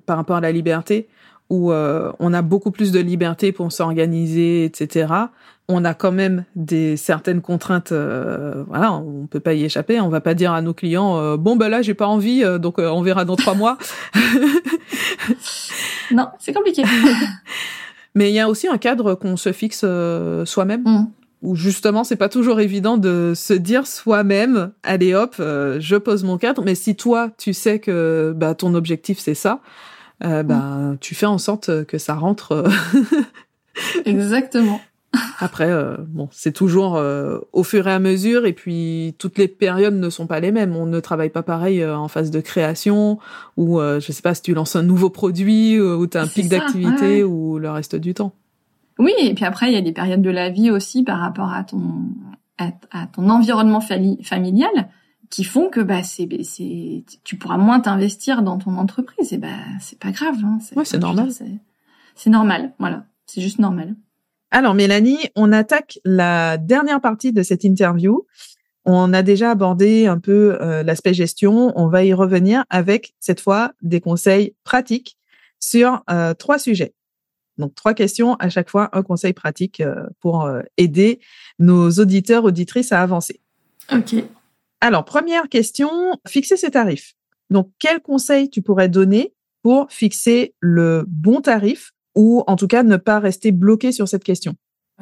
par 0.07 0.17
rapport 0.17 0.37
à 0.37 0.41
la 0.41 0.53
liberté 0.53 1.09
où 1.53 1.71
on 1.73 2.33
a 2.33 2.43
beaucoup 2.43 2.71
plus 2.71 2.93
de 2.93 2.99
liberté 2.99 3.53
pour 3.53 3.71
s'organiser, 3.71 4.65
etc 4.65 5.07
on 5.69 5.85
a 5.85 5.95
quand 5.95 6.13
même 6.13 6.45
des 6.55 6.97
certaines 6.97 7.41
contraintes. 7.41 7.93
Euh, 7.93 8.65
voilà, 8.69 8.93
on 8.93 9.27
peut 9.27 9.41
pas 9.41 9.55
y 9.55 9.65
échapper. 9.65 10.01
On 10.01 10.09
va 10.09 10.21
pas 10.21 10.35
dire 10.35 10.53
à 10.53 10.63
nos 10.63 10.75
clients 10.75 11.19
euh, 11.19 11.37
bon 11.37 11.57
ben 11.57 11.69
là 11.69 11.83
j'ai 11.83 11.95
pas 11.95 12.07
envie, 12.07 12.45
euh, 12.45 12.59
donc 12.59 12.79
on 12.79 13.03
verra 13.03 13.25
dans 13.25 13.37
trois 13.37 13.55
mois. 13.55 13.79
non, 16.11 16.29
c'est 16.39 16.53
compliqué. 16.53 16.83
Mais 18.15 18.31
il 18.31 18.35
y 18.35 18.41
a 18.41 18.49
aussi 18.49 18.69
un 18.69 18.77
cadre 18.77 19.15
qu'on 19.15 19.37
se 19.37 19.53
fixe 19.53 19.85
soi-même. 20.45 20.83
Mm. 20.85 21.07
Où 21.41 21.57
justement, 21.57 22.05
c'est 22.05 22.15
pas 22.15 22.29
toujours 22.29 22.61
évident 22.61 22.99
de 22.99 23.33
se 23.35 23.53
dire 23.53 23.89
soi-même, 23.89 24.71
allez 24.85 25.13
hop, 25.13 25.35
je 25.39 25.97
pose 25.97 26.23
mon 26.23 26.39
cadre. 26.39 26.63
Mais 26.65 26.77
si 26.77 26.95
toi, 26.95 27.31
tu 27.37 27.53
sais 27.53 27.81
que 27.81 28.33
bah, 28.37 28.55
ton 28.55 28.75
objectif 28.75 29.19
c'est 29.19 29.35
ça, 29.35 29.61
mm. 30.23 30.99
tu 31.01 31.15
fais 31.15 31.27
en 31.27 31.39
sorte 31.39 31.85
que 31.85 31.99
ça 31.99 32.15
rentre. 32.15 32.65
Exactement. 34.05 34.81
Après, 35.41 35.71
euh, 35.71 35.97
bon, 36.09 36.29
c'est 36.31 36.53
toujours 36.53 36.97
euh, 36.97 37.39
au 37.53 37.65
fur 37.65 37.87
et 37.87 37.93
à 37.93 37.99
mesure, 37.99 38.47
et 38.47 38.53
puis 38.53 39.15
toutes 39.19 39.37
les 39.37 39.49
périodes 39.49 39.95
ne 39.95 40.09
sont 40.09 40.27
pas 40.27 40.41
les 40.41 40.53
mêmes. 40.53 40.75
On 40.75 40.87
ne 40.87 41.01
travaille 41.01 41.29
pas 41.29 41.43
pareil 41.43 41.83
euh, 41.83 41.97
en 41.97 42.09
phase 42.09 42.31
de 42.31 42.41
création, 42.41 43.19
ou 43.57 43.81
je 43.81 44.13
sais 44.13 44.23
pas 44.23 44.35
si 44.35 44.43
tu 44.43 44.55
lances 44.55 44.77
un 44.77 44.83
nouveau 44.83 45.11
produit, 45.11 45.81
ou 45.81 46.07
tu 46.07 46.17
as 46.17 46.23
un 46.23 46.27
pic 46.27 46.49
d'activité, 46.49 47.25
ou 47.25 47.59
le 47.59 47.71
reste 47.71 47.97
du 47.97 48.15
temps. 48.15 48.33
Oui, 48.99 49.13
et 49.21 49.35
puis 49.35 49.45
après, 49.45 49.67
il 49.67 49.75
y 49.75 49.79
a 49.79 49.83
des 49.83 49.93
périodes 49.93 50.23
de 50.23 50.31
la 50.31 50.49
vie 50.49 50.71
aussi 50.71 51.03
par 51.03 51.19
rapport 51.19 51.53
à 51.53 51.65
ton 51.65 51.81
à, 52.59 53.07
ton 53.13 53.29
environnement 53.29 53.81
familial 53.81 54.71
qui 55.33 55.45
font 55.45 55.71
que 55.71 55.81
bah 55.81 56.03
c'est 56.03 56.29
c'est 56.45 57.05
tu 57.25 57.37
pourras 57.37 57.57
moins 57.57 57.81
t'investir 57.81 58.43
dans 58.43 58.59
ton 58.59 58.77
entreprise 58.77 59.33
et 59.33 59.39
bah 59.39 59.49
c'est 59.81 59.99
pas 59.99 60.11
grave 60.11 60.37
hein, 60.45 60.59
c'est 60.85 60.99
normal 60.99 61.31
c'est 62.15 62.31
normal 62.31 62.73
voilà 62.79 63.07
c'est 63.27 63.41
juste 63.41 63.59
normal 63.59 63.97
alors 64.55 64.75
Mélanie, 64.75 65.31
on 65.35 65.51
attaque 65.51 65.99
la 66.05 66.59
dernière 66.59 67.01
partie 67.01 67.33
de 67.33 67.43
cette 67.43 67.65
interview. 67.65 68.27
On 68.85 69.15
a 69.15 69.23
déjà 69.23 69.51
abordé 69.51 70.07
un 70.07 70.19
peu 70.19 70.59
euh, 70.61 70.83
l'aspect 70.83 71.15
gestion. 71.15 71.73
On 71.75 71.89
va 71.89 72.05
y 72.05 72.13
revenir 72.13 72.65
avec 72.69 73.15
cette 73.19 73.41
fois 73.41 73.73
des 73.81 74.03
conseils 74.03 74.55
pratiques 74.63 75.17
sur 75.59 76.03
euh, 76.11 76.35
trois 76.35 76.59
sujets. 76.59 76.93
Donc 77.57 77.75
trois 77.75 77.95
questions 77.95 78.35
à 78.35 78.51
chaque 78.51 78.69
fois, 78.69 78.91
un 78.93 79.03
conseil 79.03 79.33
pratique 79.33 79.81
euh, 79.81 80.05
pour 80.21 80.47
aider 80.77 81.21
nos 81.59 81.91
auditeurs 81.91 82.45
auditrices 82.45 82.93
à 82.93 83.01
avancer. 83.01 83.41
Ok. 83.91 84.17
Alors 84.83 85.05
première 85.05 85.49
question, 85.49 85.89
fixer 86.27 86.57
ses 86.57 86.73
tarifs. 86.73 87.15
Donc 87.51 87.69
quel 87.79 88.01
conseil 88.01 88.51
tu 88.51 88.63
pourrais 88.63 88.89
donner 88.89 89.33
pour 89.63 89.87
fixer 89.91 90.57
le 90.59 91.05
bon 91.07 91.41
tarif 91.41 91.93
ou 92.17 92.43
en 92.49 92.57
tout 92.57 92.67
cas 92.67 92.83
ne 92.83 92.97
pas 92.97 93.21
rester 93.21 93.53
bloqué 93.53 93.93
sur 93.93 94.09
cette 94.09 94.25
question? 94.25 94.57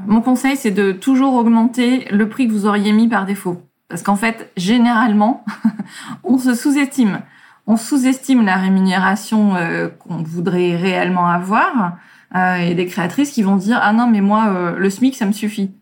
Mon 0.06 0.20
conseil, 0.20 0.58
c'est 0.58 0.70
de 0.70 0.92
toujours 0.92 1.32
augmenter 1.34 2.04
le 2.10 2.28
prix 2.28 2.46
que 2.46 2.52
vous 2.52 2.66
auriez 2.66 2.92
mis 2.92 3.08
par 3.08 3.24
défaut. 3.24 3.62
Parce 3.88 4.02
qu'en 4.02 4.16
fait, 4.16 4.52
généralement, 4.54 5.46
on 6.24 6.36
se 6.36 6.52
sous-estime. 6.52 7.22
On 7.66 7.78
sous-estime 7.78 8.44
la 8.44 8.56
rémunération 8.56 9.56
euh, 9.56 9.88
qu'on 9.88 10.22
voudrait 10.22 10.76
réellement 10.76 11.26
avoir. 11.26 11.96
Euh, 12.36 12.56
et 12.56 12.74
des 12.74 12.84
créatrices 12.84 13.30
qui 13.30 13.42
vont 13.42 13.56
dire 13.56 13.80
ah 13.82 13.92
non 13.92 14.06
mais 14.06 14.20
moi 14.20 14.54
euh, 14.54 14.76
le 14.76 14.90
SMIC 14.90 15.16
ça 15.16 15.24
me 15.24 15.32
suffit. 15.32 15.72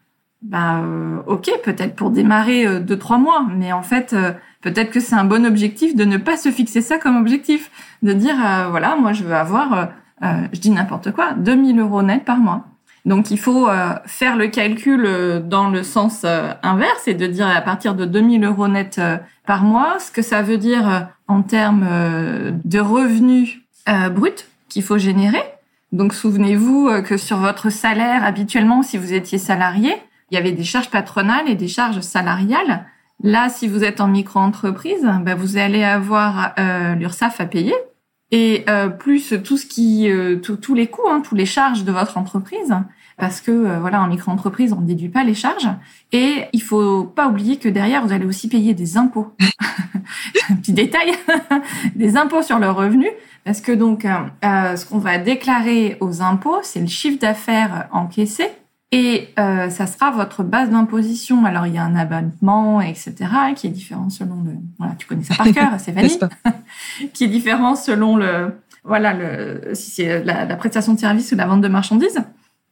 Bah 0.41 0.85
ok 1.27 1.51
peut-être 1.65 1.97
pour 1.97 2.11
démarrer 2.11 2.79
deux 2.81 2.97
trois 2.97 3.19
mois, 3.19 3.45
mais 3.53 3.73
en 3.73 3.83
fait 3.83 4.15
peut-être 4.61 4.91
que 4.93 5.01
c'est 5.01 5.17
un 5.17 5.25
bon 5.25 5.45
objectif 5.45 5.97
de 5.97 6.05
ne 6.05 6.17
pas 6.17 6.37
se 6.37 6.51
fixer 6.51 6.81
ça 6.81 6.99
comme 6.99 7.17
objectif, 7.17 7.73
de 8.05 8.13
dire 8.13 8.37
voilà 8.71 8.95
moi 8.95 9.13
je 9.13 9.25
veux 9.25 9.35
avoir 9.35 9.89
euh, 10.23 10.27
je 10.53 10.59
dis 10.59 10.71
n'importe 10.71 11.13
quoi, 11.13 11.33
2000 11.35 11.79
euros 11.79 12.03
net 12.03 12.25
par 12.25 12.39
mois. 12.39 12.65
Donc 13.05 13.31
il 13.31 13.39
faut 13.39 13.69
euh, 13.69 13.95
faire 14.05 14.37
le 14.37 14.49
calcul 14.49 15.05
euh, 15.07 15.41
dans 15.41 15.71
le 15.71 15.83
sens 15.83 16.27
inverse 16.63 17.07
et 17.07 17.15
de 17.15 17.27
dire 17.27 17.47
à 17.47 17.61
partir 17.61 17.95
de 17.95 18.05
2000 18.05 18.45
euros 18.45 18.69
net 18.69 19.01
par 19.47 19.63
mois, 19.63 19.99
ce 20.01 20.11
que 20.11 20.23
ça 20.23 20.43
veut 20.43 20.59
dire 20.59 21.09
en 21.29 21.43
termes 21.43 21.87
de 22.65 22.81
revenus 22.81 23.61
bruts 24.11 24.45
qu'il 24.69 24.83
faut 24.83 24.99
générer. 24.99 25.43
Donc 25.93 26.13
souvenez-vous 26.13 26.91
que 27.03 27.17
sur 27.17 27.39
votre 27.39 27.71
salaire, 27.71 28.25
habituellement, 28.25 28.83
si 28.83 28.99
vous 28.99 29.15
étiez 29.15 29.39
salarié, 29.39 29.95
il 30.31 30.35
y 30.35 30.39
avait 30.39 30.53
des 30.53 30.65
charges 30.65 30.91
patronales 30.91 31.49
et 31.49 31.55
des 31.55 31.69
charges 31.69 32.01
salariales. 32.01 32.87
Là, 33.23 33.49
si 33.49 33.67
vous 33.67 33.83
êtes 33.83 34.01
en 34.01 34.09
micro-entreprise, 34.09 35.09
ben, 35.23 35.35
vous 35.35 35.57
allez 35.57 35.83
avoir 35.83 36.55
l'URSSAF 36.97 37.41
à 37.41 37.47
payer, 37.47 37.75
et 38.31 38.65
euh, 38.69 38.89
plus 38.89 39.35
tout 39.43 39.57
ce 39.57 39.67
qui, 39.67 40.11
euh, 40.11 40.37
tous 40.37 40.75
les 40.75 40.89
coûts, 40.89 41.09
hein, 41.09 41.23
tous 41.27 41.35
les 41.35 41.47
charges 41.47 41.85
de 41.85 41.93
votre 41.93 42.19
entreprise, 42.19 42.75
parce 43.17 43.41
que 43.41 43.51
euh, 43.51 43.81
voilà, 43.81 44.03
en 44.03 44.07
micro-entreprise, 44.07 44.75
on 44.75 44.83
ne 44.83 44.87
déduit 44.87 45.09
pas 45.09 45.25
les 45.25 45.35
charges. 45.35 45.69
Et 46.13 46.45
il 46.53 46.63
faut 46.63 47.05
pas 47.05 47.29
oublier 47.29 47.57
que 47.57 47.69
derrière, 47.71 48.05
vous 48.05 48.13
allez 48.13 48.27
aussi 48.27 48.49
payer 48.49 48.75
des 48.75 48.99
impôts. 48.99 49.33
Un 50.51 50.57
petit 50.57 50.75
détail, 50.75 51.13
des 51.95 52.17
impôts 52.19 52.43
sur 52.43 52.59
le 52.59 52.71
revenu, 52.71 53.09
parce 53.45 53.63
que 53.63 53.73
donc, 53.73 54.03
ce 54.43 54.85
qu'on 54.85 54.99
va 54.99 55.17
déclarer 55.17 55.97
aux 56.01 56.21
impôts, 56.21 56.59
c'est 56.63 56.81
le 56.81 56.87
chiffre 56.87 57.19
d'affaires 57.19 57.89
encaissé 57.93 58.51
et 58.91 59.29
euh, 59.39 59.69
ça 59.69 59.87
sera 59.87 60.11
votre 60.11 60.43
base 60.43 60.71
d'imposition. 60.71 61.45
Alors 61.45 61.67
il 61.67 61.75
y 61.75 61.79
a 61.79 61.85
un 61.85 61.95
abattement, 61.95 62.81
etc., 62.81 63.15
qui 63.55 63.67
est 63.67 63.71
différent 63.71 64.09
selon 64.09 64.43
le. 64.43 64.53
Voilà, 64.79 64.95
tu 64.97 65.07
connais 65.07 65.25
ça 65.25 65.35
par 65.35 65.53
cœur, 65.53 65.71
Stéphanie, 65.79 66.19
qui 67.13 67.25
est 67.25 67.29
différent 67.29 67.77
selon 67.77 68.17
le. 68.17 68.55
Voilà, 68.85 69.13
le 69.13 69.75
si 69.75 69.91
c'est 69.91 70.25
la, 70.25 70.47
la, 70.47 70.57
prestation 70.57 70.95
de 70.95 70.99
service 70.99 71.33
ou 71.33 71.37
la 71.37 71.47
vente 71.47 71.61
de 71.61 71.69
marchandises. 71.69 72.23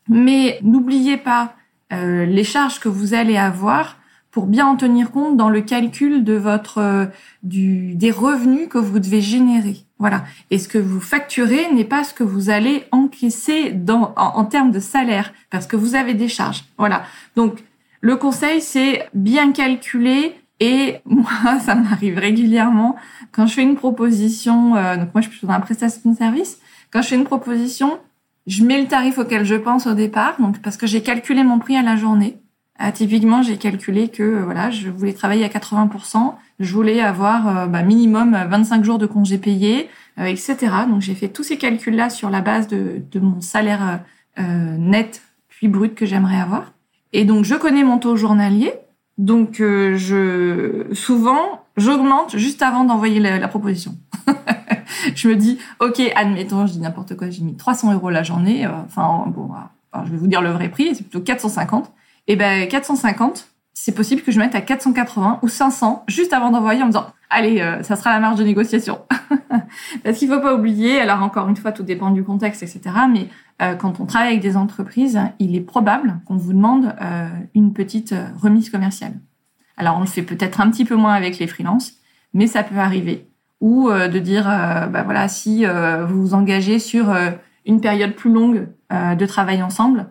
Mais 0.08 0.58
n'oubliez 0.62 1.18
pas 1.18 1.54
euh, 1.92 2.24
les 2.24 2.44
charges 2.44 2.80
que 2.80 2.88
vous 2.88 3.14
allez 3.14 3.36
avoir 3.36 3.96
pour 4.30 4.46
bien 4.46 4.66
en 4.66 4.76
tenir 4.76 5.12
compte 5.12 5.36
dans 5.36 5.48
le 5.48 5.60
calcul 5.60 6.24
de 6.24 6.34
votre 6.34 6.78
euh, 6.78 7.06
du 7.42 7.94
des 7.94 8.10
revenus 8.10 8.68
que 8.68 8.78
vous 8.78 8.98
devez 8.98 9.20
générer. 9.20 9.85
Voilà. 9.98 10.24
Et 10.50 10.58
ce 10.58 10.68
que 10.68 10.78
vous 10.78 11.00
facturez 11.00 11.72
n'est 11.72 11.84
pas 11.84 12.04
ce 12.04 12.12
que 12.12 12.22
vous 12.22 12.50
allez 12.50 12.84
encaisser 12.92 13.72
dans 13.72 14.12
en, 14.16 14.44
termes 14.44 14.70
de 14.70 14.80
salaire 14.80 15.32
parce 15.50 15.66
que 15.66 15.76
vous 15.76 15.94
avez 15.94 16.14
des 16.14 16.28
charges. 16.28 16.64
Voilà. 16.78 17.04
Donc 17.34 17.64
le 18.00 18.16
conseil 18.16 18.60
c'est 18.60 19.08
bien 19.14 19.52
calculer 19.52 20.34
et 20.60 20.96
moi 21.06 21.58
ça 21.64 21.74
m'arrive 21.74 22.18
régulièrement 22.18 22.96
quand 23.32 23.46
je 23.46 23.54
fais 23.54 23.62
une 23.62 23.76
proposition 23.76 24.76
euh, 24.76 24.96
donc 24.96 25.14
moi 25.14 25.22
je 25.22 25.30
suis 25.30 25.46
dans 25.46 25.52
la 25.54 25.60
prestation 25.60 26.12
de 26.12 26.16
service 26.16 26.58
quand 26.90 27.02
je 27.02 27.08
fais 27.08 27.16
une 27.16 27.24
proposition 27.24 27.98
je 28.46 28.64
mets 28.64 28.80
le 28.80 28.86
tarif 28.86 29.18
auquel 29.18 29.44
je 29.44 29.54
pense 29.54 29.86
au 29.86 29.94
départ 29.94 30.40
donc 30.40 30.60
parce 30.60 30.76
que 30.76 30.86
j'ai 30.86 31.02
calculé 31.02 31.42
mon 31.42 31.58
prix 31.58 31.76
à 31.76 31.82
la 31.82 31.96
journée 31.96 32.38
ah, 32.78 32.92
typiquement, 32.92 33.42
j'ai 33.42 33.56
calculé 33.56 34.08
que 34.08 34.22
euh, 34.22 34.44
voilà, 34.44 34.70
je 34.70 34.90
voulais 34.90 35.14
travailler 35.14 35.44
à 35.44 35.48
80%, 35.48 36.34
je 36.58 36.72
voulais 36.72 37.00
avoir 37.00 37.48
euh, 37.48 37.66
bah, 37.66 37.82
minimum 37.82 38.36
25 38.48 38.84
jours 38.84 38.98
de 38.98 39.06
congés 39.06 39.38
payés, 39.38 39.88
euh, 40.18 40.24
etc. 40.24 40.56
Donc 40.88 41.00
j'ai 41.00 41.14
fait 41.14 41.28
tous 41.28 41.42
ces 41.42 41.58
calculs-là 41.58 42.10
sur 42.10 42.30
la 42.30 42.40
base 42.40 42.68
de, 42.68 43.02
de 43.10 43.20
mon 43.20 43.40
salaire 43.40 44.00
net 44.38 45.22
puis 45.48 45.66
brut 45.66 45.94
que 45.94 46.04
j'aimerais 46.04 46.36
avoir. 46.36 46.74
Et 47.14 47.24
donc 47.24 47.44
je 47.44 47.54
connais 47.54 47.84
mon 47.84 47.98
taux 47.98 48.16
journalier. 48.16 48.72
Donc 49.16 49.56
je 49.56 50.86
souvent 50.92 51.64
j'augmente 51.78 52.36
juste 52.36 52.60
avant 52.60 52.84
d'envoyer 52.84 53.18
la, 53.18 53.38
la 53.38 53.48
proposition. 53.48 53.96
je 55.14 55.28
me 55.28 55.36
dis 55.36 55.58
ok, 55.80 56.02
admettons, 56.14 56.66
je 56.66 56.72
dis 56.72 56.80
n'importe 56.80 57.16
quoi, 57.16 57.30
j'ai 57.30 57.42
mis 57.42 57.56
300 57.56 57.94
euros 57.94 58.10
la 58.10 58.22
journée. 58.22 58.66
enfin 58.66 59.24
bon, 59.28 59.48
je 60.04 60.10
vais 60.10 60.18
vous 60.18 60.26
dire 60.26 60.42
le 60.42 60.50
vrai 60.50 60.68
prix, 60.68 60.94
c'est 60.94 61.02
plutôt 61.02 61.20
450 61.20 61.90
et 62.28 62.32
eh 62.32 62.36
ben 62.36 62.66
450, 62.66 63.48
c'est 63.78 63.92
possible 63.92 64.22
que 64.22 64.32
je 64.32 64.38
mette 64.38 64.54
à 64.54 64.62
480 64.62 65.40
ou 65.42 65.48
500 65.48 66.04
juste 66.08 66.32
avant 66.32 66.50
d'envoyer 66.50 66.80
en 66.82 66.86
me 66.86 66.92
disant 66.92 67.12
allez, 67.28 67.60
euh, 67.60 67.82
ça 67.82 67.94
sera 67.94 68.10
la 68.10 68.20
marge 68.20 68.38
de 68.38 68.44
négociation. 68.44 69.00
Parce 70.02 70.16
qu'il 70.16 70.28
faut 70.28 70.40
pas 70.40 70.54
oublier, 70.54 70.98
alors 70.98 71.22
encore 71.22 71.46
une 71.50 71.56
fois, 71.56 71.72
tout 71.72 71.82
dépend 71.82 72.10
du 72.10 72.24
contexte, 72.24 72.62
etc. 72.62 72.80
Mais 73.12 73.28
euh, 73.60 73.74
quand 73.74 74.00
on 74.00 74.06
travaille 74.06 74.28
avec 74.28 74.40
des 74.40 74.56
entreprises, 74.56 75.20
il 75.38 75.54
est 75.54 75.60
probable 75.60 76.20
qu'on 76.24 76.38
vous 76.38 76.54
demande 76.54 76.94
euh, 77.02 77.28
une 77.54 77.74
petite 77.74 78.14
remise 78.40 78.70
commerciale. 78.70 79.12
Alors 79.76 79.98
on 79.98 80.00
le 80.00 80.06
fait 80.06 80.22
peut-être 80.22 80.62
un 80.62 80.70
petit 80.70 80.86
peu 80.86 80.96
moins 80.96 81.12
avec 81.12 81.38
les 81.38 81.46
freelances, 81.46 81.92
mais 82.32 82.46
ça 82.46 82.62
peut 82.62 82.78
arriver. 82.78 83.28
Ou 83.60 83.90
de 83.90 84.18
dire, 84.18 84.44
bah 84.44 85.02
voilà, 85.02 85.28
si 85.28 85.64
vous 85.64 86.20
vous 86.20 86.34
engagez 86.34 86.78
sur 86.78 87.14
une 87.64 87.80
période 87.80 88.14
plus 88.14 88.30
longue 88.30 88.68
de 88.90 89.26
travail 89.26 89.62
ensemble, 89.62 90.06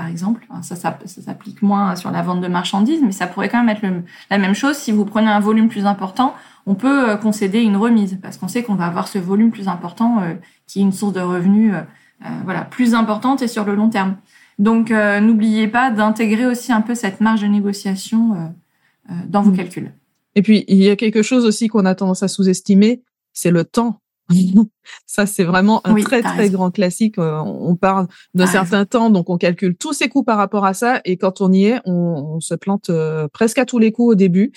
par 0.00 0.08
exemple. 0.08 0.46
Ça, 0.62 0.76
ça, 0.76 0.96
s'applique 1.04 1.60
moins 1.60 1.94
sur 1.94 2.10
la 2.10 2.22
vente 2.22 2.40
de 2.40 2.48
marchandises, 2.48 3.02
mais 3.04 3.12
ça 3.12 3.26
pourrait 3.26 3.50
quand 3.50 3.62
même 3.62 3.68
être 3.68 3.82
la 4.30 4.38
même 4.38 4.54
chose. 4.54 4.76
Si 4.76 4.92
vous 4.92 5.04
prenez 5.04 5.28
un 5.28 5.40
volume 5.40 5.68
plus 5.68 5.84
important, 5.84 6.34
on 6.64 6.74
peut 6.74 7.10
euh, 7.10 7.16
concéder 7.16 7.60
une 7.60 7.76
remise 7.76 8.18
parce 8.22 8.38
qu'on 8.38 8.48
sait 8.48 8.62
qu'on 8.62 8.76
va 8.76 8.86
avoir 8.86 9.08
ce 9.08 9.18
volume 9.18 9.50
plus 9.50 9.68
important 9.68 10.22
euh, 10.22 10.32
qui 10.66 10.78
est 10.78 10.82
une 10.82 10.92
source 10.92 11.12
de 11.12 11.20
revenus 11.20 11.74
euh, 11.74 12.28
voilà 12.44 12.62
plus 12.62 12.94
importante 12.94 13.42
et 13.42 13.48
sur 13.48 13.66
le 13.66 13.74
long 13.74 13.90
terme. 13.90 14.16
Donc 14.58 14.90
n'oubliez 14.90 15.68
pas 15.68 15.90
d'intégrer 15.90 16.46
aussi 16.46 16.70
un 16.70 16.82
peu 16.82 16.94
cette 16.94 17.20
marge 17.20 17.40
de 17.40 17.46
négociation 17.46 18.52
dans 19.26 19.40
vos 19.40 19.52
mmh. 19.52 19.56
calculs. 19.56 19.92
Et 20.34 20.42
puis 20.42 20.64
il 20.68 20.76
y 20.76 20.90
a 20.90 20.96
quelque 20.96 21.22
chose 21.22 21.46
aussi 21.46 21.68
qu'on 21.68 21.86
a 21.86 21.94
tendance 21.94 22.22
à 22.22 22.28
sous-estimer, 22.28 23.02
c'est 23.32 23.50
le 23.50 23.64
temps 23.64 24.00
ça, 25.06 25.26
c'est 25.26 25.44
vraiment 25.44 25.86
un 25.86 25.94
très, 25.96 26.22
très 26.22 26.50
grand 26.50 26.70
classique. 26.70 27.18
Euh, 27.18 27.38
on 27.38 27.76
parle 27.76 28.06
d'un 28.34 28.46
certain 28.46 28.84
temps, 28.84 29.10
donc 29.10 29.30
on 29.30 29.38
calcule 29.38 29.76
tous 29.76 29.92
ses 29.92 30.08
coûts 30.08 30.22
par 30.22 30.38
rapport 30.38 30.64
à 30.64 30.74
ça. 30.74 31.00
Et 31.04 31.16
quand 31.16 31.40
on 31.40 31.52
y 31.52 31.64
est, 31.64 31.80
on, 31.84 32.40
se 32.40 32.54
plante 32.54 32.90
euh, 32.90 33.28
presque 33.32 33.58
à 33.58 33.66
tous 33.66 33.78
les 33.78 33.92
coups 33.92 34.12
au 34.12 34.14
début. 34.14 34.52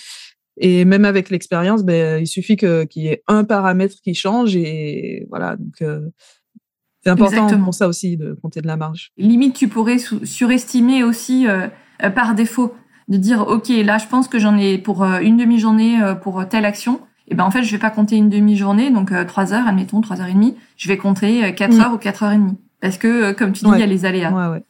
Et 0.57 0.85
même 0.85 1.03
avec 1.05 1.29
l'expérience, 1.29 1.83
ben, 1.83 2.21
il 2.21 2.27
suffit 2.27 2.55
qu'il 2.55 2.87
y 2.95 3.07
ait 3.07 3.23
un 3.27 3.43
paramètre 3.43 3.95
qui 4.03 4.13
change. 4.13 4.55
Et 4.55 5.25
voilà, 5.29 5.57
donc 5.57 5.81
euh, 5.81 6.01
c'est 7.03 7.09
important 7.09 7.61
pour 7.63 7.73
ça 7.73 7.87
aussi 7.87 8.17
de 8.17 8.37
compter 8.41 8.61
de 8.61 8.67
la 8.67 8.77
marge. 8.77 9.11
Limite, 9.17 9.55
tu 9.55 9.67
pourrais 9.67 9.97
surestimer 9.97 11.03
aussi 11.03 11.47
par 12.15 12.35
défaut, 12.35 12.73
de 13.09 13.17
dire, 13.17 13.45
OK, 13.47 13.69
là, 13.69 13.97
je 13.97 14.07
pense 14.07 14.27
que 14.27 14.39
j'en 14.39 14.55
ai 14.57 14.77
pour 14.77 15.03
une 15.03 15.37
demi-journée 15.37 15.99
pour 16.21 16.47
telle 16.47 16.65
action 16.65 17.01
et 17.27 17.35
ben 17.35 17.43
en 17.43 17.51
fait 17.51 17.63
je 17.63 17.71
vais 17.71 17.79
pas 17.79 17.89
compter 17.89 18.15
une 18.15 18.29
demi-journée, 18.29 18.91
donc 18.91 19.11
euh, 19.11 19.25
trois 19.25 19.53
heures, 19.53 19.67
admettons 19.67 20.01
trois 20.01 20.19
heures 20.21 20.27
et 20.27 20.33
demie, 20.33 20.55
je 20.77 20.87
vais 20.87 20.97
compter 20.97 21.43
euh, 21.43 21.51
quatre 21.51 21.79
heures 21.79 21.93
ou 21.93 21.97
quatre 21.97 22.23
heures 22.23 22.33
et 22.33 22.37
demie, 22.37 22.57
parce 22.81 22.97
que 22.97 23.07
euh, 23.07 23.33
comme 23.33 23.53
tu 23.53 23.63
dis, 23.63 23.71
il 23.73 23.79
y 23.79 23.83
a 23.83 23.87
les 23.87 24.05
aléas. 24.05 24.31
Ouais, 24.31 24.53
ouais. 24.53 24.63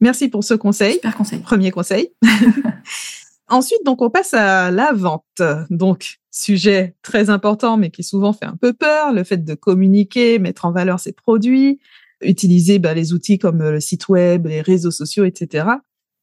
Merci 0.00 0.28
pour 0.28 0.42
ce 0.42 0.54
conseil. 0.54 0.94
Super 0.94 1.16
conseil. 1.16 1.38
Premier 1.38 1.70
conseil. 1.70 2.10
Ensuite, 3.48 3.84
donc 3.84 4.02
on 4.02 4.10
passe 4.10 4.34
à 4.34 4.70
la 4.70 4.92
vente. 4.92 5.42
Donc 5.70 6.18
sujet 6.30 6.96
très 7.02 7.30
important, 7.30 7.76
mais 7.76 7.90
qui 7.90 8.02
souvent 8.02 8.32
fait 8.32 8.46
un 8.46 8.56
peu 8.56 8.72
peur, 8.72 9.12
le 9.12 9.22
fait 9.22 9.44
de 9.44 9.54
communiquer, 9.54 10.38
mettre 10.38 10.64
en 10.64 10.72
valeur 10.72 10.98
ses 10.98 11.12
produits, 11.12 11.78
utiliser 12.22 12.78
ben, 12.78 12.94
les 12.94 13.12
outils 13.12 13.38
comme 13.38 13.62
le 13.62 13.78
site 13.78 14.08
web, 14.08 14.46
les 14.46 14.60
réseaux 14.60 14.90
sociaux, 14.90 15.24
etc. 15.24 15.66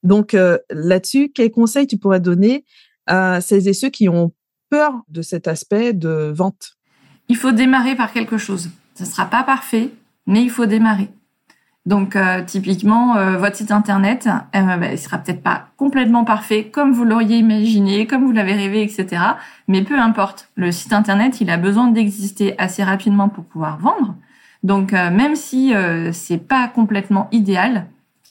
Donc 0.03 0.35
là-dessus, 0.69 1.29
quels 1.29 1.51
conseils 1.51 1.87
tu 1.87 1.97
pourrais 1.97 2.19
donner 2.19 2.65
à 3.05 3.39
celles 3.41 3.67
et 3.67 3.73
ceux 3.73 3.89
qui 3.89 4.09
ont 4.09 4.33
peur 4.69 5.01
de 5.09 5.21
cet 5.21 5.47
aspect 5.47 5.93
de 5.93 6.31
vente 6.35 6.77
Il 7.27 7.37
faut 7.37 7.51
démarrer 7.51 7.95
par 7.95 8.11
quelque 8.11 8.37
chose. 8.37 8.69
Ce 8.95 9.03
ne 9.03 9.07
sera 9.07 9.25
pas 9.25 9.43
parfait, 9.43 9.91
mais 10.27 10.41
il 10.41 10.49
faut 10.49 10.65
démarrer. 10.65 11.09
Donc 11.85 12.15
euh, 12.15 12.43
typiquement, 12.43 13.15
euh, 13.15 13.37
votre 13.37 13.55
site 13.55 13.71
internet, 13.71 14.29
euh, 14.55 14.77
bah, 14.77 14.95
sera 14.95 15.17
peut-être 15.17 15.41
pas 15.41 15.69
complètement 15.77 16.23
parfait 16.23 16.65
comme 16.65 16.91
vous 16.91 17.03
l'auriez 17.03 17.37
imaginé, 17.37 18.05
comme 18.05 18.25
vous 18.25 18.31
l'avez 18.31 18.53
rêvé, 18.53 18.83
etc. 18.83 19.23
Mais 19.67 19.83
peu 19.83 19.97
importe, 19.97 20.49
le 20.55 20.71
site 20.71 20.93
internet, 20.93 21.41
il 21.41 21.49
a 21.49 21.57
besoin 21.57 21.87
d'exister 21.87 22.53
assez 22.59 22.83
rapidement 22.83 23.29
pour 23.29 23.43
pouvoir 23.45 23.79
vendre. 23.79 24.15
Donc 24.61 24.91
même 24.91 25.37
si 25.37 25.73
c'est 26.11 26.37
pas 26.37 26.67
complètement 26.67 27.29
idéal, 27.31 27.85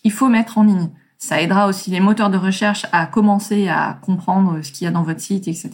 il 0.04 0.12
faut 0.12 0.28
mettre 0.28 0.58
en 0.58 0.62
ligne. 0.62 0.90
Ça 1.16 1.40
aidera 1.40 1.66
aussi 1.68 1.90
les 1.90 2.00
moteurs 2.00 2.28
de 2.28 2.36
recherche 2.36 2.84
à 2.92 3.06
commencer 3.06 3.66
à 3.68 3.98
comprendre 4.02 4.60
ce 4.62 4.70
qu'il 4.70 4.84
y 4.84 4.88
a 4.88 4.90
dans 4.90 5.02
votre 5.02 5.20
site, 5.20 5.48
etc. 5.48 5.70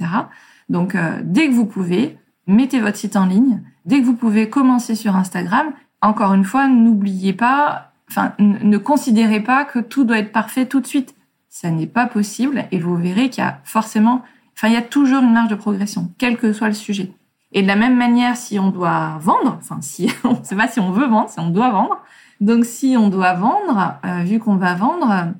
Donc, 0.69 0.95
euh, 0.95 1.21
dès 1.23 1.49
que 1.49 1.53
vous 1.53 1.67
pouvez, 1.67 2.19
mettez 2.47 2.81
votre 2.81 2.97
site 2.97 3.17
en 3.17 3.27
ligne. 3.27 3.62
Dès 3.85 4.01
que 4.01 4.07
vous 4.07 4.15
pouvez, 4.15 4.49
commencer 4.49 4.95
sur 4.95 5.17
Instagram. 5.17 5.73
Encore 6.01 6.35
une 6.35 6.45
fois, 6.45 6.69
n'oubliez 6.69 7.33
pas, 7.33 7.93
enfin, 8.11 8.33
ne 8.39 8.79
considérez 8.79 9.41
pas 9.41 9.65
que 9.65 9.79
tout 9.79 10.05
doit 10.05 10.19
être 10.19 10.33
parfait 10.33 10.67
tout 10.67 10.81
de 10.81 10.87
suite. 10.87 11.15
Ça 11.49 11.71
n'est 11.71 11.87
pas 11.87 12.07
possible 12.07 12.65
et 12.73 12.79
vous 12.79 12.97
verrez 12.97 13.31
qu'il 13.31 13.43
y 13.43 13.47
a 13.47 13.61
forcément, 13.65 14.23
enfin, 14.57 14.69
il 14.69 14.75
y 14.75 14.77
a 14.79 14.83
toujours 14.83 15.23
une 15.23 15.33
marge 15.33 15.49
de 15.49 15.55
progression, 15.55 16.12
quel 16.19 16.37
que 16.37 16.53
soit 16.53 16.69
le 16.69 16.75
sujet. 16.75 17.12
Et 17.53 17.62
de 17.62 17.69
la 17.69 17.77
même 17.77 17.97
manière, 17.97 18.37
si 18.37 18.59
on 18.59 18.71
doit 18.71 19.19
vendre, 19.21 19.57
enfin, 19.59 19.79
si, 19.81 20.11
on 20.25 20.41
ne 20.41 20.45
sait 20.45 20.57
pas 20.57 20.69
si 20.69 20.81
on 20.81 20.91
veut 20.91 21.07
vendre, 21.07 21.31
si 21.31 21.41
on 21.41 21.51
doit 21.51 21.71
vendre. 21.71 21.99
Donc, 22.41 22.65
si 22.65 22.97
on 22.99 23.09
doit 23.09 23.35
vendre, 23.35 23.95
euh, 24.05 24.23
vu 24.25 24.41
qu'on 24.41 24.57
va 24.57 24.75
vendre, 24.75 25.33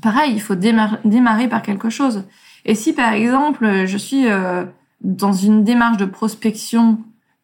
pareil, 0.00 0.32
il 0.32 0.40
faut 0.40 0.54
démarrer 0.54 1.48
par 1.48 1.62
quelque 1.62 1.90
chose. 1.90 2.24
Et 2.64 2.74
si 2.74 2.92
par 2.92 3.12
exemple 3.12 3.86
je 3.86 3.96
suis 3.96 4.28
euh, 4.28 4.64
dans 5.00 5.32
une 5.32 5.64
démarche 5.64 5.96
de 5.96 6.04
prospection, 6.04 6.98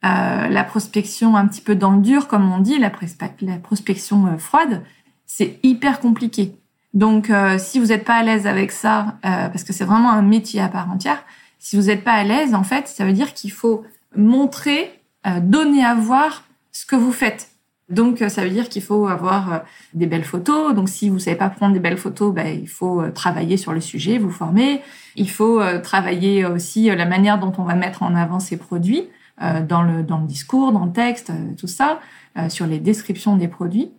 euh, 0.05 0.49
la 0.49 0.65
prospection 0.65 1.37
un 1.37 1.47
petit 1.47 1.61
peu 1.61 1.75
dans 1.75 1.93
le 1.93 2.03
dur, 2.03 2.29
comme 2.29 2.51
on 2.53 2.59
dit, 2.59 2.79
la, 2.79 2.91
prospection 2.91 4.27
euh, 4.27 4.39
froide, 4.39 4.83
c'est 5.27 5.59
hyper 5.62 6.01
compliqué. 6.01 6.57
Donc 6.93 7.33
si 7.59 7.81
vous 7.81 7.87
n'êtes 7.87 8.05
pas 8.05 8.15
à 8.15 8.23
l'aise 8.23 8.47
avec 8.47 8.71
ça, 8.71 9.17
parce 9.23 9.65
que 9.65 9.73
c'est 9.73 9.85
vraiment 9.85 10.12
un 10.12 10.23
métier 10.23 10.61
à 10.61 10.69
part 10.69 10.89
entière, 10.89 11.25
si 11.59 11.75
vous 11.75 11.87
n'êtes 11.87 12.05
pas 12.05 12.12
à 12.12 12.23
l'aise, 12.23 12.55
en 12.55 12.62
fait, 12.62 12.87
ça 12.87 13.05
veut 13.05 13.12
dire 13.12 13.35
qu'il 13.35 13.51
faut 13.51 13.83
montrer, 14.15 15.03
donner 15.41 15.85
à 15.85 15.97
voir 15.97 16.45
ce 16.71 16.87
que 16.87 16.95
vous 16.95 17.11
faites. 17.11 17.49
Donc, 17.91 18.22
euh, 18.22 18.28
ça 18.28 18.43
veut 18.43 18.51
dire 18.51 18.68
qu'il 18.68 18.82
faut 18.82 19.07
avoir 19.07 19.53
euh, 19.53 19.59
des 19.93 20.07
belles 20.07 20.24
photos. 20.24 20.74
Donc, 20.74 20.89
si 20.89 21.11
vous 21.11 21.18
savez 21.18 21.37
pas 21.37 21.51
prendre 21.51 21.74
des 21.74 21.80
belles 21.80 21.99
photos, 21.99 22.32
ben, 22.32 22.47
il 22.47 22.68
faut 22.68 23.03
euh, 23.03 23.11
travailler 23.11 23.57
sur 23.57 23.72
le 23.72 23.80
sujet, 23.80 24.16
vous 24.18 24.30
former. 24.30 24.80
Il 25.16 25.28
faut 25.28 25.61
travailler 25.82 26.45
aussi 26.45 26.87
la 26.87 27.07
manière 27.07 27.39
dont 27.39 27.53
on 27.59 27.62
va 27.62 27.76
mettre 27.76 28.03
en 28.03 28.16
avant 28.16 28.41
ces 28.41 28.57
produits 28.57 29.09
dans 29.41 29.82
le 29.82 30.03
dans 30.03 30.18
le 30.18 30.26
discours, 30.26 30.72
dans 30.72 30.87
le 30.87 30.91
texte, 30.91 31.30
tout 31.57 31.68
ça, 31.68 32.01
sur 32.49 32.66
les 32.66 32.80
descriptions 32.80 33.37
des 33.37 33.47
produits. 33.47 33.93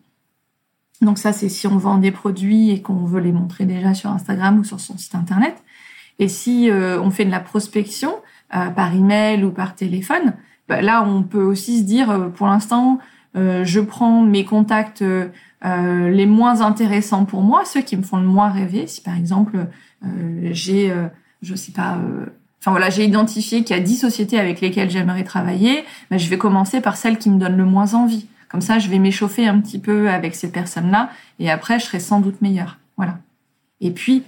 Donc 1.02 1.18
ça, 1.18 1.32
c'est 1.32 1.48
si 1.48 1.68
on 1.68 1.78
vend 1.78 2.00
des 2.00 2.12
produits 2.12 2.72
et 2.72 2.82
qu'on 2.82 3.06
veut 3.06 3.22
les 3.22 3.32
montrer 3.32 3.64
déjà 3.64 3.94
sur 3.94 4.10
Instagram 4.10 4.60
ou 4.60 4.66
sur 4.66 4.82
son 4.82 4.98
site 4.98 5.16
internet. 5.16 5.56
Et 6.20 6.28
si 6.28 6.70
on 6.70 7.10
fait 7.12 7.24
de 7.24 7.32
la 7.32 7.40
prospection 7.40 8.14
par 8.50 8.94
email 8.94 9.46
ou 9.46 9.52
par 9.52 9.74
téléphone, 9.76 10.34
ben 10.68 10.82
là, 10.82 11.02
on 11.02 11.24
peut 11.24 11.44
aussi 11.44 11.80
se 11.80 11.84
dire, 11.84 12.30
pour 12.36 12.48
l'instant, 12.48 13.00
euh, 13.00 13.02
je 13.36 13.80
prends 13.80 14.22
mes 14.22 14.46
contacts 14.46 15.02
euh, 15.02 15.28
euh, 15.66 16.10
les 16.10 16.26
moins 16.26 16.62
intéressants 16.62 17.26
pour 17.26 17.42
moi, 17.42 17.66
ceux 17.66 17.82
qui 17.82 17.98
me 17.98 18.04
font 18.04 18.18
le 18.18 18.26
moins 18.26 18.50
rêver. 18.50 18.88
Si 18.88 19.02
par 19.02 19.16
exemple 19.16 19.68
j'ai, 20.52 20.94
je 21.42 21.56
sais 21.56 21.72
pas, 21.72 21.98
enfin 22.62 22.70
voilà, 22.70 22.92
j'ai 22.92 23.06
identifié 23.06 23.64
qu'il 23.64 23.76
y 23.76 23.80
a 23.80 23.82
10 23.82 23.98
sociétés 23.98 24.40
avec 24.40 24.62
lesquelles 24.62 24.92
j'aimerais 24.92 25.24
travailler, 25.24 25.84
ben, 26.12 26.20
je 26.20 26.30
vais 26.30 26.38
commencer 26.38 26.80
par 26.80 26.96
celles 26.96 27.18
qui 27.18 27.32
me 27.32 27.40
donnent 27.40 27.58
le 27.58 27.66
moins 27.66 27.96
envie. 27.96 28.28
Comme 28.48 28.62
ça, 28.62 28.78
je 28.78 28.88
vais 28.88 29.00
m'échauffer 29.00 29.48
un 29.48 29.60
petit 29.60 29.80
peu 29.80 30.12
avec 30.12 30.36
ces 30.36 30.52
personnes-là 30.52 31.10
et 31.40 31.50
après, 31.50 31.80
je 31.80 31.86
serai 31.86 32.00
sans 32.00 32.20
doute 32.20 32.40
meilleure. 32.42 32.78
Voilà. 32.98 33.18
Et 33.82 33.90
puis, 33.90 34.22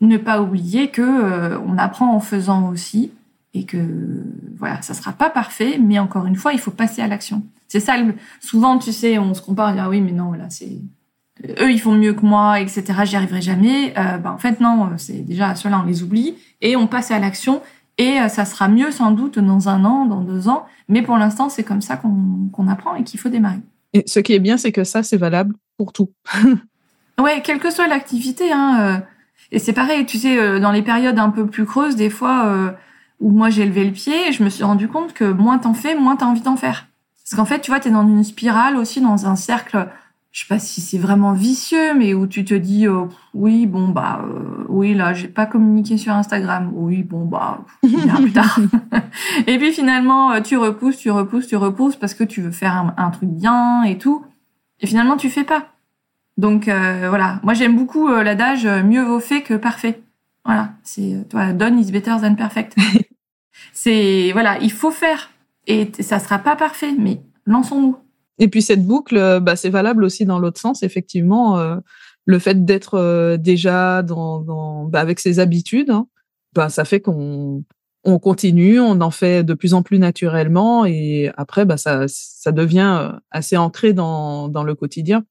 ne 0.00 0.16
pas 0.16 0.42
oublier 0.42 0.88
que 0.88 1.56
on 1.58 1.78
apprend 1.78 2.12
en 2.12 2.20
faisant 2.20 2.68
aussi 2.68 3.12
et 3.54 3.64
que 3.64 3.78
voilà, 4.56 4.80
ça 4.82 4.94
sera 4.94 5.12
pas 5.12 5.30
parfait, 5.30 5.78
mais 5.78 5.98
encore 5.98 6.26
une 6.26 6.36
fois, 6.36 6.52
il 6.52 6.58
faut 6.58 6.70
passer 6.70 7.02
à 7.02 7.08
l'action. 7.08 7.42
C'est 7.68 7.80
ça. 7.80 7.96
Souvent, 8.40 8.78
tu 8.78 8.92
sais, 8.92 9.18
on 9.18 9.34
se 9.34 9.42
compare, 9.42 9.70
on 9.70 9.72
dit 9.74 9.80
ah 9.80 9.88
oui, 9.88 10.00
mais 10.00 10.12
non, 10.12 10.32
là, 10.32 10.50
c'est 10.50 10.78
eux, 11.48 11.70
ils 11.70 11.80
font 11.80 11.94
mieux 11.94 12.12
que 12.12 12.24
moi, 12.24 12.60
etc. 12.60 12.84
J'y 13.04 13.16
arriverai 13.16 13.40
jamais. 13.40 13.94
Euh, 13.96 14.18
bah, 14.18 14.32
en 14.32 14.38
fait, 14.38 14.60
non, 14.60 14.90
c'est 14.98 15.24
déjà 15.24 15.54
ceux-là, 15.54 15.80
on 15.82 15.86
les 15.86 16.02
oublie 16.02 16.34
et 16.60 16.76
on 16.76 16.86
passe 16.86 17.10
à 17.10 17.18
l'action. 17.18 17.62
Et 17.98 18.18
euh, 18.20 18.28
ça 18.28 18.44
sera 18.44 18.68
mieux 18.68 18.90
sans 18.90 19.10
doute 19.10 19.38
dans 19.38 19.68
un 19.68 19.84
an, 19.84 20.06
dans 20.06 20.20
deux 20.20 20.48
ans. 20.48 20.66
Mais 20.88 21.02
pour 21.02 21.16
l'instant, 21.16 21.48
c'est 21.48 21.64
comme 21.64 21.82
ça 21.82 21.96
qu'on 21.96 22.68
apprend 22.68 22.94
et 22.94 23.04
qu'il 23.04 23.20
faut 23.20 23.28
démarrer. 23.28 23.60
Et 23.92 24.04
ce 24.06 24.20
qui 24.20 24.34
est 24.34 24.38
bien, 24.38 24.56
c'est 24.56 24.72
que 24.72 24.84
ça, 24.84 25.02
c'est 25.02 25.16
valable 25.16 25.54
pour 25.76 25.92
tout. 25.92 26.10
ouais, 27.20 27.42
quelle 27.42 27.58
que 27.58 27.70
soit 27.70 27.88
l'activité. 27.88 28.52
Hein, 28.52 28.78
euh, 28.80 28.98
et 29.52 29.58
c'est 29.58 29.72
pareil, 29.72 30.06
tu 30.06 30.18
sais, 30.18 30.60
dans 30.60 30.72
les 30.72 30.82
périodes 30.82 31.18
un 31.18 31.30
peu 31.30 31.46
plus 31.46 31.64
creuses, 31.64 31.96
des 31.96 32.10
fois 32.10 32.74
où 33.20 33.30
moi 33.30 33.50
j'ai 33.50 33.66
levé 33.66 33.84
le 33.84 33.92
pied, 33.92 34.32
je 34.32 34.42
me 34.42 34.48
suis 34.48 34.64
rendu 34.64 34.88
compte 34.88 35.12
que 35.12 35.30
moins 35.30 35.58
t'en 35.58 35.74
fais, 35.74 35.94
moins 35.94 36.16
t'as 36.16 36.26
envie 36.26 36.40
d'en 36.40 36.56
faire. 36.56 36.86
Parce 37.30 37.36
qu'en 37.36 37.44
fait, 37.44 37.60
tu 37.60 37.70
vois, 37.70 37.78
tu 37.78 37.88
es 37.88 37.90
dans 37.92 38.06
une 38.06 38.24
spirale 38.24 38.76
aussi, 38.76 39.00
dans 39.00 39.26
un 39.26 39.36
cercle, 39.36 39.88
je 40.32 40.40
sais 40.40 40.46
pas 40.48 40.58
si 40.58 40.80
c'est 40.80 40.98
vraiment 40.98 41.32
vicieux, 41.32 41.94
mais 41.94 42.14
où 42.14 42.26
tu 42.26 42.44
te 42.44 42.54
dis, 42.54 42.88
oh, 42.88 43.08
oui, 43.34 43.66
bon, 43.66 43.88
bah, 43.88 44.24
euh, 44.24 44.64
oui, 44.68 44.94
là, 44.94 45.12
j'ai 45.12 45.28
pas 45.28 45.46
communiqué 45.46 45.96
sur 45.96 46.12
Instagram. 46.12 46.70
Oui, 46.74 47.02
bon, 47.02 47.24
bah, 47.24 47.64
plus 47.82 48.32
tard. 48.32 48.58
et 49.46 49.58
puis 49.58 49.72
finalement, 49.72 50.32
euh, 50.32 50.40
tu 50.40 50.56
repousses, 50.56 50.96
tu 50.98 51.10
repousses, 51.10 51.46
tu 51.46 51.56
repousses 51.56 51.96
parce 51.96 52.14
que 52.14 52.24
tu 52.24 52.42
veux 52.42 52.50
faire 52.50 52.92
un, 52.96 53.10
truc 53.10 53.28
bien 53.28 53.82
et 53.82 53.98
tout. 53.98 54.24
Et 54.80 54.86
finalement, 54.86 55.16
tu 55.16 55.30
fais 55.30 55.44
pas. 55.44 55.66
Donc, 56.36 56.68
euh, 56.68 57.06
voilà. 57.08 57.38
Moi, 57.42 57.54
j'aime 57.54 57.76
beaucoup 57.76 58.08
l'adage, 58.08 58.66
mieux 58.66 59.02
vaut 59.02 59.20
fait 59.20 59.42
que 59.42 59.54
parfait. 59.54 60.02
Voilà, 60.44 60.70
c'est 60.82 61.28
toi 61.28 61.52
done 61.52 61.78
is 61.78 61.92
better 61.92 62.16
than 62.20 62.34
perfect. 62.34 62.74
c'est 63.72 64.30
voilà, 64.32 64.58
il 64.60 64.72
faut 64.72 64.90
faire 64.90 65.30
et 65.66 65.90
ça 66.00 66.18
sera 66.18 66.38
pas 66.38 66.56
parfait, 66.56 66.92
mais 66.98 67.20
lançons-nous. 67.46 67.96
Et 68.38 68.48
puis 68.48 68.62
cette 68.62 68.84
boucle, 68.86 69.40
bah, 69.40 69.56
c'est 69.56 69.70
valable 69.70 70.04
aussi 70.04 70.24
dans 70.24 70.38
l'autre 70.38 70.60
sens, 70.60 70.82
effectivement. 70.82 71.62
le 72.24 72.38
fait 72.38 72.64
d'être 72.64 73.36
déjà 73.36 74.02
dans, 74.02 74.84
bah, 74.86 75.00
avec 75.00 75.20
ses 75.20 75.38
habitudes, 75.38 75.90
hein, 75.90 76.06
bah, 76.54 76.70
ça 76.70 76.84
fait 76.84 77.00
qu'on 77.00 77.64
on 78.04 78.18
continue, 78.18 78.80
on 78.80 79.00
en 79.02 79.10
fait 79.10 79.44
de 79.44 79.54
plus 79.54 79.74
en 79.74 79.82
plus 79.82 79.98
naturellement 79.98 80.86
et 80.86 81.30
après, 81.36 81.64
bah, 81.66 81.76
ça, 81.76 82.06
ça 82.08 82.52
devient 82.52 83.12
assez 83.30 83.56
ancré 83.56 83.92
dans, 83.92 84.48
dans 84.48 84.64
le 84.64 84.74
quotidien. 84.74 85.24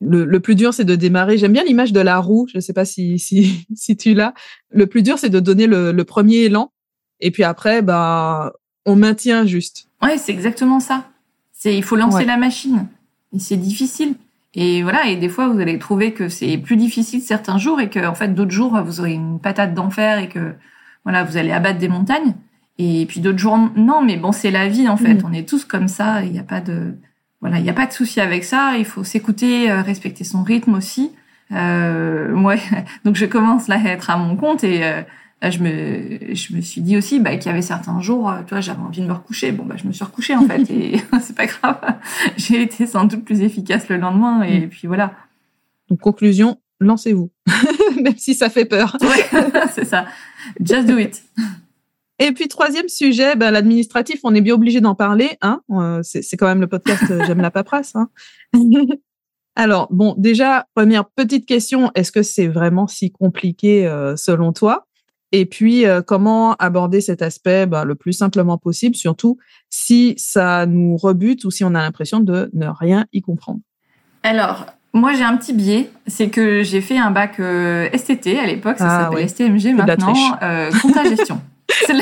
Le, 0.00 0.38
plus 0.38 0.54
dur, 0.54 0.74
c'est 0.74 0.84
de 0.84 0.96
démarrer. 0.96 1.38
J'aime 1.38 1.54
bien 1.54 1.64
l'image 1.64 1.92
de 1.92 2.00
la 2.00 2.18
roue. 2.18 2.46
Je 2.52 2.58
ne 2.58 2.60
sais 2.60 2.74
pas 2.74 2.84
si, 2.84 3.18
si, 3.18 3.66
si 3.74 3.96
tu 3.96 4.12
l'as. 4.12 4.34
Le 4.68 4.86
plus 4.86 5.02
dur, 5.02 5.18
c'est 5.18 5.30
de 5.30 5.40
donner 5.40 5.66
le, 5.66 5.94
premier 6.02 6.44
élan. 6.44 6.72
Et 7.24 7.30
puis 7.30 7.42
après, 7.42 7.80
bah, 7.80 8.52
on 8.84 8.96
maintient 8.96 9.46
juste. 9.46 9.88
Ouais, 10.02 10.18
c'est 10.18 10.30
exactement 10.30 10.78
ça. 10.78 11.06
C'est, 11.52 11.74
il 11.74 11.82
faut 11.82 11.96
lancer 11.96 12.26
la 12.26 12.36
machine. 12.36 12.86
Et 13.32 13.38
c'est 13.38 13.56
difficile. 13.56 14.14
Et 14.52 14.82
voilà. 14.82 15.06
Et 15.06 15.16
des 15.16 15.30
fois, 15.30 15.48
vous 15.48 15.58
allez 15.58 15.78
trouver 15.78 16.12
que 16.12 16.28
c'est 16.28 16.58
plus 16.58 16.76
difficile 16.76 17.22
certains 17.22 17.56
jours 17.56 17.80
et 17.80 17.88
que, 17.88 18.06
en 18.06 18.14
fait, 18.14 18.28
d'autres 18.28 18.50
jours, 18.50 18.78
vous 18.82 19.00
aurez 19.00 19.14
une 19.14 19.40
patate 19.40 19.72
d'enfer 19.72 20.18
et 20.18 20.28
que, 20.28 20.52
voilà, 21.04 21.24
vous 21.24 21.38
allez 21.38 21.50
abattre 21.50 21.78
des 21.78 21.88
montagnes. 21.88 22.34
Et 22.78 23.06
puis 23.06 23.20
d'autres 23.20 23.38
jours, 23.38 23.56
non, 23.74 24.02
mais 24.02 24.18
bon, 24.18 24.32
c'est 24.32 24.50
la 24.50 24.68
vie 24.68 24.86
en 24.86 24.98
fait. 24.98 25.14
Mm. 25.14 25.26
On 25.26 25.32
est 25.32 25.48
tous 25.48 25.64
comme 25.64 25.88
ça. 25.88 26.24
Il 26.24 26.32
n'y 26.32 26.38
a 26.38 26.44
pas 26.44 26.60
de, 26.60 26.94
voilà, 27.40 27.58
il 27.58 27.62
n'y 27.62 27.70
a 27.70 27.74
pas 27.74 27.86
de 27.86 27.92
souci 27.92 28.20
avec 28.20 28.44
ça. 28.44 28.74
Il 28.76 28.84
faut 28.84 29.02
s'écouter, 29.02 29.70
euh, 29.70 29.80
respecter 29.80 30.24
son 30.24 30.42
rythme 30.42 30.74
aussi. 30.74 31.12
Euh, 31.52 32.32
ouais, 32.42 32.60
donc 33.04 33.16
je 33.16 33.24
commence 33.26 33.68
là 33.68 33.76
à 33.82 33.88
être 33.88 34.10
à 34.10 34.16
mon 34.16 34.36
compte 34.36 34.62
et 34.64 34.84
euh, 34.84 35.02
je 35.50 35.58
me, 35.60 36.34
je 36.34 36.54
me 36.54 36.60
suis 36.60 36.80
dit 36.80 36.96
aussi 36.96 37.20
bah, 37.20 37.36
qu'il 37.36 37.46
y 37.46 37.48
avait 37.48 37.62
certains 37.62 38.00
jours, 38.00 38.30
euh, 38.30 38.42
tu 38.46 38.50
vois, 38.50 38.60
j'avais 38.60 38.80
envie 38.80 39.00
de 39.00 39.06
me 39.06 39.12
recoucher. 39.12 39.52
Bon, 39.52 39.64
bah, 39.64 39.76
je 39.76 39.86
me 39.86 39.92
suis 39.92 40.04
recouchée 40.04 40.34
en 40.34 40.46
fait 40.46 40.70
et 40.70 41.00
c'est 41.20 41.36
pas 41.36 41.46
grave. 41.46 41.78
J'ai 42.36 42.62
été 42.62 42.86
sans 42.86 43.04
doute 43.04 43.24
plus 43.24 43.42
efficace 43.42 43.88
le 43.88 43.96
lendemain 43.96 44.42
et 44.42 44.60
mm. 44.60 44.68
puis 44.68 44.86
voilà. 44.86 45.12
Donc 45.88 46.00
conclusion, 46.00 46.58
lancez-vous, 46.80 47.30
même 48.02 48.16
si 48.16 48.34
ça 48.34 48.48
fait 48.48 48.64
peur. 48.64 48.96
c'est 49.72 49.84
ça. 49.84 50.06
Just 50.60 50.86
do 50.86 50.98
it. 50.98 51.22
Et 52.18 52.32
puis 52.32 52.48
troisième 52.48 52.88
sujet, 52.88 53.34
ben, 53.34 53.50
l'administratif, 53.50 54.20
on 54.22 54.34
est 54.34 54.40
bien 54.40 54.54
obligé 54.54 54.80
d'en 54.80 54.94
parler. 54.94 55.36
Hein 55.42 55.60
euh, 55.70 56.00
c'est 56.02 56.36
quand 56.36 56.46
même 56.46 56.60
le 56.60 56.68
podcast 56.68 57.02
euh, 57.10 57.24
J'aime 57.26 57.40
la 57.40 57.50
paperasse. 57.50 57.94
Hein 57.96 58.08
Alors 59.56 59.88
bon, 59.90 60.14
déjà 60.16 60.66
première 60.74 61.06
petite 61.06 61.46
question, 61.46 61.90
est-ce 61.94 62.12
que 62.12 62.22
c'est 62.22 62.46
vraiment 62.46 62.86
si 62.86 63.10
compliqué 63.10 63.86
euh, 63.86 64.16
selon 64.16 64.52
toi? 64.52 64.86
Et 65.36 65.46
puis 65.46 65.84
comment 66.06 66.54
aborder 66.60 67.00
cet 67.00 67.20
aspect 67.20 67.66
ben, 67.66 67.84
le 67.84 67.96
plus 67.96 68.12
simplement 68.12 68.56
possible, 68.56 68.94
surtout 68.94 69.36
si 69.68 70.14
ça 70.16 70.64
nous 70.64 70.96
rebute 70.96 71.44
ou 71.44 71.50
si 71.50 71.64
on 71.64 71.74
a 71.74 71.82
l'impression 71.82 72.20
de 72.20 72.50
ne 72.52 72.68
rien 72.68 73.06
y 73.12 73.20
comprendre. 73.20 73.58
Alors 74.22 74.66
moi, 74.94 75.12
j'ai 75.12 75.24
un 75.24 75.36
petit 75.36 75.52
biais, 75.52 75.90
c'est 76.06 76.28
que 76.28 76.62
j'ai 76.62 76.80
fait 76.80 76.96
un 76.96 77.10
bac 77.10 77.40
euh, 77.40 77.88
STT 77.92 78.38
à 78.38 78.46
l'époque, 78.46 78.78
ça 78.78 78.86
ah 78.88 79.10
s'appelle 79.10 79.28
STMG 79.28 79.74
maintenant, 79.74 80.14
euh, 80.40 80.70
compta 80.80 81.02
gestion. 81.02 81.40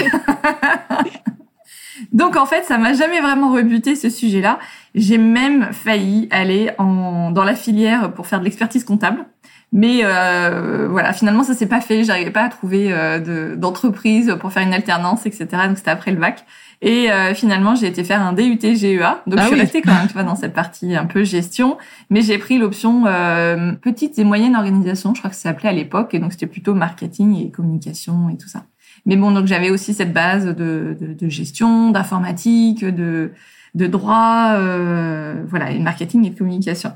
Donc 2.12 2.36
en 2.36 2.44
fait, 2.44 2.64
ça 2.64 2.76
m'a 2.76 2.92
jamais 2.92 3.22
vraiment 3.22 3.50
rebuté 3.50 3.96
ce 3.96 4.10
sujet-là. 4.10 4.58
J'ai 4.94 5.16
même 5.16 5.72
failli 5.72 6.28
aller 6.30 6.70
en, 6.76 7.30
dans 7.30 7.44
la 7.44 7.54
filière 7.54 8.12
pour 8.12 8.26
faire 8.26 8.40
de 8.40 8.44
l'expertise 8.44 8.84
comptable. 8.84 9.24
Mais 9.72 10.00
euh, 10.04 10.86
voilà, 10.90 11.14
finalement, 11.14 11.42
ça 11.42 11.54
s'est 11.54 11.66
pas 11.66 11.80
fait. 11.80 12.04
J'arrivais 12.04 12.30
pas 12.30 12.44
à 12.44 12.48
trouver 12.50 12.92
euh, 12.92 13.56
d'entreprise 13.56 14.36
pour 14.38 14.52
faire 14.52 14.62
une 14.62 14.74
alternance, 14.74 15.24
etc. 15.24 15.46
Donc 15.66 15.78
c'était 15.78 15.90
après 15.90 16.10
le 16.10 16.18
bac. 16.18 16.44
Et 16.82 17.10
euh, 17.10 17.32
finalement, 17.32 17.74
j'ai 17.74 17.86
été 17.86 18.04
faire 18.04 18.20
un 18.20 18.32
DUT 18.32 18.58
GEA. 18.60 19.22
Donc, 19.26 19.38
ah 19.38 19.42
je 19.42 19.46
suis 19.46 19.60
restée 19.60 19.82
quand 19.82 19.94
même, 19.94 20.08
tu 20.08 20.14
vois, 20.14 20.24
dans 20.24 20.34
cette 20.34 20.52
partie 20.52 20.96
un 20.96 21.06
peu 21.06 21.24
gestion. 21.24 21.78
Mais 22.10 22.22
j'ai 22.22 22.38
pris 22.38 22.58
l'option 22.58 23.04
euh, 23.06 23.72
petites 23.80 24.18
et 24.18 24.24
moyennes 24.24 24.56
organisations. 24.56 25.14
Je 25.14 25.20
crois 25.20 25.30
que 25.30 25.36
ça 25.36 25.42
s'appelait 25.42 25.68
à 25.68 25.72
l'époque. 25.72 26.12
Et 26.12 26.18
donc, 26.18 26.32
c'était 26.32 26.48
plutôt 26.48 26.74
marketing 26.74 27.36
et 27.40 27.50
communication 27.50 28.28
et 28.28 28.36
tout 28.36 28.48
ça. 28.48 28.64
Mais 29.06 29.16
bon, 29.16 29.30
donc 29.30 29.46
j'avais 29.46 29.70
aussi 29.70 29.94
cette 29.94 30.12
base 30.12 30.46
de, 30.46 30.96
de, 31.00 31.14
de 31.14 31.28
gestion, 31.28 31.90
d'informatique, 31.90 32.84
de, 32.84 33.32
de 33.74 33.86
droit, 33.86 34.54
euh, 34.56 35.44
voilà, 35.48 35.70
et 35.70 35.78
marketing 35.78 36.26
et 36.26 36.34
communication. 36.34 36.92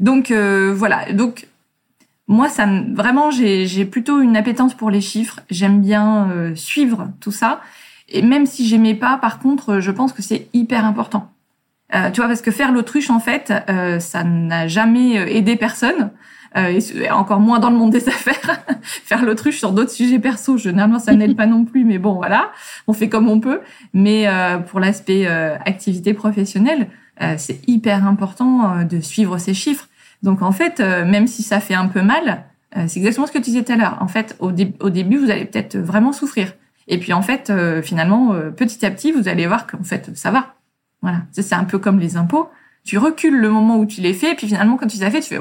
Donc 0.00 0.30
euh, 0.30 0.72
voilà. 0.74 1.12
Donc 1.12 1.46
moi, 2.28 2.48
ça 2.48 2.66
vraiment, 2.92 3.30
j'ai 3.30 3.84
plutôt 3.84 4.20
une 4.20 4.36
appétence 4.36 4.74
pour 4.74 4.90
les 4.90 5.00
chiffres. 5.00 5.40
J'aime 5.48 5.80
bien 5.80 6.28
euh, 6.30 6.54
suivre 6.54 7.08
tout 7.20 7.32
ça. 7.32 7.60
Et 8.08 8.22
même 8.22 8.46
si 8.46 8.66
j'aimais 8.66 8.94
pas, 8.94 9.16
par 9.16 9.38
contre, 9.38 9.80
je 9.80 9.90
pense 9.90 10.12
que 10.12 10.22
c'est 10.22 10.48
hyper 10.52 10.84
important. 10.84 11.30
Euh, 11.94 12.10
tu 12.10 12.20
vois, 12.20 12.28
parce 12.28 12.42
que 12.42 12.50
faire 12.50 12.72
l'autruche, 12.72 13.10
en 13.10 13.20
fait, 13.20 13.52
euh, 13.68 14.00
ça 14.00 14.24
n'a 14.24 14.66
jamais 14.66 15.18
euh, 15.18 15.26
aidé 15.26 15.56
personne. 15.56 16.10
Euh, 16.56 16.80
et 16.94 17.10
encore 17.10 17.38
moins 17.38 17.58
dans 17.58 17.70
le 17.70 17.76
monde 17.76 17.90
des 17.90 18.08
affaires. 18.08 18.62
faire 18.82 19.24
l'autruche 19.24 19.58
sur 19.58 19.72
d'autres 19.72 19.90
sujets 19.90 20.18
perso, 20.18 20.56
généralement, 20.56 20.98
ça 20.98 21.12
n'aide 21.12 21.36
pas 21.36 21.46
non 21.46 21.64
plus. 21.64 21.84
Mais 21.84 21.98
bon, 21.98 22.14
voilà, 22.14 22.50
on 22.88 22.92
fait 22.92 23.08
comme 23.08 23.28
on 23.28 23.40
peut. 23.40 23.60
Mais 23.92 24.26
euh, 24.26 24.58
pour 24.58 24.80
l'aspect 24.80 25.26
activité 25.26 26.14
professionnelle, 26.14 26.88
c'est 27.38 27.66
hyper 27.66 28.06
important 28.06 28.84
de 28.84 29.00
suivre 29.00 29.38
ces 29.38 29.54
chiffres. 29.54 29.88
Donc, 30.26 30.42
en 30.42 30.52
fait, 30.52 30.80
même 30.80 31.26
si 31.26 31.42
ça 31.42 31.60
fait 31.60 31.74
un 31.74 31.88
peu 31.88 32.02
mal, 32.02 32.44
c'est 32.86 32.98
exactement 32.98 33.26
ce 33.26 33.32
que 33.32 33.38
tu 33.38 33.44
disais 33.44 33.64
tout 33.64 33.72
à 33.72 33.76
l'heure. 33.76 33.96
En 34.00 34.08
fait, 34.08 34.36
au, 34.38 34.50
début, 34.50 35.16
vous 35.16 35.30
allez 35.30 35.46
peut-être 35.46 35.78
vraiment 35.78 36.12
souffrir. 36.12 36.52
Et 36.88 36.98
puis 36.98 37.12
en 37.12 37.22
fait, 37.22 37.50
euh, 37.50 37.82
finalement, 37.82 38.32
euh, 38.32 38.50
petit 38.50 38.84
à 38.86 38.90
petit, 38.90 39.12
vous 39.12 39.28
allez 39.28 39.46
voir 39.46 39.66
qu'en 39.66 39.82
fait, 39.82 40.10
ça 40.16 40.30
va. 40.30 40.54
Voilà, 41.02 41.22
c'est 41.32 41.54
un 41.54 41.64
peu 41.64 41.78
comme 41.78 41.98
les 41.98 42.16
impôts. 42.16 42.48
Tu 42.84 42.98
recules 42.98 43.36
le 43.36 43.50
moment 43.50 43.78
où 43.78 43.86
tu 43.86 44.00
les 44.00 44.12
fais, 44.12 44.32
et 44.32 44.34
puis 44.34 44.46
finalement, 44.46 44.76
quand 44.76 44.86
tu 44.86 44.98
les 44.98 45.02
as 45.02 45.10
fait, 45.10 45.20
tu 45.20 45.34
fais 45.34 45.40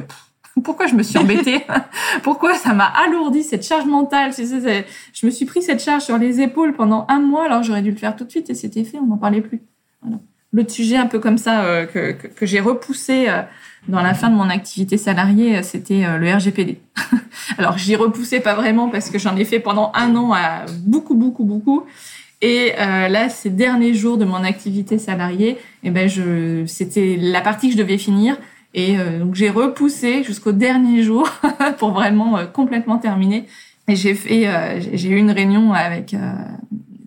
pourquoi 0.64 0.88
je 0.88 0.96
me 0.96 1.04
suis 1.04 1.18
embêtée 1.18 1.66
Pourquoi 2.24 2.56
ça 2.56 2.74
m'a 2.74 2.86
alourdi 2.86 3.44
cette 3.44 3.66
charge 3.66 3.86
mentale 3.86 4.32
Je 4.34 5.26
me 5.26 5.32
suis 5.32 5.46
pris 5.46 5.62
cette 5.62 5.84
charge 5.84 6.04
sur 6.04 6.18
les 6.18 6.42
épaules 6.42 6.74
pendant 6.74 7.06
un 7.10 7.20
mois, 7.20 7.46
alors 7.46 7.62
j'aurais 7.62 7.82
dû 7.82 7.92
le 7.92 7.98
faire 7.98 8.16
tout 8.16 8.24
de 8.24 8.32
suite 8.32 8.50
et 8.50 8.56
c'était 8.56 8.84
fait, 8.84 8.98
on 8.98 9.06
n'en 9.06 9.18
parlait 9.18 9.42
plus. 9.42 9.62
Voilà. 10.02 10.18
L'autre 10.54 10.72
sujet 10.72 10.96
un 10.96 11.08
peu 11.08 11.20
comme 11.20 11.38
ça 11.38 11.66
euh, 11.66 11.86
que 11.86 12.46
j'ai 12.46 12.62
repoussé 12.62 13.28
dans 13.88 14.02
la 14.02 14.14
fin 14.14 14.30
de 14.30 14.36
mon 14.36 14.50
activité 14.50 14.98
salariée, 14.98 15.62
c'était 15.64 16.18
le 16.18 16.34
RGPD. 16.34 16.80
Alors 17.58 17.78
j'y 17.78 17.96
repoussais 17.96 18.40
pas 18.40 18.56
vraiment 18.56 18.90
parce 18.90 19.10
que 19.10 19.20
j'en 19.20 19.36
ai 19.36 19.46
fait 19.46 19.60
pendant 19.60 19.92
un 19.94 20.16
an 20.16 20.34
à 20.34 20.66
beaucoup, 20.86 21.16
beaucoup, 21.16 21.44
beaucoup. 21.44 21.86
Et 22.42 22.74
euh, 22.80 23.08
là, 23.08 23.30
ces 23.30 23.50
derniers 23.50 23.94
jours 23.94 24.18
de 24.18 24.26
mon 24.26 24.44
activité 24.44 24.98
salariée, 24.98 25.58
eh 25.84 25.90
ben 25.90 26.08
je, 26.08 26.66
c'était 26.68 27.18
la 27.20 27.42
partie 27.42 27.70
que 27.70 27.74
je 27.74 27.78
devais 27.78 27.98
finir. 27.98 28.38
Et 28.74 29.00
euh, 29.00 29.20
donc 29.20 29.36
j'ai 29.36 29.50
repoussé 29.50 30.24
jusqu'au 30.24 30.52
dernier 30.52 31.02
jour 31.02 31.30
pour 31.80 31.92
vraiment 31.92 32.38
euh, 32.38 32.46
complètement 32.46 32.98
terminer. 32.98 33.46
Et 33.88 33.96
j'ai 33.96 34.16
fait, 34.16 34.48
euh, 34.48 34.80
j'ai 34.94 35.10
eu 35.10 35.18
une 35.18 35.32
réunion 35.32 35.74
avec 35.74 36.14
euh, 36.14 36.34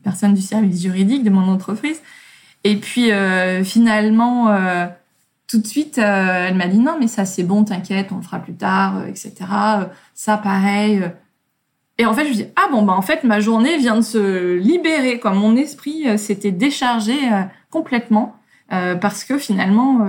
personnes 0.03 0.35
du 0.35 0.41
service 0.41 0.83
juridique 0.83 1.25
de 1.25 1.31
mon 1.31 1.49
entreprise. 1.49 2.01
Et 2.65 2.77
puis 2.77 3.11
finalement, 3.63 4.49
tout 5.49 5.59
de 5.59 5.67
suite, 5.67 5.99
euh, 5.99 6.47
elle 6.49 6.57
m'a 6.57 6.69
dit 6.69 6.79
non, 6.79 6.97
mais 7.01 7.09
ça 7.09 7.25
c'est 7.25 7.43
bon, 7.43 7.65
t'inquiète, 7.65 8.09
on 8.13 8.17
le 8.17 8.23
fera 8.23 8.39
plus 8.39 8.55
tard, 8.55 8.99
euh, 8.99 9.07
etc. 9.07 9.33
Euh, 9.41 9.85
ça 10.15 10.37
pareil. 10.37 11.03
Et 11.97 12.05
en 12.05 12.13
fait, 12.13 12.25
je 12.25 12.29
me 12.29 12.35
dis 12.35 12.47
ah 12.55 12.69
bon 12.71 12.83
bah 12.83 12.93
en 12.93 13.03
fait 13.03 13.25
ma 13.25 13.41
journée 13.41 13.79
vient 13.79 13.97
de 13.97 14.03
se 14.03 14.57
libérer, 14.57 15.19
quoi. 15.19 15.33
Mon 15.33 15.57
esprit 15.57 16.07
s'était 16.17 16.53
déchargé 16.53 17.15
complètement 17.71 18.37
parce 18.69 19.25
que 19.25 19.37
finalement 19.37 20.07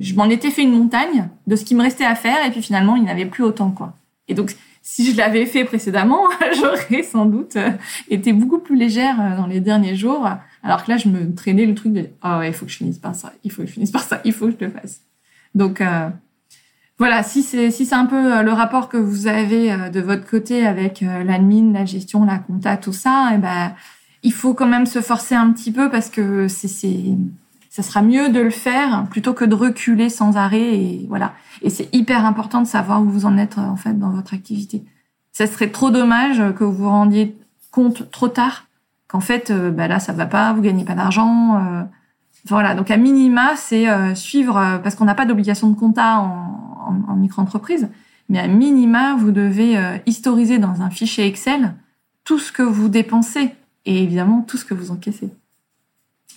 je 0.00 0.14
m'en 0.14 0.24
étais 0.24 0.50
fait 0.50 0.62
une 0.62 0.76
montagne 0.76 1.28
de 1.46 1.54
ce 1.54 1.64
qui 1.64 1.76
me 1.76 1.82
restait 1.82 2.04
à 2.04 2.16
faire 2.16 2.44
et 2.44 2.50
puis 2.50 2.60
finalement 2.60 2.96
il 2.96 3.04
n'y 3.04 3.10
avait 3.10 3.26
plus 3.26 3.44
autant 3.44 3.70
quoi. 3.70 3.94
Et 4.26 4.34
donc 4.34 4.56
si 4.82 5.12
je 5.12 5.16
l'avais 5.16 5.46
fait 5.46 5.64
précédemment, 5.64 6.22
j'aurais 6.56 7.04
sans 7.04 7.26
doute 7.26 7.56
été 8.10 8.32
beaucoup 8.32 8.58
plus 8.58 8.76
légère 8.76 9.36
dans 9.36 9.46
les 9.46 9.60
derniers 9.60 9.94
jours 9.94 10.28
alors 10.62 10.84
que 10.84 10.90
là, 10.90 10.96
je 10.96 11.08
me 11.08 11.34
traînais 11.34 11.66
le 11.66 11.74
truc 11.74 11.92
de 11.92 12.08
ah 12.22 12.38
ouais, 12.38 12.48
il 12.48 12.54
faut 12.54 12.66
que 12.66 12.72
je 12.72 12.78
finisse 12.78 12.98
par 12.98 13.14
ça, 13.14 13.32
il 13.44 13.50
faut 13.50 13.62
que 13.62 13.68
je 13.68 13.72
finisse 13.72 13.90
par 13.90 14.02
ça, 14.02 14.20
il 14.24 14.32
faut 14.32 14.46
que 14.46 14.54
je 14.58 14.64
le 14.64 14.70
fasse. 14.70 15.02
Donc 15.54 15.80
euh, 15.80 16.08
voilà, 16.98 17.22
si 17.22 17.42
c'est 17.42 17.70
si 17.70 17.86
c'est 17.86 17.94
un 17.94 18.06
peu 18.06 18.38
euh, 18.38 18.42
le 18.42 18.52
rapport 18.52 18.88
que 18.88 18.96
vous 18.96 19.26
avez 19.26 19.72
euh, 19.72 19.88
de 19.88 20.00
votre 20.00 20.28
côté 20.28 20.66
avec 20.66 21.00
l'admin, 21.00 21.72
la 21.72 21.84
gestion, 21.84 22.24
la 22.24 22.38
compta, 22.38 22.76
tout 22.76 22.92
ça, 22.92 23.30
eh 23.34 23.38
ben 23.38 23.72
il 24.22 24.32
faut 24.32 24.54
quand 24.54 24.66
même 24.66 24.86
se 24.86 25.00
forcer 25.00 25.34
un 25.34 25.52
petit 25.52 25.72
peu 25.72 25.90
parce 25.90 26.10
que 26.10 26.48
c'est 26.48 26.68
c'est 26.68 27.16
ça 27.70 27.82
sera 27.82 28.02
mieux 28.02 28.30
de 28.30 28.40
le 28.40 28.50
faire 28.50 29.06
plutôt 29.10 29.34
que 29.34 29.44
de 29.44 29.54
reculer 29.54 30.08
sans 30.08 30.36
arrêt 30.36 30.74
et 30.74 31.06
voilà. 31.08 31.34
Et 31.62 31.70
c'est 31.70 31.88
hyper 31.94 32.24
important 32.24 32.62
de 32.62 32.66
savoir 32.66 33.02
où 33.02 33.04
vous 33.04 33.26
en 33.26 33.36
êtes 33.38 33.58
en 33.58 33.76
fait 33.76 33.96
dans 33.96 34.10
votre 34.10 34.34
activité. 34.34 34.84
Ça 35.32 35.46
serait 35.46 35.70
trop 35.70 35.90
dommage 35.90 36.42
que 36.56 36.64
vous 36.64 36.72
vous 36.72 36.88
rendiez 36.88 37.36
compte 37.70 38.10
trop 38.10 38.28
tard 38.28 38.67
qu'en 39.08 39.20
fait, 39.20 39.50
euh, 39.50 39.70
bah 39.70 39.88
là, 39.88 39.98
ça 39.98 40.12
va 40.12 40.26
pas, 40.26 40.52
vous 40.52 40.62
gagnez 40.62 40.84
pas 40.84 40.94
d'argent. 40.94 41.56
Euh, 41.56 41.82
voilà, 42.44 42.74
donc 42.74 42.90
à 42.90 42.96
minima, 42.96 43.56
c'est 43.56 43.88
euh, 43.88 44.14
suivre, 44.14 44.54
parce 44.82 44.94
qu'on 44.94 45.06
n'a 45.06 45.14
pas 45.14 45.26
d'obligation 45.26 45.68
de 45.68 45.74
compta 45.74 46.18
en, 46.18 47.04
en, 47.08 47.16
micro-entreprise, 47.16 47.88
mais 48.28 48.38
à 48.38 48.46
minima, 48.46 49.16
vous 49.16 49.32
devez 49.32 49.76
historiser 50.06 50.58
dans 50.58 50.82
un 50.82 50.90
fichier 50.90 51.26
Excel 51.26 51.74
tout 52.24 52.38
ce 52.38 52.52
que 52.52 52.62
vous 52.62 52.88
dépensez 52.88 53.50
et 53.86 54.02
évidemment 54.02 54.42
tout 54.42 54.56
ce 54.56 54.64
que 54.64 54.74
vous 54.74 54.90
encaissez. 54.90 55.30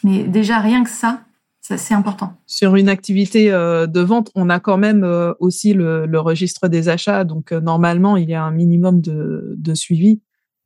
Mais 0.03 0.23
déjà, 0.23 0.59
rien 0.59 0.83
que 0.83 0.89
ça, 0.89 1.21
c'est 1.61 1.93
important. 1.93 2.33
Sur 2.47 2.75
une 2.75 2.89
activité 2.89 3.51
de 3.51 3.99
vente, 3.99 4.31
on 4.35 4.49
a 4.49 4.59
quand 4.59 4.77
même 4.77 5.05
aussi 5.39 5.73
le, 5.73 6.19
registre 6.19 6.67
des 6.67 6.89
achats. 6.89 7.23
Donc, 7.25 7.51
normalement, 7.51 8.17
il 8.17 8.29
y 8.29 8.33
a 8.33 8.43
un 8.43 8.51
minimum 8.51 9.01
de 9.01 9.73
suivi. 9.73 10.21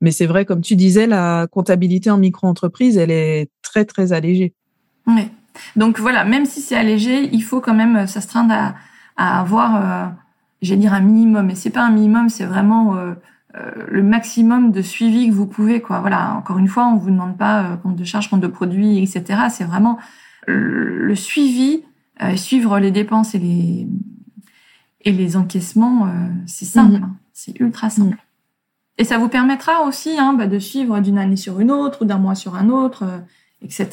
Mais 0.05 0.11
c'est 0.11 0.25
vrai, 0.25 0.45
comme 0.45 0.61
tu 0.61 0.77
disais, 0.77 1.05
la 1.05 1.47
comptabilité 1.51 2.09
en 2.09 2.17
micro-entreprise, 2.17 2.97
elle 2.97 3.11
est 3.11 3.49
très, 3.61 3.83
très 3.83 4.13
allégée. 4.13 4.53
Oui. 5.07 5.29
Donc 5.75 5.99
voilà, 5.99 6.23
même 6.23 6.45
si 6.45 6.61
c'est 6.61 6.77
allégé, 6.77 7.29
il 7.33 7.41
faut 7.41 7.59
quand 7.59 7.73
même 7.73 8.07
s'astreindre 8.07 8.53
à, 8.53 8.75
à 9.17 9.41
avoir, 9.41 10.13
j'ai 10.61 10.77
dire 10.77 10.93
un 10.93 11.01
minimum. 11.01 11.49
Et 11.49 11.55
c'est 11.55 11.69
pas 11.69 11.83
un 11.83 11.91
minimum, 11.91 12.29
c'est 12.29 12.45
vraiment 12.45 12.95
euh, 13.57 13.71
le 13.87 14.03
maximum 14.03 14.71
de 14.71 14.81
suivi 14.81 15.29
que 15.29 15.33
vous 15.33 15.45
pouvez. 15.45 15.81
Quoi. 15.81 16.01
Voilà, 16.01 16.33
encore 16.35 16.57
une 16.57 16.67
fois, 16.67 16.87
on 16.87 16.97
vous 16.97 17.09
demande 17.09 17.37
pas 17.37 17.63
euh, 17.63 17.77
compte 17.77 17.95
de 17.95 18.03
charge, 18.03 18.29
compte 18.29 18.41
de 18.41 18.47
produits, 18.47 19.01
etc. 19.01 19.43
C'est 19.49 19.63
vraiment 19.63 19.97
le 20.47 21.15
suivi, 21.15 21.81
euh, 22.21 22.35
suivre 22.35 22.77
les 22.79 22.91
dépenses 22.91 23.33
et 23.33 23.39
les 23.39 23.87
et 25.07 25.11
les 25.11 25.37
encaissements, 25.37 26.11
c'est 26.47 26.65
simple, 26.65 26.93
mhm. 26.93 27.03
hein. 27.03 27.15
c'est 27.31 27.59
ultra 27.59 27.91
simple. 27.91 28.15
Mhm. 28.15 28.24
Et 28.97 29.03
ça 29.03 29.17
vous 29.17 29.27
permettra 29.27 29.83
aussi 29.83 30.17
hein, 30.17 30.33
bah, 30.33 30.47
de 30.47 30.59
suivre 30.59 30.99
d'une 30.99 31.17
année 31.17 31.35
sur 31.35 31.59
une 31.59 31.71
autre 31.71 32.03
ou 32.03 32.05
d'un 32.05 32.17
mois 32.17 32.35
sur 32.35 32.55
un 32.55 32.69
autre, 32.69 33.03
etc. 33.61 33.89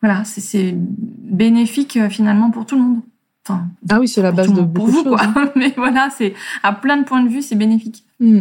voilà, 0.00 0.24
c'est 0.24 0.74
bénéfique 0.76 2.08
finalement 2.08 2.50
pour 2.50 2.66
tout 2.66 2.76
le 2.76 2.82
monde. 2.82 3.00
Enfin, 3.48 3.68
ah 3.88 4.00
oui, 4.00 4.08
c'est 4.08 4.22
la 4.22 4.32
base 4.32 4.52
de 4.52 4.62
beaucoup 4.62 5.04
de 5.04 5.10
choses. 5.10 5.20
Hein. 5.20 5.52
Mais 5.56 5.72
voilà, 5.76 6.08
c'est 6.10 6.34
à 6.64 6.72
plein 6.72 6.96
de 6.96 7.04
points 7.04 7.22
de 7.22 7.28
vue, 7.28 7.42
c'est 7.42 7.54
bénéfique. 7.54 8.04
Hmm. 8.18 8.40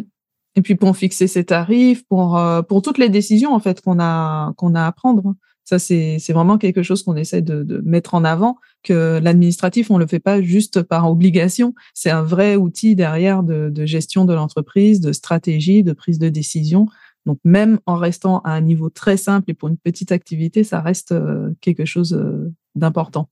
Et 0.56 0.62
puis 0.62 0.76
pour 0.76 0.96
fixer 0.96 1.28
ses 1.28 1.44
tarifs, 1.44 2.04
pour 2.08 2.38
euh, 2.38 2.62
pour 2.62 2.82
toutes 2.82 2.98
les 2.98 3.10
décisions 3.10 3.54
en 3.54 3.60
fait 3.60 3.82
qu'on 3.82 4.00
a 4.00 4.54
qu'on 4.58 4.74
a 4.74 4.86
à 4.86 4.92
prendre. 4.92 5.36
Ça 5.66 5.80
c'est 5.80 6.20
vraiment 6.30 6.58
quelque 6.60 6.84
chose 6.84 7.04
qu'on 7.04 7.16
essaie 7.16 7.42
de, 7.42 7.82
mettre 7.84 8.14
en 8.14 8.24
avant 8.24 8.58
que 8.84 9.20
l'administratif 9.22 9.90
on 9.90 9.98
le 9.98 10.06
fait 10.06 10.20
pas 10.20 10.42
juste 10.42 10.84
par 10.84 11.10
obligation. 11.10 11.74
C'est 11.96 12.12
un 12.12 12.22
vrai 12.22 12.56
outil 12.56 12.96
derrière 12.96 13.42
de, 13.42 13.86
gestion 13.86 14.26
de 14.26 14.34
l'entreprise, 14.34 15.02
de 15.02 15.12
stratégie, 15.12 15.84
de 15.84 15.94
prise 15.94 16.20
de 16.20 16.30
décision. 16.30 16.86
Donc 17.26 17.40
même 17.44 17.80
en 17.88 17.96
restant 17.96 18.40
à 18.42 18.52
un 18.52 18.62
niveau 18.62 18.90
très 18.90 19.18
simple 19.18 19.50
et 19.50 19.54
pour 19.56 19.70
une 19.70 19.78
petite 19.78 20.12
activité, 20.12 20.64
ça 20.64 20.82
reste 20.82 21.12
euh, 21.12 21.50
quelque 21.62 21.86
chose 21.86 22.14
euh, 22.14 22.54
d'important. 22.76 23.28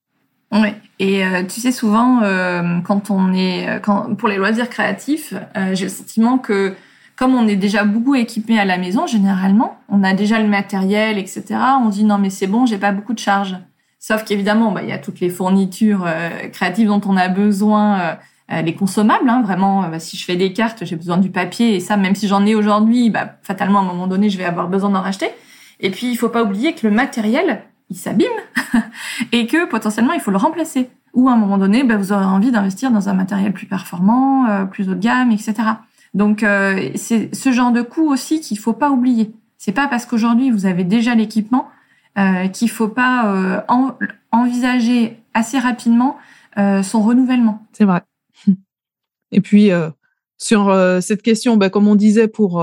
Oui, 0.51 0.69
et 0.97 1.23
euh, 1.23 1.43
tu 1.43 1.61
sais 1.61 1.71
souvent 1.71 2.21
quand 2.83 3.11
on 3.11 3.33
est 3.33 3.79
quand, 3.83 4.15
pour 4.15 4.29
les 4.29 4.37
loisirs 4.37 4.69
créatifs, 4.69 5.33
j'ai 5.73 5.85
le 5.85 5.89
sentiment 5.89 6.39
que 6.39 6.73
comme 7.15 7.35
on 7.35 7.47
est 7.47 7.55
déjà 7.55 7.83
beaucoup 7.83 8.15
équipé 8.15 8.59
à 8.59 8.65
la 8.65 8.77
maison, 8.77 9.07
généralement, 9.07 9.77
on 9.89 10.03
a 10.03 10.13
déjà 10.13 10.39
le 10.39 10.47
matériel, 10.47 11.17
etc. 11.17 11.43
On 11.81 11.89
dit 11.89 12.03
non 12.03 12.17
mais 12.17 12.29
c'est 12.29 12.47
bon, 12.47 12.65
j'ai 12.65 12.77
pas 12.77 12.91
beaucoup 12.91 13.13
de 13.13 13.19
charges. 13.19 13.57
Sauf 13.99 14.23
qu'évidemment, 14.25 14.71
bah, 14.71 14.81
il 14.83 14.89
y 14.89 14.91
a 14.91 14.97
toutes 14.97 15.19
les 15.21 15.29
fournitures 15.29 16.05
créatives 16.51 16.87
dont 16.87 16.99
on 17.05 17.15
a 17.15 17.29
besoin, 17.29 18.17
les 18.49 18.75
consommables. 18.75 19.29
Hein, 19.29 19.41
vraiment, 19.41 19.87
bah, 19.87 19.99
si 19.99 20.17
je 20.17 20.25
fais 20.25 20.35
des 20.35 20.51
cartes, 20.51 20.83
j'ai 20.83 20.97
besoin 20.97 21.17
du 21.17 21.29
papier 21.29 21.75
et 21.75 21.79
ça, 21.79 21.95
même 21.95 22.15
si 22.15 22.27
j'en 22.27 22.45
ai 22.45 22.53
aujourd'hui, 22.53 23.09
bah, 23.09 23.35
fatalement 23.43 23.79
à 23.79 23.81
un 23.83 23.85
moment 23.85 24.07
donné, 24.07 24.29
je 24.29 24.37
vais 24.37 24.43
avoir 24.43 24.67
besoin 24.67 24.89
d'en 24.89 25.01
racheter. 25.01 25.29
Et 25.79 25.89
puis, 25.89 26.11
il 26.11 26.15
faut 26.15 26.29
pas 26.29 26.43
oublier 26.43 26.73
que 26.73 26.85
le 26.87 26.93
matériel, 26.93 27.63
il 27.89 27.95
s'abîme 27.95 28.27
et 29.31 29.47
que 29.47 29.65
potentiellement 29.67 30.13
il 30.13 30.19
faut 30.19 30.31
le 30.31 30.37
remplacer. 30.37 30.89
Ou 31.13 31.29
à 31.29 31.33
un 31.33 31.37
moment 31.37 31.57
donné, 31.57 31.83
ben, 31.83 31.97
vous 31.97 32.11
aurez 32.11 32.25
envie 32.25 32.51
d'investir 32.51 32.91
dans 32.91 33.07
un 33.07 33.13
matériel 33.13 33.53
plus 33.53 33.67
performant, 33.67 34.47
euh, 34.47 34.65
plus 34.65 34.89
haut 34.89 34.95
de 34.95 34.99
gamme, 34.99 35.31
etc. 35.31 35.53
Donc 36.13 36.43
euh, 36.43 36.91
c'est 36.95 37.33
ce 37.33 37.51
genre 37.51 37.71
de 37.71 37.81
coût 37.81 38.11
aussi 38.11 38.41
qu'il 38.41 38.59
faut 38.59 38.73
pas 38.73 38.91
oublier. 38.91 39.33
C'est 39.57 39.71
pas 39.71 39.87
parce 39.87 40.05
qu'aujourd'hui 40.05 40.51
vous 40.51 40.65
avez 40.65 40.83
déjà 40.83 41.15
l'équipement 41.15 41.69
euh, 42.17 42.47
qu'il 42.47 42.69
faut 42.69 42.89
pas 42.89 43.33
euh, 43.33 43.61
envisager 44.31 45.17
assez 45.33 45.57
rapidement 45.57 46.17
son 46.55 47.01
renouvellement. 47.01 47.65
C'est 47.71 47.85
vrai. 47.85 48.03
Et 49.31 49.41
puis 49.41 49.71
sur 50.37 50.71
cette 51.01 51.23
question, 51.23 51.57
ben, 51.57 51.71
comme 51.71 51.87
on 51.87 51.95
disait 51.95 52.27
pour 52.27 52.61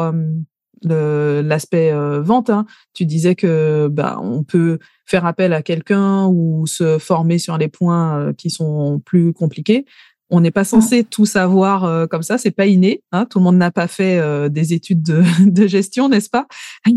l'aspect 0.82 1.93
euh, 1.93 2.20
vente. 2.20 2.51
Hein. 2.51 2.66
Tu 2.94 3.06
disais 3.06 3.35
que 3.35 3.89
bah, 3.89 4.18
on 4.20 4.44
peut 4.44 4.78
faire 5.06 5.27
appel 5.27 5.52
à 5.52 5.62
quelqu'un 5.62 6.27
ou 6.27 6.66
se 6.66 6.98
former 6.98 7.39
sur 7.39 7.59
les 7.59 7.68
points 7.68 8.18
euh, 8.18 8.32
qui 8.32 8.51
sont 8.51 9.01
plus 9.05 9.32
compliqués. 9.32 9.85
On 10.31 10.40
n'est 10.40 10.51
pas 10.51 10.65
censé 10.65 11.05
tout 11.05 11.27
savoir 11.27 11.85
euh, 11.85 12.07
comme 12.07 12.23
ça, 12.23 12.39
c'est 12.39 12.51
pas 12.51 12.66
inné. 12.66 13.02
Hein. 13.12 13.27
Tout 13.27 13.39
le 13.39 13.44
monde 13.44 13.57
n'a 13.57 13.70
pas 13.70 13.89
fait 13.89 14.20
des 14.51 14.73
études 14.73 15.02
de, 15.02 15.23
de 15.44 15.66
gestion, 15.66 16.09
n'est-ce 16.09 16.31
pas? 16.31 16.47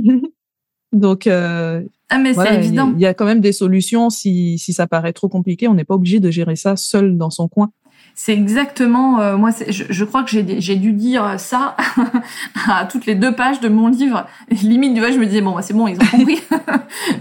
Donc, 0.94 1.28
ah 1.28 2.20
mais 2.20 2.34
c'est 2.36 2.56
évident. 2.56 2.94
Il 2.96 3.02
y, 3.02 3.08
a 3.08 3.16
quand 3.16 3.26
même 3.26 3.42
des 3.42 3.54
solutions 3.54 4.12
si, 4.12 4.60
si 4.60 4.74
ça 4.74 4.86
paraît 4.86 5.14
trop 5.14 5.30
compliqué. 5.30 5.68
On 5.68 5.74
n'est 5.74 5.84
pas 5.84 5.96
obligé 5.96 6.20
de 6.20 6.30
gérer 6.30 6.56
ça 6.56 6.76
seul 6.76 7.18
dans 7.18 7.32
son 7.32 7.48
coin. 7.48 7.72
C'est 8.16 8.34
exactement, 8.34 9.20
euh, 9.22 9.38
moi, 9.38 9.50
je, 9.68 9.86
je, 9.90 10.06
crois 10.06 10.24
que 10.24 10.30
j'ai 10.30 10.76
dû 10.76 10.94
dire 10.94 11.40
ça 11.40 11.76
à 12.70 12.86
toutes 12.86 13.08
les 13.08 13.16
deux 13.16 13.34
pages 13.34 13.60
de 13.60 13.70
mon 13.70 13.88
livre. 13.88 14.28
Limite, 14.52 14.98
vois, 15.00 15.10
je 15.10 15.18
me 15.18 15.26
disais 15.26 15.42
bon, 15.42 15.56
bah, 15.56 15.64
c'est 15.64 15.74
bon, 15.74 15.88
ils 15.88 15.96
ont 15.96 16.06
compris. 16.06 16.40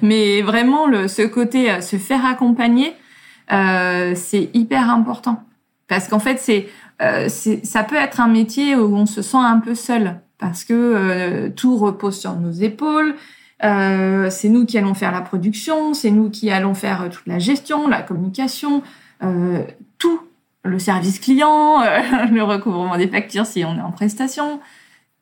Mais 0.02 0.42
vraiment, 0.42 0.86
le, 0.86 1.08
ce 1.08 1.22
côté, 1.22 1.70
euh, 1.70 1.80
se 1.80 1.96
faire 1.96 2.26
accompagner, 2.26 2.92
euh, 3.52 4.12
c'est 4.14 4.50
hyper 4.52 4.90
important 4.90 5.42
parce 5.88 6.08
qu'en 6.08 6.18
fait, 6.18 6.38
c'est, 6.38 6.68
euh, 7.02 7.28
ça 7.28 7.84
peut 7.84 7.96
être 7.96 8.20
un 8.20 8.28
métier 8.28 8.76
où 8.76 8.94
on 8.96 9.06
se 9.06 9.22
sent 9.22 9.36
un 9.36 9.58
peu 9.58 9.74
seul 9.74 10.20
parce 10.38 10.64
que 10.64 10.72
euh, 10.74 11.48
tout 11.50 11.76
repose 11.76 12.18
sur 12.18 12.34
nos 12.38 12.50
épaules. 12.50 13.14
Euh, 13.64 14.28
c'est 14.30 14.48
nous 14.48 14.66
qui 14.66 14.78
allons 14.78 14.94
faire 14.94 15.12
la 15.12 15.20
production, 15.20 15.94
c'est 15.94 16.10
nous 16.10 16.30
qui 16.30 16.50
allons 16.50 16.74
faire 16.74 17.08
toute 17.10 17.26
la 17.26 17.38
gestion, 17.38 17.88
la 17.88 18.02
communication, 18.02 18.82
tout 19.98 20.20
le 20.64 20.78
service 20.80 21.20
client, 21.20 21.80
le 22.32 22.42
recouvrement 22.42 22.96
des 22.96 23.06
factures 23.06 23.46
si 23.46 23.64
on 23.64 23.76
est 23.76 23.82
en 23.82 23.92
prestation, 23.92 24.58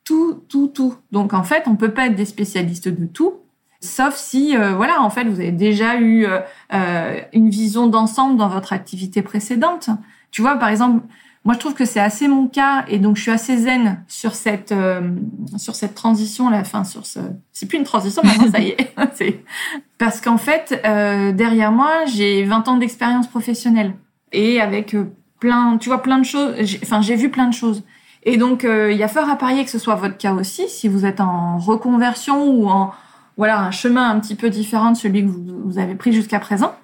tout, 0.04 0.42
tout, 0.48 0.68
tout. 0.68 0.94
Donc 1.12 1.34
en 1.34 1.42
fait, 1.42 1.64
on 1.66 1.76
peut 1.76 1.90
pas 1.90 2.06
être 2.06 2.16
des 2.16 2.24
spécialistes 2.24 2.88
de 2.88 3.04
tout, 3.04 3.34
sauf 3.80 4.16
si, 4.16 4.56
voilà, 4.56 5.02
en 5.02 5.10
fait, 5.10 5.24
vous 5.24 5.38
avez 5.38 5.52
déjà 5.52 6.00
eu 6.00 6.26
une 6.70 7.50
vision 7.50 7.88
d'ensemble 7.88 8.38
dans 8.38 8.48
votre 8.48 8.72
activité 8.72 9.20
précédente. 9.20 9.90
Tu 10.30 10.42
vois, 10.42 10.56
par 10.56 10.68
exemple, 10.68 11.04
moi, 11.44 11.54
je 11.54 11.58
trouve 11.58 11.74
que 11.74 11.84
c'est 11.84 12.00
assez 12.00 12.28
mon 12.28 12.48
cas, 12.48 12.84
et 12.88 12.98
donc 12.98 13.16
je 13.16 13.22
suis 13.22 13.30
assez 13.30 13.56
zen 13.56 14.04
sur 14.08 14.34
cette 14.34 14.74
sur 15.56 15.74
cette 15.74 15.94
transition 15.94 16.48
à 16.48 16.50
la 16.50 16.64
fin, 16.64 16.84
sur 16.84 17.06
ce. 17.06 17.18
C'est 17.50 17.66
plus 17.66 17.78
une 17.78 17.84
transition, 17.84 18.22
maintenant 18.22 18.50
ça 18.52 18.60
y 18.60 18.68
est. 18.68 18.94
c'est 19.14 19.42
parce 19.96 20.20
qu'en 20.20 20.38
fait, 20.38 20.80
derrière 21.34 21.72
moi, 21.72 22.04
j'ai 22.06 22.44
20 22.44 22.68
ans 22.68 22.76
d'expérience 22.76 23.26
professionnelle 23.26 23.94
et 24.32 24.60
avec 24.60 24.94
plein, 25.40 25.78
tu 25.78 25.88
vois, 25.88 26.02
plein 26.02 26.18
de 26.18 26.24
choses. 26.24 26.54
Enfin, 26.82 27.00
j'ai 27.00 27.16
vu 27.16 27.30
plein 27.30 27.48
de 27.48 27.54
choses. 27.54 27.82
Et 28.22 28.36
donc, 28.36 28.64
euh, 28.64 28.92
il 28.92 28.98
y 28.98 29.02
a 29.02 29.08
fort 29.08 29.28
à 29.28 29.36
parier 29.36 29.64
que 29.64 29.70
ce 29.70 29.78
soit 29.78 29.94
votre 29.94 30.18
cas 30.18 30.34
aussi, 30.34 30.68
si 30.68 30.88
vous 30.88 31.06
êtes 31.06 31.20
en 31.20 31.58
reconversion 31.58 32.48
ou 32.50 32.68
en 32.68 32.92
voilà 33.36 33.60
un 33.60 33.70
chemin 33.70 34.10
un 34.10 34.20
petit 34.20 34.34
peu 34.34 34.50
différent 34.50 34.90
de 34.92 34.96
celui 34.96 35.24
que 35.24 35.30
vous, 35.30 35.78
avez 35.78 35.94
pris 35.94 36.12
jusqu'à 36.12 36.38
présent. 36.38 36.74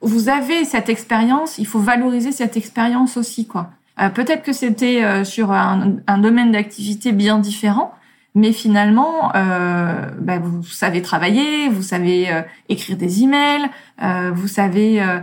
Vous 0.00 0.28
avez 0.28 0.64
cette 0.64 0.88
expérience, 0.88 1.58
il 1.58 1.66
faut 1.66 1.78
valoriser 1.78 2.32
cette 2.32 2.56
expérience 2.56 3.16
aussi, 3.16 3.46
quoi. 3.46 3.70
Euh, 4.00 4.10
Peut-être 4.10 4.42
que 4.42 4.52
c'était 4.52 5.02
euh, 5.02 5.24
sur 5.24 5.52
un, 5.52 5.96
un 6.06 6.18
domaine 6.18 6.52
d'activité 6.52 7.12
bien 7.12 7.38
différent, 7.38 7.94
mais 8.36 8.52
finalement, 8.52 9.34
euh, 9.34 10.10
bah, 10.20 10.38
vous 10.38 10.62
savez 10.62 11.00
travailler, 11.00 11.70
vous 11.70 11.82
savez 11.82 12.30
euh, 12.30 12.42
écrire 12.68 12.98
des 12.98 13.22
emails, 13.22 13.64
euh, 14.02 14.30
vous 14.34 14.46
savez 14.46 15.00
euh, 15.00 15.20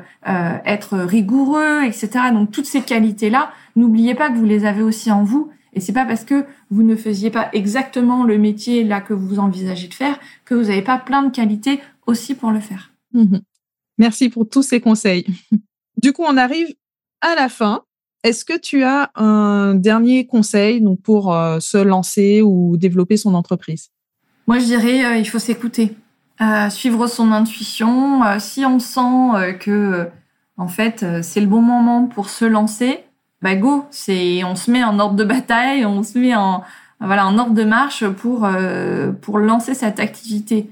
être 0.66 0.98
rigoureux, 0.98 1.84
etc. 1.84 2.10
Donc 2.34 2.50
toutes 2.50 2.66
ces 2.66 2.82
qualités-là, 2.82 3.52
n'oubliez 3.76 4.16
pas 4.16 4.30
que 4.30 4.36
vous 4.36 4.46
les 4.46 4.66
avez 4.66 4.82
aussi 4.82 5.12
en 5.12 5.24
vous. 5.24 5.52
Et 5.74 5.80
c'est 5.80 5.94
pas 5.94 6.06
parce 6.06 6.24
que 6.26 6.46
vous 6.72 6.82
ne 6.82 6.96
faisiez 6.96 7.30
pas 7.30 7.50
exactement 7.54 8.24
le 8.24 8.40
métier 8.40 8.84
là 8.84 9.00
que 9.00 9.14
vous 9.14 9.38
envisagez 9.38 9.88
de 9.88 9.94
faire 9.94 10.20
que 10.44 10.56
vous 10.56 10.64
n'avez 10.64 10.82
pas 10.82 10.98
plein 10.98 11.22
de 11.22 11.30
qualités 11.32 11.82
aussi 12.08 12.34
pour 12.34 12.50
le 12.52 12.60
faire. 12.60 12.92
Mmh 13.14 13.38
Merci 13.98 14.30
pour 14.30 14.50
tous 14.50 14.64
ces 14.64 14.82
conseils. 14.82 15.26
Du 16.02 16.12
coup, 16.12 16.24
on 16.28 16.38
arrive 16.38 16.74
à 17.22 17.36
la 17.36 17.50
fin. 17.50 17.84
Est-ce 18.24 18.46
que 18.46 18.58
tu 18.58 18.84
as 18.84 19.12
un 19.16 19.76
dernier 19.76 20.26
conseil 20.26 20.84
pour 21.04 21.34
euh, 21.34 21.60
se 21.60 21.78
lancer 21.78 22.42
ou 22.42 22.78
développer 22.78 23.18
son 23.18 23.34
entreprise? 23.34 23.90
Moi, 24.48 24.60
je 24.60 24.66
dirais 24.66 25.06
euh, 25.06 25.18
il 25.18 25.28
faut 25.28 25.40
s'écouter, 25.40 25.96
euh, 26.42 26.70
suivre 26.70 27.08
son 27.08 27.32
intuition. 27.32 28.22
si 28.40 28.66
on 28.66 28.80
sent 28.80 29.58
que 29.60 30.08
en 30.58 30.68
fait 30.68 31.06
c'est 31.22 31.42
le 31.42 31.48
bon 31.48 31.62
moment 31.62 32.06
pour 32.06 32.30
se 32.30 32.46
lancer, 32.46 33.00
bah 33.42 33.56
go, 33.56 33.86
on 33.90 34.56
se 34.56 34.72
met 34.72 34.84
en 34.84 35.00
ordre 35.00 35.16
de 35.16 35.24
bataille, 35.26 35.86
on 35.86 36.04
se 36.04 36.18
met 36.18 36.36
en 36.36 36.64
voilà 37.02 37.28
ordre 37.28 37.54
de 37.54 37.64
marche 37.64 38.08
pour 38.08 38.48
pour 39.22 39.40
lancer 39.40 39.74
cette 39.74 40.00
activité. 40.00 40.70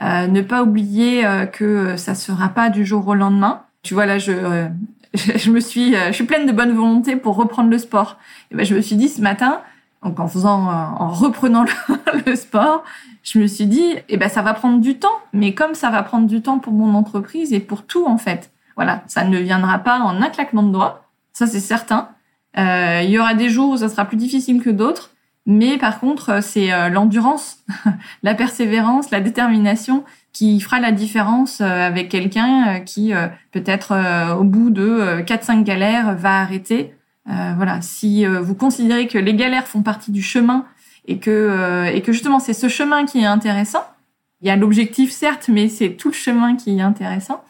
Ne 0.00 0.40
pas 0.40 0.62
oublier 0.62 1.24
que 1.52 1.96
ça 1.96 2.14
se 2.14 2.32
fera 2.32 2.48
pas 2.48 2.70
du 2.70 2.84
jour 2.84 3.06
au 3.08 3.14
lendemain. 3.14 3.62
Tu 3.82 3.94
vois 3.94 4.06
là, 4.06 4.18
je 4.18 4.68
je 5.36 5.50
me 5.50 5.60
suis, 5.60 5.94
euh, 5.94 6.08
je 6.08 6.12
suis 6.12 6.24
pleine 6.24 6.46
de 6.46 6.52
bonne 6.52 6.72
volonté 6.72 7.16
pour 7.16 7.36
reprendre 7.36 7.70
le 7.70 7.78
sport. 7.78 8.18
Et 8.50 8.56
ben, 8.56 8.66
je 8.66 8.74
me 8.74 8.80
suis 8.80 8.96
dit 8.96 9.08
ce 9.08 9.20
matin, 9.20 9.60
donc 10.02 10.18
en 10.18 10.28
faisant, 10.28 10.68
en 10.68 11.08
reprenant 11.08 11.64
le, 12.26 12.36
sport, 12.36 12.84
je 13.22 13.38
me 13.38 13.46
suis 13.46 13.66
dit, 13.66 13.96
eh 14.08 14.16
ben 14.16 14.28
ça 14.28 14.42
va 14.42 14.54
prendre 14.54 14.80
du 14.80 14.98
temps, 14.98 15.14
mais 15.32 15.54
comme 15.54 15.74
ça 15.74 15.90
va 15.90 16.02
prendre 16.02 16.26
du 16.26 16.42
temps 16.42 16.58
pour 16.58 16.72
mon 16.72 16.94
entreprise 16.94 17.52
et 17.52 17.60
pour 17.60 17.86
tout 17.86 18.06
en 18.06 18.18
fait, 18.18 18.50
voilà, 18.76 19.02
ça 19.06 19.24
ne 19.24 19.38
viendra 19.38 19.78
pas 19.78 20.00
en 20.00 20.20
un 20.20 20.30
claquement 20.30 20.62
de 20.62 20.72
doigts, 20.72 21.04
ça 21.32 21.46
c'est 21.46 21.60
certain. 21.60 22.08
Euh, 22.58 23.00
il 23.02 23.10
y 23.10 23.18
aura 23.18 23.34
des 23.34 23.48
jours 23.48 23.70
où 23.70 23.76
ça 23.76 23.88
sera 23.88 24.04
plus 24.04 24.16
difficile 24.16 24.62
que 24.62 24.70
d'autres, 24.70 25.10
mais 25.46 25.78
par 25.78 26.00
contre 26.00 26.42
c'est 26.42 26.72
euh, 26.72 26.88
l'endurance, 26.88 27.58
la 28.22 28.34
persévérance, 28.34 29.10
la 29.10 29.20
détermination 29.20 30.04
qui 30.32 30.60
fera 30.60 30.80
la 30.80 30.92
différence 30.92 31.60
euh, 31.60 31.64
avec 31.64 32.08
quelqu'un 32.08 32.80
qui 32.80 33.12
peut-être 33.52 33.94
au 34.38 34.44
bout 34.44 34.70
de 34.70 35.22
4-5 35.22 35.62
galères 35.62 36.14
va 36.16 36.40
arrêter. 36.40 36.94
voilà, 37.26 37.80
si 37.80 38.26
vous 38.26 38.54
considérez 38.54 39.06
que 39.06 39.18
les 39.18 39.34
galères 39.34 39.66
font 39.66 39.82
partie 39.82 40.12
du 40.12 40.22
chemin 40.22 40.64
et 41.06 41.18
que 41.18 41.90
et 41.92 42.02
que 42.02 42.12
justement 42.12 42.40
c'est 42.40 42.54
ce 42.54 42.68
chemin 42.68 43.04
qui 43.04 43.20
est 43.20 43.26
intéressant, 43.26 43.84
il 44.44 44.48
y 44.48 44.50
a 44.50 44.56
l'objectif 44.56 45.10
certes, 45.10 45.48
mais 45.48 45.68
c'est 45.68 45.90
tout 45.90 46.08
le 46.08 46.14
chemin 46.14 46.56
qui 46.56 46.76
est 46.76 46.82
intéressant. 46.82 47.42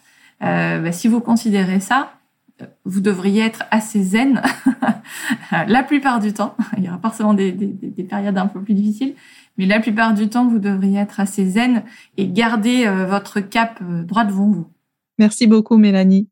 Euh, 0.42 0.78
bah, 0.78 0.92
si 0.92 1.08
vous 1.08 1.20
considérez 1.20 1.80
ça, 1.80 2.12
vous 2.84 3.00
devriez 3.00 3.42
être 3.42 3.64
assez 3.70 4.02
zen 4.02 4.40
la 5.50 5.82
plupart 5.82 6.20
du 6.20 6.32
temps. 6.32 6.54
Il 6.76 6.84
y 6.84 6.88
aura 6.88 6.98
forcément 6.98 7.34
des, 7.34 7.52
des, 7.52 7.66
des, 7.66 8.04
périodes 8.04 8.38
un 8.38 8.46
peu 8.46 8.60
plus 8.62 8.74
difficiles, 8.74 9.14
mais 9.58 9.66
la 9.66 9.80
plupart 9.80 10.14
du 10.14 10.28
temps, 10.28 10.46
vous 10.46 10.58
devriez 10.58 11.00
être 11.00 11.20
assez 11.20 11.46
zen 11.46 11.82
et 12.16 12.28
garder 12.28 12.86
euh, 12.86 13.06
votre 13.06 13.40
cap 13.40 13.80
euh, 13.82 14.02
droit 14.02 14.24
devant 14.24 14.48
vous. 14.48 14.66
Merci 15.18 15.46
beaucoup, 15.46 15.76
Mélanie. 15.76 16.28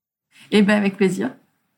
Eh 0.51 0.63
ben, 0.63 0.77
avec 0.77 0.97
plaisir. 0.97 1.31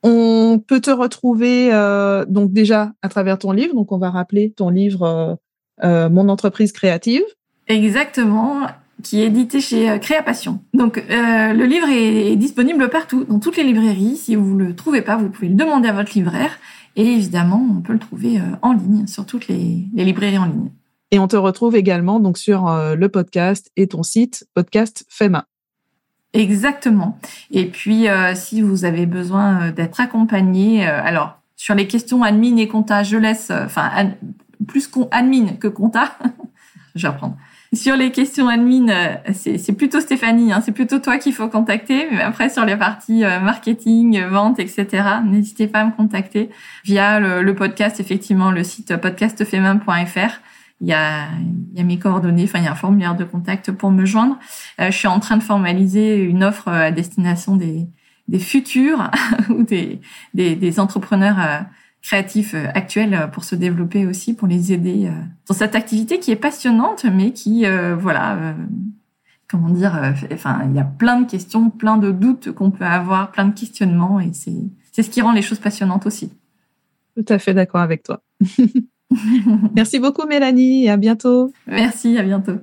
On 0.02 0.58
peut 0.58 0.80
te 0.80 0.90
retrouver 0.90 1.72
euh, 1.72 2.24
donc 2.26 2.52
déjà 2.52 2.92
à 3.02 3.08
travers 3.08 3.38
ton 3.38 3.52
livre. 3.52 3.74
Donc, 3.74 3.92
on 3.92 3.98
va 3.98 4.10
rappeler 4.10 4.52
ton 4.52 4.68
livre 4.68 5.38
euh, 5.82 6.08
Mon 6.10 6.28
entreprise 6.28 6.72
créative. 6.72 7.22
Exactement 7.68 8.66
qui 9.02 9.22
est 9.22 9.26
édité 9.26 9.60
chez 9.60 9.90
euh, 9.90 9.98
Créapassion. 9.98 10.60
Donc 10.72 10.98
euh, 10.98 11.52
le 11.52 11.64
livre 11.64 11.88
est, 11.88 12.36
disponible 12.36 12.88
partout, 12.88 13.24
dans 13.24 13.38
toutes 13.38 13.56
les 13.56 13.64
librairies. 13.64 14.16
Si 14.16 14.34
vous 14.36 14.56
le 14.56 14.74
trouvez 14.74 15.02
pas, 15.02 15.16
vous 15.16 15.28
pouvez 15.28 15.48
le 15.48 15.54
demander 15.54 15.88
à 15.88 15.92
votre 15.92 16.12
libraire. 16.14 16.58
Et 16.96 17.06
évidemment, 17.06 17.66
on 17.76 17.80
peut 17.80 17.92
le 17.92 17.98
trouver 17.98 18.38
euh, 18.38 18.42
en 18.62 18.72
ligne, 18.72 19.06
sur 19.06 19.26
toutes 19.26 19.48
les, 19.48 19.86
librairies 19.94 20.38
en 20.38 20.46
ligne. 20.46 20.70
Et 21.10 21.18
on 21.18 21.28
te 21.28 21.36
retrouve 21.36 21.76
également 21.76 22.18
donc 22.18 22.38
sur 22.38 22.66
le 22.66 23.08
podcast 23.08 23.70
et 23.76 23.86
ton 23.86 24.02
site 24.02 24.48
podcast 24.52 25.04
FEMA. 25.08 25.46
Exactement. 26.32 27.20
Et 27.52 27.66
puis, 27.66 28.06
si 28.34 28.62
vous 28.62 28.84
avez 28.84 29.06
besoin 29.06 29.70
d'être 29.70 30.00
accompagné, 30.00 30.84
alors 30.84 31.38
sur 31.54 31.76
les 31.76 31.86
questions 31.86 32.24
admin 32.24 32.56
et 32.56 32.66
compta, 32.66 33.04
je 33.04 33.16
laisse, 33.16 33.52
enfin 33.52 34.14
plus 34.66 34.90
admin 35.12 35.54
que 35.60 35.68
compta, 35.68 36.18
je 36.96 37.02
vais 37.02 37.08
apprendre. 37.08 37.36
Sur 37.74 37.96
les 37.96 38.12
questions 38.12 38.48
admin, 38.48 38.88
euh, 38.88 39.16
c'est 39.32 39.72
plutôt 39.72 40.00
Stéphanie, 40.00 40.52
hein, 40.52 40.60
c'est 40.64 40.72
plutôt 40.72 40.98
toi 40.98 41.18
qu'il 41.18 41.32
faut 41.32 41.48
contacter. 41.48 42.06
Mais 42.12 42.20
après, 42.20 42.48
sur 42.48 42.64
les 42.64 42.76
parties 42.76 43.24
euh, 43.24 43.40
marketing, 43.40 44.22
vente, 44.26 44.58
etc., 44.58 44.86
n'hésitez 45.24 45.66
pas 45.66 45.80
à 45.80 45.84
me 45.86 45.90
contacter 45.90 46.50
via 46.84 47.18
le, 47.20 47.54
podcast, 47.54 48.00
effectivement, 48.00 48.50
le 48.50 48.62
site 48.64 48.96
podcastfemin.fr. 48.96 50.40
Il 50.80 50.88
y, 50.88 50.92
a, 50.92 51.28
il 51.72 51.78
y 51.78 51.80
a 51.80 51.84
mes 51.84 51.98
coordonnées, 51.98 52.44
enfin 52.44 52.58
il 52.58 52.64
y 52.64 52.68
a 52.68 52.72
un 52.72 52.76
formulaire 52.76 53.14
de 53.14 53.24
contact 53.24 53.72
pour 53.72 53.90
me 53.90 54.04
joindre. 54.04 54.36
Euh, 54.80 54.90
je 54.90 54.96
suis 54.96 55.08
en 55.08 55.20
train 55.20 55.36
de 55.36 55.42
formaliser 55.42 56.16
une 56.16 56.44
offre 56.44 56.68
à 56.68 56.90
destination 56.90 57.56
des, 57.56 57.88
futurs 58.38 59.10
ou 59.48 59.62
des 59.62 60.80
entrepreneurs 60.80 61.64
créatifs 62.04 62.54
euh, 62.54 62.66
actuels 62.74 63.14
euh, 63.14 63.26
pour 63.26 63.44
se 63.44 63.54
développer 63.56 64.06
aussi, 64.06 64.34
pour 64.34 64.46
les 64.46 64.72
aider 64.72 65.06
euh, 65.06 65.22
dans 65.48 65.54
cette 65.54 65.74
activité 65.74 66.20
qui 66.20 66.30
est 66.30 66.36
passionnante, 66.36 67.04
mais 67.04 67.32
qui, 67.32 67.64
voilà, 67.98 68.54
comment 69.48 69.70
dire, 69.70 70.14
enfin, 70.32 70.62
il 70.68 70.76
y 70.76 70.78
a 70.78 70.84
plein 70.84 71.20
de 71.20 71.30
questions, 71.30 71.70
plein 71.70 71.96
de 71.96 72.10
doutes 72.10 72.52
qu'on 72.52 72.70
peut 72.70 72.84
avoir, 72.84 73.32
plein 73.32 73.46
de 73.46 73.54
questionnements, 73.54 74.20
et 74.20 74.32
c'est 74.32 74.52
c'est 74.92 75.02
ce 75.02 75.10
qui 75.10 75.22
rend 75.22 75.32
les 75.32 75.42
choses 75.42 75.58
passionnantes 75.58 76.06
aussi. 76.06 76.30
Tout 77.16 77.24
à 77.28 77.38
fait 77.38 77.52
d'accord 77.52 77.80
avec 77.80 78.04
toi. 78.04 78.22
Merci 79.74 79.98
beaucoup 79.98 80.26
Mélanie 80.26 80.84
et 80.84 80.90
à 80.90 80.96
bientôt. 80.96 81.52
Merci, 81.66 82.16
à 82.16 82.22
bientôt. 82.22 82.58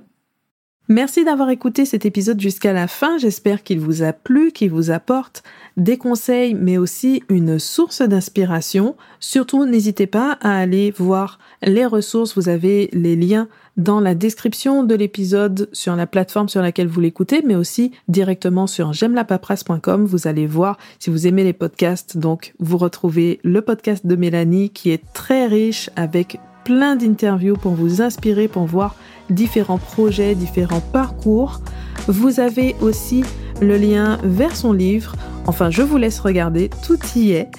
Merci 0.92 1.24
d'avoir 1.24 1.50
écouté 1.50 1.86
cet 1.86 2.06
épisode 2.06 2.42
jusqu'à 2.42 2.74
la 2.74 2.86
fin. 2.86 3.18
J'espère 3.18 3.64
qu'il 3.64 3.80
vous 3.80 4.04
a 4.04 4.12
plu, 4.12 4.52
qu'il 4.52 4.72
vous 4.72 4.92
apporte 4.92 5.42
des 5.78 5.98
conseils, 5.98 6.54
mais 6.54 6.78
aussi 6.78 7.24
une 7.30 7.60
source 7.60 8.02
d'inspiration. 8.02 8.98
Surtout, 9.22 9.66
n'hésitez 9.66 10.06
pas 10.06 10.38
à 10.42 10.58
aller 10.58 10.92
voir 10.92 11.40
les 11.62 11.86
ressources. 11.86 12.36
Vous 12.36 12.50
avez 12.50 12.90
les 12.92 13.16
liens 13.16 13.48
dans 13.78 14.02
la 14.02 14.16
description 14.16 14.84
de 14.84 14.94
l'épisode 14.94 15.70
sur 15.72 15.96
la 15.96 16.08
plateforme 16.08 16.50
sur 16.50 16.62
laquelle 16.62 16.90
vous 16.90 17.00
l'écoutez, 17.00 17.42
mais 17.42 17.56
aussi 17.56 17.94
directement 18.10 18.68
sur 18.68 18.92
j'aime-la-paperasse.com. 18.92 20.04
Vous 20.04 20.28
allez 20.28 20.46
voir 20.46 20.78
si 21.00 21.10
vous 21.10 21.26
aimez 21.26 21.46
les 21.46 21.54
podcasts. 21.54 22.18
Donc, 22.18 22.54
vous 22.60 22.78
retrouvez 22.78 23.40
le 23.46 23.62
podcast 23.62 24.06
de 24.06 24.18
Mélanie 24.18 24.72
qui 24.72 24.92
est 24.92 25.14
très 25.14 25.48
riche 25.48 25.90
avec 25.96 26.38
plein 26.64 26.96
d'interviews 26.96 27.56
pour 27.56 27.74
vous 27.74 28.02
inspirer, 28.02 28.48
pour 28.48 28.66
voir 28.66 28.96
différents 29.30 29.78
projets, 29.78 30.36
différents 30.36 30.82
parcours. 30.82 31.62
Vous 32.08 32.40
avez 32.40 32.76
aussi 32.82 33.24
le 33.62 33.78
lien 33.78 34.18
vers 34.24 34.56
son 34.56 34.74
livre. 34.74 35.16
Enfin, 35.48 35.70
je 35.70 35.82
vous 35.82 35.98
laisse 35.98 36.20
regarder, 36.20 36.70
tout 36.86 37.00
y 37.16 37.32
est. 37.32 37.50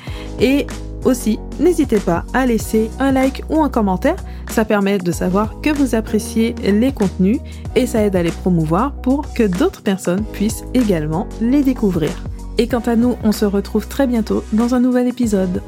Et 0.40 0.66
aussi, 1.04 1.38
n'hésitez 1.58 1.98
pas 1.98 2.24
à 2.32 2.46
laisser 2.46 2.90
un 3.00 3.12
like 3.12 3.42
ou 3.48 3.62
un 3.62 3.68
commentaire. 3.68 4.16
Ça 4.48 4.64
permet 4.64 4.98
de 4.98 5.12
savoir 5.12 5.60
que 5.60 5.70
vous 5.70 5.94
appréciez 5.94 6.54
les 6.62 6.92
contenus 6.92 7.38
et 7.74 7.86
ça 7.86 8.02
aide 8.02 8.16
à 8.16 8.22
les 8.22 8.30
promouvoir 8.30 8.92
pour 8.92 9.32
que 9.34 9.44
d'autres 9.44 9.82
personnes 9.82 10.24
puissent 10.32 10.64
également 10.74 11.28
les 11.40 11.62
découvrir. 11.62 12.10
Et 12.58 12.68
quant 12.68 12.80
à 12.80 12.96
nous, 12.96 13.16
on 13.24 13.32
se 13.32 13.44
retrouve 13.44 13.88
très 13.88 14.06
bientôt 14.06 14.44
dans 14.52 14.74
un 14.74 14.80
nouvel 14.80 15.08
épisode. 15.08 15.62